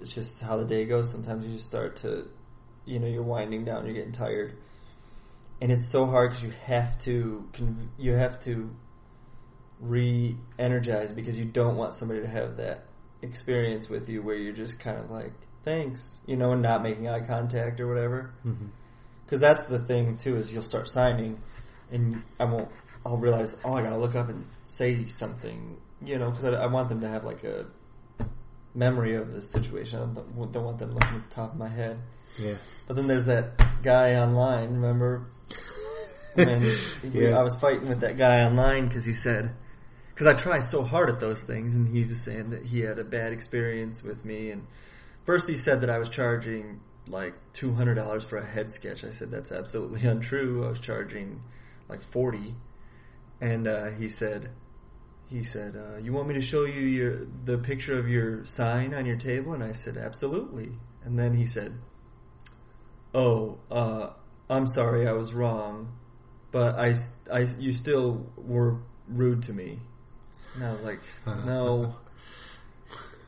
it's 0.00 0.14
just 0.14 0.40
how 0.40 0.56
the 0.56 0.64
day 0.64 0.84
goes 0.86 1.10
sometimes 1.10 1.46
you 1.46 1.54
just 1.54 1.66
start 1.66 1.96
to 1.96 2.28
you 2.86 2.98
know 2.98 3.06
you're 3.06 3.22
winding 3.22 3.64
down 3.64 3.84
you're 3.84 3.94
getting 3.94 4.12
tired 4.12 4.56
and 5.60 5.70
it's 5.70 5.90
so 5.90 6.06
hard 6.06 6.30
because 6.30 6.44
you 6.44 6.52
have 6.64 6.98
to 6.98 7.48
you 7.98 8.12
have 8.12 8.42
to 8.42 8.74
re-energize 9.80 11.12
because 11.12 11.36
you 11.36 11.44
don't 11.44 11.76
want 11.76 11.94
somebody 11.94 12.20
to 12.20 12.28
have 12.28 12.56
that 12.56 12.86
experience 13.22 13.88
with 13.88 14.08
you 14.08 14.20
where 14.22 14.36
you're 14.36 14.52
just 14.52 14.80
kind 14.80 14.98
of 14.98 15.10
like 15.10 15.32
thanks 15.64 16.18
you 16.26 16.36
know 16.36 16.52
and 16.52 16.62
not 16.62 16.82
making 16.82 17.08
eye 17.08 17.24
contact 17.26 17.80
or 17.80 17.86
whatever? 17.88 18.34
Mm-hmm. 18.46 18.66
Because 19.24 19.40
that's 19.40 19.66
the 19.66 19.78
thing 19.78 20.16
too 20.16 20.36
is 20.36 20.52
you'll 20.52 20.62
start 20.62 20.88
signing 20.88 21.38
and 21.90 22.22
I 22.38 22.44
won't 22.44 22.68
I'll 23.06 23.16
realize 23.16 23.56
oh 23.64 23.74
I 23.74 23.82
gotta 23.82 23.98
look 23.98 24.14
up 24.14 24.28
and 24.28 24.44
say 24.64 25.06
something 25.06 25.76
you 26.04 26.18
know 26.18 26.30
because 26.30 26.44
I, 26.44 26.64
I 26.64 26.66
want 26.66 26.88
them 26.88 27.00
to 27.00 27.08
have 27.08 27.24
like 27.24 27.44
a 27.44 27.66
memory 28.74 29.16
of 29.16 29.32
the 29.32 29.42
situation. 29.42 29.98
I 29.98 30.02
don't, 30.14 30.52
don't 30.52 30.64
want 30.64 30.78
them 30.78 30.94
looking 30.94 31.16
at 31.16 31.28
the 31.28 31.34
top 31.34 31.52
of 31.52 31.58
my 31.58 31.68
head. 31.68 31.98
Yeah. 32.40 32.54
but 32.86 32.96
then 32.96 33.06
there's 33.06 33.26
that 33.26 33.60
guy 33.82 34.14
online 34.16 34.74
remember? 34.74 35.26
When 36.34 36.62
Yeah. 37.12 37.38
I 37.38 37.42
was 37.42 37.60
fighting 37.60 37.88
with 37.88 38.00
that 38.00 38.16
guy 38.16 38.42
online 38.44 38.88
because 38.88 39.04
he 39.04 39.12
said 39.12 39.54
because 40.14 40.26
I 40.26 40.34
try 40.34 40.60
so 40.60 40.82
hard 40.82 41.08
at 41.08 41.20
those 41.20 41.40
things, 41.40 41.74
and 41.74 41.88
he 41.88 42.04
was 42.04 42.20
saying 42.20 42.50
that 42.50 42.62
he 42.62 42.80
had 42.80 42.98
a 42.98 43.04
bad 43.04 43.32
experience 43.32 44.02
with 44.02 44.24
me. 44.24 44.50
And 44.50 44.66
first, 45.24 45.48
he 45.48 45.56
said 45.56 45.80
that 45.80 45.90
I 45.90 45.98
was 45.98 46.08
charging 46.10 46.80
like 47.08 47.34
two 47.52 47.72
hundred 47.74 47.94
dollars 47.94 48.22
for 48.22 48.36
a 48.36 48.46
head 48.46 48.72
sketch. 48.72 49.04
I 49.04 49.10
said 49.10 49.30
that's 49.30 49.52
absolutely 49.52 50.02
untrue. 50.08 50.66
I 50.66 50.68
was 50.68 50.80
charging 50.80 51.42
like 51.88 52.02
forty, 52.02 52.54
and 53.40 53.66
uh, 53.66 53.90
he 53.90 54.08
said. 54.08 54.50
He 55.28 55.44
said, 55.44 55.76
uh, 55.76 55.96
"You 55.96 56.12
want 56.12 56.28
me 56.28 56.34
to 56.34 56.42
show 56.42 56.66
you 56.66 56.82
your 56.82 57.26
the 57.46 57.56
picture 57.56 57.98
of 57.98 58.06
your 58.06 58.44
sign 58.44 58.92
on 58.92 59.06
your 59.06 59.16
table?" 59.16 59.54
And 59.54 59.64
I 59.64 59.72
said, 59.72 59.96
"Absolutely." 59.96 60.72
And 61.04 61.18
then 61.18 61.34
he 61.34 61.46
said, 61.46 61.78
"Oh, 63.14 63.58
uh, 63.70 64.10
I'm 64.50 64.66
sorry, 64.66 65.08
I 65.08 65.12
was 65.12 65.32
wrong, 65.32 65.96
but 66.50 66.78
I, 66.78 66.94
I, 67.32 67.48
you 67.58 67.72
still 67.72 68.30
were 68.36 68.82
rude 69.08 69.44
to 69.44 69.54
me." 69.54 69.78
And 70.54 70.64
I 70.64 70.72
was 70.72 70.82
like, 70.82 71.00
"No." 71.46 71.96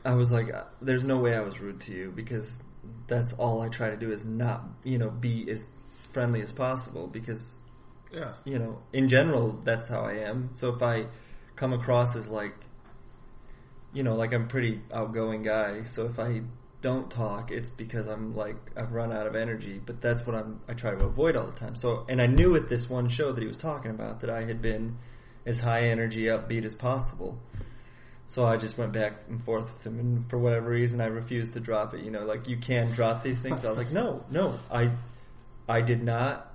I 0.03 0.13
was 0.13 0.31
like, 0.31 0.53
uh, 0.53 0.63
"There's 0.81 1.03
no 1.03 1.17
way 1.17 1.35
I 1.35 1.41
was 1.41 1.59
rude 1.59 1.81
to 1.81 1.91
you 1.91 2.11
because 2.15 2.61
that's 3.07 3.33
all 3.33 3.61
I 3.61 3.69
try 3.69 3.89
to 3.89 3.97
do 3.97 4.11
is 4.11 4.23
not, 4.25 4.63
you 4.83 4.97
know, 4.99 5.09
be 5.09 5.49
as 5.49 5.67
friendly 6.11 6.41
as 6.41 6.51
possible 6.51 7.07
because 7.07 7.59
Yeah. 8.13 8.33
you 8.43 8.59
know, 8.59 8.79
in 8.93 9.09
general, 9.09 9.59
that's 9.63 9.87
how 9.87 10.01
I 10.01 10.13
am. 10.19 10.51
So 10.53 10.73
if 10.73 10.83
I 10.83 11.07
come 11.55 11.73
across 11.73 12.15
as 12.15 12.27
like, 12.27 12.53
you 13.93 14.03
know, 14.03 14.15
like 14.15 14.31
I'm 14.33 14.43
a 14.43 14.47
pretty 14.47 14.81
outgoing 14.93 15.41
guy. 15.41 15.83
So 15.85 16.05
if 16.05 16.19
I 16.19 16.41
don't 16.81 17.09
talk, 17.09 17.49
it's 17.51 17.71
because 17.71 18.05
I'm 18.07 18.35
like 18.35 18.57
I've 18.77 18.91
run 18.93 19.11
out 19.11 19.25
of 19.25 19.35
energy. 19.35 19.81
But 19.83 20.01
that's 20.01 20.27
what 20.27 20.35
I'm 20.35 20.59
I 20.67 20.73
try 20.73 20.91
to 20.91 21.03
avoid 21.03 21.35
all 21.35 21.47
the 21.47 21.59
time. 21.59 21.75
So 21.75 22.05
and 22.07 22.21
I 22.21 22.27
knew 22.27 22.55
at 22.55 22.69
this 22.69 22.87
one 22.89 23.09
show 23.09 23.31
that 23.31 23.41
he 23.41 23.47
was 23.47 23.57
talking 23.57 23.89
about 23.89 24.21
that 24.21 24.29
I 24.29 24.43
had 24.43 24.61
been 24.61 24.97
as 25.45 25.59
high 25.59 25.83
energy, 25.89 26.23
upbeat 26.23 26.65
as 26.65 26.75
possible. 26.75 27.37
So 28.27 28.45
I 28.45 28.57
just 28.57 28.77
went 28.77 28.91
back 28.91 29.13
and 29.29 29.43
forth 29.43 29.71
with 29.71 29.85
him, 29.85 29.99
and 29.99 30.29
for 30.29 30.37
whatever 30.37 30.69
reason, 30.69 30.99
I 30.99 31.05
refused 31.05 31.53
to 31.53 31.59
drop 31.59 31.93
it. 31.93 32.03
You 32.03 32.11
know, 32.11 32.25
like 32.25 32.47
you 32.47 32.57
can 32.57 32.91
drop 32.91 33.23
these 33.23 33.39
things. 33.39 33.63
I 33.63 33.69
was 33.69 33.77
like, 33.77 33.91
no, 33.91 34.25
no, 34.31 34.57
I, 34.71 34.91
I 35.69 35.81
did 35.81 36.03
not 36.03 36.51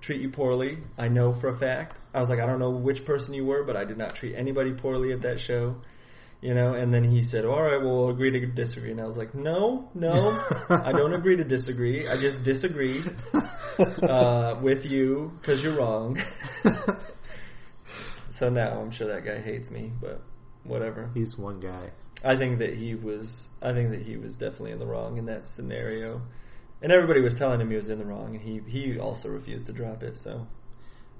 treat 0.00 0.20
you 0.20 0.30
poorly. 0.30 0.78
I 0.96 1.08
know 1.08 1.34
for 1.34 1.48
a 1.48 1.56
fact. 1.56 1.98
I 2.14 2.20
was 2.20 2.30
like, 2.30 2.40
I 2.40 2.46
don't 2.46 2.58
know 2.58 2.70
which 2.70 3.04
person 3.04 3.34
you 3.34 3.44
were, 3.44 3.64
but 3.64 3.76
I 3.76 3.84
did 3.84 3.98
not 3.98 4.14
treat 4.14 4.34
anybody 4.34 4.72
poorly 4.72 5.12
at 5.12 5.22
that 5.22 5.40
show. 5.40 5.76
You 6.40 6.54
know, 6.54 6.72
and 6.72 6.94
then 6.94 7.02
he 7.02 7.22
said, 7.22 7.44
all 7.44 7.60
right, 7.60 7.82
well, 7.82 7.96
we'll 7.96 8.10
agree 8.10 8.30
to 8.30 8.46
disagree. 8.46 8.92
And 8.92 9.00
I 9.00 9.06
was 9.06 9.16
like, 9.16 9.34
no, 9.34 9.90
no, 9.92 10.12
I 10.70 10.92
don't 10.92 11.12
agree 11.12 11.36
to 11.36 11.44
disagree. 11.44 12.06
I 12.06 12.16
just 12.16 12.44
disagree, 12.44 13.02
uh, 14.02 14.56
with 14.62 14.86
you 14.86 15.32
because 15.40 15.62
you're 15.62 15.76
wrong. 15.76 16.16
so 18.38 18.48
now 18.48 18.80
I'm 18.80 18.90
sure 18.90 19.08
that 19.08 19.24
guy 19.24 19.40
hates 19.40 19.70
me, 19.70 19.92
but 20.00 20.22
whatever. 20.64 21.10
He's 21.14 21.36
one 21.36 21.60
guy. 21.60 21.90
I 22.24 22.36
think 22.36 22.58
that 22.58 22.74
he 22.74 22.94
was. 22.94 23.48
I 23.62 23.72
think 23.72 23.90
that 23.90 24.02
he 24.02 24.16
was 24.16 24.36
definitely 24.36 24.72
in 24.72 24.78
the 24.78 24.86
wrong 24.86 25.18
in 25.18 25.26
that 25.26 25.44
scenario, 25.44 26.20
and 26.82 26.90
everybody 26.92 27.20
was 27.20 27.34
telling 27.34 27.60
him 27.60 27.70
he 27.70 27.76
was 27.76 27.88
in 27.88 27.98
the 27.98 28.04
wrong, 28.04 28.34
and 28.34 28.40
he 28.40 28.60
he 28.68 28.98
also 28.98 29.28
refused 29.28 29.66
to 29.66 29.72
drop 29.72 30.02
it. 30.02 30.18
So, 30.18 30.46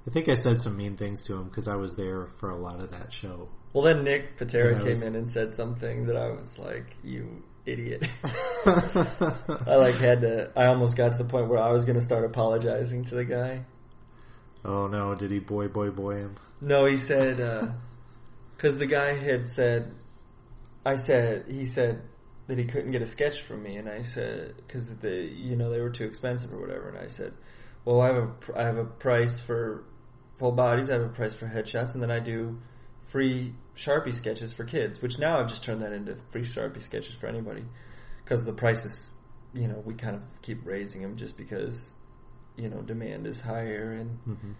I 0.07 0.11
think 0.11 0.27
I 0.27 0.33
said 0.35 0.61
some 0.61 0.75
mean 0.77 0.97
things 0.97 1.21
to 1.23 1.35
him 1.35 1.45
because 1.45 1.67
I 1.67 1.75
was 1.75 1.95
there 1.95 2.27
for 2.37 2.49
a 2.49 2.57
lot 2.57 2.81
of 2.81 2.91
that 2.91 3.13
show. 3.13 3.47
well, 3.73 3.83
then 3.85 4.03
Nick 4.03 4.37
Pitarra 4.37 4.77
came 4.77 4.87
was- 4.89 5.03
in 5.03 5.15
and 5.15 5.31
said 5.31 5.55
something 5.55 6.07
that 6.07 6.17
I 6.17 6.31
was 6.31 6.59
like, 6.59 6.95
"You 7.03 7.43
idiot." 7.65 8.05
I 8.65 9.75
like 9.75 9.95
had 9.95 10.21
to. 10.21 10.51
I 10.55 10.65
almost 10.65 10.97
got 10.97 11.13
to 11.13 11.17
the 11.17 11.25
point 11.29 11.47
where 11.47 11.59
I 11.59 11.71
was 11.71 11.85
going 11.85 11.97
to 11.99 12.05
start 12.05 12.25
apologizing 12.25 13.05
to 13.05 13.15
the 13.15 13.25
guy. 13.25 13.63
oh 14.65 14.87
no, 14.87 15.15
did 15.15 15.31
he 15.31 15.39
boy 15.39 15.69
boy 15.69 15.91
boy 15.91 16.15
him? 16.17 16.35
No, 16.61 16.85
he 16.85 16.97
said 16.97 17.73
because 18.55 18.77
the 18.77 18.85
guy 18.85 19.13
had 19.13 19.47
said, 19.47 19.95
I 20.85 20.97
said 20.97 21.45
he 21.49 21.65
said 21.65 22.01
that 22.47 22.57
he 22.57 22.65
couldn't 22.65 22.91
get 22.91 23.01
a 23.01 23.07
sketch 23.07 23.41
from 23.41 23.63
me, 23.63 23.77
and 23.77 23.87
I 23.87 24.01
said 24.01 24.55
because 24.57 24.97
the 24.99 25.11
you 25.11 25.55
know 25.55 25.69
they 25.71 25.79
were 25.79 25.89
too 25.89 26.05
expensive 26.05 26.53
or 26.53 26.59
whatever, 26.59 26.89
and 26.89 26.97
I 26.97 27.07
said, 27.07 27.33
well, 27.85 28.01
I 28.01 28.07
have 28.07 28.17
a 28.17 28.31
I 28.55 28.63
have 28.63 28.77
a 28.77 28.85
price 28.85 29.39
for 29.39 29.85
full 30.37 30.51
bodies, 30.51 30.89
I 30.89 30.93
have 30.93 31.03
a 31.03 31.09
price 31.09 31.33
for 31.33 31.47
headshots, 31.47 31.93
and 31.93 32.03
then 32.03 32.11
I 32.11 32.19
do 32.19 32.59
free 33.07 33.53
Sharpie 33.77 34.13
sketches 34.13 34.51
for 34.51 34.65
kids, 34.65 35.01
which 35.01 35.17
now 35.17 35.39
I've 35.39 35.47
just 35.47 35.63
turned 35.63 35.81
that 35.81 35.93
into 35.93 36.15
free 36.31 36.43
Sharpie 36.43 36.81
sketches 36.81 37.13
for 37.13 37.27
anybody 37.27 37.63
because 38.23 38.43
the 38.43 38.53
prices, 38.53 39.15
you 39.53 39.67
know, 39.67 39.81
we 39.85 39.93
kind 39.93 40.15
of 40.15 40.21
keep 40.41 40.65
raising 40.65 41.01
them 41.01 41.15
just 41.15 41.37
because 41.37 41.93
you 42.57 42.69
know 42.69 42.81
demand 42.81 43.27
is 43.27 43.39
higher 43.39 43.93
and. 43.93 44.19
Mm-hmm. 44.27 44.51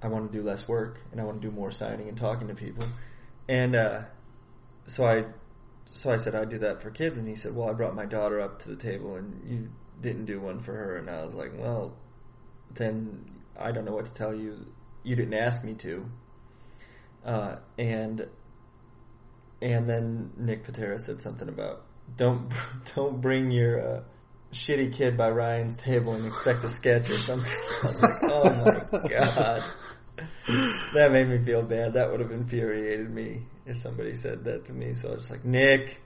I 0.00 0.08
want 0.08 0.30
to 0.30 0.38
do 0.38 0.44
less 0.44 0.66
work 0.68 1.00
and 1.10 1.20
I 1.20 1.24
want 1.24 1.40
to 1.42 1.48
do 1.48 1.54
more 1.54 1.70
signing 1.70 2.08
and 2.08 2.16
talking 2.16 2.48
to 2.48 2.54
people. 2.54 2.84
And 3.48 3.74
uh, 3.74 4.02
so 4.86 5.06
I 5.06 5.24
so 5.86 6.12
I 6.12 6.18
said 6.18 6.34
I'd 6.34 6.50
do 6.50 6.58
that 6.58 6.82
for 6.82 6.90
kids 6.90 7.16
and 7.16 7.26
he 7.26 7.34
said, 7.34 7.54
"Well, 7.54 7.68
I 7.68 7.72
brought 7.72 7.94
my 7.94 8.04
daughter 8.04 8.40
up 8.40 8.62
to 8.62 8.68
the 8.68 8.76
table 8.76 9.16
and 9.16 9.42
you 9.48 9.70
didn't 10.00 10.26
do 10.26 10.40
one 10.40 10.60
for 10.60 10.72
her." 10.72 10.96
And 10.96 11.08
I 11.08 11.24
was 11.24 11.34
like, 11.34 11.52
"Well, 11.58 11.96
then 12.74 13.24
I 13.58 13.72
don't 13.72 13.84
know 13.84 13.94
what 13.94 14.06
to 14.06 14.12
tell 14.12 14.34
you. 14.34 14.66
You 15.02 15.16
didn't 15.16 15.34
ask 15.34 15.64
me 15.64 15.74
to." 15.74 16.06
Uh, 17.24 17.56
and 17.78 18.26
and 19.60 19.88
then 19.88 20.30
Nick 20.36 20.64
Pitarra 20.64 21.00
said 21.00 21.20
something 21.20 21.48
about 21.48 21.84
don't 22.16 22.52
don't 22.94 23.20
bring 23.20 23.50
your 23.50 23.96
uh, 23.96 24.00
shitty 24.52 24.94
kid 24.94 25.16
by 25.16 25.30
Ryan's 25.30 25.76
table 25.76 26.14
and 26.14 26.26
expect 26.26 26.64
a 26.64 26.70
sketch 26.70 27.10
or 27.10 27.18
something. 27.18 27.52
I 27.82 27.86
like, 27.86 28.22
oh 28.24 28.90
my 28.92 29.08
god, 29.08 29.64
that 30.94 31.10
made 31.12 31.28
me 31.28 31.38
feel 31.44 31.62
bad. 31.62 31.94
That 31.94 32.10
would 32.10 32.20
have 32.20 32.30
infuriated 32.32 33.10
me 33.10 33.42
if 33.66 33.76
somebody 33.78 34.14
said 34.14 34.44
that 34.44 34.64
to 34.66 34.72
me. 34.72 34.94
So 34.94 35.08
I 35.08 35.10
was 35.12 35.20
just 35.20 35.30
like, 35.30 35.44
Nick, 35.44 36.00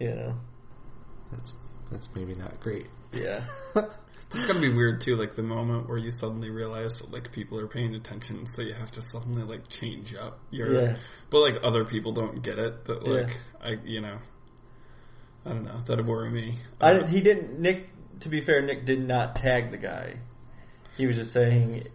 you 0.00 0.14
know, 0.14 0.34
That's 1.32 1.52
that's 1.90 2.14
maybe 2.14 2.34
not 2.34 2.58
great. 2.60 2.88
yeah, 3.12 3.42
It's 4.32 4.44
gotta 4.44 4.60
be 4.60 4.72
weird 4.72 5.00
too, 5.00 5.14
like 5.16 5.36
the 5.36 5.42
moment 5.44 5.88
where 5.88 5.98
you 5.98 6.10
suddenly 6.10 6.50
realize 6.50 6.98
that 6.98 7.12
like 7.12 7.30
people 7.30 7.60
are 7.60 7.68
paying 7.68 7.94
attention, 7.94 8.44
so 8.46 8.60
you 8.62 8.74
have 8.74 8.90
to 8.92 9.00
suddenly 9.02 9.44
like 9.44 9.68
change 9.68 10.14
up 10.14 10.40
your. 10.50 10.82
Yeah. 10.82 10.96
But 11.30 11.40
like 11.40 11.60
other 11.62 11.84
people 11.84 12.12
don't 12.12 12.42
get 12.42 12.58
it. 12.58 12.84
That 12.86 13.06
Yeah. 13.06 13.12
like 13.12 13.38
I, 13.62 13.78
you 13.84 14.00
know, 14.00 14.18
I 15.44 15.50
don't 15.50 15.64
know. 15.64 15.78
That'd 15.86 16.04
worry 16.06 16.30
me. 16.30 16.58
I 16.80 16.92
Uh, 16.94 17.06
he 17.06 17.20
didn't. 17.20 17.60
Nick, 17.60 17.88
to 18.20 18.28
be 18.28 18.40
fair, 18.40 18.60
Nick 18.62 18.84
did 18.84 19.06
not 19.06 19.36
tag 19.36 19.70
the 19.70 19.76
guy. 19.78 20.16
He 20.96 21.06
was 21.06 21.14
just 21.16 21.32
saying. 21.32 21.86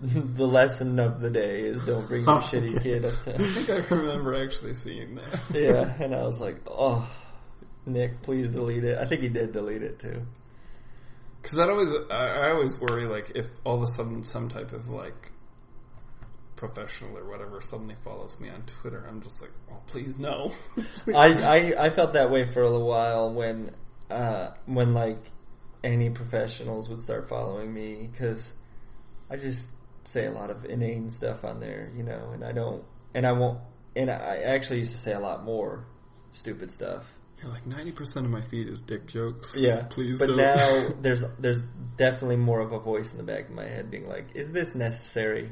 The 0.36 0.46
lesson 0.46 0.98
of 0.98 1.20
the 1.20 1.28
day 1.30 1.60
is 1.60 1.84
don't 1.84 2.06
bring 2.08 2.24
your 2.24 2.38
Oh, 2.38 2.40
shitty 2.40 2.82
kid 2.82 3.04
up 3.04 3.22
to. 3.24 3.34
I 3.34 3.38
think 3.38 3.68
I 3.70 3.94
remember 3.94 4.34
actually 4.42 4.74
seeing 4.74 5.16
that. 5.16 5.40
yeah, 5.54 6.02
and 6.02 6.14
I 6.14 6.22
was 6.22 6.40
like, 6.40 6.56
oh, 6.66 7.06
Nick, 7.84 8.22
please 8.22 8.50
delete 8.50 8.84
it. 8.84 8.96
I 8.98 9.04
think 9.04 9.20
he 9.20 9.28
did 9.28 9.52
delete 9.52 9.82
it 9.82 9.98
too. 9.98 10.22
Because 11.42 11.56
that 11.56 11.68
always, 11.68 11.92
I, 12.10 12.48
I 12.48 12.50
always 12.52 12.80
worry 12.80 13.06
like 13.06 13.32
if 13.34 13.46
all 13.64 13.76
of 13.76 13.82
a 13.82 13.86
sudden 13.88 14.24
some 14.24 14.48
type 14.48 14.72
of 14.72 14.88
like 14.88 15.32
professional 16.56 17.16
or 17.16 17.28
whatever 17.28 17.60
suddenly 17.60 17.96
follows 18.04 18.38
me 18.40 18.48
on 18.48 18.62
Twitter, 18.62 19.04
I'm 19.08 19.20
just 19.22 19.40
like, 19.42 19.52
oh 19.70 19.80
please 19.86 20.18
no. 20.18 20.52
I, 21.14 21.74
I 21.78 21.86
I 21.86 21.90
felt 21.90 22.12
that 22.14 22.30
way 22.30 22.50
for 22.52 22.62
a 22.62 22.70
little 22.70 22.86
while 22.86 23.32
when 23.32 23.70
uh, 24.10 24.50
when 24.66 24.92
like 24.94 25.22
any 25.82 26.10
professionals 26.10 26.88
would 26.88 27.00
start 27.00 27.28
following 27.28 27.72
me 27.72 28.08
because 28.12 28.52
I 29.30 29.36
just 29.36 29.72
say 30.04 30.26
a 30.26 30.32
lot 30.32 30.50
of 30.50 30.64
inane 30.64 31.10
stuff 31.10 31.44
on 31.44 31.60
there, 31.60 31.92
you 31.96 32.02
know, 32.02 32.30
and 32.32 32.44
I 32.44 32.52
don't 32.52 32.84
and 33.14 33.26
I 33.26 33.32
won't 33.32 33.60
and 33.96 34.10
I 34.10 34.42
actually 34.46 34.78
used 34.78 34.92
to 34.92 34.98
say 34.98 35.12
a 35.12 35.20
lot 35.20 35.44
more 35.44 35.86
stupid 36.32 36.70
stuff. 36.70 37.04
You're 37.40 37.50
like 37.50 37.66
ninety 37.66 37.92
percent 37.92 38.26
of 38.26 38.32
my 38.32 38.42
feed 38.42 38.68
is 38.68 38.82
dick 38.82 39.06
jokes. 39.06 39.56
Yeah, 39.56 39.82
please. 39.88 40.18
But 40.18 40.26
don't. 40.26 40.36
now 40.36 40.88
there's 41.00 41.22
there's 41.38 41.62
definitely 41.96 42.36
more 42.36 42.60
of 42.60 42.72
a 42.72 42.78
voice 42.78 43.12
in 43.12 43.18
the 43.18 43.24
back 43.24 43.48
of 43.48 43.54
my 43.54 43.66
head 43.66 43.90
being 43.90 44.08
like, 44.08 44.28
"Is 44.34 44.52
this 44.52 44.74
necessary? 44.74 45.50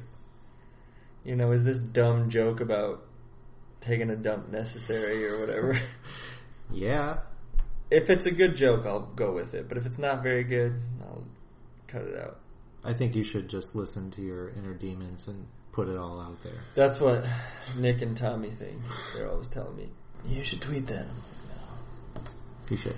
You 1.24 1.36
know, 1.36 1.53
is 1.53 1.64
this 1.64 1.78
dumb 1.78 2.28
joke 2.28 2.61
about 2.61 3.07
taking 3.80 4.11
a 4.11 4.16
dump 4.16 4.51
necessary 4.51 5.26
or 5.26 5.40
whatever?" 5.40 5.78
Yeah, 6.70 7.20
if 7.90 8.11
it's 8.11 8.26
a 8.26 8.30
good 8.30 8.57
joke, 8.57 8.84
I'll 8.84 9.01
go 9.01 9.32
with 9.32 9.55
it. 9.55 9.70
But 9.70 9.78
if 9.78 9.86
it's 9.86 9.99
not 9.99 10.22
very 10.22 10.44
good, 10.44 10.78
I'll 11.01 11.24
cut 11.86 12.03
it 12.03 12.18
out. 12.20 12.40
I 12.84 12.92
think 12.92 13.14
you 13.14 13.22
should 13.24 13.48
just 13.48 13.74
listen 13.74 14.10
to 14.12 14.22
your 14.22 14.50
inner 14.50 14.74
demons 14.74 15.26
and 15.28 15.46
put 15.72 15.88
it 15.88 15.96
all 15.96 16.20
out 16.20 16.40
there. 16.42 16.60
That's 16.74 17.00
what 17.00 17.24
Nick 17.76 18.02
and 18.02 18.16
Tommy 18.16 18.50
think. 18.50 18.80
They're 19.14 19.30
always 19.30 19.48
telling 19.48 19.76
me, 19.76 19.88
"You 20.26 20.44
should 20.44 20.60
tweet 20.60 20.86
that." 20.86 21.06
You 22.70 22.76
should. 22.76 22.96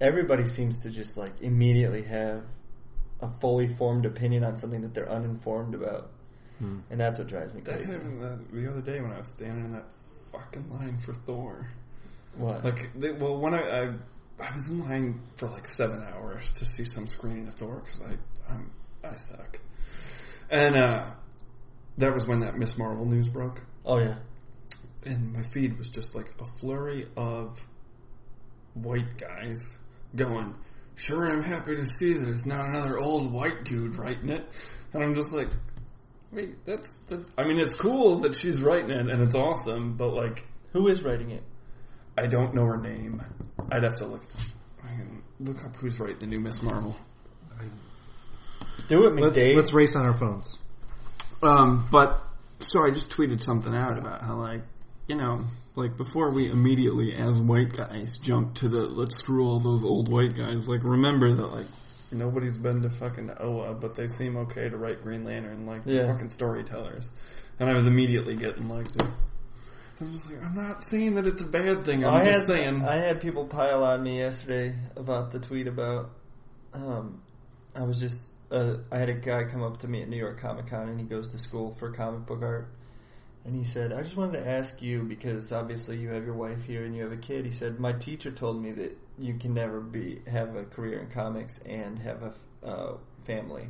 Everybody 0.00 0.44
seems 0.44 0.82
to 0.82 0.90
just 0.90 1.16
like 1.16 1.32
immediately 1.40 2.02
have 2.02 2.44
a 3.20 3.28
fully 3.40 3.74
formed 3.74 4.04
opinion 4.06 4.42
on 4.44 4.58
something 4.58 4.82
that 4.82 4.94
they're 4.94 5.10
uninformed 5.10 5.74
about. 5.74 6.10
Hmm. 6.58 6.80
And 6.90 7.00
that's 7.00 7.18
what 7.18 7.28
drives 7.28 7.54
me 7.54 7.60
That 7.62 7.76
crazy. 7.78 7.92
happened 7.92 8.20
the, 8.20 8.60
the 8.60 8.70
other 8.70 8.80
day 8.80 9.00
when 9.00 9.12
I 9.12 9.18
was 9.18 9.28
standing 9.28 9.64
in 9.66 9.72
that 9.72 9.86
fucking 10.32 10.70
line 10.70 10.98
for 10.98 11.12
Thor. 11.14 11.68
What? 12.36 12.64
Like, 12.64 12.88
they, 12.98 13.12
well, 13.12 13.38
when 13.38 13.54
I, 13.54 13.60
I 13.60 13.94
I 14.40 14.54
was 14.54 14.68
in 14.70 14.78
line 14.80 15.20
for 15.36 15.48
like 15.48 15.66
seven 15.66 16.02
hours 16.14 16.52
to 16.54 16.64
see 16.64 16.84
some 16.84 17.06
screening 17.06 17.46
of 17.48 17.54
Thor 17.54 17.76
because 17.84 18.02
I 18.02 18.16
I'm, 18.52 18.70
I 19.04 19.16
suck, 19.16 19.60
and 20.50 20.76
uh, 20.76 21.06
that 21.98 22.14
was 22.14 22.26
when 22.26 22.40
that 22.40 22.56
Ms. 22.56 22.78
Marvel 22.78 23.06
news 23.06 23.28
broke, 23.28 23.62
oh 23.84 23.98
yeah. 23.98 24.16
and 25.04 25.32
my 25.32 25.42
feed 25.42 25.78
was 25.78 25.88
just 25.88 26.14
like 26.14 26.32
a 26.40 26.44
flurry 26.44 27.06
of 27.16 27.58
white 28.74 29.18
guys 29.18 29.76
going. 30.14 30.54
Sure, 30.94 31.32
I'm 31.32 31.42
happy 31.42 31.76
to 31.76 31.86
see 31.86 32.12
that 32.12 32.28
it's 32.28 32.44
not 32.44 32.66
another 32.66 32.98
old 32.98 33.32
white 33.32 33.64
dude 33.64 33.96
writing 33.96 34.28
it, 34.28 34.46
and 34.92 35.02
I'm 35.02 35.14
just 35.14 35.32
like, 35.32 35.48
wait, 36.30 36.64
that's 36.64 36.96
that's. 37.08 37.32
I 37.38 37.44
mean, 37.44 37.58
it's 37.58 37.74
cool 37.74 38.18
that 38.18 38.34
she's 38.34 38.60
writing 38.60 38.90
it, 38.90 39.08
and 39.08 39.22
it's 39.22 39.34
awesome, 39.34 39.96
but 39.96 40.12
like, 40.12 40.46
Who 40.72 40.88
is 40.88 41.02
writing 41.02 41.30
it? 41.30 41.42
I 42.16 42.26
don't 42.26 42.54
know 42.54 42.64
her 42.64 42.76
name. 42.76 43.22
I'd 43.70 43.84
have 43.84 43.96
to 43.96 44.06
look. 44.06 44.22
I 44.84 44.88
can 44.88 45.22
look 45.40 45.64
up 45.64 45.76
who's 45.76 45.98
writing 45.98 46.18
the 46.18 46.26
new 46.26 46.40
Ms. 46.40 46.62
Marvel. 46.62 46.94
Do 48.88 49.06
it, 49.06 49.14
Let's 49.14 49.36
McDade. 49.38 49.56
let's 49.56 49.72
race 49.72 49.94
on 49.96 50.04
our 50.06 50.14
phones. 50.14 50.58
Um, 51.42 51.86
but 51.90 52.20
so 52.60 52.84
I 52.86 52.90
just 52.90 53.10
tweeted 53.10 53.40
something 53.40 53.74
out 53.74 53.98
about 53.98 54.22
how 54.22 54.36
like 54.36 54.62
you 55.08 55.16
know 55.16 55.44
like 55.74 55.96
before 55.96 56.30
we 56.30 56.50
immediately 56.50 57.14
as 57.14 57.40
white 57.40 57.72
guys 57.76 58.18
jump 58.18 58.54
to 58.56 58.68
the 58.68 58.80
let's 58.88 59.16
screw 59.16 59.46
all 59.46 59.58
those 59.60 59.84
old 59.84 60.08
white 60.08 60.34
guys. 60.36 60.68
Like 60.68 60.84
remember 60.84 61.32
that 61.32 61.46
like 61.52 61.66
nobody's 62.12 62.58
been 62.58 62.82
to 62.82 62.90
fucking 62.90 63.30
Oa, 63.40 63.74
but 63.74 63.94
they 63.94 64.06
seem 64.08 64.36
okay 64.36 64.68
to 64.68 64.76
write 64.76 65.02
Green 65.02 65.24
Lantern 65.24 65.66
like 65.66 65.84
they're 65.84 66.04
Yeah. 66.06 66.12
fucking 66.12 66.30
storytellers. 66.30 67.10
And 67.58 67.68
I 67.70 67.74
was 67.74 67.86
immediately 67.86 68.36
getting 68.36 68.68
like, 68.68 68.86
I 69.02 70.04
was 70.04 70.28
like, 70.30 70.42
I'm 70.44 70.54
not 70.54 70.82
saying 70.82 71.14
that 71.14 71.26
it's 71.26 71.42
a 71.42 71.46
bad 71.46 71.84
thing. 71.84 72.04
I'm 72.04 72.12
I 72.22 72.24
just 72.24 72.48
had, 72.48 72.56
saying. 72.56 72.84
I 72.84 72.96
had 72.96 73.20
people 73.20 73.46
pile 73.46 73.84
on 73.84 74.02
me 74.02 74.18
yesterday 74.18 74.74
about 74.96 75.30
the 75.30 75.38
tweet 75.38 75.66
about. 75.68 76.10
Um, 76.74 77.22
I 77.74 77.82
was 77.84 77.98
just. 78.00 78.32
Uh, 78.52 78.76
I 78.90 78.98
had 78.98 79.08
a 79.08 79.14
guy 79.14 79.44
come 79.44 79.62
up 79.62 79.80
to 79.80 79.88
me 79.88 80.02
at 80.02 80.10
New 80.10 80.18
York 80.18 80.38
Comic 80.38 80.66
Con, 80.66 80.88
and 80.90 81.00
he 81.00 81.06
goes 81.06 81.30
to 81.30 81.38
school 81.38 81.72
for 81.72 81.90
comic 81.90 82.26
book 82.26 82.42
art. 82.42 82.68
And 83.46 83.56
he 83.56 83.64
said, 83.64 83.92
"I 83.94 84.02
just 84.02 84.14
wanted 84.14 84.44
to 84.44 84.46
ask 84.48 84.82
you 84.82 85.02
because 85.02 85.50
obviously 85.52 85.96
you 85.96 86.10
have 86.10 86.24
your 86.24 86.34
wife 86.34 86.62
here 86.64 86.84
and 86.84 86.94
you 86.94 87.02
have 87.02 87.12
a 87.12 87.16
kid." 87.16 87.46
He 87.46 87.50
said, 87.50 87.80
"My 87.80 87.92
teacher 87.92 88.30
told 88.30 88.62
me 88.62 88.72
that 88.72 88.96
you 89.18 89.34
can 89.38 89.54
never 89.54 89.80
be 89.80 90.20
have 90.30 90.54
a 90.54 90.64
career 90.64 91.00
in 91.00 91.08
comics 91.08 91.60
and 91.62 91.98
have 92.00 92.22
a 92.22 92.66
uh, 92.66 92.96
family." 93.24 93.68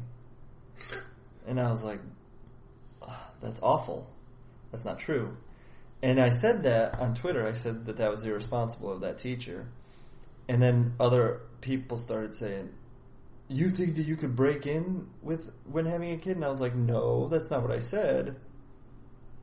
And 1.47 1.61
I 1.61 1.71
was 1.71 1.85
like, 1.85 2.01
"Ah, 3.03 3.31
"That's 3.41 3.63
awful. 3.63 4.11
That's 4.73 4.85
not 4.85 4.99
true." 4.99 5.37
And 6.03 6.21
I 6.21 6.31
said 6.31 6.65
that 6.65 6.99
on 6.99 7.15
Twitter. 7.15 7.47
I 7.47 7.53
said 7.53 7.87
that 7.87 7.99
that 7.99 8.11
was 8.11 8.27
irresponsible 8.27 8.91
of 8.91 9.01
that 9.03 9.19
teacher. 9.19 9.69
And 10.49 10.61
then 10.61 10.95
other 10.99 11.43
people 11.61 11.97
started 11.97 12.35
saying, 12.35 12.71
"You 13.53 13.69
think 13.71 13.97
that 13.97 14.07
you 14.07 14.17
could 14.17 14.35
break 14.37 14.67
in 14.67 15.07
with 15.23 15.51
when 15.65 15.87
having 15.87 16.13
a 16.13 16.17
kid?" 16.17 16.37
And 16.37 16.45
I 16.45 16.49
was 16.49 16.61
like, 16.61 16.75
"No, 16.75 17.29
that's 17.29 17.51
not 17.51 17.63
what 17.63 17.71
I 17.73 17.79
said." 17.79 18.37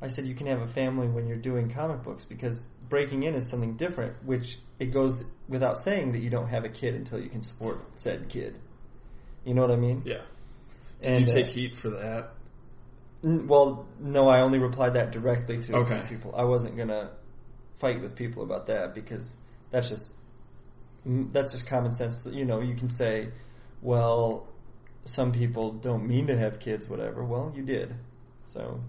I 0.01 0.07
said 0.07 0.25
you 0.25 0.33
can 0.35 0.47
have 0.47 0.61
a 0.61 0.67
family 0.67 1.07
when 1.09 1.27
you're 1.27 1.37
doing 1.37 1.69
comic 1.69 2.03
books 2.03 2.23
because 2.23 2.67
breaking 2.87 3.23
in 3.23 3.35
is 3.35 3.49
something 3.49 3.75
different, 3.75 4.23
which 4.23 4.57
it 4.79 4.87
goes 4.87 5.25
without 5.49 5.77
saying 5.77 6.13
that 6.13 6.19
you 6.19 6.29
don't 6.29 6.47
have 6.47 6.63
a 6.63 6.69
kid 6.69 6.95
until 6.95 7.19
you 7.19 7.29
can 7.29 7.41
support 7.41 7.81
said 7.95 8.29
kid. 8.29 8.55
You 9.43 9.53
know 9.55 9.61
what 9.61 9.71
I 9.71 9.75
mean? 9.75 10.03
yeah. 10.05 10.21
Did 11.01 11.11
And, 11.11 11.27
you 11.27 11.33
take 11.35 11.45
uh, 11.47 11.49
heat 11.49 11.75
for 11.75 11.89
that? 11.89 12.31
N- 13.25 13.47
Well, 13.47 13.87
no, 13.99 14.29
I 14.29 14.39
only 14.41 14.59
replied 14.59 14.93
that 14.93 15.11
directly 15.11 15.61
to 15.63 15.75
Okay. 15.79 16.01
people. 16.07 16.33
I 16.35 16.45
wasn't 16.45 16.77
gonna 16.77 17.11
fight 17.79 18.01
with 18.01 18.15
people 18.15 18.43
about 18.43 18.67
that 18.67 18.95
because 18.95 19.35
that's 19.71 19.89
just 19.89 20.15
mm, 21.05 21.29
that's 21.33 21.51
just 21.51 21.67
common 21.67 21.93
sense. 21.93 22.25
You 22.31 22.45
know, 22.45 22.61
you 22.61 22.75
can 22.75 22.89
say, 22.89 23.31
"Well, 23.81 24.47
some 25.05 25.31
people 25.31 25.71
don't 25.71 26.07
mean 26.07 26.27
to 26.27 26.37
have 26.37 26.59
kids, 26.59 26.87
whatever." 26.87 27.23
Well, 27.23 27.51
you 27.55 27.63
did, 27.63 27.93
so 28.47 28.81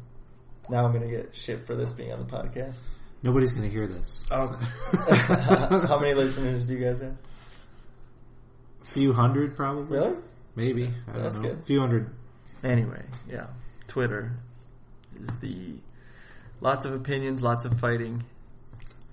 now 0.69 0.85
I'm 0.85 0.93
gonna 0.93 1.09
get 1.11 1.35
shit 1.35 1.67
for 1.67 1.75
this 1.75 1.91
being 1.91 2.13
on 2.13 2.19
the 2.19 2.25
podcast. 2.25 2.75
Nobody's 3.23 3.53
going 3.53 3.65
to 3.65 3.71
hear 3.71 3.87
this. 3.87 4.27
Oh, 4.31 4.47
How 5.87 5.99
many 6.01 6.15
listeners 6.15 6.65
do 6.65 6.75
you 6.75 6.85
guys 6.87 7.03
have? 7.03 7.17
A 8.81 8.85
few 8.87 9.13
hundred, 9.13 9.57
probably. 9.57 9.99
Really? 9.99 10.17
Maybe. 10.57 10.85
I 11.07 11.13
don't 11.13 11.23
That's 11.23 11.35
know. 11.35 11.43
good. 11.43 11.59
A 11.59 11.63
few 11.63 11.81
hundred. 11.81 12.15
Anyway, 12.65 13.03
yeah, 13.29 13.49
Twitter 13.89 14.33
is 15.23 15.39
the 15.41 15.75
lots 16.61 16.85
of 16.87 16.93
opinions, 16.93 17.43
lots 17.43 17.65
of 17.67 17.79
fighting. 17.79 18.25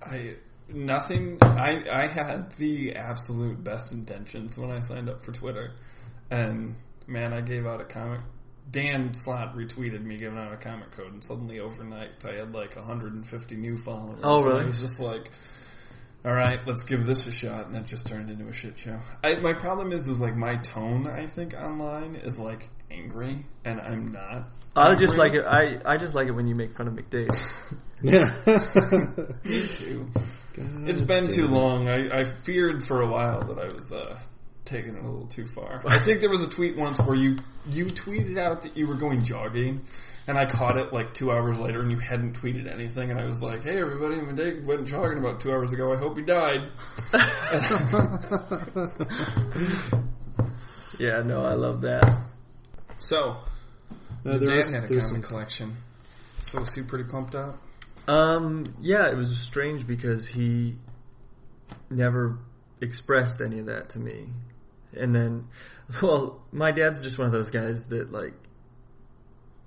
I 0.02 0.36
nothing. 0.68 1.38
I 1.40 1.82
I 1.90 2.06
had 2.06 2.52
the 2.52 2.96
absolute 2.96 3.62
best 3.62 3.92
intentions 3.92 4.58
when 4.58 4.70
I 4.70 4.80
signed 4.80 5.08
up 5.08 5.24
for 5.24 5.32
Twitter, 5.32 5.74
and 6.30 6.76
man, 7.06 7.32
I 7.32 7.40
gave 7.40 7.66
out 7.66 7.80
a 7.80 7.84
comic. 7.84 8.20
Dan 8.70 9.14
Slott 9.14 9.56
retweeted 9.56 10.02
me 10.02 10.18
giving 10.18 10.38
out 10.38 10.52
a 10.52 10.56
comic 10.58 10.90
code, 10.90 11.12
and 11.12 11.24
suddenly 11.24 11.60
overnight 11.60 12.24
I 12.24 12.34
had 12.34 12.54
like 12.54 12.76
150 12.76 13.56
new 13.56 13.78
followers. 13.78 14.20
Oh, 14.22 14.42
really? 14.42 14.58
And 14.58 14.64
I 14.64 14.66
was 14.66 14.80
just 14.80 15.00
like, 15.00 15.30
all 16.24 16.32
right, 16.32 16.58
let's 16.66 16.82
give 16.82 17.06
this 17.06 17.26
a 17.26 17.32
shot, 17.32 17.66
and 17.66 17.74
that 17.74 17.86
just 17.86 18.06
turned 18.06 18.28
into 18.28 18.46
a 18.46 18.52
shit 18.52 18.76
show. 18.76 18.98
I, 19.24 19.36
my 19.36 19.54
problem 19.54 19.92
is, 19.92 20.06
is 20.06 20.20
like 20.20 20.36
my 20.36 20.56
tone. 20.56 21.06
I 21.08 21.26
think 21.26 21.54
online 21.54 22.16
is 22.16 22.38
like 22.38 22.68
angry, 22.90 23.46
and 23.64 23.80
I'm 23.80 24.12
not. 24.12 24.50
I 24.76 24.94
just 24.94 25.16
like 25.16 25.32
it. 25.32 25.44
I 25.46 25.80
I 25.84 25.96
just 25.96 26.14
like 26.14 26.28
it 26.28 26.32
when 26.32 26.46
you 26.46 26.54
make 26.54 26.76
fun 26.76 26.88
of 26.88 26.94
McDade. 26.94 27.34
Yeah. 28.02 28.32
Me 29.44 29.66
too. 29.66 30.08
It's 30.86 31.00
been 31.00 31.28
too 31.28 31.46
long. 31.48 31.88
I, 31.88 32.20
I 32.20 32.24
feared 32.24 32.84
for 32.84 33.00
a 33.02 33.06
while 33.08 33.42
that 33.44 33.58
I 33.58 33.72
was 33.74 33.92
uh, 33.92 34.18
taking 34.64 34.94
it 34.96 35.00
a 35.02 35.08
little 35.08 35.26
too 35.26 35.46
far. 35.46 35.82
I 35.86 35.98
think 35.98 36.20
there 36.20 36.30
was 36.30 36.42
a 36.42 36.48
tweet 36.48 36.76
once 36.76 37.00
where 37.00 37.16
you 37.16 37.38
you 37.68 37.86
tweeted 37.86 38.38
out 38.38 38.62
that 38.62 38.76
you 38.76 38.86
were 38.86 38.94
going 38.94 39.22
jogging, 39.24 39.84
and 40.26 40.36
I 40.38 40.46
caught 40.46 40.76
it 40.78 40.92
like 40.92 41.12
two 41.14 41.30
hours 41.32 41.58
later, 41.58 41.80
and 41.80 41.90
you 41.90 41.98
hadn't 41.98 42.40
tweeted 42.40 42.66
anything, 42.72 43.10
and 43.10 43.20
I 43.20 43.24
was 43.26 43.42
like, 43.42 43.62
"Hey, 43.64 43.80
everybody, 43.80 44.16
McDade 44.16 44.64
went 44.64 44.86
jogging 44.88 45.18
about 45.18 45.40
two 45.40 45.50
hours 45.52 45.72
ago. 45.72 45.92
I 45.92 45.96
hope 45.96 46.16
he 46.18 46.24
died." 46.24 46.70
yeah, 50.98 51.22
no, 51.22 51.44
I 51.44 51.54
love 51.54 51.82
that. 51.82 52.22
So, 52.98 53.36
Uh, 54.26 54.30
your 54.30 54.38
there 54.38 54.62
dad 54.62 54.72
had 54.74 54.84
a 54.84 54.86
there's 54.88 55.06
comic 55.08 55.22
some- 55.24 55.30
collection. 55.30 55.76
So 56.40 56.60
was 56.60 56.74
he 56.74 56.82
pretty 56.82 57.04
pumped 57.04 57.34
out? 57.34 57.58
Um, 58.08 58.64
yeah, 58.80 59.10
it 59.10 59.16
was 59.16 59.36
strange 59.38 59.86
because 59.86 60.26
he 60.26 60.76
never 61.90 62.38
expressed 62.80 63.40
any 63.42 63.58
of 63.58 63.66
that 63.66 63.90
to 63.90 63.98
me. 63.98 64.28
And 64.96 65.14
then, 65.14 65.48
well, 66.02 66.42
my 66.50 66.72
dad's 66.72 67.02
just 67.02 67.18
one 67.18 67.26
of 67.26 67.32
those 67.32 67.50
guys 67.50 67.88
that 67.88 68.10
like 68.10 68.32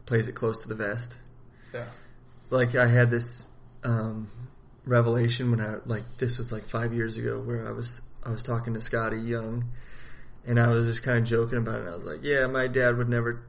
plays 0.07 0.27
it 0.27 0.33
close 0.33 0.63
to 0.63 0.67
the 0.67 0.75
vest. 0.75 1.13
Yeah. 1.73 1.85
Like 2.49 2.75
I 2.75 2.87
had 2.87 3.11
this 3.11 3.47
um, 3.83 4.29
revelation 4.85 5.51
when 5.51 5.61
I 5.61 5.75
like 5.85 6.03
this 6.17 6.39
was 6.39 6.51
like 6.51 6.67
five 6.67 6.93
years 6.93 7.17
ago 7.17 7.39
where 7.39 7.67
I 7.67 7.71
was 7.71 8.01
I 8.23 8.29
was 8.29 8.41
talking 8.41 8.73
to 8.73 8.79
Skottie 8.79 9.25
Young, 9.25 9.69
and 10.45 10.59
I 10.59 10.67
was 10.67 10.87
just 10.87 11.03
kind 11.03 11.19
of 11.19 11.23
joking 11.25 11.59
about 11.59 11.75
it. 11.75 11.81
And 11.81 11.89
I 11.89 11.95
was 11.95 12.05
like, 12.05 12.23
"Yeah, 12.23 12.47
my 12.47 12.67
dad 12.67 12.97
would 12.97 13.07
never 13.07 13.45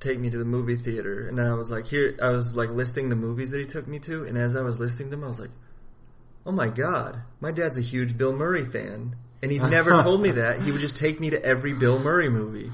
take 0.00 0.18
me 0.18 0.30
to 0.30 0.38
the 0.38 0.44
movie 0.44 0.76
theater." 0.76 1.28
And 1.28 1.40
I 1.40 1.54
was 1.54 1.70
like, 1.70 1.86
"Here," 1.86 2.16
I 2.22 2.30
was 2.30 2.56
like 2.56 2.70
listing 2.70 3.08
the 3.08 3.16
movies 3.16 3.50
that 3.50 3.60
he 3.60 3.66
took 3.66 3.86
me 3.86 3.98
to, 4.00 4.24
and 4.24 4.38
as 4.38 4.56
I 4.56 4.62
was 4.62 4.78
listing 4.78 5.10
them, 5.10 5.24
I 5.24 5.28
was 5.28 5.38
like, 5.38 5.50
"Oh 6.46 6.52
my 6.52 6.68
god, 6.68 7.22
my 7.40 7.52
dad's 7.52 7.78
a 7.78 7.82
huge 7.82 8.16
Bill 8.16 8.32
Murray 8.32 8.64
fan." 8.64 9.16
And 9.42 9.52
he 9.52 9.58
never 9.58 9.90
told 10.02 10.20
me 10.20 10.32
that. 10.32 10.62
He 10.62 10.72
would 10.72 10.80
just 10.80 10.96
take 10.96 11.20
me 11.20 11.30
to 11.30 11.42
every 11.42 11.72
Bill 11.72 11.98
Murray 11.98 12.28
movie. 12.28 12.70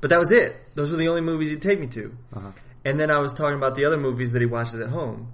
But 0.00 0.10
that 0.10 0.18
was 0.18 0.30
it. 0.30 0.56
Those 0.74 0.90
were 0.90 0.96
the 0.96 1.08
only 1.08 1.22
movies 1.22 1.50
he'd 1.50 1.62
take 1.62 1.80
me 1.80 1.88
to. 1.88 2.16
Uh-huh. 2.34 2.52
And 2.84 2.98
then 2.98 3.10
I 3.10 3.18
was 3.18 3.34
talking 3.34 3.56
about 3.56 3.74
the 3.74 3.84
other 3.84 3.96
movies 3.96 4.32
that 4.32 4.40
he 4.40 4.46
watches 4.46 4.80
at 4.80 4.88
home. 4.88 5.32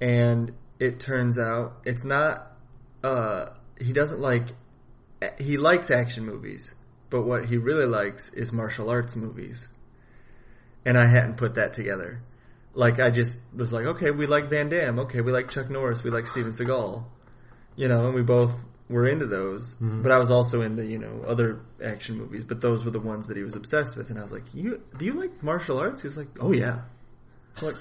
And 0.00 0.52
it 0.80 0.98
turns 0.98 1.38
out 1.38 1.80
it's 1.84 2.04
not, 2.04 2.52
uh, 3.04 3.50
he 3.80 3.92
doesn't 3.92 4.20
like, 4.20 4.48
he 5.38 5.56
likes 5.56 5.90
action 5.90 6.26
movies. 6.26 6.74
But 7.10 7.22
what 7.22 7.44
he 7.44 7.58
really 7.58 7.86
likes 7.86 8.32
is 8.34 8.52
martial 8.52 8.90
arts 8.90 9.14
movies. 9.14 9.68
And 10.84 10.98
I 10.98 11.06
hadn't 11.06 11.36
put 11.36 11.54
that 11.54 11.74
together. 11.74 12.22
Like 12.74 12.98
I 13.00 13.10
just 13.10 13.38
was 13.54 13.72
like, 13.72 13.86
okay, 13.86 14.10
we 14.10 14.26
like 14.26 14.48
Van 14.48 14.68
Damme. 14.68 14.98
Okay, 15.00 15.20
we 15.20 15.32
like 15.32 15.50
Chuck 15.50 15.70
Norris. 15.70 16.02
We 16.02 16.10
like 16.10 16.26
Steven 16.26 16.52
Seagal. 16.52 17.04
You 17.76 17.88
know, 17.88 18.06
and 18.06 18.14
we 18.14 18.22
both 18.22 18.52
were 18.88 19.06
into 19.06 19.26
those. 19.26 19.74
Mm-hmm. 19.74 20.02
But 20.02 20.12
I 20.12 20.18
was 20.18 20.30
also 20.30 20.62
into, 20.62 20.84
you 20.84 20.98
know, 20.98 21.24
other 21.26 21.60
action 21.82 22.18
movies. 22.18 22.44
But 22.44 22.60
those 22.60 22.84
were 22.84 22.90
the 22.90 23.00
ones 23.00 23.26
that 23.28 23.36
he 23.36 23.42
was 23.42 23.54
obsessed 23.54 23.96
with. 23.96 24.10
And 24.10 24.18
I 24.18 24.22
was 24.22 24.32
like, 24.32 24.44
you, 24.52 24.82
do 24.98 25.04
you 25.04 25.12
like 25.12 25.42
martial 25.42 25.78
arts? 25.78 26.02
He 26.02 26.08
was 26.08 26.16
like, 26.16 26.28
oh 26.40 26.52
yeah. 26.52 26.80
I'm 27.58 27.66
like, 27.66 27.76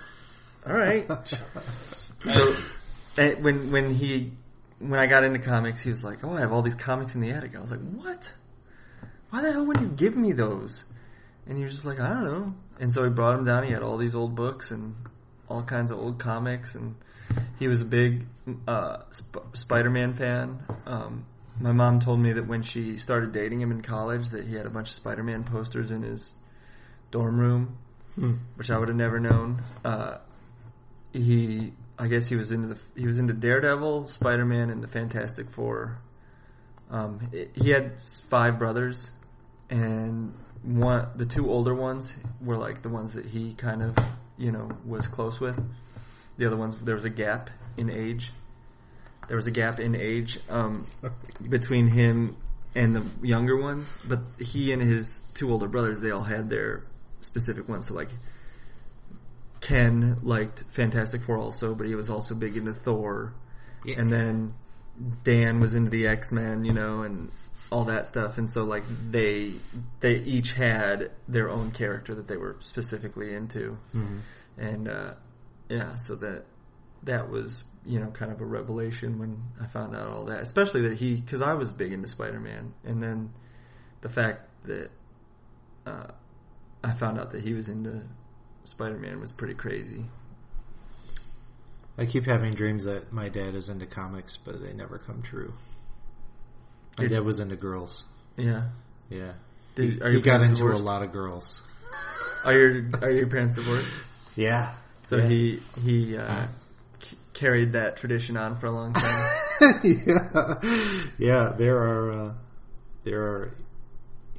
all 0.68 0.74
right. 0.74 1.10
so 1.94 2.54
and 3.18 3.44
when 3.44 3.72
when 3.72 3.94
he 3.94 4.32
when 4.80 5.00
I 5.00 5.06
got 5.06 5.24
into 5.24 5.40
comics, 5.40 5.82
he 5.82 5.92
was 5.92 6.04
like, 6.04 6.24
"Oh, 6.24 6.34
I 6.34 6.40
have 6.42 6.52
all 6.52 6.62
these 6.62 6.76
comics 6.76 7.16
in 7.16 7.22
the 7.22 7.32
attic." 7.32 7.56
I 7.56 7.60
was 7.60 7.72
like, 7.72 7.82
"What? 7.82 8.34
Why 9.30 9.42
the 9.42 9.52
hell 9.52 9.66
would 9.66 9.80
you 9.80 9.88
give 9.88 10.16
me 10.16 10.32
those?" 10.32 10.84
And 11.48 11.58
he 11.58 11.64
was 11.64 11.74
just 11.74 11.86
like, 11.86 12.00
"I 12.00 12.10
don't 12.10 12.24
know." 12.24 12.56
And 12.82 12.92
so 12.92 13.04
he 13.06 13.10
brought 13.10 13.38
him 13.40 13.46
down. 13.46 13.64
He 13.64 13.72
had 13.72 13.84
all 13.84 13.96
these 13.96 14.16
old 14.16 14.36
books 14.36 14.72
and 14.72 14.96
all 15.48 15.62
kinds 15.64 15.92
of 15.92 16.00
old 16.00 16.18
comics, 16.20 16.76
and 16.76 16.96
he 17.60 17.68
was 17.68 17.82
a 17.82 17.86
big 17.86 18.26
uh, 18.68 18.98
Sp- 19.16 19.48
Spider-Man 19.54 20.16
fan. 20.16 20.60
Um, 20.86 21.26
my 21.60 21.72
mom 21.72 22.00
told 22.00 22.20
me 22.20 22.34
that 22.34 22.48
when 22.48 22.64
she 22.64 22.98
started 22.98 23.32
dating 23.34 23.62
him 23.62 23.72
in 23.72 23.82
college, 23.82 24.30
that 24.30 24.46
he 24.48 24.56
had 24.56 24.66
a 24.66 24.70
bunch 24.70 24.90
of 24.90 24.96
Spider-Man 24.96 25.44
posters 25.44 25.92
in 25.92 26.02
his 26.02 26.34
dorm 27.12 27.40
room, 27.40 27.78
which 28.56 28.72
I 28.72 28.78
would 28.78 28.88
have 28.88 28.98
never 28.98 29.20
known. 29.20 29.62
Uh, 29.86 30.18
he 31.14 31.74
I 32.00 32.08
guess 32.08 32.28
he 32.28 32.36
was 32.36 32.52
into 32.52 32.70
the 32.70 32.78
he 32.96 33.06
was 33.06 33.20
into 33.20 33.34
Daredevil, 33.34 34.08
Spider 34.08 34.46
Man, 34.46 34.70
and 34.72 34.82
the 34.84 34.88
Fantastic 34.88 35.52
Four. 35.52 36.00
Um, 36.90 37.30
it- 37.32 37.52
he 37.54 37.70
had 37.70 38.02
five 38.30 38.58
brothers, 38.58 39.12
and 39.70 40.34
one 40.64 41.08
the 41.16 41.26
two 41.26 41.50
older 41.50 41.74
ones 41.74 42.14
were 42.40 42.58
like 42.58 42.82
the 42.82 42.90
ones 42.90 43.14
that 43.14 43.26
he 43.26 43.54
kind 43.56 43.82
of 43.82 43.98
you 44.38 44.52
know 44.52 44.70
was 44.86 45.08
close 45.08 45.40
with. 45.40 45.60
The 46.38 46.46
other 46.46 46.58
ones 46.58 46.76
there 46.82 46.96
was 46.96 47.06
a 47.06 47.10
gap 47.10 47.50
in 47.78 47.90
age. 47.90 48.32
There 49.28 49.36
was 49.36 49.48
a 49.48 49.52
gap 49.52 49.80
in 49.80 49.96
age 49.96 50.40
um, 50.50 50.88
between 51.50 51.88
him 51.88 52.36
and 52.76 52.96
the 52.96 53.06
younger 53.28 53.58
ones, 53.58 53.98
but 54.08 54.20
he 54.40 54.72
and 54.72 54.82
his 54.82 55.20
two 55.34 55.52
older 55.52 55.68
brothers 55.68 56.00
they 56.00 56.12
all 56.12 56.24
had 56.24 56.50
their 56.50 56.84
specific 57.22 57.68
ones. 57.68 57.88
So 57.88 57.94
like 57.94 58.10
Ken 59.62 60.18
liked 60.24 60.64
Fantastic 60.72 61.24
Four 61.24 61.38
also, 61.38 61.76
but 61.76 61.88
he 61.88 61.96
was 61.96 62.10
also 62.10 62.36
big 62.36 62.58
into 62.58 62.74
Thor. 62.74 63.34
Yeah. 63.86 64.00
And 64.00 64.12
then 64.12 64.54
Dan 65.24 65.60
was 65.60 65.74
into 65.74 65.90
the 65.90 66.08
X 66.08 66.32
Men, 66.32 66.66
you 66.66 66.74
know, 66.74 67.04
and 67.04 67.32
all 67.72 67.86
that 67.86 68.06
stuff, 68.06 68.38
and 68.38 68.52
so 68.52 68.64
like 68.64 68.84
they 69.12 69.54
they 70.02 70.18
each 70.18 70.54
had 70.54 71.12
their 71.28 71.50
own 71.50 71.72
character 71.72 72.14
that 72.16 72.28
they 72.28 72.38
were 72.38 72.58
specifically 72.62 73.34
into, 73.34 73.78
and 74.58 74.88
uh, 74.90 75.14
yeah, 75.70 75.96
so 75.96 76.16
that 76.16 76.44
that 77.04 77.30
was 77.30 77.64
you 77.86 78.00
know 78.00 78.08
kind 78.12 78.32
of 78.32 78.42
a 78.42 78.46
revelation 78.46 79.18
when 79.18 79.42
I 79.60 79.68
found 79.68 79.96
out 79.96 80.08
all 80.08 80.26
that, 80.26 80.42
especially 80.42 80.82
that 80.90 80.98
he 80.98 81.16
because 81.16 81.42
I 81.42 81.54
was 81.54 81.72
big 81.72 81.94
into 81.94 82.08
Spider 82.10 82.40
Man, 82.40 82.74
and 82.84 83.02
then 83.02 83.32
the 84.02 84.10
fact 84.10 84.50
that 84.66 84.90
uh, 85.86 86.08
I 86.84 86.92
found 86.92 87.20
out 87.20 87.32
that 87.32 87.42
he 87.42 87.54
was 87.54 87.70
into 87.70 88.02
Spider 88.66 88.98
Man 88.98 89.20
was 89.22 89.32
pretty 89.32 89.56
crazy. 89.56 90.06
I 91.98 92.06
keep 92.06 92.26
having 92.26 92.54
dreams 92.54 92.86
that 92.86 93.14
my 93.14 93.30
dad 93.30 93.56
is 93.56 93.70
into 93.70 93.86
comics, 93.86 94.36
but 94.38 94.62
they 94.62 94.74
never 94.74 94.98
come 94.98 95.22
true. 95.22 95.54
My 97.02 97.08
dad 97.08 97.24
was 97.26 97.40
into 97.40 97.56
girls. 97.56 98.04
Yeah. 98.38 98.70
Yeah. 99.10 99.34
Did, 99.76 99.94
He, 99.96 100.02
are 100.02 100.08
he 100.10 100.14
your 100.16 100.22
got 100.22 100.42
into 100.42 100.56
divorced? 100.56 100.82
a 100.82 100.86
lot 100.86 101.02
of 101.04 101.12
girls. 101.12 101.62
Are 102.46 102.54
your 102.54 102.90
are 103.02 103.12
your 103.12 103.28
parents 103.28 103.54
divorced? 103.56 103.94
Yeah. 104.36 104.74
So 105.08 105.18
Yeah. 105.18 105.28
he 105.28 105.60
he 105.84 106.18
uh, 106.18 106.48
c- 107.04 107.18
carried 107.34 107.74
that 107.74 107.98
tradition 107.98 108.38
on 108.38 108.58
for 108.58 108.68
a 108.68 108.72
long 108.72 108.94
time. 108.94 109.30
yeah. 109.84 110.56
Yeah, 111.18 111.54
there 111.58 111.78
are 111.78 112.12
uh, 112.12 112.34
there 113.04 113.22
are 113.22 113.52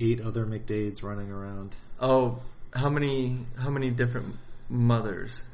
eight 0.01 0.21
other 0.21 0.45
McDades 0.47 1.03
running 1.03 1.31
around. 1.31 1.77
oh, 2.01 2.41
how 2.75 2.89
many 2.89 3.39
how 3.59 3.71
many 3.71 3.91
different 3.91 4.35
mothers? 4.69 5.45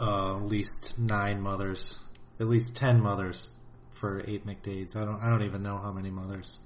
Uh, 0.00 0.36
at 0.38 0.44
least 0.44 0.98
nine 0.98 1.40
mothers. 1.40 1.98
At 2.40 2.46
least 2.48 2.76
ten 2.76 3.00
mothers 3.02 3.54
for 4.04 4.22
eight 4.26 4.46
McDades. 4.46 4.96
I 4.96 5.06
don't 5.06 5.22
I 5.22 5.30
don't 5.30 5.44
even 5.44 5.62
know 5.62 5.78
how 5.78 5.90
many 5.90 6.10
mothers. 6.10 6.58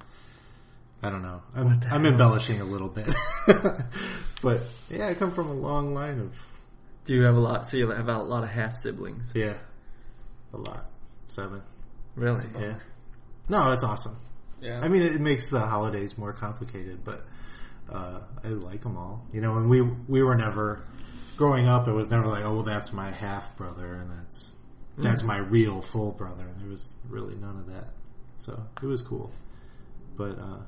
I 1.00 1.08
don't 1.08 1.22
know. 1.22 1.40
I'm 1.54 1.80
I'm 1.88 2.04
embellishing 2.04 2.60
a 2.60 2.64
little 2.64 2.88
bit. 2.88 3.08
but 4.42 4.62
yeah, 4.90 5.06
I 5.06 5.14
come 5.14 5.30
from 5.30 5.48
a 5.48 5.54
long 5.54 5.94
line 5.94 6.18
of 6.18 6.34
Do 7.04 7.14
you 7.14 7.22
have 7.22 7.36
a 7.36 7.40
lot? 7.40 7.64
So 7.64 7.76
you 7.76 7.88
have 7.90 8.08
a 8.08 8.18
lot 8.18 8.42
of 8.42 8.50
half 8.50 8.76
siblings. 8.76 9.30
yeah. 9.36 9.54
A 10.52 10.56
lot. 10.56 10.86
Seven. 11.28 11.62
Really? 12.16 12.44
Yeah. 12.58 12.74
No, 13.48 13.70
that's 13.70 13.84
awesome. 13.84 14.16
Yeah. 14.60 14.80
I 14.82 14.88
mean, 14.88 15.02
it 15.02 15.20
makes 15.20 15.50
the 15.50 15.60
holidays 15.60 16.18
more 16.18 16.32
complicated, 16.32 17.04
but 17.04 17.22
uh, 17.88 18.22
I 18.42 18.48
like 18.48 18.80
them 18.80 18.96
all. 18.96 19.24
You 19.32 19.42
know, 19.42 19.58
and 19.58 19.70
we 19.70 19.82
we 19.82 20.24
were 20.24 20.34
never 20.34 20.82
growing 21.36 21.68
up. 21.68 21.86
It 21.86 21.92
was 21.92 22.10
never 22.10 22.26
like, 22.26 22.44
oh, 22.44 22.54
well, 22.54 22.62
that's 22.64 22.92
my 22.92 23.12
half 23.12 23.56
brother, 23.56 23.94
and 23.94 24.10
that's 24.10 24.56
that's 24.98 25.22
my 25.22 25.38
real 25.38 25.80
full 25.80 26.12
brother. 26.12 26.46
There 26.58 26.68
was 26.68 26.96
really 27.08 27.34
none 27.36 27.56
of 27.56 27.66
that, 27.66 27.94
so 28.36 28.60
it 28.82 28.86
was 28.86 29.02
cool. 29.02 29.30
But 30.16 30.38
uh, 30.38 30.62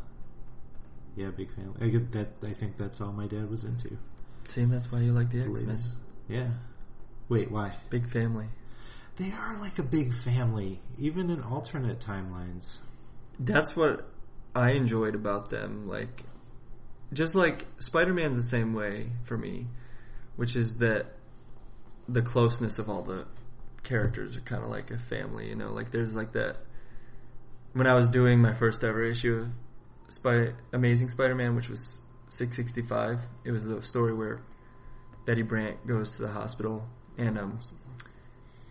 yeah, 1.17 1.31
big 1.31 1.55
family. 1.55 1.75
I 1.81 1.89
get 1.89 2.13
that. 2.13 2.29
I 2.43 2.53
think 2.53 2.77
that's 2.79 3.01
all 3.01 3.13
my 3.13 3.27
dad 3.27 3.51
was 3.51 3.65
into. 3.65 3.97
See, 4.49 4.65
that's 4.65 4.91
why 4.91 5.01
you 5.01 5.13
like 5.13 5.31
the 5.31 5.43
X 5.43 5.63
Men. 5.63 5.79
Yeah. 6.29 6.51
Wait, 7.29 7.51
why? 7.51 7.77
Big 7.91 8.11
family. 8.11 8.47
They 9.17 9.33
are 9.33 9.61
like 9.61 9.79
a 9.79 9.83
big 9.83 10.13
family, 10.13 10.81
even 10.99 11.31
in 11.31 11.43
alternate 11.43 12.01
timelines. 12.01 12.79
That's 13.39 13.77
what 13.77 14.09
I 14.55 14.73
enjoyed 14.73 15.15
about 15.15 15.51
them. 15.51 15.89
Like, 15.89 16.25
just 17.13 17.35
like 17.35 17.67
Spider 17.81 18.15
Man's 18.15 18.37
the 18.37 18.43
same 18.43 18.73
way 18.73 19.13
for 19.25 19.37
me, 19.37 19.67
which 20.37 20.57
is 20.57 20.79
that 20.79 21.07
the 22.09 22.23
closeness 22.23 22.79
of 22.79 22.89
all 22.89 23.03
the 23.03 23.27
characters 23.83 24.37
are 24.37 24.41
kind 24.41 24.63
of 24.63 24.71
like 24.71 24.91
a 24.91 24.99
family. 24.99 25.49
You 25.49 25.57
know, 25.57 25.73
like 25.73 25.91
there's 25.91 26.15
like 26.15 26.33
that. 26.33 26.57
When 27.73 27.87
I 27.87 27.95
was 27.95 28.09
doing 28.09 28.41
my 28.41 28.53
first 28.53 28.83
ever 28.83 29.05
issue 29.05 29.47
of 29.47 30.13
Spy- 30.13 30.53
Amazing 30.73 31.11
Spider 31.11 31.37
Man, 31.37 31.55
which 31.55 31.69
was 31.69 32.03
665, 32.31 33.21
it 33.45 33.53
was 33.53 33.65
the 33.65 33.81
story 33.83 34.13
where 34.13 34.43
Betty 35.25 35.43
Brant 35.43 35.87
goes 35.87 36.17
to 36.17 36.23
the 36.23 36.29
hospital 36.29 36.85
and 37.21 37.39
um, 37.39 37.61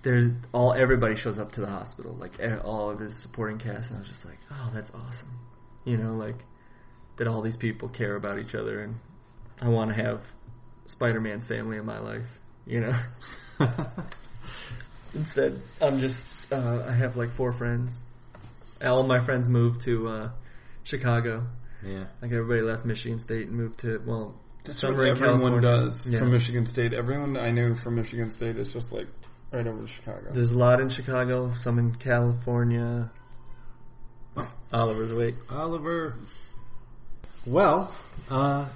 there's 0.02 0.32
all 0.54 0.74
everybody 0.74 1.16
shows 1.16 1.40
up 1.40 1.52
to 1.54 1.62
the 1.62 1.68
hospital, 1.68 2.14
like 2.14 2.40
all 2.64 2.90
of 2.90 3.00
his 3.00 3.16
supporting 3.16 3.58
cast, 3.58 3.92
and 3.92 3.98
I 3.98 4.00
was 4.00 4.08
just 4.08 4.26
like, 4.26 4.40
oh, 4.52 4.72
that's 4.74 4.94
awesome. 4.94 5.40
You 5.86 5.98
know, 5.98 6.16
like 6.16 6.38
that 7.18 7.28
all 7.28 7.42
these 7.42 7.58
people 7.58 7.90
care 7.90 8.16
about 8.16 8.40
each 8.40 8.56
other, 8.56 8.82
and 8.82 9.00
I 9.62 9.68
want 9.68 9.96
to 9.96 10.02
have 10.02 10.24
Spider-Man's 10.86 11.46
family 11.46 11.78
in 11.78 11.86
my 11.86 12.00
life. 12.00 12.28
You 12.66 12.82
know, 12.82 12.96
instead 15.14 15.62
I'm 15.82 16.00
just 16.00 16.18
uh, 16.52 16.84
I 16.88 16.92
have 16.92 17.16
like 17.18 17.32
four 17.32 17.52
friends. 17.54 18.04
All 18.84 19.04
my 19.04 19.20
friends 19.24 19.48
moved 19.50 19.82
to 19.82 20.08
uh, 20.08 20.30
Chicago. 20.84 21.48
Yeah. 21.86 22.06
Like 22.22 22.32
everybody 22.32 22.62
left 22.62 22.86
Michigan 22.86 23.20
State 23.20 23.48
and 23.48 23.56
moved 23.58 23.80
to 23.82 24.02
well, 24.06 24.36
That's 24.64 24.80
some 24.80 24.96
what 24.98 25.04
in 25.06 25.10
everyone 25.12 25.40
California. 25.40 25.62
does 25.62 26.08
Yeah. 26.08 26.20
from 26.20 26.32
Michigan 26.32 26.66
State. 26.66 26.94
Everyone 26.94 27.38
I 27.38 27.52
knew 27.52 27.76
from 27.76 27.96
Michigan 27.96 28.30
State 28.30 28.58
is 28.58 28.72
just 28.74 28.92
like 28.92 29.08
right 29.52 29.66
over 29.66 29.82
to 29.82 29.88
Chicago. 29.88 30.32
There's 30.32 30.52
a 30.52 30.58
lot 30.58 30.80
in 30.82 30.90
Chicago, 30.90 31.54
some 31.56 31.80
in 31.80 31.96
California. 31.96 33.12
Oliver's 34.72 35.12
awake. 35.12 35.36
Oliver. 35.50 36.16
Well, 37.46 37.94
uh, 38.30 38.68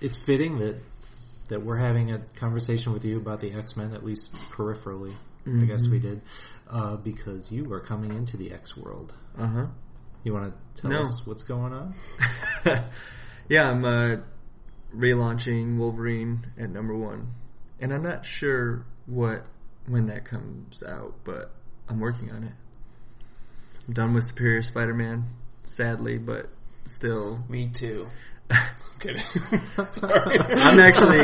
it's 0.00 0.18
fitting 0.18 0.58
that 0.58 0.76
that 1.48 1.62
we're 1.62 1.76
having 1.76 2.10
a 2.10 2.18
conversation 2.36 2.92
with 2.92 3.04
you 3.04 3.16
about 3.18 3.40
the 3.40 3.52
X 3.52 3.76
Men, 3.76 3.92
at 3.94 4.04
least 4.04 4.32
peripherally. 4.34 5.12
I 5.46 5.64
guess 5.64 5.86
we 5.86 5.98
did, 6.00 6.22
uh, 6.68 6.96
because 6.96 7.52
you 7.52 7.72
are 7.72 7.80
coming 7.80 8.10
into 8.12 8.36
the 8.36 8.52
X 8.52 8.76
world. 8.76 9.14
Uh 9.38 9.46
huh. 9.46 9.66
You 10.24 10.32
want 10.34 10.52
to 10.74 10.82
tell 10.82 10.90
No. 10.90 11.00
us 11.00 11.24
what's 11.24 11.44
going 11.44 11.72
on? 11.72 11.94
yeah, 13.48 13.70
I'm 13.70 13.84
uh, 13.84 14.16
relaunching 14.94 15.76
Wolverine 15.78 16.46
at 16.58 16.70
number 16.70 16.96
one, 16.96 17.32
and 17.80 17.92
I'm 17.92 18.02
not 18.02 18.26
sure 18.26 18.84
what 19.06 19.44
when 19.86 20.06
that 20.06 20.24
comes 20.24 20.82
out, 20.82 21.14
but 21.24 21.52
I'm 21.88 22.00
working 22.00 22.32
on 22.32 22.42
it. 22.44 22.52
I'm 23.86 23.94
done 23.94 24.14
with 24.14 24.24
Superior 24.26 24.62
Spider-Man, 24.64 25.26
sadly, 25.62 26.18
but 26.18 26.48
still. 26.86 27.44
Me 27.48 27.68
too. 27.72 28.08
I'm 28.50 28.66
kidding. 28.98 29.22
Sorry. 29.86 30.38
I'm 30.40 30.80
actually. 30.80 31.20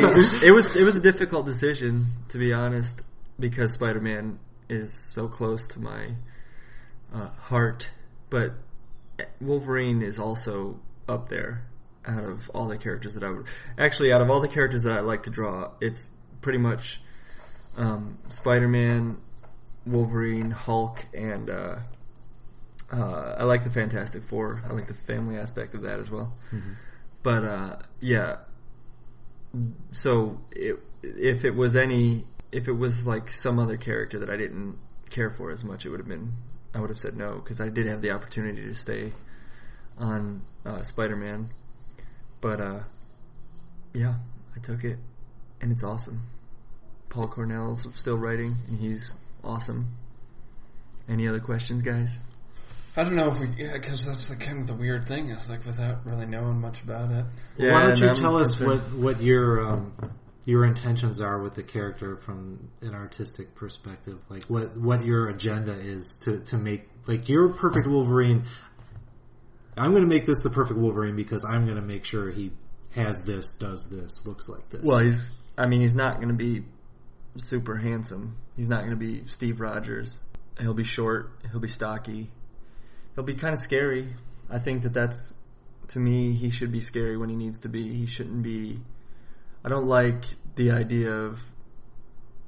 It 0.47 0.53
was 0.53 0.77
it 0.77 0.85
was 0.85 0.95
a 0.97 1.01
difficult 1.01 1.47
decision 1.47 2.07
to 2.29 2.39
be 2.39 2.53
honest 2.53 3.01
because 3.39 3.73
Spider-Man 3.73 4.39
is 4.69 4.93
so 4.93 5.29
close 5.29 5.69
to 5.69 5.81
my 5.81 6.15
uh, 7.15 7.29
heart, 7.29 7.89
but 8.31 8.55
Wolverine 9.41 10.03
is 10.03 10.19
also 10.19 10.81
up 11.09 11.29
there 11.29 11.67
out 12.07 12.25
of 12.25 12.51
all 12.51 12.67
the 12.67 12.79
characters 12.79 13.15
that 13.15 13.23
I 13.23 13.31
would 13.31 13.47
actually 13.79 14.13
out 14.13 14.21
of 14.21 14.31
all 14.31 14.41
the 14.41 14.49
characters 14.49 14.83
that 14.85 14.93
I 14.93 15.01
like 15.01 15.25
to 15.25 15.31
draw. 15.31 15.71
It's 15.81 16.09
pretty 16.41 16.59
much 16.59 17.01
um, 17.77 18.19
Spider-Man, 18.29 19.17
Wolverine, 19.87 20.51
Hulk, 20.51 21.05
and 21.15 21.49
uh, 21.51 21.77
uh, 22.93 23.37
I 23.39 23.45
like 23.45 23.65
the 23.65 23.71
Fantastic 23.71 24.23
Four. 24.25 24.63
I 24.69 24.73
like 24.73 24.87
the 24.87 24.95
family 24.95 25.39
aspect 25.39 25.75
of 25.75 25.83
that 25.83 25.99
as 25.99 26.11
well. 26.11 26.33
But 27.23 27.45
uh, 27.45 27.77
yeah, 28.01 28.37
so 29.93 30.41
it, 30.51 30.79
if 31.03 31.45
it 31.45 31.55
was 31.55 31.77
any, 31.77 32.25
if 32.53 32.69
it 32.69 32.73
was 32.73 33.07
like 33.07 33.31
some 33.31 33.59
other 33.59 33.77
character 33.77 34.19
that 34.21 34.31
I 34.31 34.37
didn't 34.37 34.77
care 35.11 35.31
for 35.31 35.51
as 35.51 35.65
much, 35.65 35.85
it 35.87 35.91
would 35.91 36.01
have 36.01 36.09
been. 36.09 36.33
I 36.75 36.81
would 36.81 36.91
have 36.91 36.99
said 36.99 37.17
no 37.17 37.35
because 37.37 37.61
I 37.61 37.69
did 37.69 37.87
have 37.87 38.01
the 38.01 38.13
opportunity 38.13 38.63
to 38.63 38.75
stay 38.75 39.13
on 39.99 40.43
uh, 40.65 40.83
Spider-Man, 40.83 41.51
but 42.41 42.61
uh, 42.61 42.81
yeah, 43.93 44.15
I 44.57 44.61
took 44.61 44.85
it, 44.85 44.99
and 45.61 45.71
it's 45.73 45.85
awesome. 45.85 46.23
Paul 47.11 47.29
Cornell's 47.29 47.87
still 47.97 48.17
writing, 48.17 48.55
and 48.69 48.79
he's 48.81 49.13
awesome. 49.45 49.95
Any 51.09 51.29
other 51.29 51.41
questions, 51.41 51.83
guys? 51.83 52.11
I 52.97 53.05
don't 53.05 53.17
know 53.17 53.29
if 53.31 53.41
we, 53.41 53.49
yeah, 53.59 53.73
because 53.75 54.07
that's 54.07 54.27
the 54.27 54.37
kind 54.37 54.61
of 54.61 54.67
the 54.67 54.75
weird 54.75 55.07
thing 55.07 55.29
is 55.31 55.49
like 55.51 55.65
without 55.67 56.07
really 56.07 56.27
knowing 56.27 56.61
much 56.61 56.83
about 56.83 57.11
it. 57.11 57.25
Why 57.57 57.85
don't 57.87 57.99
you 57.99 58.09
I'm 58.09 58.15
tell 58.15 58.37
us 58.37 58.57
concerned- 58.57 58.93
what 59.01 59.15
what 59.17 59.23
your 59.23 59.61
um, 59.67 59.93
your 60.45 60.65
intentions 60.65 61.21
are 61.21 61.41
with 61.41 61.55
the 61.55 61.63
character 61.63 62.17
from 62.17 62.71
an 62.81 62.95
artistic 62.95 63.55
perspective? 63.55 64.19
Like 64.29 64.45
what 64.45 64.77
what 64.77 65.05
your 65.05 65.29
agenda 65.29 65.73
is 65.73 66.19
to 66.25 66.41
to 66.41 66.57
make 66.57 66.89
like 67.07 67.29
your 67.29 67.51
perfect 67.51 67.87
Wolverine. 67.87 68.45
I'm 69.77 69.93
going 69.93 70.03
to 70.03 70.09
make 70.09 70.27
this 70.27 70.43
the 70.43 70.51
perfect 70.51 70.79
Wolverine 70.79 71.17
because 71.17 71.45
I'm 71.45 71.65
going 71.65 71.77
to 71.77 71.83
make 71.83 72.05
sure 72.05 72.31
he 72.31 72.53
has 72.95 73.23
this, 73.23 73.55
does 73.55 73.89
this, 73.89 74.27
looks 74.27 74.49
like 74.49 74.69
this. 74.71 74.83
Well, 74.83 74.99
he's. 74.99 75.31
I 75.57 75.67
mean, 75.67 75.81
he's 75.81 75.95
not 75.95 76.17
going 76.17 76.29
to 76.29 76.35
be 76.35 76.65
super 77.37 77.77
handsome. 77.77 78.37
He's 78.57 78.69
not 78.69 78.81
going 78.81 78.91
to 78.91 78.97
be 78.97 79.27
Steve 79.29 79.61
Rogers. 79.61 80.21
He'll 80.59 80.75
be 80.75 80.85
short. 80.85 81.31
He'll 81.51 81.61
be 81.61 81.69
stocky. 81.69 82.31
He'll 83.15 83.25
be 83.25 83.35
kind 83.35 83.53
of 83.53 83.59
scary. 83.59 84.15
I 84.51 84.59
think 84.59 84.83
that 84.83 84.93
that's 84.93 85.37
to 85.89 85.99
me. 85.99 86.35
He 86.35 86.51
should 86.51 86.73
be 86.73 86.81
scary 86.81 87.17
when 87.17 87.29
he 87.29 87.37
needs 87.37 87.61
to 87.61 87.69
be. 87.69 87.95
He 87.95 88.07
shouldn't 88.07 88.43
be. 88.43 88.81
I 89.65 89.69
don't 89.69 89.87
like 89.87 90.25
the 90.57 90.73
idea 90.73 91.11
of 91.13 91.41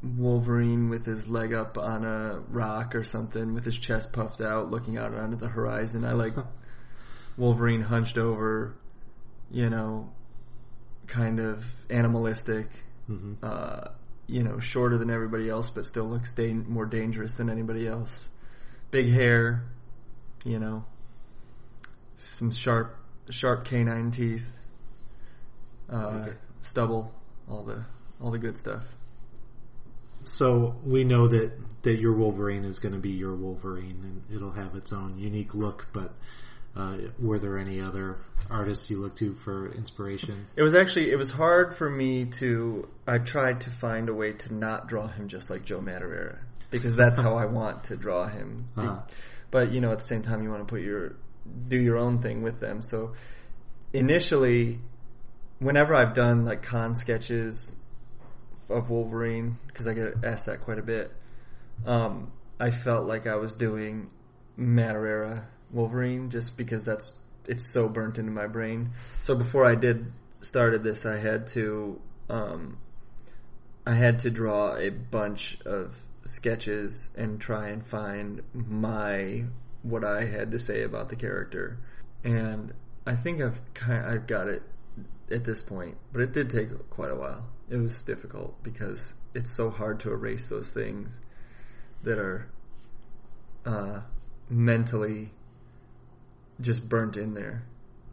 Wolverine 0.02 0.88
with 0.90 1.06
his 1.06 1.28
leg 1.28 1.54
up 1.54 1.78
on 1.78 2.04
a 2.04 2.40
rock 2.48 2.94
or 2.94 3.04
something, 3.04 3.54
with 3.54 3.64
his 3.64 3.78
chest 3.78 4.12
puffed 4.12 4.40
out, 4.40 4.70
looking 4.70 4.98
out 4.98 5.14
onto 5.14 5.36
the 5.36 5.48
horizon. 5.48 6.04
I 6.04 6.12
like. 6.12 6.34
Wolverine 7.36 7.80
hunched 7.80 8.16
over, 8.16 8.76
you 9.50 9.68
know, 9.68 10.12
kind 11.06 11.40
of 11.40 11.64
animalistic, 11.90 12.68
hmm 13.06 13.34
uh, 13.42 13.88
you 14.26 14.42
know, 14.42 14.58
shorter 14.58 14.96
than 14.96 15.10
everybody 15.10 15.50
else, 15.50 15.68
but 15.68 15.84
still 15.84 16.04
looks 16.04 16.32
da- 16.32 16.52
more 16.52 16.86
dangerous 16.86 17.32
than 17.32 17.50
anybody 17.50 17.86
else. 17.86 18.28
Big 18.90 19.08
hair, 19.10 19.64
you 20.44 20.58
know, 20.58 20.84
some 22.16 22.52
sharp, 22.52 22.96
sharp 23.30 23.64
canine 23.64 24.10
teeth, 24.12 24.46
uh, 25.92 25.96
Okay. 26.22 26.36
Stubble, 26.64 27.12
all 27.48 27.62
the, 27.62 27.84
all 28.20 28.30
the 28.30 28.38
good 28.38 28.58
stuff. 28.58 28.82
So 30.24 30.76
we 30.84 31.04
know 31.04 31.28
that 31.28 31.52
that 31.82 32.00
your 32.00 32.14
Wolverine 32.14 32.64
is 32.64 32.78
going 32.78 32.94
to 32.94 33.00
be 33.00 33.10
your 33.10 33.34
Wolverine, 33.34 34.00
and 34.02 34.34
it'll 34.34 34.52
have 34.52 34.74
its 34.74 34.92
own 34.92 35.18
unique 35.18 35.54
look. 35.54 35.88
But 35.92 36.14
uh, 36.74 36.96
were 37.18 37.38
there 37.38 37.58
any 37.58 37.80
other 37.80 38.18
artists 38.50 38.88
you 38.90 39.00
look 39.00 39.14
to 39.16 39.34
for 39.34 39.70
inspiration? 39.72 40.46
It 40.56 40.62
was 40.62 40.74
actually 40.74 41.10
it 41.10 41.16
was 41.16 41.30
hard 41.30 41.76
for 41.76 41.88
me 41.88 42.24
to. 42.38 42.88
I 43.06 43.18
tried 43.18 43.60
to 43.62 43.70
find 43.70 44.08
a 44.08 44.14
way 44.14 44.32
to 44.32 44.54
not 44.54 44.88
draw 44.88 45.06
him 45.08 45.28
just 45.28 45.50
like 45.50 45.64
Joe 45.64 45.80
Madureira 45.80 46.38
because 46.70 46.94
that's 46.96 47.20
how 47.20 47.36
I 47.36 47.44
want 47.46 47.84
to 47.84 47.96
draw 47.96 48.26
him. 48.26 48.68
Uh-huh. 48.76 49.00
But 49.50 49.70
you 49.70 49.80
know, 49.80 49.92
at 49.92 50.00
the 50.00 50.06
same 50.06 50.22
time, 50.22 50.42
you 50.42 50.50
want 50.50 50.66
to 50.66 50.72
put 50.72 50.80
your 50.80 51.14
do 51.68 51.80
your 51.80 51.96
own 51.96 52.20
thing 52.20 52.42
with 52.42 52.58
them. 52.58 52.82
So 52.82 53.12
initially, 53.92 54.80
whenever 55.58 55.94
I've 55.94 56.14
done 56.14 56.44
like 56.44 56.62
con 56.62 56.96
sketches 56.96 57.76
of 58.68 58.90
Wolverine, 58.90 59.58
because 59.66 59.86
I 59.86 59.94
get 59.94 60.24
asked 60.24 60.46
that 60.46 60.62
quite 60.62 60.78
a 60.78 60.82
bit, 60.82 61.12
um, 61.86 62.32
I 62.58 62.70
felt 62.70 63.06
like 63.06 63.26
I 63.26 63.36
was 63.36 63.56
doing 63.56 64.10
Madureira 64.58 65.44
Wolverine 65.70 66.30
just 66.30 66.56
because 66.56 66.84
that's 66.84 67.12
it's 67.46 67.70
so 67.70 67.88
burnt 67.88 68.18
into 68.18 68.30
my 68.30 68.46
brain. 68.46 68.90
So 69.22 69.34
before 69.34 69.66
I 69.66 69.74
did 69.74 70.12
started 70.40 70.82
this, 70.82 71.04
I 71.04 71.18
had 71.18 71.46
to 71.48 72.00
um, 72.30 72.78
I 73.86 73.94
had 73.94 74.20
to 74.20 74.30
draw 74.30 74.76
a 74.76 74.90
bunch 74.90 75.58
of 75.66 75.94
sketches 76.24 77.14
and 77.18 77.40
try 77.40 77.68
and 77.68 77.86
find 77.86 78.42
my 78.54 79.44
what 79.82 80.04
I 80.04 80.24
had 80.24 80.52
to 80.52 80.58
say 80.58 80.82
about 80.82 81.10
the 81.10 81.16
character, 81.16 81.78
and 82.22 82.72
I 83.06 83.16
think 83.16 83.42
I've 83.42 83.60
kind 83.74 84.04
of, 84.04 84.12
I've 84.12 84.26
got 84.26 84.48
it 84.48 84.62
at 85.30 85.44
this 85.44 85.60
point, 85.60 85.96
but 86.12 86.22
it 86.22 86.32
did 86.32 86.50
take 86.50 86.68
quite 86.90 87.10
a 87.10 87.16
while. 87.16 87.44
It 87.70 87.76
was 87.76 88.00
difficult 88.02 88.62
because 88.62 89.14
it's 89.34 89.54
so 89.54 89.70
hard 89.70 90.00
to 90.00 90.12
erase 90.12 90.44
those 90.46 90.68
things 90.68 91.18
that 92.02 92.18
are 92.18 92.48
uh, 93.64 94.00
mentally 94.48 95.32
just 96.60 96.88
burnt 96.88 97.16
in 97.16 97.34
there. 97.34 97.64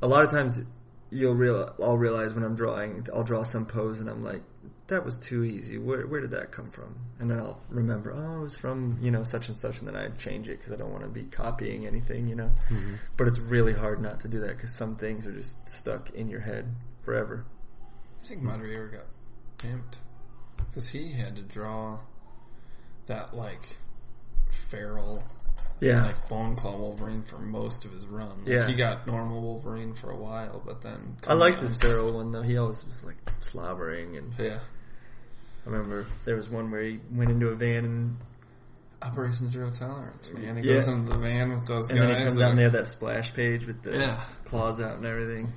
A 0.01 0.07
lot 0.07 0.23
of 0.23 0.31
times 0.31 0.63
you'll 1.11 1.35
real 1.35 1.75
I'll 1.81 1.97
realize 1.97 2.33
when 2.33 2.43
I'm 2.43 2.55
drawing 2.55 3.05
I'll 3.13 3.23
draw 3.23 3.43
some 3.43 3.65
pose 3.65 3.99
and 3.99 4.09
I'm 4.09 4.23
like 4.23 4.41
that 4.88 5.05
was 5.05 5.19
too 5.19 5.43
easy. 5.43 5.77
Where 5.77 6.07
where 6.07 6.21
did 6.21 6.31
that 6.31 6.51
come 6.51 6.69
from? 6.69 6.95
And 7.19 7.29
then 7.29 7.39
I'll 7.39 7.61
remember 7.69 8.13
oh 8.13 8.39
it 8.39 8.43
was 8.43 8.55
from 8.55 8.97
you 9.01 9.11
know 9.11 9.23
such 9.23 9.49
and 9.49 9.59
such 9.59 9.79
and 9.79 9.88
then 9.88 9.95
I 9.95 10.09
change 10.17 10.47
it 10.49 10.57
because 10.57 10.71
I 10.73 10.77
don't 10.77 10.91
want 10.91 11.03
to 11.03 11.09
be 11.09 11.23
copying 11.23 11.85
anything 11.85 12.27
you 12.27 12.35
know. 12.35 12.51
But 13.17 13.27
it's 13.27 13.39
really 13.39 13.73
hard 13.73 14.01
not 14.01 14.21
to 14.21 14.27
do 14.27 14.39
that 14.39 14.55
because 14.55 14.73
some 14.73 14.95
things 14.95 15.27
are 15.27 15.33
just 15.33 15.69
stuck 15.69 16.09
in 16.11 16.29
your 16.29 16.39
head 16.39 16.73
forever. 17.03 17.45
I 18.22 18.26
think 18.28 18.41
Madureira 18.44 18.91
got 18.91 19.06
pimped 19.57 19.98
because 20.68 20.88
he 20.90 21.11
had 21.11 21.36
to 21.36 21.41
draw 21.41 21.99
that 23.07 23.36
like 23.36 23.78
feral, 24.69 25.23
Yeah. 25.80 26.06
like 26.06 26.30
bone 26.30 26.56
claw 26.56 26.78
Wolverine 26.78 27.23
for 27.23 27.40
most 27.40 27.86
of 27.86 27.91
his 27.91 28.07
run. 28.07 28.40
Like, 28.40 28.48
Yeah. 28.48 28.68
he 28.68 28.76
got 28.76 29.07
normal 29.07 29.41
Wolverine 29.41 29.94
for 29.94 30.11
a 30.11 30.18
while, 30.18 30.61
but 30.65 30.82
then 30.82 31.18
I 31.28 31.34
liked 31.34 31.60
this 31.61 31.76
feral 31.78 32.14
one 32.14 32.32
though. 32.32 32.41
He 32.44 32.57
always 32.57 32.84
was 32.86 33.03
like 33.03 33.18
slobbering 33.40 34.18
and 34.18 34.34
Yeah, 34.38 34.60
I 35.65 35.69
remember 35.69 36.06
there 36.26 36.36
was 36.36 36.49
one 36.49 36.69
where 36.72 36.84
he 36.84 36.99
went 37.11 37.32
into 37.32 37.48
a 37.49 37.56
van 37.56 37.86
and, 37.86 38.18
Operation 39.03 39.49
Zero 39.49 39.72
Tolerance. 39.72 40.32
Man, 40.32 40.57
he 40.57 40.61
Yeah. 40.69 40.76
goes 40.76 40.88
into 40.88 41.10
the 41.10 41.18
van 41.18 41.52
with 41.52 41.65
those 41.65 41.90
and 41.90 41.98
guys. 41.98 42.07
then 42.07 42.15
he 42.18 42.22
comes 42.23 42.34
that 42.36 42.40
down 42.40 42.52
are- 42.52 42.56
there 42.56 42.69
that 42.69 42.88
splash 42.88 43.34
page 43.34 43.65
with 43.65 43.82
the 43.82 43.98
Yeah. 43.98 44.23
claws 44.45 44.80
out 44.80 44.98
and 44.98 45.06
everything. 45.07 45.52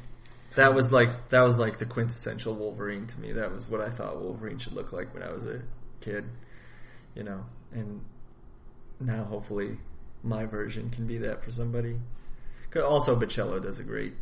That 0.56 0.74
was 0.74 0.92
like 0.92 1.30
that 1.30 1.42
was 1.42 1.58
like 1.58 1.78
the 1.78 1.86
quintessential 1.86 2.54
Wolverine 2.54 3.06
to 3.08 3.20
me. 3.20 3.32
That 3.32 3.52
was 3.52 3.68
what 3.68 3.80
I 3.80 3.90
thought 3.90 4.20
Wolverine 4.20 4.58
should 4.58 4.72
look 4.74 4.92
like 4.92 5.12
when 5.12 5.22
I 5.22 5.32
was 5.32 5.44
a 5.46 5.62
kid, 6.00 6.24
you 7.14 7.24
know. 7.24 7.44
And 7.72 8.02
now 9.00 9.24
hopefully 9.24 9.78
my 10.22 10.46
version 10.46 10.90
can 10.90 11.06
be 11.06 11.18
that 11.18 11.44
for 11.44 11.50
somebody. 11.50 11.96
Also, 12.76 13.14
Bachalo 13.14 13.62
does 13.62 13.78
a 13.78 13.84
great 13.84 14.14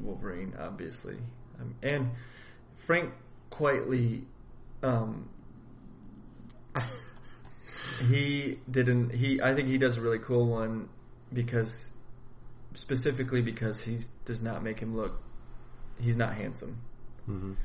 Wolverine, 0.00 0.54
obviously, 0.58 1.16
um, 1.60 1.74
and 1.82 2.10
Frank 2.76 3.12
Quitely. 3.50 4.24
Um, 4.82 5.28
he 8.08 8.58
didn't. 8.68 9.10
He 9.14 9.40
I 9.40 9.54
think 9.54 9.68
he 9.68 9.78
does 9.78 9.98
a 9.98 10.00
really 10.00 10.18
cool 10.18 10.46
one 10.46 10.88
because 11.32 11.92
specifically 12.72 13.40
because 13.40 13.84
he 13.84 13.98
does 14.24 14.42
not 14.42 14.62
make 14.62 14.80
him 14.80 14.96
look. 14.96 15.23
He's 16.00 16.16
not 16.16 16.34
handsome. 16.34 16.78
Mhm. 17.28 17.56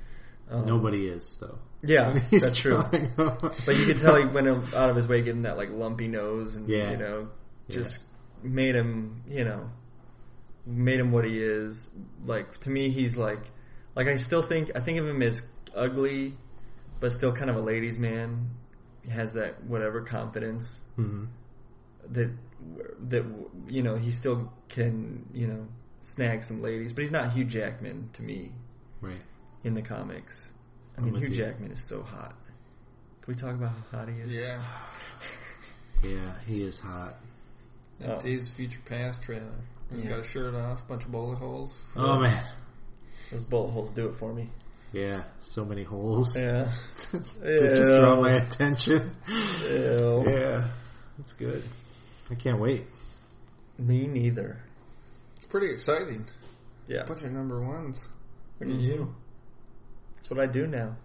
Um, 0.49 0.65
Nobody 0.65 1.07
is 1.07 1.37
though. 1.39 1.59
Yeah, 1.81 2.13
that's 2.31 2.55
true. 2.55 2.81
But 3.17 3.77
you 3.77 3.85
can 3.85 3.99
tell 3.99 4.15
he 4.17 4.25
went 4.25 4.47
out 4.73 4.89
of 4.89 4.95
his 4.95 5.07
way 5.07 5.21
getting 5.21 5.41
that 5.41 5.57
like 5.57 5.69
lumpy 5.71 6.07
nose 6.07 6.55
and 6.55 6.67
Yeah. 6.67 6.91
you 6.91 6.97
know 6.97 7.27
just 7.69 8.03
made 8.43 8.75
him 8.75 9.21
you 9.29 9.43
know 9.43 9.69
made 10.65 10.99
him 10.99 11.11
what 11.11 11.25
he 11.25 11.39
is. 11.41 11.95
Like 12.23 12.59
to 12.61 12.69
me, 12.69 12.89
he's 12.89 13.15
like 13.17 13.41
like 13.95 14.07
I 14.07 14.15
still 14.17 14.41
think 14.41 14.71
I 14.75 14.79
think 14.79 14.99
of 14.99 15.07
him 15.07 15.21
as 15.21 15.41
ugly, 15.75 16.35
but 16.99 17.11
still 17.11 17.31
kind 17.31 17.49
of 17.49 17.55
a 17.55 17.61
ladies' 17.61 17.97
man. 17.99 18.49
He 19.03 19.11
has 19.11 19.33
that 19.33 19.63
whatever 19.63 20.01
confidence 20.01 20.83
Mhm. 20.97 21.27
that 22.11 22.29
that 23.07 23.23
you 23.67 23.83
know 23.83 23.95
he 23.97 24.11
still 24.11 24.51
can 24.67 25.25
you 25.33 25.47
know 25.47 25.67
snag 26.09 26.43
some 26.43 26.61
ladies, 26.61 26.93
but 26.93 27.03
he's 27.03 27.11
not 27.11 27.31
Hugh 27.31 27.45
Jackman 27.45 28.09
to 28.13 28.21
me 28.23 28.51
Right. 29.01 29.21
in 29.63 29.73
the 29.73 29.81
comics. 29.81 30.51
I 30.97 31.01
mean, 31.01 31.15
Hugh 31.15 31.27
you. 31.29 31.35
Jackman 31.35 31.71
is 31.71 31.83
so 31.83 32.01
hot. 32.03 32.35
Can 33.21 33.33
we 33.33 33.39
talk 33.39 33.51
about 33.53 33.71
how 33.91 33.99
hot 33.99 34.09
he 34.09 34.15
is? 34.21 34.33
Yeah, 34.33 34.61
Yeah, 36.03 36.33
he 36.45 36.63
is 36.63 36.79
hot. 36.79 37.15
that 37.99 38.09
Oh. 38.17 38.19
Days 38.19 38.47
of 38.49 38.55
Future 38.55 38.79
Past 38.85 39.21
trailer. 39.21 39.45
He's 39.91 40.03
Yeah. 40.03 40.09
got 40.11 40.19
a 40.19 40.23
shirt 40.23 40.55
off, 40.55 40.87
bunch 40.87 41.05
of 41.05 41.11
bullet 41.11 41.37
holes. 41.37 41.77
Oh 41.95 42.19
man. 42.19 42.43
Those 43.31 43.43
bullet 43.45 43.71
holes 43.71 43.93
do 43.93 44.07
it 44.07 44.15
for 44.15 44.33
me. 44.33 44.49
Yeah, 44.93 45.23
so 45.41 45.65
many 45.65 45.83
holes. 45.83 46.35
Yeah. 46.35 46.71
They 47.11 47.57
just 47.75 47.91
draw 47.99 48.19
my 48.21 48.31
attention. 48.31 49.15
Ew. 49.69 50.23
Yeah, 50.25 50.67
that's 51.17 51.33
good. 51.33 51.63
I 52.31 52.35
can't 52.35 52.59
wait. 52.59 52.85
Me 53.77 54.07
neither. 54.07 54.59
It's 55.49 55.51
pretty 55.51 55.73
exciting. 55.73 56.27
Yeah. 56.87 56.99
A 57.01 57.05
Bunch 57.07 57.23
of 57.23 57.31
number 57.31 57.59
ones. 57.59 58.07
What 58.59 58.67
do 58.67 58.75
you? 58.75 59.15
That's 60.17 60.29
what 60.29 60.39
I 60.39 60.45
do 60.45 60.67
now. 60.67 60.95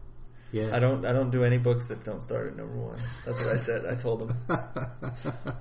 Yeah. 0.53 0.69
I 0.77 0.81
don't. 0.81 1.07
I 1.07 1.15
don't 1.15 1.31
do 1.31 1.45
any 1.45 1.57
books 1.57 1.87
that 1.87 2.05
don't 2.05 2.23
start 2.23 2.49
at 2.49 2.57
number 2.59 2.77
one. 2.77 2.99
That's 3.25 3.43
what 3.43 3.55
I 3.55 3.57
said. 3.57 3.87
I 3.87 3.95
told 4.01 4.29
them 4.29 4.37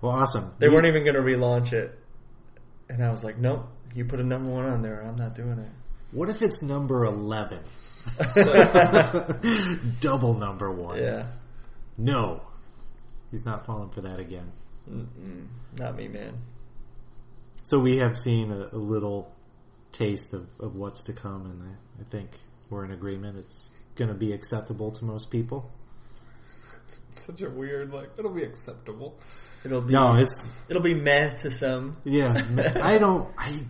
well, 0.00 0.12
awesome. 0.12 0.52
they 0.58 0.68
You- 0.68 0.72
weren't 0.72 0.86
even 0.86 1.04
going 1.04 1.16
to 1.16 1.20
relaunch 1.20 1.74
it, 1.74 1.98
and 2.88 3.04
I 3.04 3.10
was 3.10 3.22
like, 3.22 3.36
"Nope, 3.36 3.66
you 3.94 4.06
put 4.06 4.20
a 4.20 4.24
number 4.24 4.50
one 4.50 4.64
on 4.64 4.80
there. 4.80 5.02
I'm 5.02 5.16
not 5.16 5.34
doing 5.34 5.58
it." 5.58 5.70
What 6.12 6.30
if 6.30 6.40
it's 6.40 6.62
number 6.62 7.04
eleven? 7.04 7.60
Double 10.00 10.32
number 10.34 10.72
one. 10.72 10.96
Yeah. 10.98 11.26
No, 11.98 12.40
he's 13.30 13.44
not 13.44 13.66
falling 13.66 13.90
for 13.90 14.00
that 14.00 14.18
again. 14.18 14.50
Mm-mm. 14.90 15.46
Not 15.78 15.94
me, 15.96 16.08
man. 16.08 16.38
So 17.62 17.78
we 17.78 17.98
have 17.98 18.16
seen 18.16 18.50
a, 18.50 18.68
a 18.72 18.78
little 18.78 19.32
taste 19.92 20.34
of, 20.34 20.48
of 20.60 20.76
what's 20.76 21.04
to 21.04 21.12
come, 21.12 21.46
and 21.46 21.62
I, 21.62 22.00
I 22.02 22.04
think 22.10 22.30
we're 22.68 22.84
in 22.84 22.90
agreement. 22.92 23.36
It's 23.38 23.70
going 23.94 24.08
to 24.08 24.14
be 24.14 24.32
acceptable 24.32 24.90
to 24.92 25.04
most 25.04 25.30
people. 25.30 25.70
Such 27.12 27.42
a 27.42 27.50
weird, 27.50 27.92
like, 27.92 28.10
it'll 28.18 28.32
be 28.32 28.44
acceptable. 28.44 29.18
It'll 29.64 29.82
be. 29.82 29.92
No, 29.92 30.14
it's 30.14 30.44
It'll 30.68 30.82
be 30.82 30.94
meh 30.94 31.36
to 31.38 31.50
some. 31.50 31.98
yeah. 32.04 32.44
I 32.82 32.98
don't. 32.98 33.30
I 33.36 33.60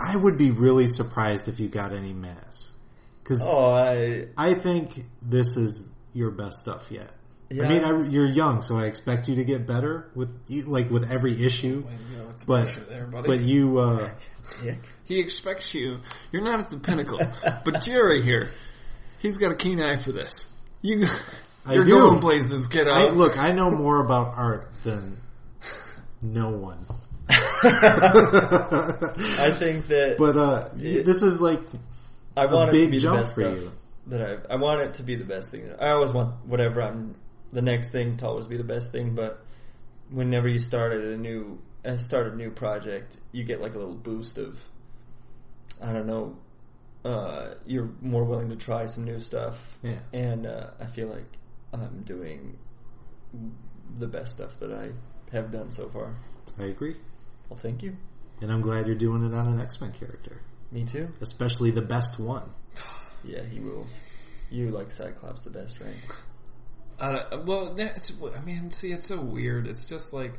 I 0.00 0.16
would 0.16 0.38
be 0.38 0.50
really 0.50 0.86
surprised 0.88 1.48
if 1.48 1.60
you 1.60 1.68
got 1.68 1.92
any 1.92 2.12
mess 2.12 2.74
because 3.22 3.40
Oh, 3.42 3.66
I. 3.68 4.28
I 4.38 4.54
think 4.54 5.04
this 5.22 5.56
is 5.58 5.92
your 6.14 6.30
best 6.30 6.58
stuff 6.60 6.86
yet. 6.90 7.12
Yeah. 7.50 7.64
I 7.64 7.68
mean, 7.68 7.84
I, 7.84 8.08
you're 8.08 8.26
young, 8.26 8.62
so 8.62 8.76
I 8.76 8.86
expect 8.86 9.28
you 9.28 9.36
to 9.36 9.44
get 9.44 9.66
better 9.66 10.10
with 10.14 10.34
like 10.66 10.90
with 10.90 11.10
every 11.10 11.44
issue. 11.44 11.84
Way 11.86 11.92
to 11.92 12.18
go 12.18 12.26
with 12.26 12.38
the 12.40 12.46
But 12.46 12.78
there, 12.88 13.06
buddy. 13.06 13.28
but 13.28 13.40
you, 13.40 13.78
uh, 13.78 14.10
Dick. 14.62 14.78
he 15.04 15.20
expects 15.20 15.74
you. 15.74 15.98
You're 16.32 16.42
not 16.42 16.60
at 16.60 16.70
the 16.70 16.78
pinnacle, 16.78 17.20
but 17.64 17.82
Jerry 17.82 18.22
here, 18.22 18.50
he's 19.18 19.36
got 19.36 19.52
a 19.52 19.56
keen 19.56 19.80
eye 19.80 19.96
for 19.96 20.12
this. 20.12 20.46
You, 20.82 21.06
I 21.66 21.74
you're 21.74 21.84
do. 21.84 21.92
going 21.92 22.20
places, 22.20 22.66
kiddo. 22.66 22.90
I, 22.90 23.10
look, 23.10 23.38
I 23.38 23.52
know 23.52 23.70
more 23.70 24.04
about 24.04 24.36
art 24.36 24.70
than 24.82 25.20
no 26.22 26.50
one. 26.50 26.86
I 27.28 27.34
think 29.58 29.86
that 29.88 30.16
but 30.18 30.36
uh, 30.36 30.68
this 30.74 31.22
is 31.22 31.40
like 31.40 31.60
I 32.36 32.46
want 32.46 32.70
it 32.70 32.72
to 32.72 32.78
big 32.78 32.90
be 32.90 32.96
the 32.98 33.02
jump 33.02 33.20
best 33.20 33.34
for 33.34 33.40
stuff 33.42 33.56
you. 33.56 33.72
that 34.08 34.20
I 34.48 34.54
I 34.54 34.56
want 34.56 34.80
it 34.82 34.94
to 34.94 35.02
be 35.02 35.16
the 35.16 35.24
best 35.24 35.50
thing. 35.50 35.70
I 35.80 35.90
always 35.90 36.12
want 36.12 36.34
whatever 36.46 36.82
I'm 36.82 37.14
the 37.54 37.62
next 37.62 37.90
thing 37.90 38.16
to 38.18 38.26
always 38.26 38.46
be 38.46 38.56
the 38.58 38.64
best 38.64 38.92
thing, 38.92 39.14
but 39.14 39.42
whenever 40.10 40.48
you 40.48 40.58
started 40.58 41.04
a 41.14 41.16
new 41.16 41.58
uh, 41.84 41.96
start 41.96 42.26
a 42.32 42.36
new 42.36 42.50
project, 42.50 43.16
you 43.32 43.44
get 43.44 43.60
like 43.62 43.74
a 43.74 43.78
little 43.78 43.94
boost 43.94 44.36
of 44.38 44.62
I 45.82 45.92
don't 45.92 46.06
know. 46.06 46.36
Uh, 47.04 47.54
you're 47.66 47.90
more 48.00 48.24
willing 48.24 48.48
to 48.50 48.56
try 48.56 48.86
some 48.86 49.04
new 49.04 49.20
stuff, 49.20 49.56
Yeah. 49.82 49.98
and 50.12 50.46
uh, 50.46 50.70
I 50.80 50.86
feel 50.86 51.08
like 51.08 51.26
I'm 51.72 52.02
doing 52.02 52.56
the 53.98 54.06
best 54.06 54.34
stuff 54.36 54.58
that 54.60 54.72
I 54.72 54.90
have 55.32 55.52
done 55.52 55.70
so 55.70 55.88
far. 55.90 56.16
I 56.58 56.64
agree, 56.64 56.96
Well, 57.50 57.58
thank 57.58 57.82
you. 57.82 57.96
and 58.40 58.50
I'm 58.50 58.62
glad 58.62 58.86
you're 58.86 58.96
doing 58.96 59.22
it 59.26 59.34
on 59.34 59.46
an 59.48 59.60
X 59.60 59.80
Men 59.82 59.92
character, 59.92 60.40
Me 60.72 60.84
too. 60.84 61.08
especially 61.20 61.70
the 61.72 61.82
best 61.82 62.18
one. 62.18 62.50
Yeah, 63.26 63.42
he 63.42 63.58
will. 63.60 63.86
You 64.50 64.68
like 64.70 64.90
Cyclops 64.92 65.44
the 65.44 65.50
best, 65.50 65.80
right? 65.80 65.94
Uh, 66.98 67.38
well, 67.44 67.74
that's. 67.74 68.12
I 68.36 68.40
mean, 68.40 68.70
see, 68.70 68.92
it's 68.92 69.08
so 69.08 69.20
weird. 69.20 69.66
It's 69.66 69.84
just 69.84 70.12
like 70.12 70.34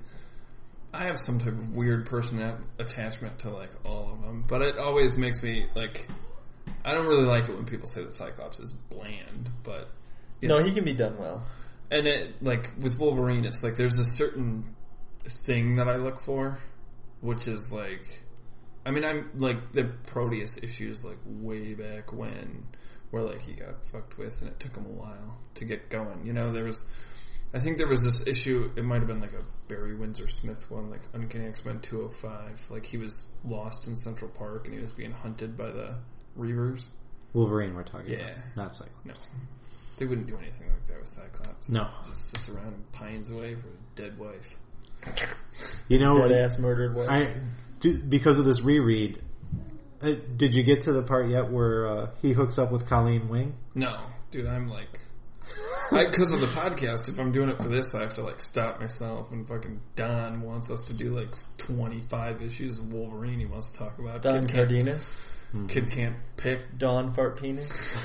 I 0.94 1.04
have 1.04 1.20
some 1.20 1.40
type 1.40 1.50
of 1.54 1.76
weird 1.76 2.06
person 2.06 2.40
attachment 2.80 3.40
to 3.40 3.50
like 3.50 3.72
all 3.86 4.12
of 4.14 4.22
them, 4.22 4.46
but 4.48 4.62
it 4.62 4.78
always 4.78 5.18
makes 5.18 5.44
me 5.44 5.68
like. 5.76 6.08
I 6.84 6.94
don't 6.94 7.08
really 7.08 7.26
like 7.26 7.50
it 7.50 7.56
when 7.56 7.66
people 7.66 7.88
say 7.88 8.04
that 8.04 8.14
Cyclops 8.14 8.60
is 8.60 8.72
bland, 8.74 9.50
but 9.64 9.90
No, 10.42 10.60
know, 10.60 10.64
he 10.64 10.72
can 10.72 10.86
be 10.86 10.94
done 10.94 11.18
well. 11.18 11.44
and 11.92 12.08
it 12.08 12.42
like 12.44 12.72
with 12.80 12.98
Wolverine, 13.00 13.44
it's 13.46 13.64
like 13.64 13.76
there's 13.76 13.98
a 14.00 14.06
certain 14.06 14.76
thing 15.26 15.78
that 15.78 15.88
I 15.88 15.96
look 15.98 16.20
for, 16.20 16.60
which 17.22 17.48
is 17.48 17.72
like, 17.72 18.22
I 18.86 18.92
mean, 18.92 19.04
I'm 19.04 19.32
like 19.38 19.72
the 19.74 19.86
Proteus 20.06 20.58
issues, 20.62 21.04
like 21.04 21.18
way 21.26 21.74
back 21.74 22.14
when, 22.14 22.66
where 23.16 23.24
like 23.24 23.42
he 23.42 23.54
got 23.54 23.82
fucked 23.94 24.18
with, 24.18 24.42
and 24.42 24.52
it 24.52 24.60
took 24.60 24.76
him 24.76 24.86
a 24.86 24.90
while 24.90 25.38
to 25.56 25.64
get 25.64 25.90
going. 25.90 26.26
You 26.26 26.34
know, 26.34 26.52
there 26.52 26.66
was, 26.66 26.84
I 27.54 27.60
think 27.60 27.78
there 27.78 27.88
was 27.88 28.04
this 28.04 28.28
issue. 28.28 28.70
It 28.76 28.84
might 28.84 28.98
have 29.00 29.08
been 29.08 29.22
like 29.22 29.32
a 29.32 29.44
Barry 29.70 29.96
Windsor 29.96 30.28
Smith 30.28 30.70
one, 30.70 30.90
like 30.90 31.00
Uncanny 31.14 31.46
X 31.48 31.64
Men 31.64 31.80
205. 31.80 32.72
Like 32.72 32.86
he 32.86 32.98
was 32.98 33.30
lost 33.46 33.88
in 33.88 33.96
Central 33.96 34.30
Park, 34.30 34.66
and 34.66 34.76
he 34.76 34.82
was 34.82 34.92
being 34.92 35.14
hunted 35.14 35.58
by 35.58 35.72
the 35.72 35.96
Reavers. 36.38 36.90
Wolverine, 37.32 37.74
we're 37.74 37.84
talking 37.84 38.12
Yeah. 38.12 38.18
about, 38.32 38.36
not 38.58 38.76
Cyclops. 38.76 39.06
No. 39.06 39.14
They 39.98 40.06
wouldn't 40.06 40.28
do 40.28 40.38
anything 40.38 40.68
like 40.70 40.86
that 40.88 41.00
with 41.00 41.08
Cyclops. 41.08 41.72
No. 41.72 41.88
Just 42.10 42.32
sits 42.32 42.50
around 42.50 42.68
and 42.74 42.92
pines 42.92 43.32
away 43.32 43.56
for 43.56 43.68
his 43.70 43.80
dead 43.96 44.18
wife. 44.20 44.58
You 45.88 46.00
know, 46.00 46.18
Dead 46.28 46.32
ass 46.46 46.60
murdered 46.60 46.96
wife. 46.96 47.10
I 47.10 47.34
do, 47.80 48.02
because 48.02 48.40
of 48.40 48.44
this 48.46 48.62
reread. 48.62 49.22
Uh, 50.02 50.14
did 50.36 50.56
you 50.56 50.64
get 50.64 50.82
to 50.82 50.94
the 50.94 51.02
part 51.02 51.28
yet 51.28 51.52
where 51.52 51.88
uh, 51.88 52.10
he 52.22 52.34
hooks 52.34 52.60
up 52.60 52.72
with 52.72 52.88
Colleen 52.88 53.28
Wing? 53.28 53.56
No, 53.74 53.98
dude, 54.32 54.48
I'm 54.48 54.68
like, 54.68 55.00
because 55.92 56.34
of 56.34 56.42
the 56.42 56.48
podcast. 56.48 57.10
If 57.10 57.20
I'm 57.20 57.32
doing 57.32 57.50
it 57.50 57.58
for 57.58 57.70
this, 57.70 57.96
I 57.96 58.02
have 58.02 58.16
to 58.16 58.24
like 58.24 58.42
stop 58.42 58.80
myself. 58.80 59.32
And 59.32 59.48
fucking 59.48 59.80
Don 59.96 60.42
wants 60.42 60.70
us 60.70 60.86
to 60.86 60.94
do 60.94 61.18
like 61.18 61.34
25 61.58 62.42
issues 62.42 62.80
of 62.80 62.94
Wolverine. 62.94 63.40
He 63.40 63.46
wants 63.46 63.72
to 63.72 63.80
talk 63.80 64.00
about 64.00 64.22
Don 64.22 64.48
Kid 64.48 64.50
Can't, 64.50 64.70
Cardenas. 64.70 65.30
Kid 65.68 65.90
can't 65.90 66.16
pick. 66.36 66.78
Don 66.78 67.14
Fart 67.14 67.42
Penis. 67.42 67.96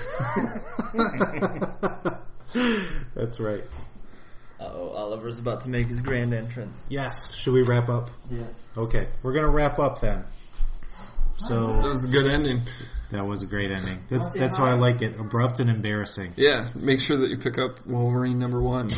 That's 3.15 3.41
right. 3.41 3.65
Oh, 4.61 4.91
Oliver's 4.91 5.39
about 5.39 5.62
to 5.62 5.69
make 5.69 5.89
his 5.89 6.03
grand 6.03 6.33
entrance. 6.33 6.85
Yes. 6.89 7.35
Should 7.35 7.55
we 7.55 7.62
wrap 7.62 7.89
up? 7.89 8.11
Yeah. 8.31 8.43
Okay, 8.77 9.09
we're 9.23 9.33
gonna 9.33 9.51
wrap 9.51 9.79
up 9.79 10.01
then. 10.01 10.25
That 11.41 11.47
So 11.49 11.89
was 11.89 12.05
a 12.05 12.09
good 12.09 12.27
ending. 12.27 12.62
that 13.11 13.27
was 13.27 13.43
a 13.43 13.47
great 13.47 13.71
ending. 13.71 14.03
That's 14.09 14.29
Okay, 14.29 14.39
that's 14.39 14.59
why 14.59 14.71
I 14.71 14.75
like 14.75 15.03
it. 15.03 15.19
Abrupt 15.19 15.59
and 15.61 15.71
embarrassing. 15.71 16.33
Yeah, 16.37 16.69
make 16.75 17.01
sure 17.01 17.17
that 17.19 17.29
you 17.31 17.39
pick 17.39 17.59
up 17.59 17.85
Wolverine 17.87 18.39
number 18.39 18.61
one. 18.61 18.89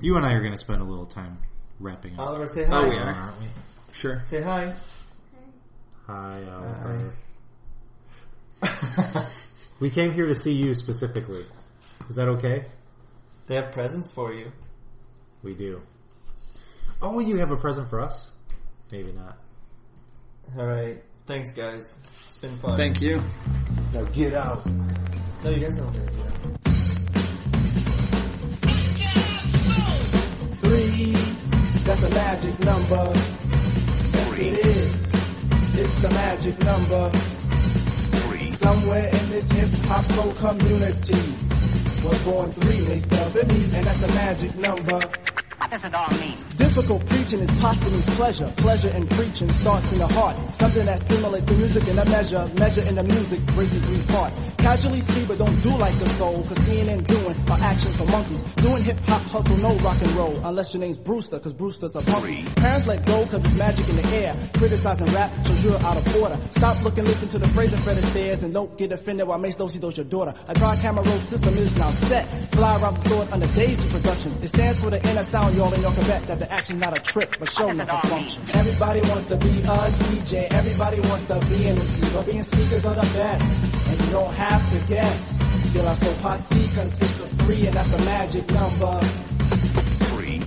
You 0.00 0.16
and 0.16 0.24
I 0.24 0.32
are 0.34 0.42
gonna 0.42 0.56
spend 0.56 0.80
a 0.80 0.84
little 0.84 1.06
time 1.06 1.38
wrapping 1.80 2.14
up. 2.14 2.26
Oliver, 2.26 2.46
say 2.46 2.64
hi. 2.64 2.76
Oh, 2.78 2.88
we 2.88 2.96
are. 2.96 3.12
aren't 3.12 3.40
we? 3.40 3.46
Sure. 3.92 4.22
Say 4.28 4.40
hi. 4.42 4.74
Hi, 6.06 6.40
Oliver. 6.50 7.12
We 9.80 9.90
came 9.90 10.10
here 10.12 10.26
to 10.26 10.34
see 10.34 10.52
you 10.54 10.74
specifically. 10.74 11.44
Is 12.10 12.16
that 12.16 12.26
okay? 12.26 12.64
They 13.46 13.54
have 13.54 13.70
presents 13.70 14.10
for 14.10 14.32
you. 14.34 14.50
We 15.44 15.54
do. 15.54 15.82
Oh, 17.00 17.20
you 17.20 17.36
have 17.36 17.52
a 17.52 17.56
present 17.56 17.88
for 17.88 18.00
us? 18.00 18.32
Maybe 18.90 19.12
not. 19.12 19.38
All 20.58 20.66
right. 20.66 21.00
Thanks, 21.28 21.52
guys. 21.52 22.00
It's 22.24 22.38
been 22.38 22.56
fun. 22.56 22.74
Thank 22.78 23.02
you. 23.02 23.22
Now 23.92 24.02
get 24.04 24.32
out. 24.32 24.64
No, 25.44 25.50
you 25.50 25.60
guys 25.60 25.76
don't 25.76 25.92
get 25.92 26.02
out. 26.08 26.32
Three, 30.62 31.12
that's 31.84 32.02
a 32.02 32.08
magic 32.08 32.58
number. 32.60 33.12
Yes, 34.14 34.38
it 34.38 34.66
is. 34.66 34.94
It's 35.74 36.00
the 36.00 36.08
magic 36.08 36.58
number. 36.60 37.10
Three. 37.10 38.52
Somewhere 38.52 39.08
in 39.08 39.28
this 39.28 39.50
hip 39.50 39.68
hop 39.84 40.06
soul 40.06 40.32
community 40.32 41.34
was 42.02 42.22
born 42.24 42.52
three, 42.52 42.80
they 42.80 43.00
spelled 43.00 43.36
it 43.36 43.48
me, 43.48 43.64
and 43.76 43.86
that's 43.86 44.00
the 44.00 44.08
magic 44.08 44.54
number. 44.56 45.27
What 45.68 45.82
does 45.82 45.92
it 45.92 45.94
all 45.94 46.08
mean? 46.18 46.38
Difficult 46.56 47.06
preaching 47.10 47.40
is 47.40 47.50
posthumous 47.60 48.04
pleasure. 48.16 48.50
Pleasure 48.56 48.88
in 48.88 49.06
preaching 49.06 49.52
starts 49.52 49.92
in 49.92 49.98
the 49.98 50.06
heart. 50.06 50.34
Something 50.54 50.86
that 50.86 50.98
stimulates 51.00 51.44
the 51.44 51.52
music 51.52 51.86
in 51.88 51.98
a 51.98 52.04
measure. 52.06 52.50
Measure 52.54 52.88
in 52.88 52.94
the 52.94 53.02
music, 53.02 53.40
racing 53.54 53.82
three 53.82 54.02
parts. 54.14 54.38
Casually 54.56 55.02
see, 55.02 55.26
but 55.26 55.36
don't 55.36 55.60
do 55.62 55.68
like 55.76 55.92
a 55.92 56.16
soul. 56.16 56.42
Cause 56.44 56.56
seeing 56.64 56.88
and 56.88 57.06
doing 57.06 57.36
are 57.50 57.58
actions 57.60 57.94
for 57.96 58.06
monkeys. 58.06 58.40
Doing 58.56 58.82
hip 58.82 58.98
hop 59.00 59.20
hustle, 59.24 59.56
no 59.58 59.76
rock 59.84 60.00
and 60.00 60.10
roll. 60.12 60.40
Unless 60.46 60.72
your 60.72 60.80
name's 60.80 60.96
Brewster, 60.96 61.38
cause 61.38 61.52
Brewster's 61.52 61.94
a 61.94 62.00
punk. 62.00 62.56
Parents 62.56 62.86
let 62.86 63.04
go 63.04 63.26
cause 63.26 63.44
it's 63.44 63.54
magic 63.54 63.88
in 63.90 63.96
the 63.96 64.08
air. 64.16 64.36
Criticizing 64.54 65.06
rap 65.08 65.30
shows 65.46 65.64
you're 65.64 65.82
out 65.82 65.98
of 65.98 66.16
order. 66.16 66.38
Stop 66.52 66.82
looking, 66.82 67.04
listen 67.04 67.28
to 67.28 67.38
the 67.38 67.48
phrase 67.48 67.74
and 67.74 67.84
Fred 67.84 67.98
Astaire 67.98 68.42
and 68.42 68.54
don't 68.54 68.74
get 68.78 68.90
offended 68.90 69.28
while 69.28 69.38
Mace 69.38 69.56
Dosey 69.56 69.78
does 69.78 69.98
your 69.98 70.06
daughter. 70.06 70.32
A 70.48 70.54
dry 70.54 70.76
camera 70.76 71.04
roll 71.04 71.20
system 71.20 71.52
is 71.58 71.76
now 71.76 71.90
set. 71.90 72.26
Fly 72.52 72.80
around 72.80 73.00
the 73.00 73.08
sword 73.10 73.28
under 73.32 73.46
Daisy 73.48 73.90
Productions. 73.90 74.42
It 74.42 74.48
stands 74.48 74.80
for 74.80 74.88
the 74.88 75.06
inner 75.06 75.24
sound, 75.24 75.57
y'all, 75.58 75.76
y'all 75.80 75.92
can 75.92 76.06
bet 76.06 76.22
that 76.28 76.38
the 76.38 76.52
action's 76.52 76.80
not 76.80 76.96
a 76.96 77.00
trick, 77.00 77.36
but 77.40 77.50
show 77.50 77.68
enough 77.68 78.04
a 78.04 78.06
function. 78.06 78.42
Everybody 78.54 79.00
wants 79.08 79.24
to 79.24 79.36
be 79.36 79.48
a 79.48 79.76
DJ. 80.06 80.54
Everybody 80.54 81.00
wants 81.00 81.24
to 81.24 81.40
be 81.50 81.66
an 81.66 81.78
MC. 81.78 82.14
But 82.14 82.26
being 82.26 82.42
speakers 82.44 82.84
are 82.84 82.94
the 82.94 83.10
best. 83.12 83.88
And 83.88 84.00
you 84.00 84.10
don't 84.12 84.34
have 84.34 84.70
to 84.70 84.88
guess. 84.88 85.34
Still, 85.70 85.88
our 85.88 85.94
soul 85.96 86.14
posse 86.22 86.44
consists 86.54 87.20
of 87.20 87.30
three, 87.40 87.66
and 87.66 87.74
that's 87.74 87.90
the 87.90 87.98
magic 87.98 88.48
number. 88.50 89.87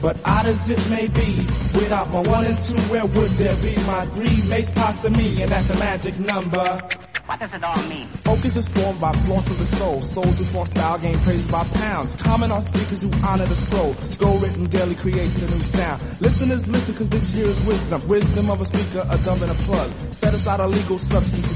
But 0.00 0.16
odd 0.24 0.46
as 0.46 0.70
it 0.70 0.88
may 0.88 1.08
be, 1.08 1.36
without 1.74 2.10
my 2.10 2.20
one 2.20 2.46
and 2.46 2.58
two, 2.60 2.80
where 2.90 3.04
would 3.04 3.30
there 3.32 3.56
be 3.56 3.76
my 3.84 4.06
three 4.06 4.48
mates 4.48 4.70
past 4.72 5.08
me? 5.10 5.42
And 5.42 5.52
that's 5.52 5.68
the 5.68 5.74
magic 5.74 6.18
number. 6.18 6.80
What 7.26 7.38
does 7.38 7.52
it 7.52 7.62
all 7.62 7.82
mean? 7.84 8.08
Focus 8.24 8.56
is 8.56 8.66
formed 8.66 9.00
by 9.00 9.12
flaunt 9.12 9.48
of 9.48 9.56
the 9.56 9.66
soul. 9.66 10.02
Souls 10.02 10.36
who 10.36 10.44
form 10.46 10.66
style 10.66 10.98
gain 10.98 11.16
praise 11.20 11.46
by 11.46 11.62
pounds. 11.64 12.14
Comment 12.16 12.50
on 12.50 12.60
speakers 12.60 13.02
who 13.02 13.10
honor 13.24 13.46
the 13.46 13.54
scroll. 13.54 13.94
Scroll 14.10 14.38
written 14.38 14.66
daily 14.66 14.96
creates 14.96 15.40
a 15.40 15.48
new 15.48 15.62
sound. 15.62 16.02
Listeners 16.20 16.66
listen 16.66 16.94
cause 16.96 17.08
this 17.08 17.30
here 17.30 17.46
is 17.46 17.60
wisdom. 17.60 18.08
Wisdom 18.08 18.50
of 18.50 18.60
a 18.60 18.64
speaker, 18.64 19.06
a 19.08 19.16
dumb 19.18 19.42
and 19.42 19.52
a 19.52 19.54
plug. 19.62 19.92
Set 20.12 20.34
aside 20.34 20.58
a 20.58 20.66
legal 20.66 20.98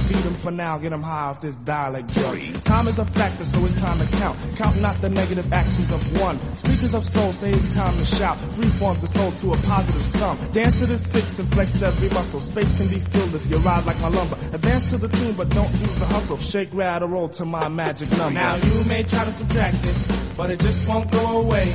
substance 0.04 0.08
to 0.08 0.14
feed 0.14 0.22
them 0.24 0.34
for 0.42 0.50
now. 0.50 0.78
Get 0.78 0.90
them 0.90 1.02
high 1.02 1.24
off 1.28 1.40
this 1.40 1.54
dialect 1.56 2.14
drug. 2.14 2.62
Time 2.62 2.88
is 2.88 2.98
a 2.98 3.04
factor 3.04 3.44
so 3.44 3.64
it's 3.64 3.74
time 3.74 3.98
to 3.98 4.06
count. 4.16 4.38
Count 4.56 4.80
not 4.80 4.96
the 5.00 5.08
negative 5.08 5.52
actions 5.52 5.90
of 5.90 6.20
one. 6.20 6.38
Speakers 6.56 6.94
of 6.94 7.06
soul 7.06 7.32
say 7.32 7.50
it's 7.52 7.74
time 7.74 7.96
to 7.96 8.06
shout. 8.06 8.38
Three 8.54 8.70
forms 8.70 9.00
the 9.00 9.06
soul 9.08 9.32
to 9.32 9.52
a 9.52 9.56
positive 9.58 10.06
sum. 10.06 10.38
Dance 10.52 10.78
to 10.78 10.86
this 10.86 11.06
fix 11.06 11.38
and 11.38 11.52
flex 11.52 11.82
every 11.82 12.08
muscle. 12.10 12.40
Space 12.40 12.76
can 12.76 12.88
be 12.88 13.00
filled 13.00 13.34
if 13.34 13.46
you 13.50 13.56
ride 13.58 13.84
like 13.86 14.00
my 14.00 14.08
lumber. 14.08 14.36
Advance 14.52 14.90
to 14.90 14.98
the 14.98 15.08
tune 15.08 15.34
but 15.34 15.48
don't 15.50 15.72
lose 15.80 15.94
the 15.96 16.06
hustle. 16.06 16.38
Shake, 16.38 16.72
rattle, 16.72 17.08
roll 17.08 17.28
to 17.30 17.44
my 17.44 17.68
magic 17.68 18.10
number. 18.12 18.38
Now 18.40 18.56
you 18.56 18.84
may 18.84 19.02
try 19.02 19.24
to 19.24 19.32
subtract 19.32 19.84
it, 19.84 19.96
but 20.36 20.50
it 20.50 20.60
just 20.60 20.86
won't 20.88 21.10
go 21.10 21.38
away. 21.40 21.70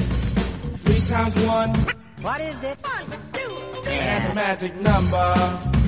Three 0.83 0.99
times 1.01 1.35
one, 1.45 1.73
What 2.21 2.41
is 2.41 2.63
it? 2.63 2.77
One, 2.81 3.11
two, 3.33 3.81
three. 3.83 3.93
that's 3.93 4.31
a 4.31 4.35
magic 4.35 4.75
number. 4.75 5.78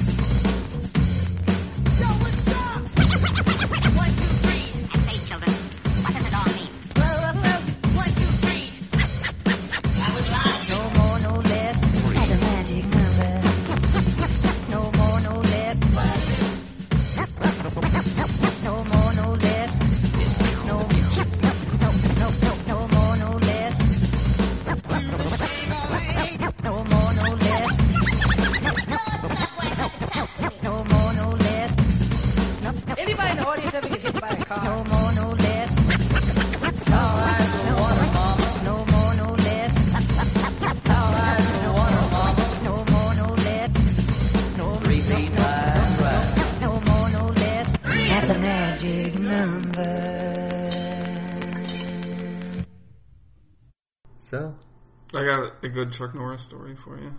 A 55.63 55.69
good 55.69 55.91
Chuck 55.93 56.13
Norris 56.15 56.43
story 56.43 56.75
for 56.75 56.99
you. 56.99 57.13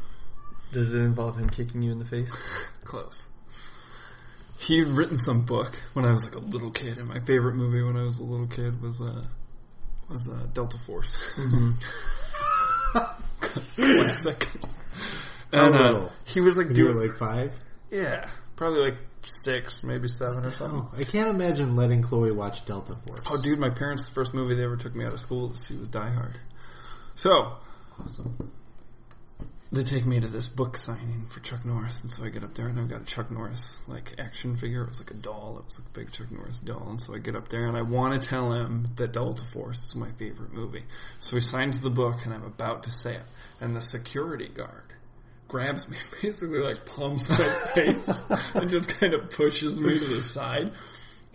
does 0.73 0.93
it 0.94 0.98
involve 0.98 1.36
him 1.39 1.48
kicking 1.51 1.82
you 1.82 1.93
in 1.93 1.98
the 1.98 2.05
face? 2.05 2.31
Close. 2.85 3.27
He'd 4.59 4.85
written 4.85 5.16
some 5.16 5.44
book 5.44 5.73
when 5.93 6.05
I 6.05 6.12
was 6.12 6.24
like 6.24 6.35
a 6.36 6.39
little 6.39 6.70
kid, 6.70 6.98
and 6.98 7.09
my 7.09 7.19
favorite 7.20 7.55
movie 7.56 7.82
when 7.82 7.97
I 7.97 8.02
was 8.05 8.20
a 8.20 8.24
little 8.24 8.47
kid 8.47 8.81
was 8.81 9.01
uh 9.01 9.24
was 10.09 10.28
uh, 10.28 10.47
Delta 10.52 10.78
Force. 10.78 11.19
Classic. 13.40 14.48
And 15.52 15.74
uh, 15.74 16.09
he 16.27 16.40
was 16.40 16.56
like 16.56 16.77
You 16.77 16.86
were 16.86 16.94
like 16.94 17.16
five. 17.19 17.59
yeah, 17.90 18.28
probably 18.56 18.82
like 18.90 18.98
six, 19.23 19.82
maybe 19.82 20.09
seven 20.09 20.44
or 20.44 20.52
something. 20.52 20.89
Oh, 20.93 20.97
I 20.98 21.02
can't 21.02 21.28
imagine 21.28 21.77
letting 21.77 22.02
Chloe 22.02 22.31
watch 22.32 22.64
Delta 22.64 22.94
Force. 22.94 23.24
Oh, 23.31 23.40
dude, 23.40 23.59
my 23.59 23.70
parents' 23.70 24.09
the 24.09 24.14
first 24.14 24.32
movie 24.35 24.55
they 24.55 24.64
ever 24.64 24.77
took 24.77 24.94
me 24.94 25.05
out 25.05 25.12
of 25.12 25.20
school 25.20 25.48
to 25.51 25.56
see 25.56 25.77
was 25.77 25.89
Die 25.89 26.10
Hard. 26.10 26.39
So 27.14 27.55
Awesome. 28.01 28.52
they 29.70 29.85
take 29.85 30.05
me 30.05 30.20
to 30.20 30.27
this 30.28 30.48
book 30.48 30.77
signing 30.77 31.27
for 31.31 31.40
Chuck 31.40 31.64
Norris, 31.64 32.02
and 32.02 32.10
so 32.10 32.24
I 32.24 32.28
get 32.28 32.43
up 32.44 32.55
there 32.55 32.66
and 32.66 32.78
I've 32.78 32.89
got 32.89 33.02
a 33.02 33.05
Chuck 33.05 33.31
Norris 33.31 33.81
like 33.89 34.14
action 34.19 34.56
figure. 34.56 34.82
It 34.82 34.89
was 34.89 35.01
like 35.01 35.10
a 35.10 35.14
doll. 35.14 35.56
It 35.59 35.64
was 35.64 35.78
like 35.78 35.89
a 35.89 35.98
big 35.98 36.12
Chuck 36.12 36.31
Norris 36.31 36.60
doll, 36.60 36.89
and 36.89 37.01
so 37.01 37.14
I 37.14 37.19
get 37.19 37.36
up 37.36 37.48
there 37.48 37.66
and 37.66 37.77
I 37.77 37.82
want 37.82 38.20
to 38.20 38.28
tell 38.28 38.52
him 38.52 38.89
that 38.97 39.12
Delta 39.12 39.44
Force 39.52 39.85
is 39.85 39.97
my 39.97 40.10
favorite 40.12 40.52
movie. 40.52 40.85
So 41.20 41.36
he 41.36 41.40
signs 41.40 41.81
the 41.81 41.90
book, 41.90 42.24
and 42.24 42.35
I'm 42.35 42.44
about 42.44 42.85
to 42.85 42.90
say 42.90 43.14
it, 43.14 43.23
and 43.60 43.74
the 43.77 43.81
security 43.81 44.48
guard 44.48 44.82
grabs 45.48 45.89
me, 45.89 45.97
basically 46.23 46.59
like 46.60 46.85
palms 46.86 47.28
my 47.28 47.36
face, 47.74 48.23
and 48.55 48.70
just 48.70 48.89
kind 48.98 49.14
of 49.14 49.31
pushes 49.31 49.78
me 49.78 49.98
to 49.98 50.06
the 50.06 50.23
side. 50.23 50.73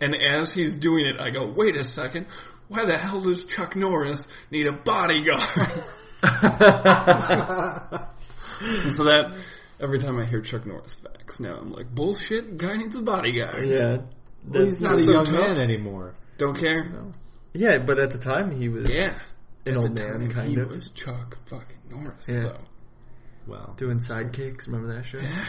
And 0.00 0.14
as 0.14 0.52
he's 0.52 0.76
doing 0.76 1.06
it, 1.06 1.20
I 1.20 1.30
go, 1.30 1.46
"Wait 1.56 1.74
a 1.76 1.82
second, 1.82 2.26
Why 2.68 2.84
the 2.84 2.96
hell 2.98 3.20
does 3.20 3.44
Chuck 3.44 3.74
Norris 3.74 4.28
need 4.50 4.66
a 4.66 4.72
bodyguard? 4.72 5.40
And 6.22 6.32
so 8.92 9.04
that 9.04 9.32
every 9.80 9.98
time 9.98 10.18
I 10.18 10.24
hear 10.24 10.40
Chuck 10.40 10.66
Norris 10.66 10.94
facts, 10.96 11.40
now 11.40 11.56
I'm 11.56 11.72
like, 11.72 11.94
bullshit. 11.94 12.56
Guy 12.56 12.76
needs 12.76 12.96
a 12.96 13.02
bodyguard. 13.02 13.68
Yeah. 13.68 13.98
Well, 14.46 14.64
he's 14.64 14.82
not 14.82 14.94
a 14.96 15.00
so 15.00 15.12
young 15.12 15.24
tough. 15.26 15.48
man 15.48 15.58
anymore. 15.58 16.14
Don't 16.38 16.58
care. 16.58 16.92
Yeah, 17.52 17.78
but 17.78 17.98
at 17.98 18.10
the 18.10 18.18
time 18.18 18.50
he 18.50 18.68
was 18.68 18.88
Yeah, 18.88 19.12
an 19.66 19.72
At 19.72 19.76
old 19.76 19.96
the 19.96 20.02
man, 20.02 20.20
time, 20.20 20.30
kind 20.30 20.48
he 20.48 20.56
of. 20.60 20.68
He 20.70 20.74
was 20.74 20.90
Chuck 20.90 21.38
fucking 21.48 21.76
Norris, 21.90 22.28
Yeah. 22.28 22.40
though. 22.42 22.58
Well, 23.46 23.74
Doing 23.78 23.98
sidekicks, 23.98 24.66
remember 24.66 24.94
that 24.94 25.06
show? 25.06 25.18
Yeah. 25.18 25.44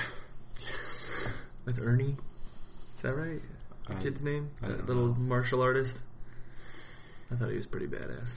With 1.65 1.79
Ernie? 1.79 2.15
Is 2.95 3.01
that 3.03 3.15
right? 3.15 3.41
The 3.87 3.95
I- 3.95 4.01
kid's 4.01 4.23
name? 4.23 4.49
I 4.61 4.69
That 4.69 4.87
little 4.87 5.07
know. 5.09 5.13
martial 5.15 5.61
artist? 5.61 5.97
I 7.31 7.35
thought 7.35 7.49
he 7.49 7.57
was 7.57 7.67
pretty 7.67 7.87
badass. 7.87 8.31